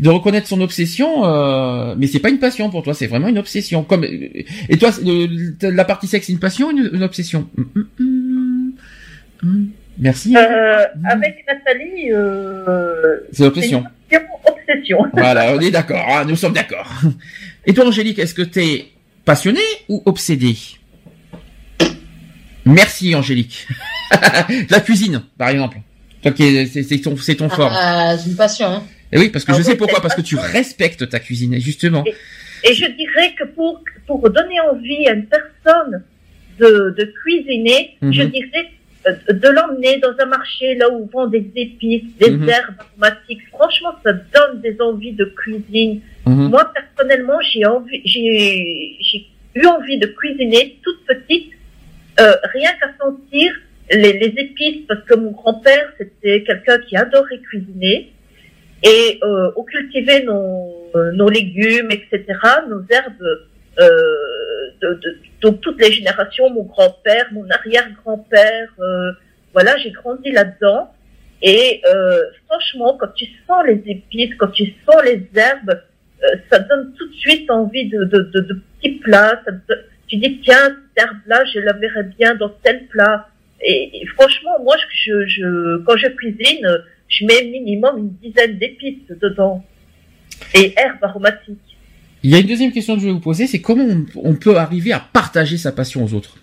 de 0.02 0.10
reconnaître 0.10 0.48
son 0.48 0.60
obsession. 0.60 1.26
Euh, 1.26 1.96
mais 1.98 2.08
c'est 2.08 2.20
pas 2.20 2.30
une 2.30 2.40
passion 2.40 2.70
pour 2.70 2.84
toi, 2.84 2.94
c'est 2.94 3.08
vraiment 3.08 3.30
une 3.30 3.38
obsession. 3.38 3.84
Comme 3.84 4.04
et 4.04 4.78
toi, 4.78 4.92
la 5.62 5.86
partie 5.86 6.08
sexe, 6.08 6.28
c'est 6.28 6.34
une 6.34 6.40
passion, 6.40 6.68
ou 6.68 6.72
une, 6.72 6.90
une 6.94 7.04
obsession? 7.04 7.48
Hum, 7.58 7.70
hum, 7.76 7.88
hum, 8.02 8.15
hum. 9.46 9.70
Merci. 9.98 10.36
Euh, 10.36 10.84
avec 11.10 11.46
Nathalie, 11.48 12.12
euh, 12.12 13.20
C'est 13.32 13.44
l'obsession. 13.44 13.84
c'est 14.12 14.18
une 14.18 14.24
obsession. 14.46 14.98
Voilà, 15.14 15.54
on 15.54 15.60
est 15.62 15.72
d'accord. 15.72 16.06
hein, 16.10 16.26
nous 16.28 16.36
sommes 16.36 16.52
d'accord. 16.54 16.92
Et 17.66 17.74
toi, 17.74 17.88
Angélique, 17.88 18.20
est-ce 18.20 18.34
que 18.34 18.42
t'es 18.42 18.88
passionné 19.24 19.62
ou 19.88 20.04
obsédé 20.06 20.56
Merci, 22.66 23.14
Angélique. 23.16 23.68
La 24.70 24.80
cuisine, 24.82 25.22
par 25.38 25.50
exemple. 25.50 25.78
Es- 26.24 26.66
c'est 26.84 27.00
ton, 27.02 27.16
c'est 27.18 27.36
ton 27.36 27.50
fort. 27.50 27.72
Ah, 27.74 28.18
c'est 28.18 28.30
une 28.32 28.36
passion. 28.36 28.68
Hein. 28.68 28.84
Et 29.12 29.20
oui, 29.20 29.30
parce 29.30 29.46
que 29.46 29.52
Ah 29.54 29.58
je 29.58 29.62
sais 29.62 29.72
oui, 29.72 29.78
pourquoi, 29.78 30.02
parce 30.02 30.16
que 30.16 30.22
tu 30.22 30.36
respectes 30.36 31.08
ta 31.08 31.20
cuisine, 31.20 31.60
justement. 31.60 32.04
Et 32.64 32.74
je 32.74 32.86
dirais 32.86 33.34
que 33.40 33.46
pour, 33.46 33.84
pour 34.08 34.28
donner 34.30 34.60
envie 34.72 35.08
à 35.08 35.14
une 35.14 35.28
personne 35.28 36.04
de, 36.60 36.96
de 36.98 37.14
cuisiner, 37.24 37.98
Mhm. 38.02 38.12
je 38.14 38.24
dirais 38.24 38.50
euh, 38.56 38.75
de 39.30 39.48
l'emmener 39.50 39.98
dans 40.00 40.14
un 40.20 40.26
marché 40.26 40.76
là 40.76 40.90
où 40.90 41.04
on 41.04 41.06
vend 41.06 41.28
des 41.28 41.46
épices, 41.56 42.04
des 42.18 42.32
Mhm. 42.32 42.50
herbes 42.50 42.76
aromatiques. 42.80 43.42
Franchement, 43.52 43.94
ça 44.04 44.14
donne 44.14 44.62
des 44.62 44.76
envies 44.82 45.14
de 45.14 45.26
cuisine. 45.26 46.02
Mhm. 46.26 46.50
Moi, 46.50 46.72
personnellement, 46.74 47.40
j'ai 47.42 47.66
envie, 47.66 48.02
j'ai, 48.06 48.98
j'ai 49.00 49.28
eu 49.56 49.66
envie 49.68 49.98
de 50.00 50.08
cuisiner 50.08 50.80
toute 50.84 51.06
petite, 51.06 51.52
euh, 52.20 52.34
rien 52.54 52.72
qu'à 52.80 52.90
sentir 53.00 53.54
les, 53.92 54.14
les 54.14 54.34
épices, 54.42 54.86
parce 54.88 55.04
que 55.04 55.14
mon 55.16 55.32
grand-père, 55.32 55.94
c'était 55.98 56.44
quelqu'un 56.44 56.80
qui 56.80 56.98
adorait 56.98 57.40
cuisiner. 57.40 58.12
Et 58.84 59.20
euh, 59.24 59.52
on 59.56 59.64
cultivait 59.64 60.24
nos, 60.24 60.92
euh, 60.96 61.12
nos 61.12 61.30
légumes, 61.30 61.90
etc., 61.92 62.24
nos 62.70 62.84
herbes, 62.90 63.40
euh, 63.80 63.88
de, 64.82 65.00
donc 65.42 65.62
toutes 65.62 65.80
les 65.82 65.92
générations, 65.92 66.50
mon 66.50 66.64
grand-père, 66.64 67.28
mon 67.32 67.48
arrière-grand-père, 67.50 68.70
euh, 68.80 69.12
voilà, 69.54 69.78
j'ai 69.78 69.92
grandi 69.92 70.32
là-dedans. 70.32 70.92
Et 71.42 71.82
euh, 71.86 72.22
franchement, 72.48 72.98
quand 73.00 73.14
tu 73.16 73.26
sens 73.48 73.64
les 73.68 73.82
épices, 73.86 74.36
quand 74.38 74.52
tu 74.52 74.74
sens 74.86 75.04
les 75.04 75.28
herbes, 75.36 75.82
euh, 76.24 76.28
ça 76.50 76.60
donne 76.60 76.94
tout 76.98 77.08
de 77.08 77.16
suite 77.16 77.50
envie 77.52 77.90
de, 77.90 78.04
de, 78.04 78.62
petits 78.80 78.96
plats. 79.00 79.42
Tu 80.08 80.18
dis, 80.18 80.40
tiens, 80.42 80.76
cette 80.96 81.06
herbe-là, 81.06 81.44
je 81.54 81.60
la 81.60 81.74
verrais 81.74 82.04
bien 82.04 82.36
dans 82.36 82.50
tel 82.64 82.88
plat. 82.88 83.28
Et, 83.62 84.06
franchement, 84.16 84.60
moi, 84.64 84.76
quand 85.86 85.98
je 85.98 86.08
cuisine, 86.10 86.84
je 87.08 87.26
mets 87.26 87.44
minimum 87.44 87.98
une 87.98 88.32
dizaine 88.32 88.58
d'épices 88.58 89.08
dedans. 89.10 89.64
Et 90.54 90.74
herbes 90.78 91.04
aromatiques. 91.04 91.75
Il 92.26 92.32
y 92.32 92.36
a 92.36 92.40
une 92.40 92.48
deuxième 92.48 92.72
question 92.72 92.96
que 92.96 93.02
je 93.02 93.06
vais 93.06 93.12
vous 93.12 93.20
poser, 93.20 93.46
c'est 93.46 93.62
comment 93.62 93.86
on, 94.16 94.34
peut 94.34 94.58
arriver 94.58 94.92
à 94.92 95.00
partager 95.00 95.58
sa 95.58 95.72
passion 95.72 96.04
aux 96.04 96.16
autres? 96.16 96.38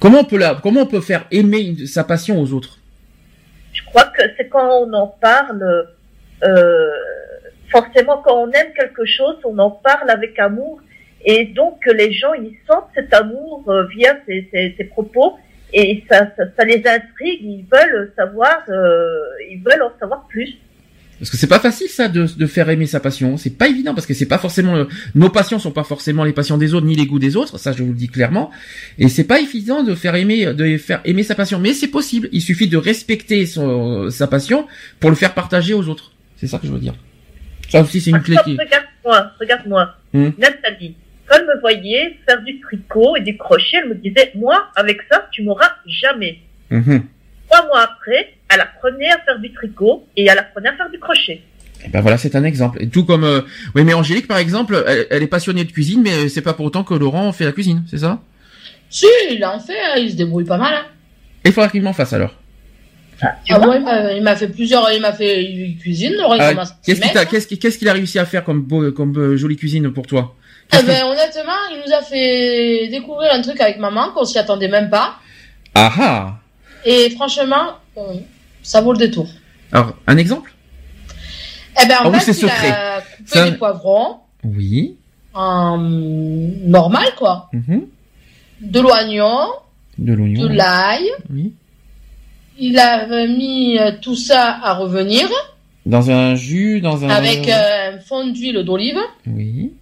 Comment 0.00 0.18
on 0.18 0.24
peut 0.24 0.36
la, 0.36 0.54
comment 0.62 0.82
on 0.82 0.86
peut 0.86 1.00
faire 1.00 1.24
aimer 1.30 1.86
sa 1.86 2.04
passion 2.04 2.38
aux 2.38 2.52
autres? 2.52 2.76
Je 3.72 3.82
crois 3.86 4.04
que 4.04 4.22
c'est 4.36 4.50
quand 4.50 4.82
on 4.82 4.92
en 4.92 5.06
parle, 5.06 5.86
euh, 6.42 6.90
forcément 7.70 8.20
quand 8.22 8.36
on 8.36 8.50
aime 8.50 8.74
quelque 8.76 9.06
chose, 9.06 9.36
on 9.44 9.56
en 9.58 9.70
parle 9.70 10.10
avec 10.10 10.38
amour. 10.38 10.82
Et 11.24 11.46
donc 11.46 11.86
les 11.86 12.12
gens, 12.12 12.34
ils 12.34 12.58
sentent 12.68 12.90
cet 12.94 13.14
amour 13.14 13.64
euh, 13.68 13.86
via 13.86 14.18
ces, 14.26 14.84
propos. 14.90 15.38
Et 15.72 16.04
ça, 16.10 16.26
ça, 16.36 16.44
ça 16.54 16.64
les 16.66 16.86
intrigue, 16.86 17.40
ils 17.40 17.64
veulent 17.72 18.12
savoir, 18.14 18.58
euh, 18.68 19.22
ils 19.50 19.62
veulent 19.64 19.84
en 19.84 19.98
savoir 19.98 20.26
plus. 20.28 20.58
Parce 21.18 21.30
que 21.30 21.36
c'est 21.36 21.46
pas 21.46 21.58
facile 21.58 21.88
ça 21.88 22.08
de, 22.08 22.26
de 22.26 22.46
faire 22.46 22.68
aimer 22.68 22.86
sa 22.86 23.00
passion. 23.00 23.36
C'est 23.36 23.56
pas 23.56 23.68
évident 23.68 23.94
parce 23.94 24.06
que 24.06 24.14
c'est 24.14 24.26
pas 24.26 24.38
forcément 24.38 24.76
euh, 24.76 24.84
nos 25.14 25.30
passions 25.30 25.58
sont 25.58 25.70
pas 25.70 25.84
forcément 25.84 26.24
les 26.24 26.32
passions 26.32 26.58
des 26.58 26.74
autres 26.74 26.86
ni 26.86 26.94
les 26.94 27.06
goûts 27.06 27.18
des 27.18 27.36
autres. 27.36 27.58
Ça 27.58 27.72
je 27.72 27.82
vous 27.82 27.90
le 27.90 27.94
dis 27.94 28.08
clairement. 28.08 28.50
Et 28.98 29.08
c'est 29.08 29.24
pas 29.24 29.40
évident 29.40 29.82
de 29.82 29.94
faire 29.94 30.14
aimer 30.14 30.52
de 30.52 30.76
faire 30.76 31.00
aimer 31.04 31.22
sa 31.22 31.34
passion. 31.34 31.58
Mais 31.58 31.72
c'est 31.72 31.88
possible. 31.88 32.28
Il 32.32 32.42
suffit 32.42 32.68
de 32.68 32.76
respecter 32.76 33.46
son, 33.46 34.10
sa 34.10 34.26
passion 34.26 34.66
pour 35.00 35.10
le 35.10 35.16
faire 35.16 35.32
partager 35.32 35.72
aux 35.74 35.88
autres. 35.88 36.12
C'est 36.36 36.46
ça 36.46 36.58
que 36.58 36.66
je 36.66 36.72
veux 36.72 36.80
dire. 36.80 36.94
Ça 37.70 37.80
aussi 37.80 38.00
c'est 38.00 38.10
une 38.10 38.20
clé 38.20 38.36
qui. 38.44 38.52
Regarde-moi, 38.52 39.32
regarde-moi. 39.40 39.94
Hmm. 40.12 40.30
Nathalie, 40.38 40.94
quand 41.26 41.36
elle 41.38 41.46
me 41.46 41.60
voyait 41.60 42.18
faire 42.26 42.42
du 42.42 42.60
tricot 42.60 43.16
et 43.16 43.20
du 43.20 43.36
crochet, 43.36 43.78
elle 43.82 43.88
me 43.88 43.94
disait, 43.94 44.32
moi, 44.34 44.70
avec 44.76 45.00
ça, 45.10 45.28
tu 45.32 45.42
m'auras 45.42 45.70
jamais. 45.86 46.38
Mhm. 46.70 47.02
Trois 47.56 47.68
mois 47.68 47.82
après, 47.82 48.34
elle 48.52 48.60
apprenait 48.60 49.10
à 49.10 49.18
faire 49.24 49.38
du 49.38 49.52
tricot 49.52 50.06
et 50.16 50.26
elle 50.26 50.38
apprenait 50.38 50.68
à 50.68 50.76
faire 50.76 50.90
du 50.90 50.98
crochet. 50.98 51.40
Et 51.84 51.88
ben 51.88 52.00
voilà, 52.00 52.18
c'est 52.18 52.34
un 52.34 52.44
exemple. 52.44 52.82
Et 52.82 52.88
tout 52.88 53.04
comme, 53.04 53.24
euh, 53.24 53.42
oui, 53.74 53.84
mais 53.84 53.94
Angélique, 53.94 54.26
par 54.28 54.38
exemple, 54.38 54.82
elle, 54.86 55.06
elle 55.10 55.22
est 55.22 55.26
passionnée 55.28 55.64
de 55.64 55.72
cuisine, 55.72 56.02
mais 56.02 56.28
c'est 56.28 56.42
pas 56.42 56.52
pour 56.54 56.66
autant 56.66 56.84
que 56.84 56.94
Laurent 56.94 57.32
fait 57.32 57.44
la 57.44 57.52
cuisine, 57.52 57.84
c'est 57.88 57.98
ça? 57.98 58.20
Si, 58.90 59.06
il 59.30 59.44
en 59.44 59.58
fait, 59.58 59.72
hein, 59.72 59.94
il 59.98 60.10
se 60.10 60.16
débrouille 60.16 60.44
pas 60.44 60.58
mal. 60.58 60.74
Hein. 60.74 60.86
Il 61.44 61.52
faudra 61.52 61.68
qu'il 61.68 61.82
m'en 61.82 61.92
fasse 61.92 62.12
alors. 62.12 62.34
Ah, 63.22 63.58
moi, 63.58 63.76
il 64.14 64.22
m'a- 64.22 64.36
fait 64.36 64.48
plusieurs, 64.48 64.90
il 64.92 65.00
m'a 65.00 65.12
fait 65.12 65.42
il 65.42 65.78
cuisine, 65.78 66.14
Ah, 66.38 66.52
qu'est-ce 66.84 67.78
qu'il 67.78 67.88
a 67.88 67.92
réussi 67.94 68.18
à 68.18 68.26
faire 68.26 68.44
comme 68.44 68.62
beau, 68.62 68.92
comme 68.92 69.16
euh, 69.16 69.36
jolie 69.36 69.56
cuisine 69.56 69.90
pour 69.90 70.06
toi? 70.06 70.34
Eh 70.74 70.82
ben, 70.82 71.04
honnêtement, 71.04 71.52
il 71.72 71.82
nous 71.86 71.94
a 71.94 72.02
fait 72.02 72.88
découvrir 72.88 73.32
un 73.32 73.40
truc 73.40 73.58
avec 73.60 73.78
maman 73.78 74.10
qu'on 74.10 74.24
s'y 74.24 74.38
attendait 74.38 74.68
même 74.68 74.90
pas. 74.90 75.16
Ah 75.74 75.92
ah 75.98 76.38
Et 76.86 77.10
franchement, 77.10 77.74
ça 78.62 78.80
vaut 78.80 78.92
le 78.92 78.98
détour. 78.98 79.28
Alors, 79.72 79.94
un 80.06 80.16
exemple? 80.16 80.54
Eh 81.82 81.86
ben, 81.86 81.96
en 82.04 82.12
fait, 82.12 82.20
c'est 82.20 82.30
il 82.30 82.48
secret. 82.48 82.70
a 82.70 83.00
coupé 83.00 83.28
Ça- 83.28 83.50
des 83.50 83.56
poivrons 83.56 84.16
Oui. 84.44 84.96
en 85.34 85.76
normal, 85.78 87.08
quoi. 87.18 87.50
Mhm. 87.52 87.86
De 88.62 88.80
l'oignon, 88.80 89.48
De 89.98 90.12
l'oignon. 90.14 90.42
de 90.42 90.48
l'ail. 90.48 91.10
Oui. 91.30 91.52
Il 92.58 92.78
a 92.78 93.26
mis 93.26 93.78
euh, 93.78 93.92
tout 94.00 94.16
ça 94.16 94.58
à 94.62 94.72
revenir 94.74 95.28
Dans 95.84 96.10
un 96.10 96.34
jus, 96.36 96.80
dans 96.80 97.04
un. 97.04 97.10
avec 97.10 97.46
euh, 97.48 97.96
un 97.96 97.98
fond 97.98 98.26
d'huile 98.28 98.62
d'olive. 98.64 98.96
Oui. 99.26 99.72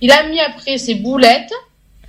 Il 0.00 0.12
a 0.12 0.28
mis 0.28 0.38
après 0.38 0.78
ses 0.78 0.94
boulettes. 0.94 1.52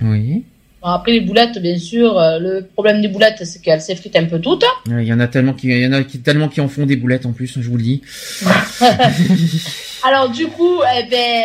Oui. 0.00 0.44
Bon, 0.82 0.88
après 0.88 1.12
les 1.12 1.20
boulettes, 1.20 1.58
bien 1.58 1.78
sûr, 1.78 2.18
euh, 2.18 2.38
le 2.38 2.66
problème 2.66 3.02
des 3.02 3.08
boulettes, 3.08 3.44
c'est 3.44 3.60
qu'elles 3.60 3.82
s'effritent 3.82 4.16
un 4.16 4.24
peu 4.24 4.40
toutes. 4.40 4.64
Il 4.86 5.02
y 5.02 5.12
en 5.12 5.20
a 5.20 5.28
tellement 5.28 5.52
qui, 5.52 5.68
il 5.68 5.82
y 5.82 5.86
en 5.86 5.92
a 5.92 6.02
qui, 6.04 6.20
tellement 6.20 6.48
qui 6.48 6.62
en 6.62 6.68
font 6.68 6.86
des 6.86 6.96
boulettes 6.96 7.26
en 7.26 7.32
plus, 7.32 7.60
je 7.60 7.68
vous 7.68 7.76
le 7.76 7.82
dis. 7.82 8.02
Alors 10.02 10.30
du 10.30 10.46
coup, 10.46 10.80
eh 10.96 11.02
ben, 11.04 11.44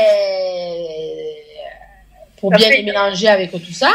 pour 2.38 2.52
bien 2.52 2.70
les 2.70 2.84
mélanger 2.84 3.28
avec 3.28 3.52
tout 3.52 3.74
ça, 3.74 3.90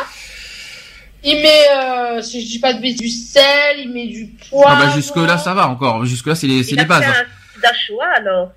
il 1.24 1.36
met, 1.36 1.68
euh, 1.74 2.20
si 2.22 2.43
je 2.43 2.47
dis 2.47 2.59
pas 2.59 2.74
de 2.74 2.80
bêtises, 2.82 3.01
du 3.01 3.09
sel, 3.09 3.76
il 3.78 3.91
met 3.91 4.07
du 4.09 4.26
poivre. 4.51 4.78
Ah 4.82 4.86
bah 4.86 4.93
jusque 4.95 5.16
là 5.16 5.38
ça 5.38 5.55
va 5.55 5.68
encore. 5.68 6.05
Jusque 6.05 6.26
là 6.26 6.34
c'est 6.34 6.47
les, 6.49 6.62
c'est 6.62 6.72
Il 6.72 6.80
a 6.80 6.84
bases. 6.84 7.03
fait 7.03 7.09
un 7.09 7.61
d'Achoa 7.62 8.07
alors. 8.16 8.53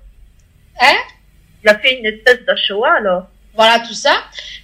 Hein? 0.82 0.96
Il 1.62 1.68
a 1.70 1.78
fait 1.78 1.98
une 1.98 2.06
espèce 2.06 2.44
d'Achoa 2.46 2.92
alors. 2.98 3.26
Voilà 3.54 3.80
tout 3.80 3.94
ça, 3.94 4.12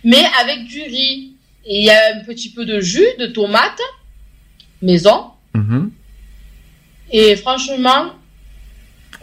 mais 0.05 0.25
avec 0.43 0.65
du 0.65 0.83
riz. 0.83 1.37
Et 1.65 1.79
il 1.81 1.85
y 1.85 1.91
a 1.91 2.17
un 2.17 2.25
petit 2.25 2.51
peu 2.51 2.65
de 2.65 2.81
jus 2.81 3.07
de 3.19 3.27
tomate 3.27 3.81
maison. 4.83 5.27
Mhm. 5.55 5.91
Et 7.13 7.37
franchement, 7.37 8.13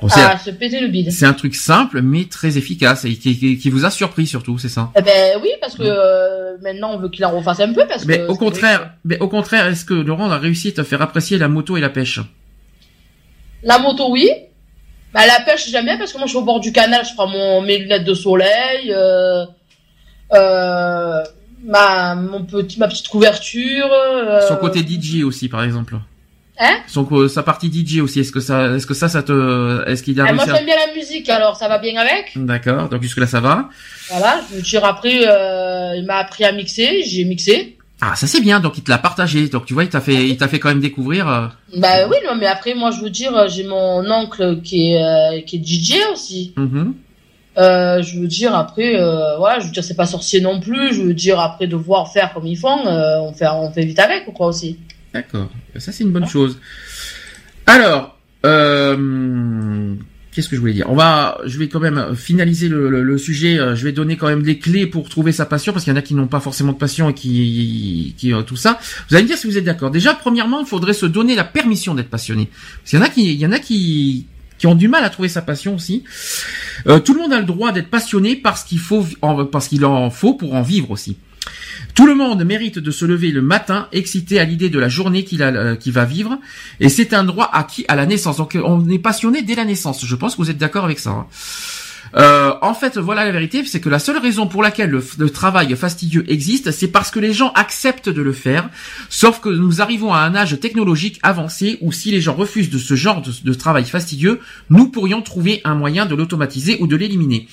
Bon, 0.02 0.10
c'est- 0.10 0.22
à 0.22 0.38
se 0.38 0.52
péter 0.52 0.80
le 0.80 0.90
bide. 0.90 1.12
c'est 1.12 1.26
un 1.26 1.34
truc 1.34 1.56
simple 1.56 2.02
mais 2.04 2.26
très 2.26 2.58
efficace 2.58 3.06
et 3.06 3.16
qui, 3.16 3.38
qui- 3.40 3.58
qui 3.58 3.70
vous 3.72 3.86
a 3.86 3.90
surpris 3.90 4.28
surtout, 4.28 4.58
c'est 4.60 4.70
ça. 4.70 4.92
Eh 4.96 5.02
ben 5.02 5.40
oui, 5.42 5.50
parce 5.62 5.76
que 5.76 5.84
euh, 5.84 6.58
maintenant 6.62 6.92
on 6.94 7.00
veut 7.00 7.10
qu'il 7.10 7.26
en 7.26 7.32
refasse 7.32 7.60
un 7.62 7.74
peu 7.74 7.88
parce 7.88 8.06
Mais 8.06 8.20
que 8.20 8.28
au 8.28 8.36
contraire, 8.36 8.92
mais 9.06 9.18
au 9.20 9.28
contraire, 9.28 9.66
est-ce 9.68 9.86
que 9.86 9.94
Laurent 9.96 10.30
a 10.30 10.38
réussi 10.38 10.68
à 10.68 10.72
te 10.74 10.84
faire 10.84 11.02
apprécier 11.02 11.38
la 11.40 11.48
moto 11.48 11.78
et 11.78 11.82
la 11.82 11.90
pêche 11.90 12.20
la 13.64 13.80
moto 13.80 14.12
oui, 14.12 14.30
bah 15.14 15.26
la 15.26 15.40
pêche 15.44 15.72
bien 15.72 15.98
parce 15.98 16.14
que 16.14 16.18
moi 16.20 16.28
je 16.28 16.32
suis 16.32 16.38
au 16.38 16.44
bord 16.44 16.60
du 16.60 16.72
canal, 16.72 17.04
je 17.04 17.14
prends 17.16 17.28
mon 17.28 17.62
mes 17.62 17.80
lunettes 17.80 18.04
de 18.06 18.14
soleil, 18.14 18.92
euh, 18.94 19.46
euh, 20.34 21.24
ma 21.64 22.16
mon 22.16 22.43
petit 22.43 22.80
ma 22.80 22.88
petite 22.88 23.08
couverture. 23.08 23.88
euh, 23.91 24.47
Son 24.47 24.58
côté 24.58 24.80
DJ 24.80 25.24
aussi, 25.24 25.49
par 25.49 25.64
exemple. 25.64 25.95
Hein? 26.60 26.78
Son 26.88 27.28
sa 27.28 27.43
partie 27.43 27.72
DJ 27.72 27.99
aussi. 27.99 28.20
Est-ce 28.22 28.32
que 28.32 28.39
ça, 28.39 28.76
est-ce 28.76 28.88
que 28.88 28.95
ça, 28.95 29.10
ça 29.10 29.22
te, 29.22 29.88
est-ce 29.88 30.01
qu'il 30.01 30.20
a 30.20 30.26
ah, 30.28 30.34
moi 30.34 30.43
à... 30.43 30.55
j'aime 30.55 30.66
bien 30.66 30.76
la 30.88 30.93
musique 30.95 31.30
alors 31.30 31.55
ça 31.55 31.68
va 31.68 31.78
bien 31.78 31.99
avec? 32.01 32.32
D'accord. 32.36 32.89
Donc 32.89 33.01
jusque 33.03 33.20
là 33.20 33.28
ça 33.28 33.39
va. 33.39 33.70
Voilà, 34.10 34.41
je 34.49 34.55
veux 34.55 34.62
dire 34.62 34.84
après 34.84 35.28
euh, 35.28 35.95
il 35.95 36.05
m'a 36.05 36.16
appris 36.16 36.45
à 36.45 36.51
mixer, 36.51 37.03
j'ai 37.05 37.26
mixé. 37.26 37.78
Ah 38.01 38.16
ça 38.16 38.26
c'est 38.28 38.41
bien. 38.41 38.60
Donc 38.60 38.78
il 38.78 38.84
te 38.84 38.89
l'a 38.89 38.97
partagé. 38.97 39.49
Donc 39.49 39.66
tu 39.66 39.74
vois, 39.76 39.84
il 39.84 39.89
t'a 39.89 40.01
fait, 40.01 40.28
il 40.30 40.38
t'a 40.38 40.47
fait 40.47 40.58
quand 40.60 40.70
même 40.70 40.80
découvrir. 40.82 41.28
euh, 41.28 41.47
Bah 41.78 42.08
oui, 42.10 42.18
non, 42.28 42.36
mais 42.36 42.45
après, 42.47 42.74
moi, 42.76 42.91
je 42.91 43.01
veux 43.01 43.10
dire, 43.10 43.47
j'ai 43.49 43.64
mon 43.64 44.10
oncle 44.10 44.62
qui 44.64 44.93
est, 44.93 45.03
euh, 45.03 45.41
qui 45.41 45.58
est 45.58 45.64
DJ 45.66 45.95
aussi. 46.14 46.53
mhm. 46.58 46.93
Euh, 47.58 48.03
je 48.03 48.20
veux 48.20 48.28
dire, 48.28 48.55
après, 48.55 48.99
euh, 48.99 49.38
voilà, 49.38 49.60
je 49.60 49.66
veux 49.66 49.72
dire, 49.72 49.84
c'est 49.84 49.95
pas 49.95 50.05
sorcier 50.05 50.41
non 50.41 50.60
plus. 50.60 50.93
Je 50.93 51.01
veux 51.01 51.14
dire, 51.14 51.39
après, 51.39 51.68
devoir 51.68 52.12
faire 52.12 52.34
comme 52.34 52.45
ils 52.45 52.58
font, 52.58 52.86
euh, 52.86 53.20
on 53.20 53.34
fait, 53.34 53.86
vite 53.86 53.99
avec, 53.99 54.28
ou 54.28 54.32
quoi, 54.32 54.47
aussi. 54.47 54.78
D'accord. 55.14 55.49
Ça 55.78 55.91
c'est 55.91 56.03
une 56.03 56.12
bonne 56.12 56.28
chose. 56.28 56.60
Alors, 57.66 58.18
qu'est-ce 58.43 60.49
que 60.49 60.55
je 60.55 60.60
voulais 60.60 60.74
dire? 60.74 60.86
On 60.89 60.95
va, 60.95 61.39
je 61.45 61.58
vais 61.58 61.68
quand 61.68 61.80
même 61.80 62.16
finaliser 62.16 62.70
le, 62.70 63.18
sujet. 63.18 63.58
Je 63.76 63.84
vais 63.84 63.91
donner 63.91 64.18
quand 64.18 64.28
même 64.28 64.43
des 64.43 64.60
clés 64.60 64.86
pour 64.86 65.10
trouver 65.10 65.32
sa 65.32 65.47
passion 65.47 65.74
parce 65.74 65.84
qu'il 65.84 65.91
y 65.91 65.95
en 65.95 65.99
a 65.99 66.03
qui 66.03 66.14
n'ont 66.14 66.28
pas 66.28 66.39
forcément 66.39 66.74
de 66.74 66.78
passion 66.78 67.10
et 67.10 67.14
qui, 67.16 68.14
qui 68.18 68.32
tout 68.45 68.55
ça. 68.55 68.78
Vous 69.10 69.16
allez 69.16 69.24
me 69.24 69.30
dire 69.30 69.38
si 69.38 69.47
vous 69.47 69.58
êtes 69.58 69.66
d'accord. 69.66 69.89
Déjà, 69.89 70.14
premièrement, 70.14 70.60
il 70.60 70.68
faudrait 70.68 70.93
se 70.93 71.08
donner 71.08 71.36
la 71.36 71.45
permission 71.45 71.95
d'être 71.95 72.10
passionné. 72.10 72.49
Parce 72.84 72.91
qu'il 72.91 72.99
y 72.99 73.01
en 73.01 73.05
a 73.05 73.10
qui, 73.10 73.34
il 73.34 73.39
y 73.39 73.45
en 73.45 73.51
a 73.51 73.60
qui 73.60 74.28
qui 74.58 74.68
ont 74.68 74.76
du 74.76 74.88
mal 74.88 75.03
à 75.03 75.10
trouver 75.10 75.30
sa 75.30 75.41
passion 75.41 75.76
aussi. 75.76 76.03
Euh, 76.88 76.99
tout 76.99 77.14
le 77.14 77.22
monde 77.22 77.34
a 77.34 77.39
le 77.39 77.45
droit 77.45 77.72
d'être 77.72 77.89
passionné 77.89 78.36
parce 78.36 78.64
qu'il 78.64 78.80
faut, 78.80 79.05
en- 79.22 79.45
parce 79.45 79.68
qu'il 79.68 79.86
en 79.86 80.10
faut 80.10 80.34
pour 80.34 80.53
en 80.55 80.62
vivre 80.62 80.91
aussi. 80.91 81.18
Tout 81.93 82.05
le 82.05 82.14
monde 82.16 82.43
mérite 82.43 82.78
de 82.80 82.91
se 82.91 83.05
lever 83.05 83.32
le 83.32 83.41
matin 83.41 83.88
excité 83.91 84.39
à 84.39 84.43
l'idée 84.43 84.70
de 84.70 84.78
la 84.80 84.89
journée 84.89 85.24
qu'il 85.24 85.41
euh, 85.41 85.76
va 85.88 86.05
vivre, 86.05 86.38
et 86.80 86.89
c'est 86.89 87.14
un 87.14 87.24
droit 87.24 87.49
acquis 87.53 87.86
à 87.88 87.95
la 87.95 88.05
naissance. 88.05 88.38
Donc 88.38 88.55
euh, 88.55 88.62
on 88.66 88.88
est 88.89 88.99
passionné 88.99 89.41
dès 89.41 89.55
la 89.55 89.66
naissance. 89.66 90.05
Je 90.05 90.16
pense 90.16 90.36
que 90.36 90.41
vous 90.41 90.49
êtes 90.51 90.58
d'accord 90.58 90.86
avec 90.86 90.99
ça. 90.99 91.12
hein. 91.12 91.26
Euh, 92.18 92.53
en 92.61 92.74
fait, 92.74 92.97
voilà 92.97 93.26
la 93.26 93.32
vérité, 93.32 93.63
c'est 93.65 93.80
que 93.80 93.89
la 93.89 93.99
seule 93.99 94.18
raison 94.18 94.47
pour 94.47 94.63
laquelle 94.63 94.89
le, 94.89 95.30
travail 95.30 95.76
fastidieux 95.76 96.26
existe, 96.32 96.72
c'est 96.72 96.88
parce 96.88 97.11
que 97.11 97.20
les 97.20 97.34
gens 97.34 97.51
acceptent 97.53 98.09
de 98.09 98.22
le 98.22 98.34
faire. 98.34 98.70
Sauf 99.09 99.39
que 99.39 99.49
nous 99.49 99.82
arrivons 99.82 100.13
à 100.13 100.20
un 100.20 100.36
âge 100.36 100.59
technologique 100.59 101.20
avancé 101.22 101.78
où 101.82 101.91
si 101.91 102.11
les 102.11 102.22
gens 102.22 102.34
refusent 102.34 102.70
de 102.70 102.80
ce 102.80 102.95
genre 102.95 103.22
de 103.22 103.53
travail 103.53 103.86
fastidieux, 103.86 104.39
nous 104.70 104.89
pourrions 104.89 105.22
trouver 105.22 105.61
un 105.63 105.76
moyen 105.76 106.05
de 106.05 106.15
l'automatiser 106.15 106.78
ou 106.80 106.88
de 106.88 106.95
l'éliminer. 106.95 107.47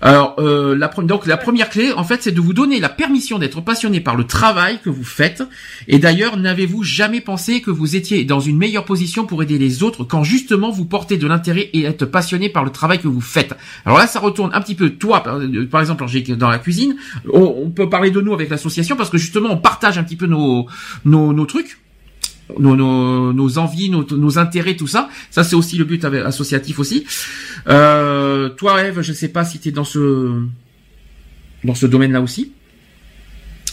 Alors, 0.00 0.36
euh, 0.38 0.76
la, 0.76 0.88
pre- 0.88 1.06
donc 1.06 1.26
la 1.26 1.36
première 1.36 1.70
clé, 1.70 1.92
en 1.92 2.04
fait, 2.04 2.22
c'est 2.22 2.32
de 2.32 2.40
vous 2.40 2.52
donner 2.52 2.80
la 2.80 2.88
permission 2.88 3.38
d'être 3.38 3.60
passionné 3.60 4.00
par 4.00 4.16
le 4.16 4.24
travail 4.24 4.80
que 4.82 4.90
vous 4.90 5.04
faites. 5.04 5.42
Et 5.88 5.98
d'ailleurs, 5.98 6.36
n'avez-vous 6.36 6.82
jamais 6.82 7.20
pensé 7.20 7.60
que 7.60 7.70
vous 7.70 7.96
étiez 7.96 8.24
dans 8.24 8.40
une 8.40 8.58
meilleure 8.58 8.84
position 8.84 9.24
pour 9.24 9.42
aider 9.42 9.58
les 9.58 9.82
autres 9.82 10.04
quand 10.04 10.24
justement 10.24 10.70
vous 10.70 10.84
portez 10.84 11.16
de 11.16 11.26
l'intérêt 11.26 11.70
et 11.72 11.84
êtes 11.84 12.04
passionné 12.04 12.48
par 12.48 12.64
le 12.64 12.70
travail 12.70 12.98
que 12.98 13.08
vous 13.08 13.20
faites? 13.20 13.54
Alors 13.84 13.98
là, 13.98 14.06
ça 14.06 14.20
retourne 14.20 14.50
un 14.54 14.60
petit 14.60 14.74
peu 14.74 14.90
toi, 14.90 15.22
par, 15.22 15.36
euh, 15.36 15.80
exemple, 15.80 16.04
dans 16.36 16.48
la 16.48 16.58
cuisine. 16.58 16.96
On, 17.32 17.70
peut 17.70 17.88
parler 17.88 18.10
de 18.10 18.20
nous 18.20 18.32
avec 18.32 18.48
l'association 18.48 18.96
parce 18.96 19.10
que 19.10 19.18
justement, 19.18 19.50
on 19.50 19.56
partage 19.56 19.98
un 19.98 20.04
petit 20.04 20.16
peu 20.16 20.26
nos, 20.26 20.66
nos 21.04 21.46
trucs. 21.46 21.78
Nos, 22.58 22.76
nos, 22.76 23.32
nos 23.32 23.58
envies, 23.58 23.90
nos, 23.90 24.06
nos 24.08 24.38
intérêts, 24.38 24.76
tout 24.76 24.86
ça. 24.86 25.08
Ça, 25.30 25.42
c'est 25.42 25.56
aussi 25.56 25.76
le 25.76 25.84
but 25.84 26.04
associatif 26.04 26.78
aussi. 26.78 27.04
Euh, 27.66 28.48
toi, 28.50 28.84
Eve, 28.84 29.00
je 29.02 29.12
sais 29.12 29.28
pas 29.28 29.44
si 29.44 29.58
tu 29.58 29.70
es 29.70 29.72
dans 29.72 29.84
ce 29.84 30.42
dans 31.64 31.74
ce 31.74 31.86
domaine-là 31.86 32.20
aussi. 32.20 32.52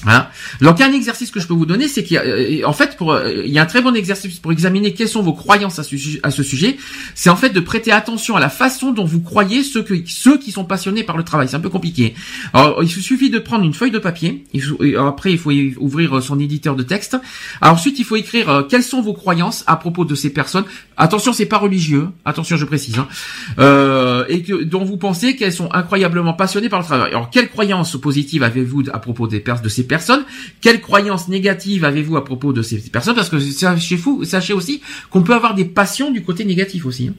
Voilà. 0.03 0.31
Donc, 0.61 0.81
un 0.81 0.91
exercice 0.91 1.31
que 1.31 1.39
je 1.39 1.47
peux 1.47 1.53
vous 1.53 1.65
donner, 1.65 1.87
c'est 1.87 2.03
qu'il 2.03 2.15
y 2.15 2.17
a, 2.17 2.23
euh, 2.23 2.61
en 2.65 2.73
fait, 2.73 2.97
pour, 2.97 3.13
euh, 3.13 3.43
il 3.45 3.51
y 3.51 3.59
a 3.59 3.63
un 3.63 3.65
très 3.65 3.81
bon 3.81 3.95
exercice 3.95 4.39
pour 4.39 4.51
examiner 4.51 4.93
quelles 4.93 5.07
sont 5.07 5.21
vos 5.23 5.33
croyances 5.33 5.79
à 5.79 5.83
ce, 5.83 6.43
sujet-. 6.43 6.77
C'est 7.15 7.29
en 7.29 7.35
fait 7.35 7.49
de 7.49 7.59
prêter 7.59 7.91
attention 7.91 8.35
à 8.35 8.39
la 8.39 8.49
façon 8.49 8.91
dont 8.91 9.05
vous 9.05 9.21
croyez 9.21 9.63
ceux, 9.63 9.83
qui 9.83 10.51
sont 10.51 10.65
passionnés 10.65 11.03
par 11.03 11.17
le 11.17 11.23
travail. 11.23 11.47
C'est 11.47 11.55
un 11.55 11.61
peu 11.61 11.69
compliqué. 11.69 12.15
Alors, 12.53 12.83
il 12.83 12.89
suffit 12.89 13.29
de 13.29 13.39
prendre 13.39 13.63
une 13.63 13.73
feuille 13.73 13.91
de 13.91 13.99
papier. 13.99 14.43
Après, 14.99 15.31
il 15.31 15.37
faut 15.37 15.51
ouvrir 15.77 16.21
son 16.21 16.39
éditeur 16.39 16.75
de 16.75 16.83
texte. 16.83 17.17
Ensuite, 17.61 17.99
il 17.99 18.05
faut 18.05 18.15
écrire 18.15 18.49
euh, 18.49 18.63
quelles 18.63 18.83
sont 18.83 19.01
vos 19.01 19.13
croyances 19.13 19.63
à 19.67 19.77
propos 19.77 20.05
de 20.05 20.15
ces 20.15 20.31
personnes. 20.31 20.65
Attention, 20.97 21.33
c'est 21.33 21.45
pas 21.45 21.57
religieux. 21.57 22.09
Attention, 22.25 22.57
je 22.57 22.65
précise. 22.65 22.97
Hein. 22.99 23.07
Euh, 23.59 24.25
et 24.27 24.43
que 24.43 24.63
dont 24.63 24.83
vous 24.83 24.97
pensez 24.97 25.35
qu'elles 25.35 25.53
sont 25.53 25.71
incroyablement 25.73 26.33
passionnées 26.33 26.69
par 26.69 26.79
le 26.79 26.85
travail. 26.85 27.11
Alors, 27.11 27.29
quelles 27.29 27.49
croyances 27.49 27.95
positives 27.97 28.43
avez-vous 28.43 28.83
à 28.91 28.99
propos 28.99 29.27
de 29.27 29.69
ces 29.69 29.87
personnes 29.87 29.92
Quelles 30.61 30.81
croyances 30.81 31.27
négatives 31.27 31.85
avez-vous 31.85 32.17
à 32.17 32.25
propos 32.25 32.53
de 32.53 32.61
ces 32.61 32.77
personnes? 32.79 33.15
Parce 33.15 33.29
que 33.29 33.39
sachez, 33.39 33.95
vous, 33.95 34.23
sachez 34.25 34.53
aussi 34.53 34.81
qu'on 35.09 35.21
peut 35.23 35.33
avoir 35.33 35.53
des 35.55 35.65
passions 35.65 36.11
du 36.11 36.23
côté 36.23 36.45
négatif 36.45 36.85
aussi. 36.85 37.09
hein. 37.09 37.15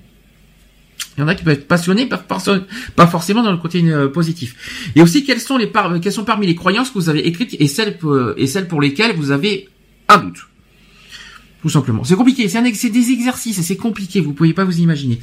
Il 1.16 1.20
y 1.20 1.22
en 1.22 1.28
a 1.28 1.34
qui 1.36 1.44
peuvent 1.44 1.54
être 1.54 1.68
passionnés, 1.68 2.06
pas 2.06 3.06
forcément 3.06 3.42
dans 3.44 3.52
le 3.52 3.58
côté 3.58 3.80
euh, 3.84 4.08
positif. 4.08 4.90
Et 4.96 5.02
aussi, 5.02 5.24
quelles 5.24 5.40
sont 5.40 5.56
les 5.56 5.68
par- 5.68 6.00
quelles 6.00 6.12
sont 6.12 6.24
parmi 6.24 6.46
les 6.46 6.56
croyances 6.56 6.88
que 6.90 6.94
vous 6.94 7.08
avez 7.08 7.26
écrites 7.28 7.56
et 7.60 7.68
celles 7.68 7.96
euh, 8.04 8.34
et 8.36 8.48
celles 8.48 8.66
pour 8.66 8.80
lesquelles 8.80 9.14
vous 9.14 9.30
avez 9.30 9.68
un 10.08 10.18
doute? 10.18 10.48
Tout 11.64 11.70
simplement. 11.70 12.04
C'est 12.04 12.14
compliqué. 12.14 12.46
C'est 12.50 12.62
ex- 12.66 12.84
des 12.92 13.10
exercices 13.10 13.58
et 13.58 13.62
c'est 13.62 13.78
compliqué. 13.78 14.20
Vous 14.20 14.34
pouvez 14.34 14.52
pas 14.52 14.64
vous 14.64 14.80
imaginer. 14.80 15.18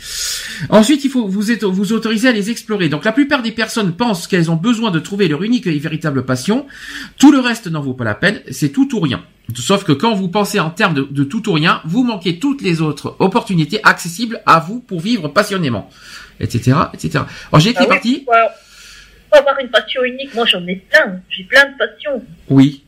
Ensuite, 0.70 1.06
il 1.06 1.12
faut 1.12 1.28
vous 1.28 1.52
être, 1.52 1.68
vous 1.68 1.94
autoriser 1.94 2.30
à 2.30 2.32
les 2.32 2.50
explorer. 2.50 2.90
Donc, 2.90 3.06
la 3.06 3.12
plupart 3.12 3.44
des 3.44 3.52
personnes 3.52 3.92
pensent 3.96 4.26
qu'elles 4.26 4.50
ont 4.50 4.56
besoin 4.56 4.90
de 4.90 4.98
trouver 4.98 5.28
leur 5.28 5.44
unique 5.44 5.68
et 5.68 5.78
véritable 5.78 6.26
passion. 6.26 6.66
Tout 7.20 7.32
le 7.32 7.38
reste 7.40 7.68
n'en 7.68 7.82
vaut 7.84 7.94
pas 7.94 8.06
la 8.06 8.16
peine. 8.16 8.42
C'est 8.50 8.70
tout 8.70 8.96
ou 8.96 9.00
rien. 9.00 9.22
Sauf 9.54 9.84
que 9.84 9.92
quand 9.92 10.16
vous 10.16 10.30
pensez 10.30 10.60
en 10.60 10.72
termes 10.72 10.96
de, 10.96 11.04
de 11.04 11.24
tout 11.24 11.48
ou 11.48 11.54
rien, 11.54 11.80
vous 11.86 12.04
manquez 12.04 12.40
toutes 12.40 12.64
les 12.64 12.82
autres 12.82 13.16
opportunités 13.20 13.80
accessibles 13.84 14.42
à 14.48 14.60
vous 14.60 14.80
pour 14.80 15.00
vivre 15.00 15.28
passionnément, 15.28 15.92
etc., 16.40 16.76
etc. 16.96 17.26
Alors, 17.52 17.60
j'ai 17.60 17.74
Ah 17.76 17.82
oui, 17.84 17.88
partie. 17.88 18.26
faut, 18.26 18.32
faut 19.32 19.40
avoir 19.40 19.60
une 19.60 19.70
passion 19.70 20.04
unique. 20.06 20.34
Moi, 20.34 20.48
j'en 20.48 20.66
ai 20.68 20.78
plein. 20.78 21.20
J'ai 21.30 21.44
plein 21.44 21.66
de 21.66 21.78
passions. 21.78 22.26
Oui. 22.50 22.84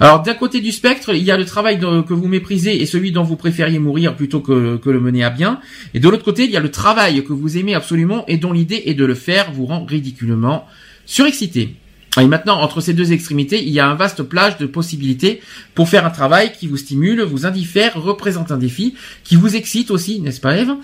Alors 0.00 0.22
d'un 0.22 0.34
côté 0.34 0.60
du 0.60 0.72
spectre, 0.72 1.14
il 1.14 1.22
y 1.22 1.30
a 1.30 1.36
le 1.36 1.44
travail 1.44 1.78
que 1.78 2.14
vous 2.14 2.28
méprisez 2.28 2.80
et 2.80 2.86
celui 2.86 3.12
dont 3.12 3.22
vous 3.22 3.36
préfériez 3.36 3.78
mourir 3.78 4.16
plutôt 4.16 4.40
que, 4.40 4.76
que 4.76 4.90
le 4.90 5.00
mener 5.00 5.24
à 5.24 5.30
bien. 5.30 5.60
Et 5.94 6.00
de 6.00 6.08
l'autre 6.08 6.24
côté, 6.24 6.44
il 6.44 6.50
y 6.50 6.56
a 6.56 6.60
le 6.60 6.70
travail 6.70 7.24
que 7.24 7.32
vous 7.32 7.58
aimez 7.58 7.74
absolument 7.74 8.24
et 8.26 8.36
dont 8.36 8.52
l'idée 8.52 8.82
est 8.86 8.94
de 8.94 9.04
le 9.04 9.14
faire 9.14 9.52
vous 9.52 9.66
rend 9.66 9.84
ridiculement 9.84 10.66
surexcité. 11.06 11.74
Et 12.18 12.26
maintenant, 12.26 12.60
entre 12.60 12.80
ces 12.80 12.92
deux 12.92 13.12
extrémités, 13.12 13.62
il 13.62 13.68
y 13.68 13.78
a 13.78 13.88
un 13.88 13.94
vaste 13.94 14.24
plage 14.24 14.58
de 14.58 14.66
possibilités 14.66 15.40
pour 15.74 15.88
faire 15.88 16.04
un 16.04 16.10
travail 16.10 16.52
qui 16.52 16.66
vous 16.66 16.76
stimule, 16.76 17.22
vous 17.22 17.46
indiffère, 17.46 17.94
représente 17.94 18.50
un 18.50 18.58
défi, 18.58 18.94
qui 19.22 19.36
vous 19.36 19.54
excite 19.54 19.92
aussi, 19.92 20.20
n'est-ce 20.20 20.40
pas 20.40 20.56
Eve? 20.56 20.74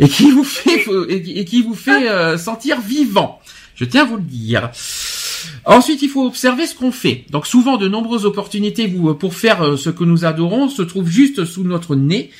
Et 0.00 0.08
qui 0.08 0.32
vous 0.32 0.42
fait, 0.42 0.84
et 1.08 1.44
qui 1.44 1.62
vous 1.62 1.74
fait 1.74 2.10
euh, 2.10 2.36
sentir 2.38 2.80
vivant. 2.80 3.40
Je 3.76 3.84
tiens 3.84 4.02
à 4.02 4.04
vous 4.04 4.16
le 4.16 4.22
dire. 4.22 4.70
Ensuite, 5.64 6.02
il 6.02 6.08
faut 6.08 6.26
observer 6.26 6.66
ce 6.66 6.74
qu'on 6.74 6.92
fait. 6.92 7.24
Donc 7.30 7.46
souvent, 7.46 7.76
de 7.76 7.88
nombreuses 7.88 8.26
opportunités 8.26 8.92
euh, 9.04 9.14
pour 9.14 9.34
faire 9.34 9.62
euh, 9.62 9.76
ce 9.76 9.90
que 9.90 10.04
nous 10.04 10.24
adorons 10.24 10.68
se 10.68 10.82
trouvent 10.82 11.08
juste 11.08 11.44
sous 11.44 11.64
notre 11.64 11.96
nez. 11.96 12.30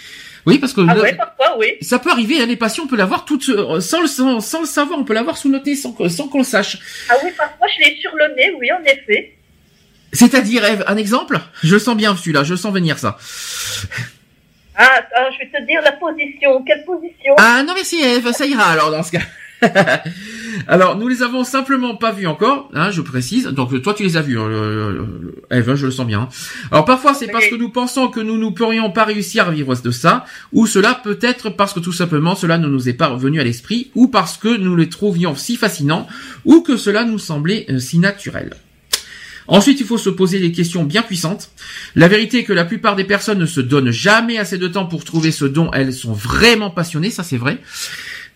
Oui, 0.47 0.59
parce 0.59 0.75
que 0.75 0.83
Ah 0.87 0.99
ouais, 0.99 1.15
parfois, 1.15 1.57
oui. 1.59 1.69
ça 1.81 1.99
peut 1.99 2.11
arriver, 2.11 2.41
hein, 2.43 2.47
les 2.47 2.57
passions, 2.57 2.85
on 2.85 2.87
peut 2.87 2.97
l'avoir 2.97 3.25
toute, 3.25 3.49
euh, 3.49 3.81
sans 3.81 4.03
le, 4.03 4.07
sans, 4.07 4.41
sans 4.41 4.61
le 4.61 4.67
savoir, 4.67 4.99
on 4.99 5.05
peut 5.05 5.15
l'avoir 5.15 5.39
sous 5.39 5.49
notre 5.49 5.65
nez 5.67 5.75
sans, 5.75 5.97
sans 6.09 6.29
qu'on 6.29 6.39
le 6.39 6.45
sache. 6.45 6.79
Ah 7.09 7.15
oui, 7.25 7.31
parfois, 7.37 7.67
je 7.75 7.83
l'ai 7.83 7.97
sur 7.97 8.11
le 8.15 8.35
nez, 8.37 8.53
oui, 8.61 8.69
en 8.71 8.83
effet. 8.85 9.37
C'est-à-dire, 10.13 10.65
Eve, 10.65 10.85
un 10.87 10.97
exemple? 10.97 11.41
Je 11.63 11.79
sens 11.79 11.97
bien 11.97 12.15
celui-là, 12.15 12.45
je 12.45 12.55
sens 12.55 12.73
venir 12.75 12.99
ça. 12.99 13.17
Ah, 14.77 15.01
ah, 15.17 15.29
je 15.33 15.39
vais 15.39 15.51
te 15.51 15.67
dire 15.67 15.81
la 15.83 15.93
position. 15.93 16.63
Quelle 16.67 16.85
position? 16.85 17.35
Ah 17.39 17.63
non 17.65 17.75
merci 17.75 18.01
Eve, 18.03 18.33
ça 18.33 18.45
ira 18.45 18.65
alors 18.65 18.91
dans 18.91 19.03
ce 19.03 19.13
cas. 19.13 19.21
alors 20.69 20.97
nous 20.99 21.09
les 21.09 21.23
avons 21.23 21.45
simplement 21.45 21.95
pas 21.97 22.13
vus 22.13 22.27
encore, 22.27 22.71
hein, 22.75 22.91
je 22.91 23.01
précise. 23.01 23.47
Donc 23.47 23.81
toi 23.83 23.95
tu 23.95 24.03
les 24.03 24.17
as 24.17 24.23
vus, 24.23 24.39
hein, 24.39 24.49
le- 24.49 24.93
le- 24.93 25.35
Eve, 25.51 25.71
hein, 25.71 25.75
je 25.77 25.87
le 25.87 25.93
sens 25.93 26.07
bien. 26.07 26.29
Alors 26.71 26.85
parfois 26.85 27.15
c'est 27.15 27.29
parce 27.29 27.45
que 27.51 27.57
nous 27.57 27.71
pensons 27.71 28.09
que 28.09 28.21
nous 28.21 28.39
ne 28.39 28.51
pourrions 28.51 28.91
pas 28.91 29.05
réussir 29.05 29.49
à 29.49 29.51
vivre 29.51 29.75
de 29.75 29.91
ça, 29.91 30.25
ou 30.53 30.67
cela 30.67 31.01
peut 31.03 31.19
être 31.23 31.51
parce 31.51 31.73
que 31.73 31.81
tout 31.81 31.93
simplement 31.93 32.35
cela 32.35 32.59
ne 32.59 32.69
nous 32.69 32.89
est 32.89 32.93
pas 32.95 33.09
revenu 33.09 33.41
à 33.41 33.45
l'esprit, 33.45 33.91
ou 33.95 34.09
parce 34.09 34.37
que 34.37 34.57
nous 34.57 34.77
les 34.77 34.89
trouvions 34.89 35.35
si 35.35 35.57
fascinants, 35.57 36.07
ou 36.45 36.61
que 36.63 36.77
cela 36.77 37.05
nous 37.05 37.19
semblait 37.19 37.67
euh, 37.71 37.79
si 37.79 37.99
naturel. 37.99 38.55
Ensuite, 39.47 39.79
il 39.81 39.85
faut 39.87 39.99
se 39.99 40.09
poser 40.09 40.41
des 40.41 40.53
questions 40.53 40.85
bien 40.85 41.03
puissantes. 41.03 41.51
La 41.97 42.09
vérité 42.09 42.39
est 42.39 42.45
que 42.45 42.55
la 42.55 42.65
plupart 42.65 42.97
des 42.97 43.05
personnes 43.05 43.39
ne 43.39 43.45
se 43.45 43.61
donnent 43.61 43.91
jamais 43.91 44.39
assez 44.39 44.57
de 44.57 44.69
temps 44.69 44.87
pour 44.87 45.05
trouver 45.05 45.33
ce 45.33 45.45
dont 45.45 45.71
elles 45.73 45.93
sont 45.93 46.15
vraiment 46.15 46.71
passionnées, 46.71 47.11
ça 47.11 47.23
c'est 47.23 47.37
vrai. 47.37 47.59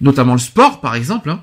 Notamment 0.01 0.35
le 0.35 0.39
sport, 0.39 0.81
par 0.81 0.95
exemple. 0.95 1.31
hein. 1.31 1.41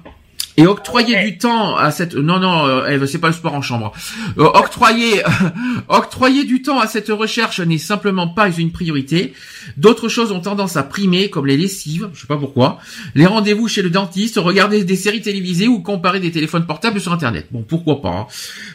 Et 0.58 0.68
octroyer 0.68 1.22
du 1.22 1.38
temps 1.38 1.76
à 1.76 1.92
cette 1.92 2.16
non 2.16 2.40
non 2.40 2.66
euh, 2.66 3.06
c'est 3.08 3.20
pas 3.20 3.28
le 3.28 3.34
sport 3.34 3.54
en 3.56 3.62
chambre. 3.62 3.92
Euh, 4.38 4.46
octroyer 4.46 5.22
octroyer 5.90 6.46
du 6.46 6.62
temps 6.62 6.80
à 6.80 6.88
cette 6.88 7.10
recherche 7.10 7.60
n'est 7.60 7.78
simplement 7.78 8.30
pas 8.30 8.50
une 8.50 8.72
priorité. 8.72 9.34
D'autres 9.76 10.08
choses 10.08 10.32
ont 10.32 10.40
tendance 10.40 10.78
à 10.78 10.84
primer 10.84 11.30
comme 11.30 11.46
les 11.46 11.58
lessives, 11.58 12.10
je 12.14 12.22
sais 12.22 12.28
pas 12.28 12.38
pourquoi, 12.38 12.78
les 13.16 13.26
rendez-vous 13.26 13.68
chez 13.68 13.82
le 13.82 13.90
dentiste, 13.90 14.38
regarder 14.38 14.86
des 14.86 14.96
séries 14.96 15.22
télévisées 15.22 15.68
ou 15.68 15.82
comparer 15.82 16.22
des 16.22 16.32
téléphones 16.32 16.66
portables 16.66 17.02
sur 17.02 17.12
internet. 17.12 17.48
Bon, 17.52 17.64
pourquoi 17.68 18.02
pas. 18.02 18.10
hein. 18.10 18.28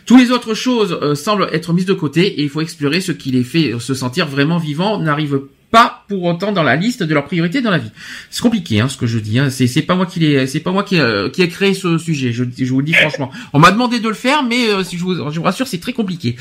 Toutes 0.05 0.21
les 0.21 0.33
autres 0.33 0.53
choses 0.53 0.99
euh, 1.01 1.15
semblent 1.15 1.49
être 1.51 1.73
mises 1.73 1.87
de 1.87 1.95
côté 1.95 2.27
et 2.27 2.43
il 2.43 2.51
faut 2.51 2.61
explorer 2.61 3.01
ce 3.01 3.13
qui 3.13 3.31
les 3.31 3.43
fait 3.43 3.73
se 3.79 3.95
sentir 3.95 4.27
vraiment 4.27 4.59
vivants 4.59 4.99
n'arrive 4.99 5.41
pas 5.71 6.05
pour 6.09 6.25
autant 6.25 6.53
dans 6.53 6.63
la 6.63 6.77
liste 6.77 7.03
de 7.03 7.15
leurs 7.15 7.27
priorités 7.27 7.61
dans 7.61 7.71
la 7.71 7.79
vie. 7.79 7.91
C'est 8.31 8.43
compliqué, 8.43 8.81
hein, 8.81 8.89
ce 8.89 8.97
que 8.97 9.07
je 9.07 9.19
dis. 9.19 9.39
Hein. 9.39 9.51
C'est 9.51 9.83
pas 9.83 9.95
moi 9.95 10.07
qui 10.07 10.49
c'est 10.49 10.61
pas 10.61 10.73
moi 10.73 10.83
qui, 10.83 11.01
euh, 11.01 11.29
ai 11.39 11.49
créé 11.49 11.75
ce 11.75 11.99
sujet. 11.99 12.33
Je, 12.33 12.45
vous 12.45 12.79
le 12.79 12.85
dis 12.85 12.93
franchement. 12.93 13.31
On 13.53 13.59
m'a 13.59 13.71
demandé 13.71 14.01
de 14.01 14.09
le 14.09 14.15
faire, 14.15 14.43
mais 14.43 14.69
euh, 14.69 14.83
si 14.83 14.99
je 14.99 15.05
vous, 15.05 15.43
rassure, 15.43 15.69
c'est 15.69 15.81
très 15.81 15.93
compliqué. 15.93 16.37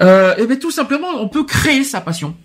Euh, 0.00 0.36
et 0.36 0.46
bien 0.46 0.56
tout 0.56 0.70
simplement, 0.70 1.08
on 1.20 1.28
peut 1.28 1.44
créer 1.44 1.84
sa 1.84 2.00
passion. 2.00 2.36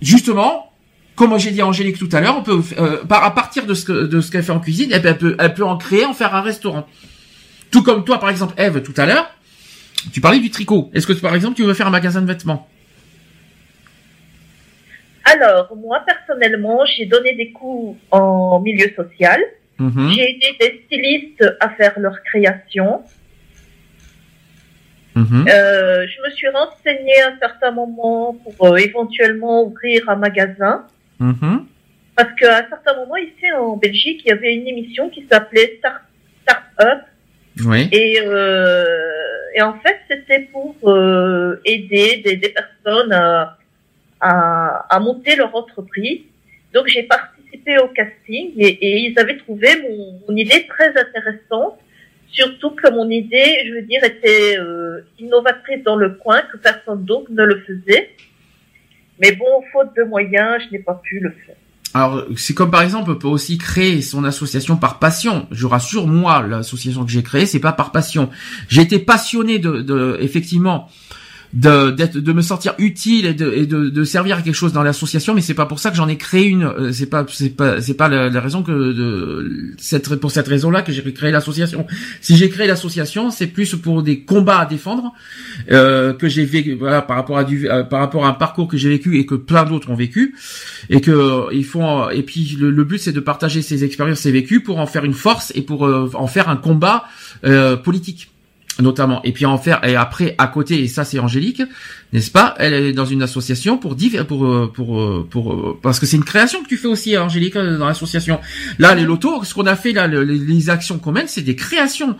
Justement, 0.00 0.72
comme 1.16 1.36
j'ai 1.38 1.50
dit 1.50 1.60
à 1.60 1.66
Angélique 1.66 1.98
tout 1.98 2.08
à 2.12 2.20
l'heure, 2.20 2.38
on 2.38 2.42
peut 2.42 2.62
euh, 2.78 2.98
à 3.10 3.30
partir 3.32 3.66
de 3.66 3.74
ce 3.74 3.84
que, 3.84 4.06
de 4.06 4.20
ce 4.20 4.30
qu'elle 4.30 4.44
fait 4.44 4.52
en 4.52 4.60
cuisine, 4.60 4.90
eh 4.92 5.00
ben, 5.00 5.10
elle 5.10 5.18
peut, 5.18 5.36
elle 5.38 5.54
peut 5.54 5.64
en 5.64 5.76
créer, 5.76 6.04
en 6.04 6.14
faire 6.14 6.34
un 6.34 6.40
restaurant. 6.40 6.86
Tout 7.70 7.82
comme 7.82 8.04
toi, 8.04 8.18
par 8.18 8.30
exemple, 8.30 8.54
Eve, 8.56 8.82
tout 8.82 8.94
à 8.96 9.06
l'heure, 9.06 9.28
tu 10.12 10.20
parlais 10.20 10.38
du 10.38 10.50
tricot. 10.50 10.90
Est-ce 10.94 11.06
que 11.06 11.12
par 11.12 11.34
exemple, 11.34 11.56
tu 11.56 11.64
veux 11.64 11.74
faire 11.74 11.88
un 11.88 11.90
magasin 11.90 12.22
de 12.22 12.26
vêtements? 12.26 12.68
Alors, 15.32 15.76
moi, 15.76 16.02
personnellement, 16.04 16.84
j'ai 16.86 17.06
donné 17.06 17.34
des 17.34 17.52
cours 17.52 17.96
en 18.10 18.58
milieu 18.60 18.90
social. 18.96 19.40
Mhm. 19.78 20.12
J'ai 20.12 20.30
aidé 20.30 20.46
des 20.58 20.82
stylistes 20.86 21.44
à 21.60 21.70
faire 21.70 21.94
leur 21.98 22.22
création. 22.22 23.02
Mhm. 25.14 25.46
Euh, 25.48 26.06
je 26.06 26.22
me 26.22 26.30
suis 26.34 26.48
renseignée 26.48 27.20
à 27.22 27.28
un 27.28 27.38
certain 27.38 27.70
moment 27.70 28.34
pour 28.34 28.66
euh, 28.66 28.76
éventuellement 28.76 29.64
ouvrir 29.64 30.08
un 30.08 30.16
magasin. 30.16 30.86
Mhm. 31.20 31.66
Parce 32.16 32.32
qu'à 32.34 32.58
un 32.58 32.68
certain 32.68 32.96
moment, 32.96 33.16
ici 33.16 33.52
en 33.56 33.76
Belgique, 33.76 34.22
il 34.24 34.28
y 34.28 34.32
avait 34.32 34.54
une 34.54 34.66
émission 34.66 35.10
qui 35.10 35.26
s'appelait 35.30 35.76
Start, 35.78 36.02
Start 36.42 36.64
Up. 36.80 37.00
Oui. 37.66 37.88
Et, 37.92 38.20
euh, 38.24 38.84
et 39.54 39.62
en 39.62 39.74
fait, 39.80 39.96
c'était 40.08 40.48
pour 40.52 40.74
aider 41.64 42.22
des, 42.24 42.36
des 42.36 42.48
personnes 42.48 43.12
à, 43.12 43.59
à, 44.20 44.86
à 44.94 45.00
monter 45.00 45.36
leur 45.36 45.54
entreprise. 45.54 46.20
Donc, 46.74 46.86
j'ai 46.86 47.02
participé 47.04 47.78
au 47.78 47.88
casting 47.88 48.52
et, 48.56 48.68
et 48.68 48.98
ils 48.98 49.18
avaient 49.18 49.38
trouvé 49.38 49.68
mon, 49.82 50.20
mon 50.28 50.36
idée 50.36 50.66
très 50.68 50.88
intéressante. 50.88 51.78
Surtout 52.32 52.70
que 52.70 52.88
mon 52.92 53.10
idée, 53.10 53.56
je 53.66 53.74
veux 53.74 53.82
dire, 53.82 54.04
était 54.04 54.56
euh, 54.56 55.00
innovatrice 55.18 55.82
dans 55.82 55.96
le 55.96 56.10
coin, 56.10 56.42
que 56.52 56.58
personne 56.58 57.04
d'autre 57.04 57.28
ne 57.30 57.42
le 57.42 57.60
faisait. 57.66 58.10
Mais 59.20 59.32
bon, 59.32 59.46
faute 59.72 59.90
de 59.96 60.04
moyens, 60.04 60.62
je 60.64 60.70
n'ai 60.70 60.78
pas 60.78 61.00
pu 61.02 61.18
le 61.18 61.30
faire. 61.30 61.56
Alors, 61.92 62.24
c'est 62.36 62.54
comme 62.54 62.70
par 62.70 62.82
exemple, 62.82 63.10
on 63.10 63.16
peut 63.16 63.26
aussi 63.26 63.58
créer 63.58 64.00
son 64.00 64.22
association 64.22 64.76
par 64.76 65.00
passion. 65.00 65.48
Je 65.50 65.66
rassure, 65.66 66.06
moi, 66.06 66.46
l'association 66.46 67.04
que 67.04 67.10
j'ai 67.10 67.24
créée, 67.24 67.46
c'est 67.46 67.58
pas 67.58 67.72
par 67.72 67.90
passion. 67.90 68.30
J'ai 68.68 68.82
été 68.82 69.00
passionné 69.00 69.58
de, 69.58 69.82
de 69.82 70.16
effectivement, 70.20 70.88
de, 71.52 71.90
de 71.90 72.32
me 72.32 72.42
sentir 72.42 72.74
utile 72.78 73.26
et 73.26 73.34
de, 73.34 73.52
et 73.52 73.66
de, 73.66 73.88
de 73.88 74.04
servir 74.04 74.38
à 74.38 74.42
quelque 74.42 74.54
chose 74.54 74.72
dans 74.72 74.84
l'association, 74.84 75.34
mais 75.34 75.40
c'est 75.40 75.54
pas 75.54 75.66
pour 75.66 75.80
ça 75.80 75.90
que 75.90 75.96
j'en 75.96 76.08
ai 76.08 76.16
créé 76.16 76.46
une. 76.46 76.64
Euh, 76.64 76.92
C'est 76.92 77.06
pas, 77.06 77.26
c'est 77.28 77.50
pas, 77.50 77.80
c'est 77.80 77.94
pas 77.94 78.08
la, 78.08 78.40
raison 78.40 78.62
que 78.62 78.72
de 78.72 79.74
cette, 79.78 80.14
pour 80.16 80.30
cette 80.30 80.46
raison-là 80.48 80.82
que 80.82 80.92
j'ai 80.92 81.02
créé 81.12 81.30
l'association. 81.30 81.86
Si 82.20 82.36
j'ai 82.36 82.48
créé 82.50 82.66
l'association, 82.66 83.30
c'est 83.30 83.48
plus 83.48 83.74
pour 83.74 84.02
des 84.02 84.20
combats 84.20 84.60
à 84.60 84.66
défendre 84.66 85.12
euh, 85.70 86.12
que 86.12 86.28
j'ai 86.28 86.44
vécu, 86.44 86.74
voilà, 86.74 87.02
par 87.02 87.16
rapport 87.16 87.38
à 87.38 87.44
du, 87.44 87.68
euh, 87.68 87.82
par 87.82 88.00
rapport 88.00 88.24
à 88.26 88.28
un 88.28 88.34
parcours 88.34 88.68
que 88.68 88.76
j'ai 88.76 88.90
vécu 88.90 89.18
et 89.18 89.26
que 89.26 89.34
plein 89.34 89.64
d'autres 89.64 89.90
ont 89.90 89.94
vécu 89.94 90.34
et 90.88 91.00
que 91.00 91.10
euh, 91.10 91.48
ils 91.52 91.64
font 91.64 92.08
et 92.10 92.22
puis 92.22 92.56
le, 92.60 92.70
le 92.70 92.84
but 92.84 92.98
c'est 92.98 93.12
de 93.12 93.20
partager 93.20 93.62
ces 93.62 93.84
expériences 93.84 94.20
ces 94.20 94.32
vécus 94.32 94.62
pour 94.62 94.78
en 94.78 94.86
faire 94.86 95.04
une 95.04 95.14
force 95.14 95.52
et 95.54 95.62
pour 95.62 95.86
euh, 95.86 96.10
en 96.14 96.26
faire 96.26 96.48
un 96.48 96.56
combat 96.56 97.04
politique 97.84 98.30
notamment. 98.78 99.20
Et 99.24 99.32
puis 99.32 99.46
en 99.46 99.58
faire 99.58 99.84
et 99.86 99.96
après 99.96 100.34
à 100.38 100.46
côté 100.46 100.82
et 100.82 100.88
ça 100.88 101.04
c'est 101.04 101.18
Angélique 101.18 101.62
n'est-ce 102.12 102.30
pas? 102.30 102.54
Elle 102.58 102.74
est 102.74 102.92
dans 102.92 103.04
une 103.04 103.22
association 103.22 103.78
pour 103.78 103.96
pour 104.26 104.46
euh, 104.46 104.70
pour 104.72 105.00
euh, 105.00 105.26
pour, 105.30 105.52
euh, 105.52 105.78
parce 105.80 106.00
que 106.00 106.06
c'est 106.06 106.16
une 106.16 106.24
création 106.24 106.62
que 106.62 106.68
tu 106.68 106.76
fais 106.76 106.88
aussi 106.88 107.16
Angélique 107.16 107.54
dans 107.54 107.86
l'association. 107.86 108.40
Là 108.78 108.94
les 108.94 109.04
lotos 109.04 109.44
ce 109.44 109.54
qu'on 109.54 109.66
a 109.66 109.76
fait 109.76 109.92
là 109.92 110.06
le- 110.06 110.22
les, 110.24 110.70
actions 110.70 110.98
qu'on 110.98 111.12
mène 111.12 111.28
c'est 111.28 111.42
des 111.42 111.56
créations. 111.56 112.16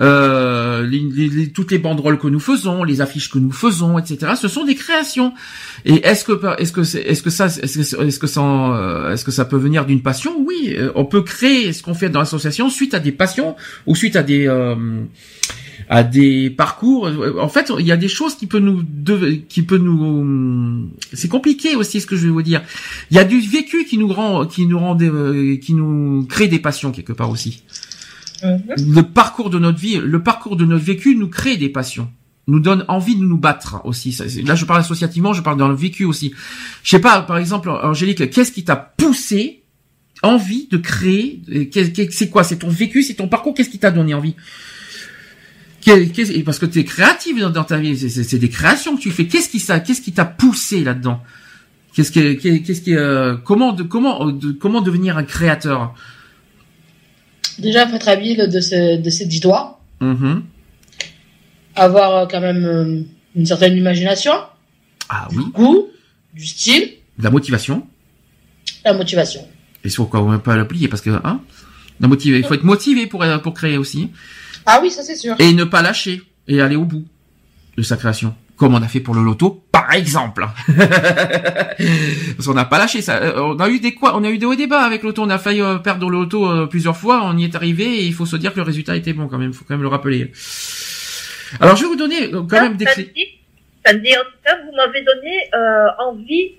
Euh, 0.00 0.86
les, 0.86 1.00
les- 1.00 1.48
toutes 1.52 1.70
les 1.70 1.78
banderoles 1.78 2.18
que 2.18 2.28
nous 2.28 2.40
faisons 2.40 2.84
les 2.84 3.00
affiches 3.00 3.30
que 3.30 3.38
nous 3.38 3.52
faisons 3.52 3.98
etc 3.98 4.32
ce 4.40 4.48
sont 4.48 4.64
des 4.64 4.74
créations. 4.74 5.34
Et 5.84 6.06
est-ce 6.06 6.24
que 6.24 6.32
est-ce 6.60 6.72
que 6.72 6.80
est-ce 6.80 7.22
que 7.22 7.30
ça 7.30 7.46
est-ce 7.46 7.94
que 8.18 9.12
est-ce 9.12 9.24
que 9.24 9.30
ça 9.30 9.44
peut 9.44 9.56
venir 9.56 9.84
d'une 9.86 10.02
passion? 10.02 10.34
Oui, 10.38 10.76
on 10.94 11.04
peut 11.04 11.22
créer 11.22 11.72
ce 11.72 11.82
qu'on 11.82 11.94
fait 11.94 12.08
dans 12.08 12.20
l'association 12.20 12.70
suite 12.70 12.94
à 12.94 12.98
des 12.98 13.12
passions 13.12 13.56
ou 13.86 13.94
suite 13.94 14.16
à 14.16 14.22
des 14.22 14.46
euh, 14.48 14.74
à 15.88 16.02
des 16.04 16.50
parcours. 16.50 17.10
En 17.40 17.48
fait, 17.48 17.72
il 17.78 17.86
y 17.86 17.92
a 17.92 17.96
des 17.96 18.08
choses 18.08 18.34
qui 18.36 18.46
peut 18.46 18.58
nous 18.58 18.82
de- 18.82 19.32
qui 19.48 19.62
peut 19.62 19.78
nous 19.78 20.88
c'est 21.12 21.28
compliqué 21.28 21.76
aussi 21.76 22.00
ce 22.00 22.06
que 22.06 22.16
je 22.16 22.24
vais 22.26 22.32
vous 22.32 22.42
dire. 22.42 22.62
Il 23.10 23.16
y 23.16 23.20
a 23.20 23.24
du 23.24 23.40
vécu 23.40 23.84
qui 23.84 23.96
nous 23.98 24.08
rend 24.08 24.46
qui 24.46 24.66
nous 24.66 24.78
rend 24.78 24.94
des- 24.94 25.08
euh, 25.08 25.56
qui 25.56 25.74
nous 25.74 26.26
crée 26.28 26.48
des 26.48 26.58
passions 26.58 26.90
quelque 26.92 27.12
part 27.12 27.30
aussi. 27.30 27.62
Le 28.42 29.02
parcours 29.02 29.50
de 29.50 29.58
notre 29.58 29.78
vie, 29.78 29.96
le 29.96 30.22
parcours 30.22 30.56
de 30.56 30.64
notre 30.64 30.84
vécu 30.84 31.16
nous 31.16 31.28
crée 31.28 31.56
des 31.56 31.68
passions 31.68 32.08
nous 32.46 32.60
donne 32.60 32.84
envie 32.88 33.14
de 33.16 33.22
nous 33.22 33.36
battre 33.36 33.82
aussi. 33.84 34.16
Là, 34.46 34.54
je 34.54 34.64
parle 34.64 34.80
associativement, 34.80 35.34
je 35.34 35.42
parle 35.42 35.58
dans 35.58 35.68
le 35.68 35.74
vécu 35.74 36.04
aussi. 36.06 36.32
Je 36.82 36.88
sais 36.90 36.98
pas, 36.98 37.20
par 37.20 37.36
exemple, 37.36 37.68
Angélique, 37.68 38.30
qu'est-ce 38.30 38.52
qui 38.52 38.64
t'a 38.64 38.76
poussé 38.76 39.64
envie 40.22 40.66
de 40.70 40.78
créer 40.78 41.42
euh, 41.54 41.64
C'est 42.10 42.30
quoi? 42.30 42.44
C'est 42.44 42.56
ton 42.60 42.70
vécu, 42.70 43.02
c'est 43.02 43.14
ton 43.14 43.28
parcours 43.28 43.52
Qu'est-ce 43.54 43.68
qui 43.68 43.78
t'a 43.78 43.90
donné 43.90 44.14
envie? 44.14 44.34
Parce 46.44 46.58
que 46.58 46.66
tu 46.66 46.78
es 46.80 46.84
créative 46.84 47.40
dans, 47.40 47.50
dans 47.50 47.64
ta 47.64 47.78
vie, 47.78 47.96
c'est- 47.96 48.38
des 48.38 48.48
créations 48.48 48.96
que 48.96 49.02
tu 49.02 49.10
fais. 49.10 49.26
Qu'est-ce 49.26 49.48
qui 49.48 49.60
ça 49.60 49.80
Qu'est-ce 49.80 50.00
qui 50.02 50.12
t'a 50.12 50.24
poussé 50.24 50.84
là-dedans? 50.84 51.20
Qu'est-ce 51.94 52.12
qui, 52.12 52.36
qu'est-ce 52.38 52.80
qui, 52.80 52.94
euh, 52.94 53.36
comment, 53.36 53.72
de, 53.72 53.82
comment, 53.82 54.28
euh, 54.28 54.32
de, 54.32 54.52
comment 54.52 54.80
devenir 54.80 55.16
un 55.16 55.24
créateur? 55.24 55.94
Déjà, 57.58 57.88
faut 57.88 57.96
être 57.96 58.08
habile 58.08 58.48
de 58.48 58.60
ses, 58.60 58.98
de 58.98 59.10
ses 59.10 59.26
dix 59.26 59.40
doigts. 59.40 59.80
Mhm. 60.00 60.42
Avoir 61.74 62.16
euh, 62.16 62.26
quand 62.30 62.40
même 62.40 63.06
une 63.34 63.46
certaine 63.46 63.76
imagination, 63.76 64.32
Ah 65.08 65.28
oui, 65.32 65.44
goût, 65.52 65.88
du 66.34 66.46
style, 66.46 66.90
de 67.18 67.24
la 67.24 67.30
motivation. 67.30 67.86
la 68.84 68.92
motivation. 68.94 69.46
Et 69.84 69.88
sur 69.88 70.08
quoi 70.08 70.20
on 70.22 70.26
va 70.28 70.38
pas 70.38 70.56
l'oublier 70.56 70.88
parce 70.88 71.02
que 71.02 71.10
hein, 71.10 71.40
la 72.00 72.08
motiver. 72.08 72.38
Il 72.38 72.44
faut 72.44 72.54
être 72.54 72.64
motivé 72.64 73.06
pour 73.06 73.24
pour 73.42 73.54
créer 73.54 73.76
aussi 73.78 74.10
Ah 74.68 74.80
oui, 74.82 74.90
ça 74.90 75.02
c'est 75.02 75.16
sûr. 75.16 75.34
et 75.38 75.52
ne 75.52 75.64
pas 75.64 75.82
lâcher 75.82 76.22
et 76.46 76.60
aller 76.60 76.76
au 76.76 76.84
bout 76.84 77.04
de 77.76 77.82
sa 77.82 77.96
création. 77.96 78.34
Comme 78.56 78.74
on 78.74 78.82
a 78.82 78.88
fait 78.88 78.98
pour 79.00 79.14
le 79.14 79.22
loto, 79.22 79.62
par 79.70 79.92
exemple. 79.94 80.44
Parce 82.36 82.46
qu'on 82.46 82.54
n'a 82.54 82.64
pas 82.64 82.78
lâché 82.78 83.02
ça. 83.02 83.16
Euh, 83.22 83.40
On 83.40 83.60
a 83.60 83.68
eu 83.68 83.78
des 83.78 83.94
quoi 83.94 84.16
On 84.16 84.24
a 84.24 84.30
eu 84.30 84.38
des 84.38 84.46
hauts 84.46 84.66
bas 84.68 84.80
avec 84.84 85.04
l'auto. 85.04 85.22
On 85.22 85.30
a 85.30 85.38
failli 85.38 85.60
euh, 85.62 85.78
perdre 85.78 86.10
le 86.10 86.18
loto 86.18 86.44
euh, 86.50 86.66
plusieurs 86.66 86.96
fois. 86.96 87.22
On 87.24 87.36
y 87.38 87.44
est 87.44 87.54
arrivé 87.54 87.84
et 87.84 88.04
il 88.04 88.12
faut 88.12 88.26
se 88.26 88.34
dire 88.36 88.50
que 88.52 88.56
le 88.58 88.64
résultat 88.64 88.96
était 88.96 89.12
bon 89.12 89.28
quand 89.28 89.38
même. 89.38 89.50
Il 89.50 89.54
faut 89.54 89.64
quand 89.66 89.74
même 89.74 89.82
le 89.82 89.88
rappeler. 89.88 90.32
Alors 91.60 91.76
je 91.76 91.82
vais 91.82 91.88
vous 91.88 91.96
donner 91.96 92.30
quand 92.30 92.60
même 92.62 92.76
des 92.76 92.84
clés. 92.84 93.12
Sandy, 93.86 94.10
en 94.16 94.20
tout 94.24 94.38
cas, 94.44 94.56
vous 94.64 94.76
m'avez 94.76 95.02
donné 95.04 95.32
euh, 95.54 95.86
envie 96.10 96.50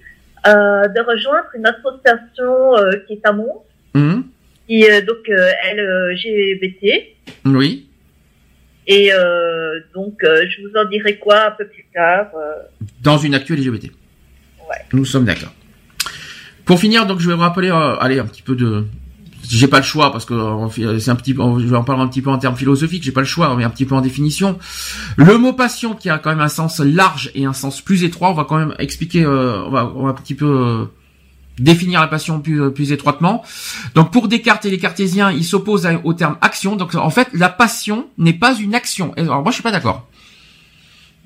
euh, 0.48 0.88
de 0.88 1.02
rejoindre 1.06 1.48
une 1.56 1.66
association 1.66 2.78
euh, 2.78 2.92
qui 3.08 3.14
est 3.14 3.26
à 3.26 3.34
Mons, 3.34 3.62
Hum, 3.96 4.24
qui 4.68 4.84
est 4.84 5.02
donc 5.02 5.28
euh, 5.30 5.52
LGBT. 5.74 7.18
Oui. 7.46 7.89
Et 8.92 9.14
euh, 9.14 9.80
donc, 9.94 10.16
euh, 10.24 10.46
je 10.50 10.64
vous 10.68 10.76
en 10.76 10.90
dirai 10.90 11.18
quoi 11.20 11.46
un 11.48 11.52
peu 11.52 11.66
plus 11.68 11.86
tard. 11.94 12.26
euh. 12.36 12.86
dans 13.02 13.20
une 13.20 13.36
actuelle 13.36 13.60
LGBT. 13.60 13.92
Ouais. 14.68 14.76
Nous 14.94 15.06
sommes 15.06 15.26
d'accord. 15.26 15.54
Pour 16.66 16.80
finir, 16.80 17.06
donc 17.06 17.20
je 17.20 17.28
vais 17.30 17.36
vous 17.36 17.42
rappeler, 17.42 17.70
euh, 17.70 17.96
allez, 18.00 18.18
un 18.20 18.26
petit 18.26 18.42
peu 18.42 18.56
de, 18.56 18.86
j'ai 19.48 19.68
pas 19.68 19.78
le 19.78 19.84
choix 19.84 20.12
parce 20.12 20.26
que 20.26 20.34
euh, 20.34 21.00
c'est 21.00 21.12
un 21.12 21.16
petit 21.16 21.34
peu, 21.34 21.42
je 21.60 21.66
vais 21.68 21.76
en 21.78 21.84
parler 21.84 22.02
un 22.04 22.08
petit 22.08 22.22
peu 22.22 22.30
en 22.30 22.38
termes 22.38 22.56
philosophiques, 22.56 23.04
j'ai 23.04 23.12
pas 23.12 23.22
le 23.22 23.28
choix, 23.28 23.56
mais 23.56 23.64
un 23.64 23.70
petit 23.70 23.86
peu 23.86 23.96
en 23.96 24.02
définition. 24.02 24.58
Le 25.18 25.38
mot 25.38 25.54
passion 25.54 25.94
qui 25.94 26.10
a 26.10 26.18
quand 26.18 26.30
même 26.32 26.42
un 26.42 26.48
sens 26.50 26.80
large 26.80 27.32
et 27.36 27.46
un 27.46 27.54
sens 27.54 27.82
plus 27.82 28.04
étroit, 28.04 28.32
on 28.32 28.34
va 28.34 28.46
quand 28.46 28.58
même 28.58 28.74
expliquer, 28.80 29.24
euh, 29.24 29.64
on 29.66 29.70
va, 29.70 29.92
on 29.96 30.04
va 30.04 30.10
un 30.10 30.14
petit 30.14 30.36
peu 30.36 30.46
euh, 30.46 30.86
définir 31.60 32.02
la 32.02 32.08
passion 32.08 32.40
plus, 32.40 32.62
euh, 32.62 32.70
plus 32.70 32.92
étroitement. 32.92 33.44
Donc 33.96 34.12
pour 34.12 34.28
Descartes 34.28 34.66
et 34.66 34.70
les 34.70 34.78
cartésiens, 34.78 35.32
ils 35.32 35.44
s'opposent 35.46 35.88
au 36.04 36.14
terme 36.14 36.38
action. 36.42 36.76
Donc 36.76 36.96
en 36.96 37.10
fait, 37.10 37.30
la 37.34 37.50
passion 37.50 38.08
n'est 38.18 38.34
pas 38.34 38.56
une 38.56 38.76
action. 38.76 39.14
Alors 39.18 39.42
moi 39.42 39.52
je 39.52 39.56
suis 39.56 39.64
pas 39.64 39.72
d'accord. 39.72 40.08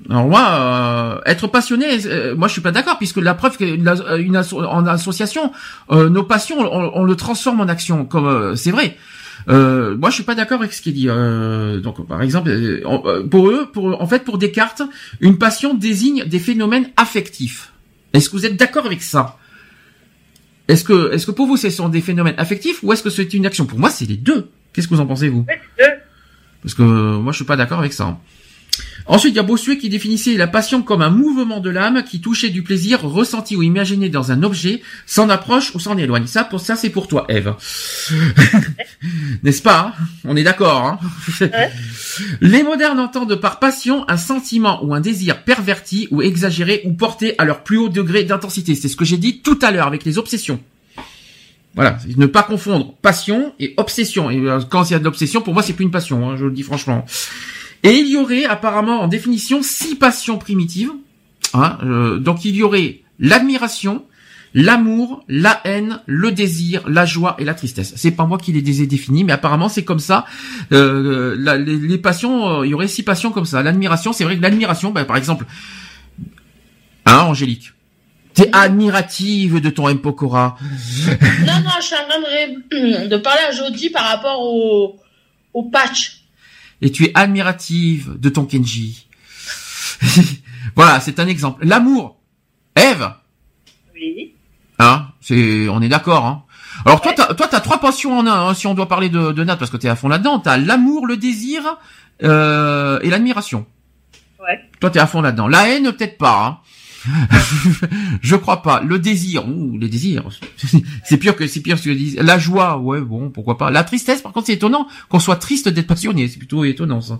Alors 0.09 0.27
moi, 0.27 0.41
euh, 0.49 1.21
être 1.25 1.47
passionné, 1.47 1.85
euh, 2.07 2.35
moi 2.35 2.47
je 2.47 2.53
suis 2.53 2.61
pas 2.61 2.71
d'accord 2.71 2.97
puisque 2.97 3.17
la 3.17 3.35
preuve 3.35 3.57
que 3.57 3.63
la- 3.63 4.17
une 4.17 4.35
asso- 4.35 4.65
en 4.65 4.85
association, 4.85 5.53
euh, 5.91 6.09
nos 6.09 6.23
passions, 6.23 6.57
on, 6.59 7.03
le 7.03 7.15
transforme 7.15 7.61
en 7.61 7.67
action. 7.67 8.03
Comme 8.05 8.55
c'est 8.55 8.71
vrai. 8.71 8.97
Moi 9.47 10.09
je 10.09 10.13
suis 10.15 10.23
pas 10.23 10.35
d'accord 10.35 10.59
avec 10.59 10.73
ce 10.73 10.81
qui 10.81 10.89
est 10.89 10.93
dit. 10.93 11.07
Donc 11.81 12.05
par 12.07 12.21
exemple, 12.21 12.51
pour 13.29 13.49
eux, 13.49 13.71
en 13.75 14.07
fait 14.07 14.23
pour 14.25 14.37
Descartes, 14.37 14.81
une 15.21 15.37
passion 15.37 15.73
désigne 15.73 16.25
des 16.25 16.39
phénomènes 16.39 16.89
affectifs. 16.97 17.71
Est-ce 18.13 18.29
que 18.29 18.35
vous 18.35 18.45
êtes 18.45 18.57
d'accord 18.57 18.85
avec 18.85 19.01
ça? 19.01 19.37
Est-ce 20.67 20.83
que 20.83 21.13
est-ce 21.13 21.25
que 21.25 21.31
pour 21.31 21.47
vous 21.47 21.57
ce 21.57 21.69
sont 21.69 21.89
des 21.89 22.01
phénomènes 22.01 22.35
affectifs 22.37 22.81
ou 22.83 22.93
est-ce 22.93 23.03
que 23.03 23.09
c'est 23.09 23.33
une 23.33 23.45
action? 23.45 23.65
Pour 23.65 23.79
moi 23.79 23.89
c'est 23.89 24.05
les 24.05 24.17
deux. 24.17 24.49
Qu'est-ce 24.71 24.87
que 24.87 24.95
vous 24.95 25.01
en 25.01 25.05
pensez 25.05 25.29
vous? 25.29 25.45
Parce 26.61 26.73
que 26.73 26.83
euh, 26.83 27.19
moi 27.19 27.31
je 27.33 27.37
suis 27.37 27.45
pas 27.45 27.57
d'accord 27.57 27.79
avec 27.79 27.93
ça. 27.93 28.17
Ensuite, 29.05 29.33
il 29.33 29.37
y 29.37 29.39
a 29.39 29.43
Bossuet 29.43 29.77
qui 29.77 29.89
définissait 29.89 30.35
la 30.35 30.47
passion 30.47 30.81
comme 30.81 31.01
un 31.01 31.09
mouvement 31.09 31.59
de 31.59 31.69
l'âme 31.69 32.03
qui 32.03 32.21
touchait 32.21 32.49
du 32.49 32.63
plaisir 32.63 33.01
ressenti 33.01 33.55
ou 33.55 33.63
imaginé 33.63 34.09
dans 34.09 34.31
un 34.31 34.43
objet, 34.43 34.81
s'en 35.05 35.29
approche 35.29 35.75
ou 35.75 35.79
s'en 35.79 35.97
éloigne. 35.97 36.27
Ça, 36.27 36.43
pour 36.43 36.61
ça, 36.61 36.75
c'est 36.75 36.89
pour 36.89 37.07
toi, 37.07 37.25
Eve. 37.29 37.53
N'est-ce 39.43 39.61
pas 39.61 39.93
hein? 39.97 40.05
On 40.23 40.35
est 40.35 40.43
d'accord. 40.43 40.85
Hein? 40.85 40.99
Les 42.41 42.63
modernes 42.63 42.99
entendent 42.99 43.35
par 43.35 43.59
passion 43.59 44.05
un 44.09 44.17
sentiment 44.17 44.83
ou 44.83 44.93
un 44.93 45.01
désir 45.01 45.43
perverti 45.43 46.07
ou 46.11 46.21
exagéré 46.21 46.81
ou 46.85 46.93
porté 46.93 47.35
à 47.37 47.45
leur 47.45 47.63
plus 47.63 47.77
haut 47.77 47.89
degré 47.89 48.23
d'intensité. 48.23 48.75
C'est 48.75 48.87
ce 48.87 48.95
que 48.95 49.05
j'ai 49.05 49.17
dit 49.17 49.39
tout 49.39 49.59
à 49.61 49.71
l'heure 49.71 49.87
avec 49.87 50.05
les 50.05 50.17
obsessions. 50.17 50.59
Voilà, 51.75 51.97
ne 52.17 52.27
pas 52.27 52.43
confondre 52.43 52.93
passion 53.01 53.53
et 53.59 53.73
obsession. 53.77 54.29
Et 54.29 54.37
euh, 54.37 54.61
quand 54.69 54.89
il 54.89 54.93
y 54.93 54.95
a 54.95 54.99
de 54.99 55.03
l'obsession, 55.03 55.41
pour 55.41 55.53
moi, 55.53 55.63
c'est 55.63 55.73
plus 55.73 55.83
une 55.83 55.91
passion, 55.91 56.29
hein, 56.29 56.35
je 56.37 56.45
le 56.45 56.51
dis 56.51 56.61
franchement. 56.61 57.03
Et 57.83 57.91
il 57.91 58.07
y 58.07 58.17
aurait 58.17 58.45
apparemment 58.45 59.01
en 59.01 59.07
définition 59.07 59.61
six 59.61 59.95
passions 59.95 60.37
primitives. 60.37 60.91
Hein, 61.53 61.77
euh, 61.83 62.17
donc 62.17 62.45
il 62.45 62.55
y 62.55 62.63
aurait 62.63 63.01
l'admiration, 63.19 64.05
l'amour, 64.53 65.23
la 65.27 65.59
haine, 65.65 65.99
le 66.05 66.31
désir, 66.31 66.87
la 66.87 67.05
joie 67.05 67.35
et 67.39 67.43
la 67.43 67.53
tristesse. 67.53 67.93
C'est 67.97 68.11
pas 68.11 68.25
moi 68.25 68.37
qui 68.37 68.53
les 68.53 68.81
ai 68.81 68.87
définis, 68.87 69.25
mais 69.25 69.33
apparemment 69.33 69.67
c'est 69.67 69.83
comme 69.83 69.99
ça. 69.99 70.25
Euh, 70.71 71.35
les, 71.57 71.97
passions, 71.97 72.61
euh, 72.61 72.65
il 72.65 72.69
y 72.69 72.73
aurait 72.73 72.87
six 72.87 73.03
passions 73.03 73.31
comme 73.31 73.45
ça. 73.45 73.61
L'admiration, 73.61 74.13
c'est 74.13 74.23
vrai 74.23 74.37
que 74.37 74.41
l'admiration, 74.41 74.91
bah, 74.91 75.03
par 75.03 75.17
exemple, 75.17 75.45
hein, 77.05 77.19
Angélique, 77.19 77.73
t'es 78.33 78.49
admirative 78.53 79.59
de 79.59 79.69
ton 79.69 79.89
M. 79.89 79.99
Non, 80.01 80.13
non, 80.13 81.71
je 81.79 81.85
suis 81.85 81.95
en 81.95 83.19
parler 83.19 83.41
à 83.47 83.51
Jody 83.51 83.89
par 83.89 84.05
rapport 84.05 84.41
au 84.41 85.63
patch. 85.63 86.22
Et 86.83 86.91
tu 86.91 87.05
es 87.05 87.11
admirative 87.15 88.19
de 88.19 88.29
ton 88.29 88.45
Kenji. 88.45 89.07
voilà, 90.75 90.99
c'est 90.99 91.19
un 91.19 91.27
exemple. 91.27 91.65
L'amour. 91.65 92.17
Eve, 92.75 93.11
Oui. 93.95 94.33
hein, 94.79 95.07
c'est, 95.21 95.67
on 95.69 95.81
est 95.81 95.87
d'accord, 95.89 96.25
hein. 96.25 96.43
Alors 96.85 97.01
toi, 97.01 97.13
t'as, 97.15 97.33
toi, 97.35 97.47
t'as 97.47 97.59
trois 97.61 97.79
passions 97.79 98.17
en 98.17 98.25
un, 98.27 98.49
hein, 98.49 98.53
si 98.53 98.67
on 98.67 98.73
doit 98.73 98.87
parler 98.87 99.07
de, 99.09 99.31
de 99.31 99.43
Nat, 99.43 99.55
parce 99.57 99.69
que 99.71 99.77
t'es 99.77 99.87
à 99.87 99.95
fond 99.95 100.09
là-dedans. 100.09 100.39
T'as 100.39 100.57
l'amour, 100.57 101.05
le 101.07 101.17
désir, 101.17 101.61
euh, 102.23 102.99
et 103.01 103.09
l'admiration. 103.09 103.65
Ouais. 104.41 104.59
Toi, 104.81 104.89
t'es 104.89 104.99
à 104.99 105.07
fond 105.07 105.21
là-dedans. 105.21 105.47
La 105.47 105.69
haine, 105.69 105.91
peut-être 105.93 106.17
pas, 106.17 106.45
hein. 106.45 106.59
Je 108.21 108.35
crois 108.35 108.61
pas. 108.61 108.81
Le 108.81 108.99
désir, 108.99 109.47
ouh, 109.47 109.77
les 109.77 109.89
désirs, 109.89 110.23
c'est 111.05 111.17
pire 111.17 111.35
que 111.35 111.47
c'est 111.47 111.61
pire 111.61 111.77
ce 111.77 111.85
que 111.85 111.89
disent. 111.93 112.17
La 112.17 112.37
joie, 112.39 112.77
ouais, 112.79 113.01
bon, 113.01 113.29
pourquoi 113.29 113.57
pas. 113.57 113.71
La 113.71 113.83
tristesse, 113.83 114.21
par 114.21 114.31
contre, 114.31 114.47
c'est 114.47 114.53
étonnant 114.53 114.87
qu'on 115.09 115.19
soit 115.19 115.35
triste 115.37 115.69
d'être 115.69 115.87
passionné. 115.87 116.27
C'est 116.27 116.37
plutôt 116.37 116.63
étonnant 116.63 117.01
ça. 117.01 117.19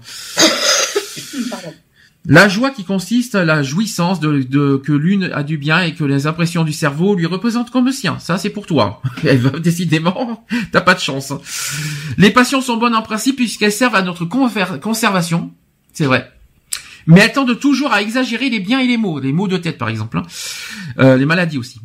Pardon. 1.50 1.74
La 2.26 2.48
joie 2.48 2.72
qui 2.72 2.86
consiste 2.86 3.36
à 3.36 3.44
la 3.44 3.64
jouissance 3.64 4.22
de, 4.22 4.44
de- 4.44 4.78
que 4.82 4.94
l'une 4.94 5.26
a 5.34 5.44
du 5.44 5.58
bien 5.58 5.82
et 5.82 5.94
que 5.94 6.06
les 6.06 6.26
impressions 6.26 6.64
du 6.64 6.72
cerveau 6.72 7.16
lui 7.16 7.26
représentent 7.26 7.70
comme 7.70 7.92
sien. 7.92 8.18
Ça, 8.20 8.38
c'est 8.38 8.50
pour 8.50 8.66
toi. 8.66 9.02
Elle 9.28 9.40
va 9.40 9.60
décidément, 9.60 10.46
t'as 10.72 10.80
pas 10.80 10.94
de 10.94 11.02
chance. 11.02 11.34
Les 12.18 12.32
passions 12.32 12.62
sont 12.62 12.78
bonnes 12.78 12.96
en 12.96 13.02
principe 13.02 13.36
puisqu'elles 13.36 13.74
servent 13.74 13.96
à 13.96 14.04
notre 14.04 14.24
conservation. 14.24 15.52
C'est 15.92 16.06
vrai. 16.06 16.32
Mais 17.08 17.22
elles 17.22 17.34
tendent 17.34 17.60
toujours 17.60 17.92
à 17.92 18.02
exagérer 18.02 18.50
les 18.50 18.60
biens 18.60 18.80
et 18.80 18.88
les 18.88 18.98
maux, 18.98 19.20
les 19.20 19.34
maux 19.34 19.48
de 19.48 19.58
tête 19.58 19.78
par 19.78 19.90
exemple, 19.90 20.18
hein. 20.18 20.24
Euh, 21.00 21.18
les 21.18 21.26
maladies 21.26 21.58
aussi. 21.58 21.80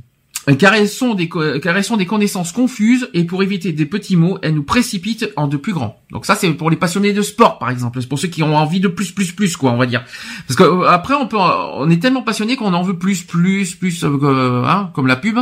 Car 0.58 0.74
elles 0.74 0.88
sont 0.88 1.14
des 1.14 1.28
car 1.28 1.76
elles 1.76 1.84
sont 1.84 1.98
des 1.98 2.06
connaissances 2.06 2.52
confuses 2.52 3.10
et 3.12 3.24
pour 3.24 3.42
éviter 3.42 3.72
des 3.72 3.84
petits 3.84 4.16
mots, 4.16 4.38
elles 4.42 4.54
nous 4.54 4.62
précipitent 4.62 5.30
en 5.36 5.46
de 5.46 5.58
plus 5.58 5.74
grands. 5.74 6.00
Donc 6.10 6.24
ça 6.24 6.36
c'est 6.36 6.50
pour 6.52 6.70
les 6.70 6.76
passionnés 6.76 7.12
de 7.12 7.20
sport 7.20 7.58
par 7.58 7.68
exemple, 7.68 8.00
c'est 8.00 8.08
pour 8.08 8.18
ceux 8.18 8.28
qui 8.28 8.42
ont 8.42 8.56
envie 8.56 8.80
de 8.80 8.88
plus 8.88 9.12
plus 9.12 9.32
plus 9.32 9.56
quoi, 9.58 9.72
on 9.72 9.76
va 9.76 9.84
dire. 9.84 10.04
Parce 10.46 10.56
que 10.56 10.62
euh, 10.62 10.88
après 10.88 11.14
on 11.14 11.26
peut 11.26 11.36
on 11.36 11.90
est 11.90 12.00
tellement 12.00 12.22
passionné 12.22 12.56
qu'on 12.56 12.72
en 12.72 12.82
veut 12.82 12.96
plus 12.96 13.24
plus 13.24 13.74
plus 13.74 14.04
euh, 14.04 14.64
hein, 14.64 14.90
comme 14.94 15.06
la 15.06 15.16
pub. 15.16 15.38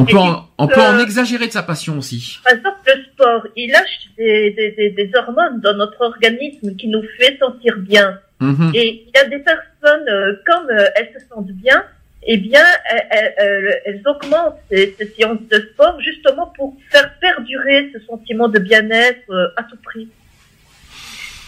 On 0.00 0.04
peut 0.04 0.16
en, 0.18 0.48
on 0.58 0.66
peut 0.68 0.80
en 0.80 0.98
euh, 0.98 1.02
exagérer 1.02 1.46
de 1.46 1.52
sa 1.52 1.62
passion 1.62 1.98
aussi. 1.98 2.38
Par 2.44 2.54
exemple, 2.54 2.78
le 2.86 3.02
sport, 3.12 3.46
il 3.56 3.70
lâche 3.70 4.00
des, 4.16 4.50
des, 4.50 4.70
des, 4.72 4.90
des 4.90 5.10
hormones 5.16 5.60
dans 5.60 5.74
notre 5.74 6.00
organisme 6.00 6.74
qui 6.76 6.88
nous 6.88 7.02
fait 7.18 7.36
sentir 7.38 7.76
bien. 7.78 8.18
Mhm. 8.40 8.72
Et 8.74 9.04
il 9.06 9.10
y 9.14 9.18
a 9.18 9.28
des 9.28 9.38
personnes, 9.40 10.08
euh, 10.08 10.34
comme 10.46 10.68
euh, 10.70 10.86
elles 10.96 11.10
se 11.18 11.26
sentent 11.28 11.52
bien, 11.52 11.84
eh 12.26 12.36
bien, 12.36 12.64
elles, 12.90 13.06
elles- 13.10 13.34
elles- 13.38 13.80
elles 13.86 14.02
augmentent 14.06 14.58
ces, 14.70 14.94
ces 14.98 15.06
séances 15.16 15.38
de 15.50 15.58
sport 15.72 15.98
justement 16.00 16.52
pour 16.56 16.76
faire 16.90 17.12
perdurer 17.18 17.90
ce 17.94 18.00
sentiment 18.06 18.48
de 18.48 18.58
bien-être 18.58 19.30
euh, 19.30 19.48
à 19.56 19.62
tout 19.64 19.78
prix. 19.82 20.08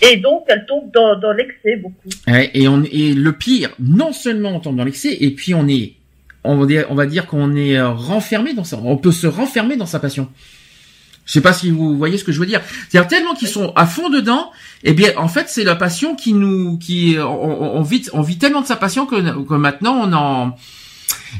Et 0.04 0.16
donc, 0.16 0.44
elles 0.48 0.66
tombent 0.66 0.90
dans, 0.92 1.14
dans 1.16 1.32
l'excès 1.32 1.76
beaucoup. 1.76 2.08
Ouais, 2.26 2.50
et, 2.54 2.66
on, 2.68 2.82
et 2.82 3.12
le 3.14 3.32
pire, 3.32 3.70
non 3.78 4.12
seulement 4.12 4.50
on 4.56 4.60
tombe 4.60 4.76
dans 4.76 4.84
l'excès, 4.84 5.16
et 5.20 5.30
puis 5.30 5.54
on 5.54 5.68
est, 5.68 5.92
on 6.44 6.56
va 6.56 6.66
dire, 6.66 6.86
on 6.90 6.94
va 6.94 7.06
dire 7.06 7.26
qu'on 7.26 7.54
est 7.56 7.76
euh, 7.78 7.90
renfermé 7.90 8.54
dans 8.54 8.64
ça. 8.64 8.78
On 8.82 8.96
peut 8.96 9.12
se 9.12 9.26
renfermer 9.26 9.76
dans 9.76 9.86
sa 9.86 9.98
passion. 10.00 10.28
Je 11.24 11.32
sais 11.34 11.40
pas 11.40 11.52
si 11.52 11.70
vous 11.70 11.96
voyez 11.96 12.18
ce 12.18 12.24
que 12.24 12.32
je 12.32 12.40
veux 12.40 12.46
dire. 12.46 12.60
C'est-à-dire 12.88 13.08
tellement 13.08 13.34
qu'ils 13.34 13.46
sont 13.48 13.72
à 13.76 13.86
fond 13.86 14.08
dedans, 14.10 14.50
et 14.82 14.92
bien 14.92 15.12
en 15.16 15.28
fait 15.28 15.44
c'est 15.48 15.62
la 15.62 15.76
passion 15.76 16.16
qui 16.16 16.32
nous, 16.32 16.78
qui 16.78 17.16
on, 17.18 17.22
on- 17.24 17.76
on 17.76 17.82
vit, 17.82 18.04
on 18.12 18.22
vit 18.22 18.38
tellement 18.38 18.60
de 18.60 18.66
sa 18.66 18.74
passion 18.76 19.06
que, 19.06 19.14
que 19.46 19.54
maintenant 19.54 20.00
on 20.02 20.12
en, 20.12 20.56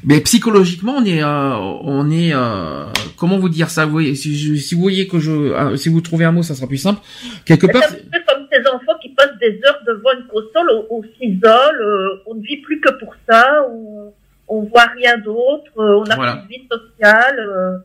mais 0.05 0.20
psychologiquement 0.20 0.95
on 0.99 1.05
est, 1.05 1.20
euh, 1.24 1.57
on 1.57 2.11
est, 2.12 2.31
euh, 2.33 2.85
comment 3.16 3.39
vous 3.39 3.49
dire 3.49 3.70
ça? 3.70 3.85
Vous 3.85 3.91
voyez, 3.91 4.15
si, 4.15 4.39
je- 4.39 4.55
si 4.55 4.77
vous 4.77 4.83
voyez 4.83 5.09
que 5.09 5.19
je, 5.19 5.33
euh, 5.33 5.77
si 5.77 5.89
vous 5.89 6.01
trouvez 6.01 6.24
un 6.27 6.33
mot, 6.33 6.45
ça 6.45 6.55
sera 6.55 6.69
plus 6.69 6.79
simple. 6.79 7.01
Quelque 7.45 7.66
C'est 7.66 7.73
part, 7.73 7.83
un 7.83 7.87
peu 7.89 8.23
comme 8.29 8.47
ces 8.53 8.61
enfants 8.69 8.99
qui 9.03 9.09
passent 9.09 9.37
des 9.41 9.59
heures 9.66 9.81
devant 9.85 10.11
une 10.16 10.27
console, 10.29 10.70
on, 10.91 10.99
on 10.99 11.03
s'isole, 11.03 11.81
euh, 11.83 12.23
on 12.27 12.37
ne 12.37 12.43
vit 12.43 12.59
plus 12.59 12.81
que 12.81 12.93
pour 13.01 13.16
ça, 13.29 13.49
on, 13.69 14.12
on 14.55 14.62
voit 14.65 14.87
rien 14.97 15.19
d'autre, 15.19 15.70
euh, 15.79 16.01
on 16.01 16.05
n'a 16.05 16.16
Voilà. 16.16 16.37
plus 16.37 16.57
de 16.57 16.62
vie 16.62 16.69
sociale. 16.70 17.39
euh. 17.39 17.79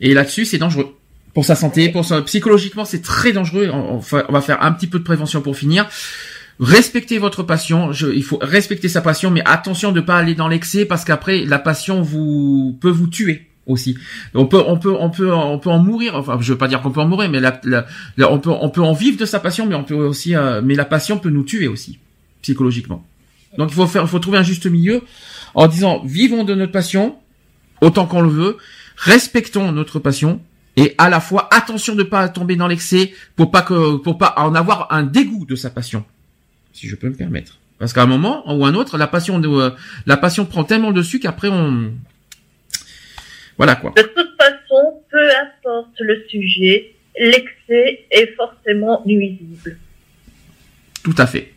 Et 0.00 0.14
là-dessus, 0.14 0.44
c'est 0.44 0.58
dangereux. 0.58 0.94
Pour 1.34 1.44
sa 1.44 1.54
santé, 1.54 1.88
pour 1.90 2.04
sa... 2.04 2.22
psychologiquement, 2.22 2.84
c'est 2.84 3.02
très 3.02 3.32
dangereux. 3.32 3.68
On, 3.72 4.00
on 4.28 4.32
va 4.32 4.40
faire 4.40 4.62
un 4.62 4.72
petit 4.72 4.86
peu 4.88 4.98
de 4.98 5.04
prévention 5.04 5.40
pour 5.42 5.56
finir. 5.56 5.88
Respectez 6.58 7.18
votre 7.18 7.42
passion. 7.42 7.92
Je, 7.92 8.08
il 8.08 8.22
faut 8.24 8.38
respecter 8.42 8.88
sa 8.88 9.00
passion, 9.00 9.30
mais 9.30 9.42
attention 9.44 9.92
de 9.92 10.00
pas 10.00 10.16
aller 10.18 10.34
dans 10.34 10.48
l'excès 10.48 10.84
parce 10.84 11.04
qu'après, 11.04 11.44
la 11.44 11.58
passion 11.58 12.02
vous 12.02 12.76
peut 12.80 12.90
vous 12.90 13.06
tuer 13.06 13.46
aussi. 13.66 13.96
On 14.34 14.46
peut, 14.46 14.62
on 14.66 14.76
peut, 14.78 14.92
on 14.98 15.08
peut, 15.10 15.32
on 15.32 15.58
peut 15.58 15.70
en 15.70 15.78
mourir. 15.78 16.16
Enfin, 16.16 16.36
je 16.40 16.52
veux 16.52 16.58
pas 16.58 16.68
dire 16.68 16.82
qu'on 16.82 16.90
peut 16.90 17.00
en 17.00 17.06
mourir, 17.08 17.30
mais 17.30 17.40
la, 17.40 17.60
la- 17.64 17.86
la- 18.16 18.32
on 18.32 18.38
peut, 18.40 18.50
on 18.50 18.68
peut 18.68 18.82
en 18.82 18.92
vivre 18.92 19.16
de 19.18 19.24
sa 19.26 19.38
passion, 19.40 19.64
mais 19.66 19.74
on 19.74 19.84
peut 19.84 19.94
aussi, 19.94 20.34
euh, 20.34 20.60
mais 20.62 20.74
la 20.74 20.84
passion 20.84 21.18
peut 21.18 21.30
nous 21.30 21.44
tuer 21.44 21.68
aussi 21.68 21.98
psychologiquement. 22.42 23.06
Donc 23.56 23.70
il 23.70 23.74
faut 23.74 23.86
faire, 23.86 24.02
il 24.02 24.08
faut 24.08 24.18
trouver 24.18 24.38
un 24.38 24.42
juste 24.42 24.66
milieu 24.66 25.02
en 25.54 25.66
disant 25.66 26.02
vivons 26.04 26.44
de 26.44 26.54
notre 26.54 26.72
passion 26.72 27.16
autant 27.80 28.06
qu'on 28.06 28.22
le 28.22 28.28
veut, 28.28 28.56
respectons 28.96 29.72
notre 29.72 29.98
passion 29.98 30.40
et 30.76 30.94
à 30.98 31.08
la 31.08 31.20
fois 31.20 31.48
attention 31.52 31.94
de 31.94 32.02
pas 32.02 32.28
tomber 32.28 32.56
dans 32.56 32.68
l'excès 32.68 33.12
pour 33.36 33.50
pas 33.50 33.62
que 33.62 33.96
pour 33.96 34.18
pas 34.18 34.34
en 34.36 34.54
avoir 34.54 34.92
un 34.92 35.02
dégoût 35.02 35.44
de 35.46 35.56
sa 35.56 35.70
passion, 35.70 36.04
si 36.72 36.88
je 36.88 36.96
peux 36.96 37.08
me 37.08 37.14
permettre. 37.14 37.58
Parce 37.78 37.92
qu'à 37.92 38.02
un 38.02 38.06
moment 38.06 38.44
ou 38.54 38.66
un 38.66 38.74
autre, 38.74 38.98
la 38.98 39.06
passion 39.06 39.38
de, 39.38 39.48
euh, 39.48 39.70
la 40.04 40.18
passion 40.18 40.44
prend 40.44 40.64
tellement 40.64 40.92
dessus 40.92 41.18
qu'après 41.18 41.48
on 41.48 41.92
voilà 43.56 43.76
quoi. 43.76 43.92
De 43.96 44.02
toute 44.02 44.36
façon, 44.38 45.02
peu 45.10 45.28
importe 45.28 45.98
le 46.00 46.24
sujet, 46.28 46.94
l'excès 47.18 48.06
est 48.10 48.34
forcément 48.36 49.02
nuisible. 49.04 49.78
Tout 51.02 51.14
à 51.18 51.26
fait. 51.26 51.52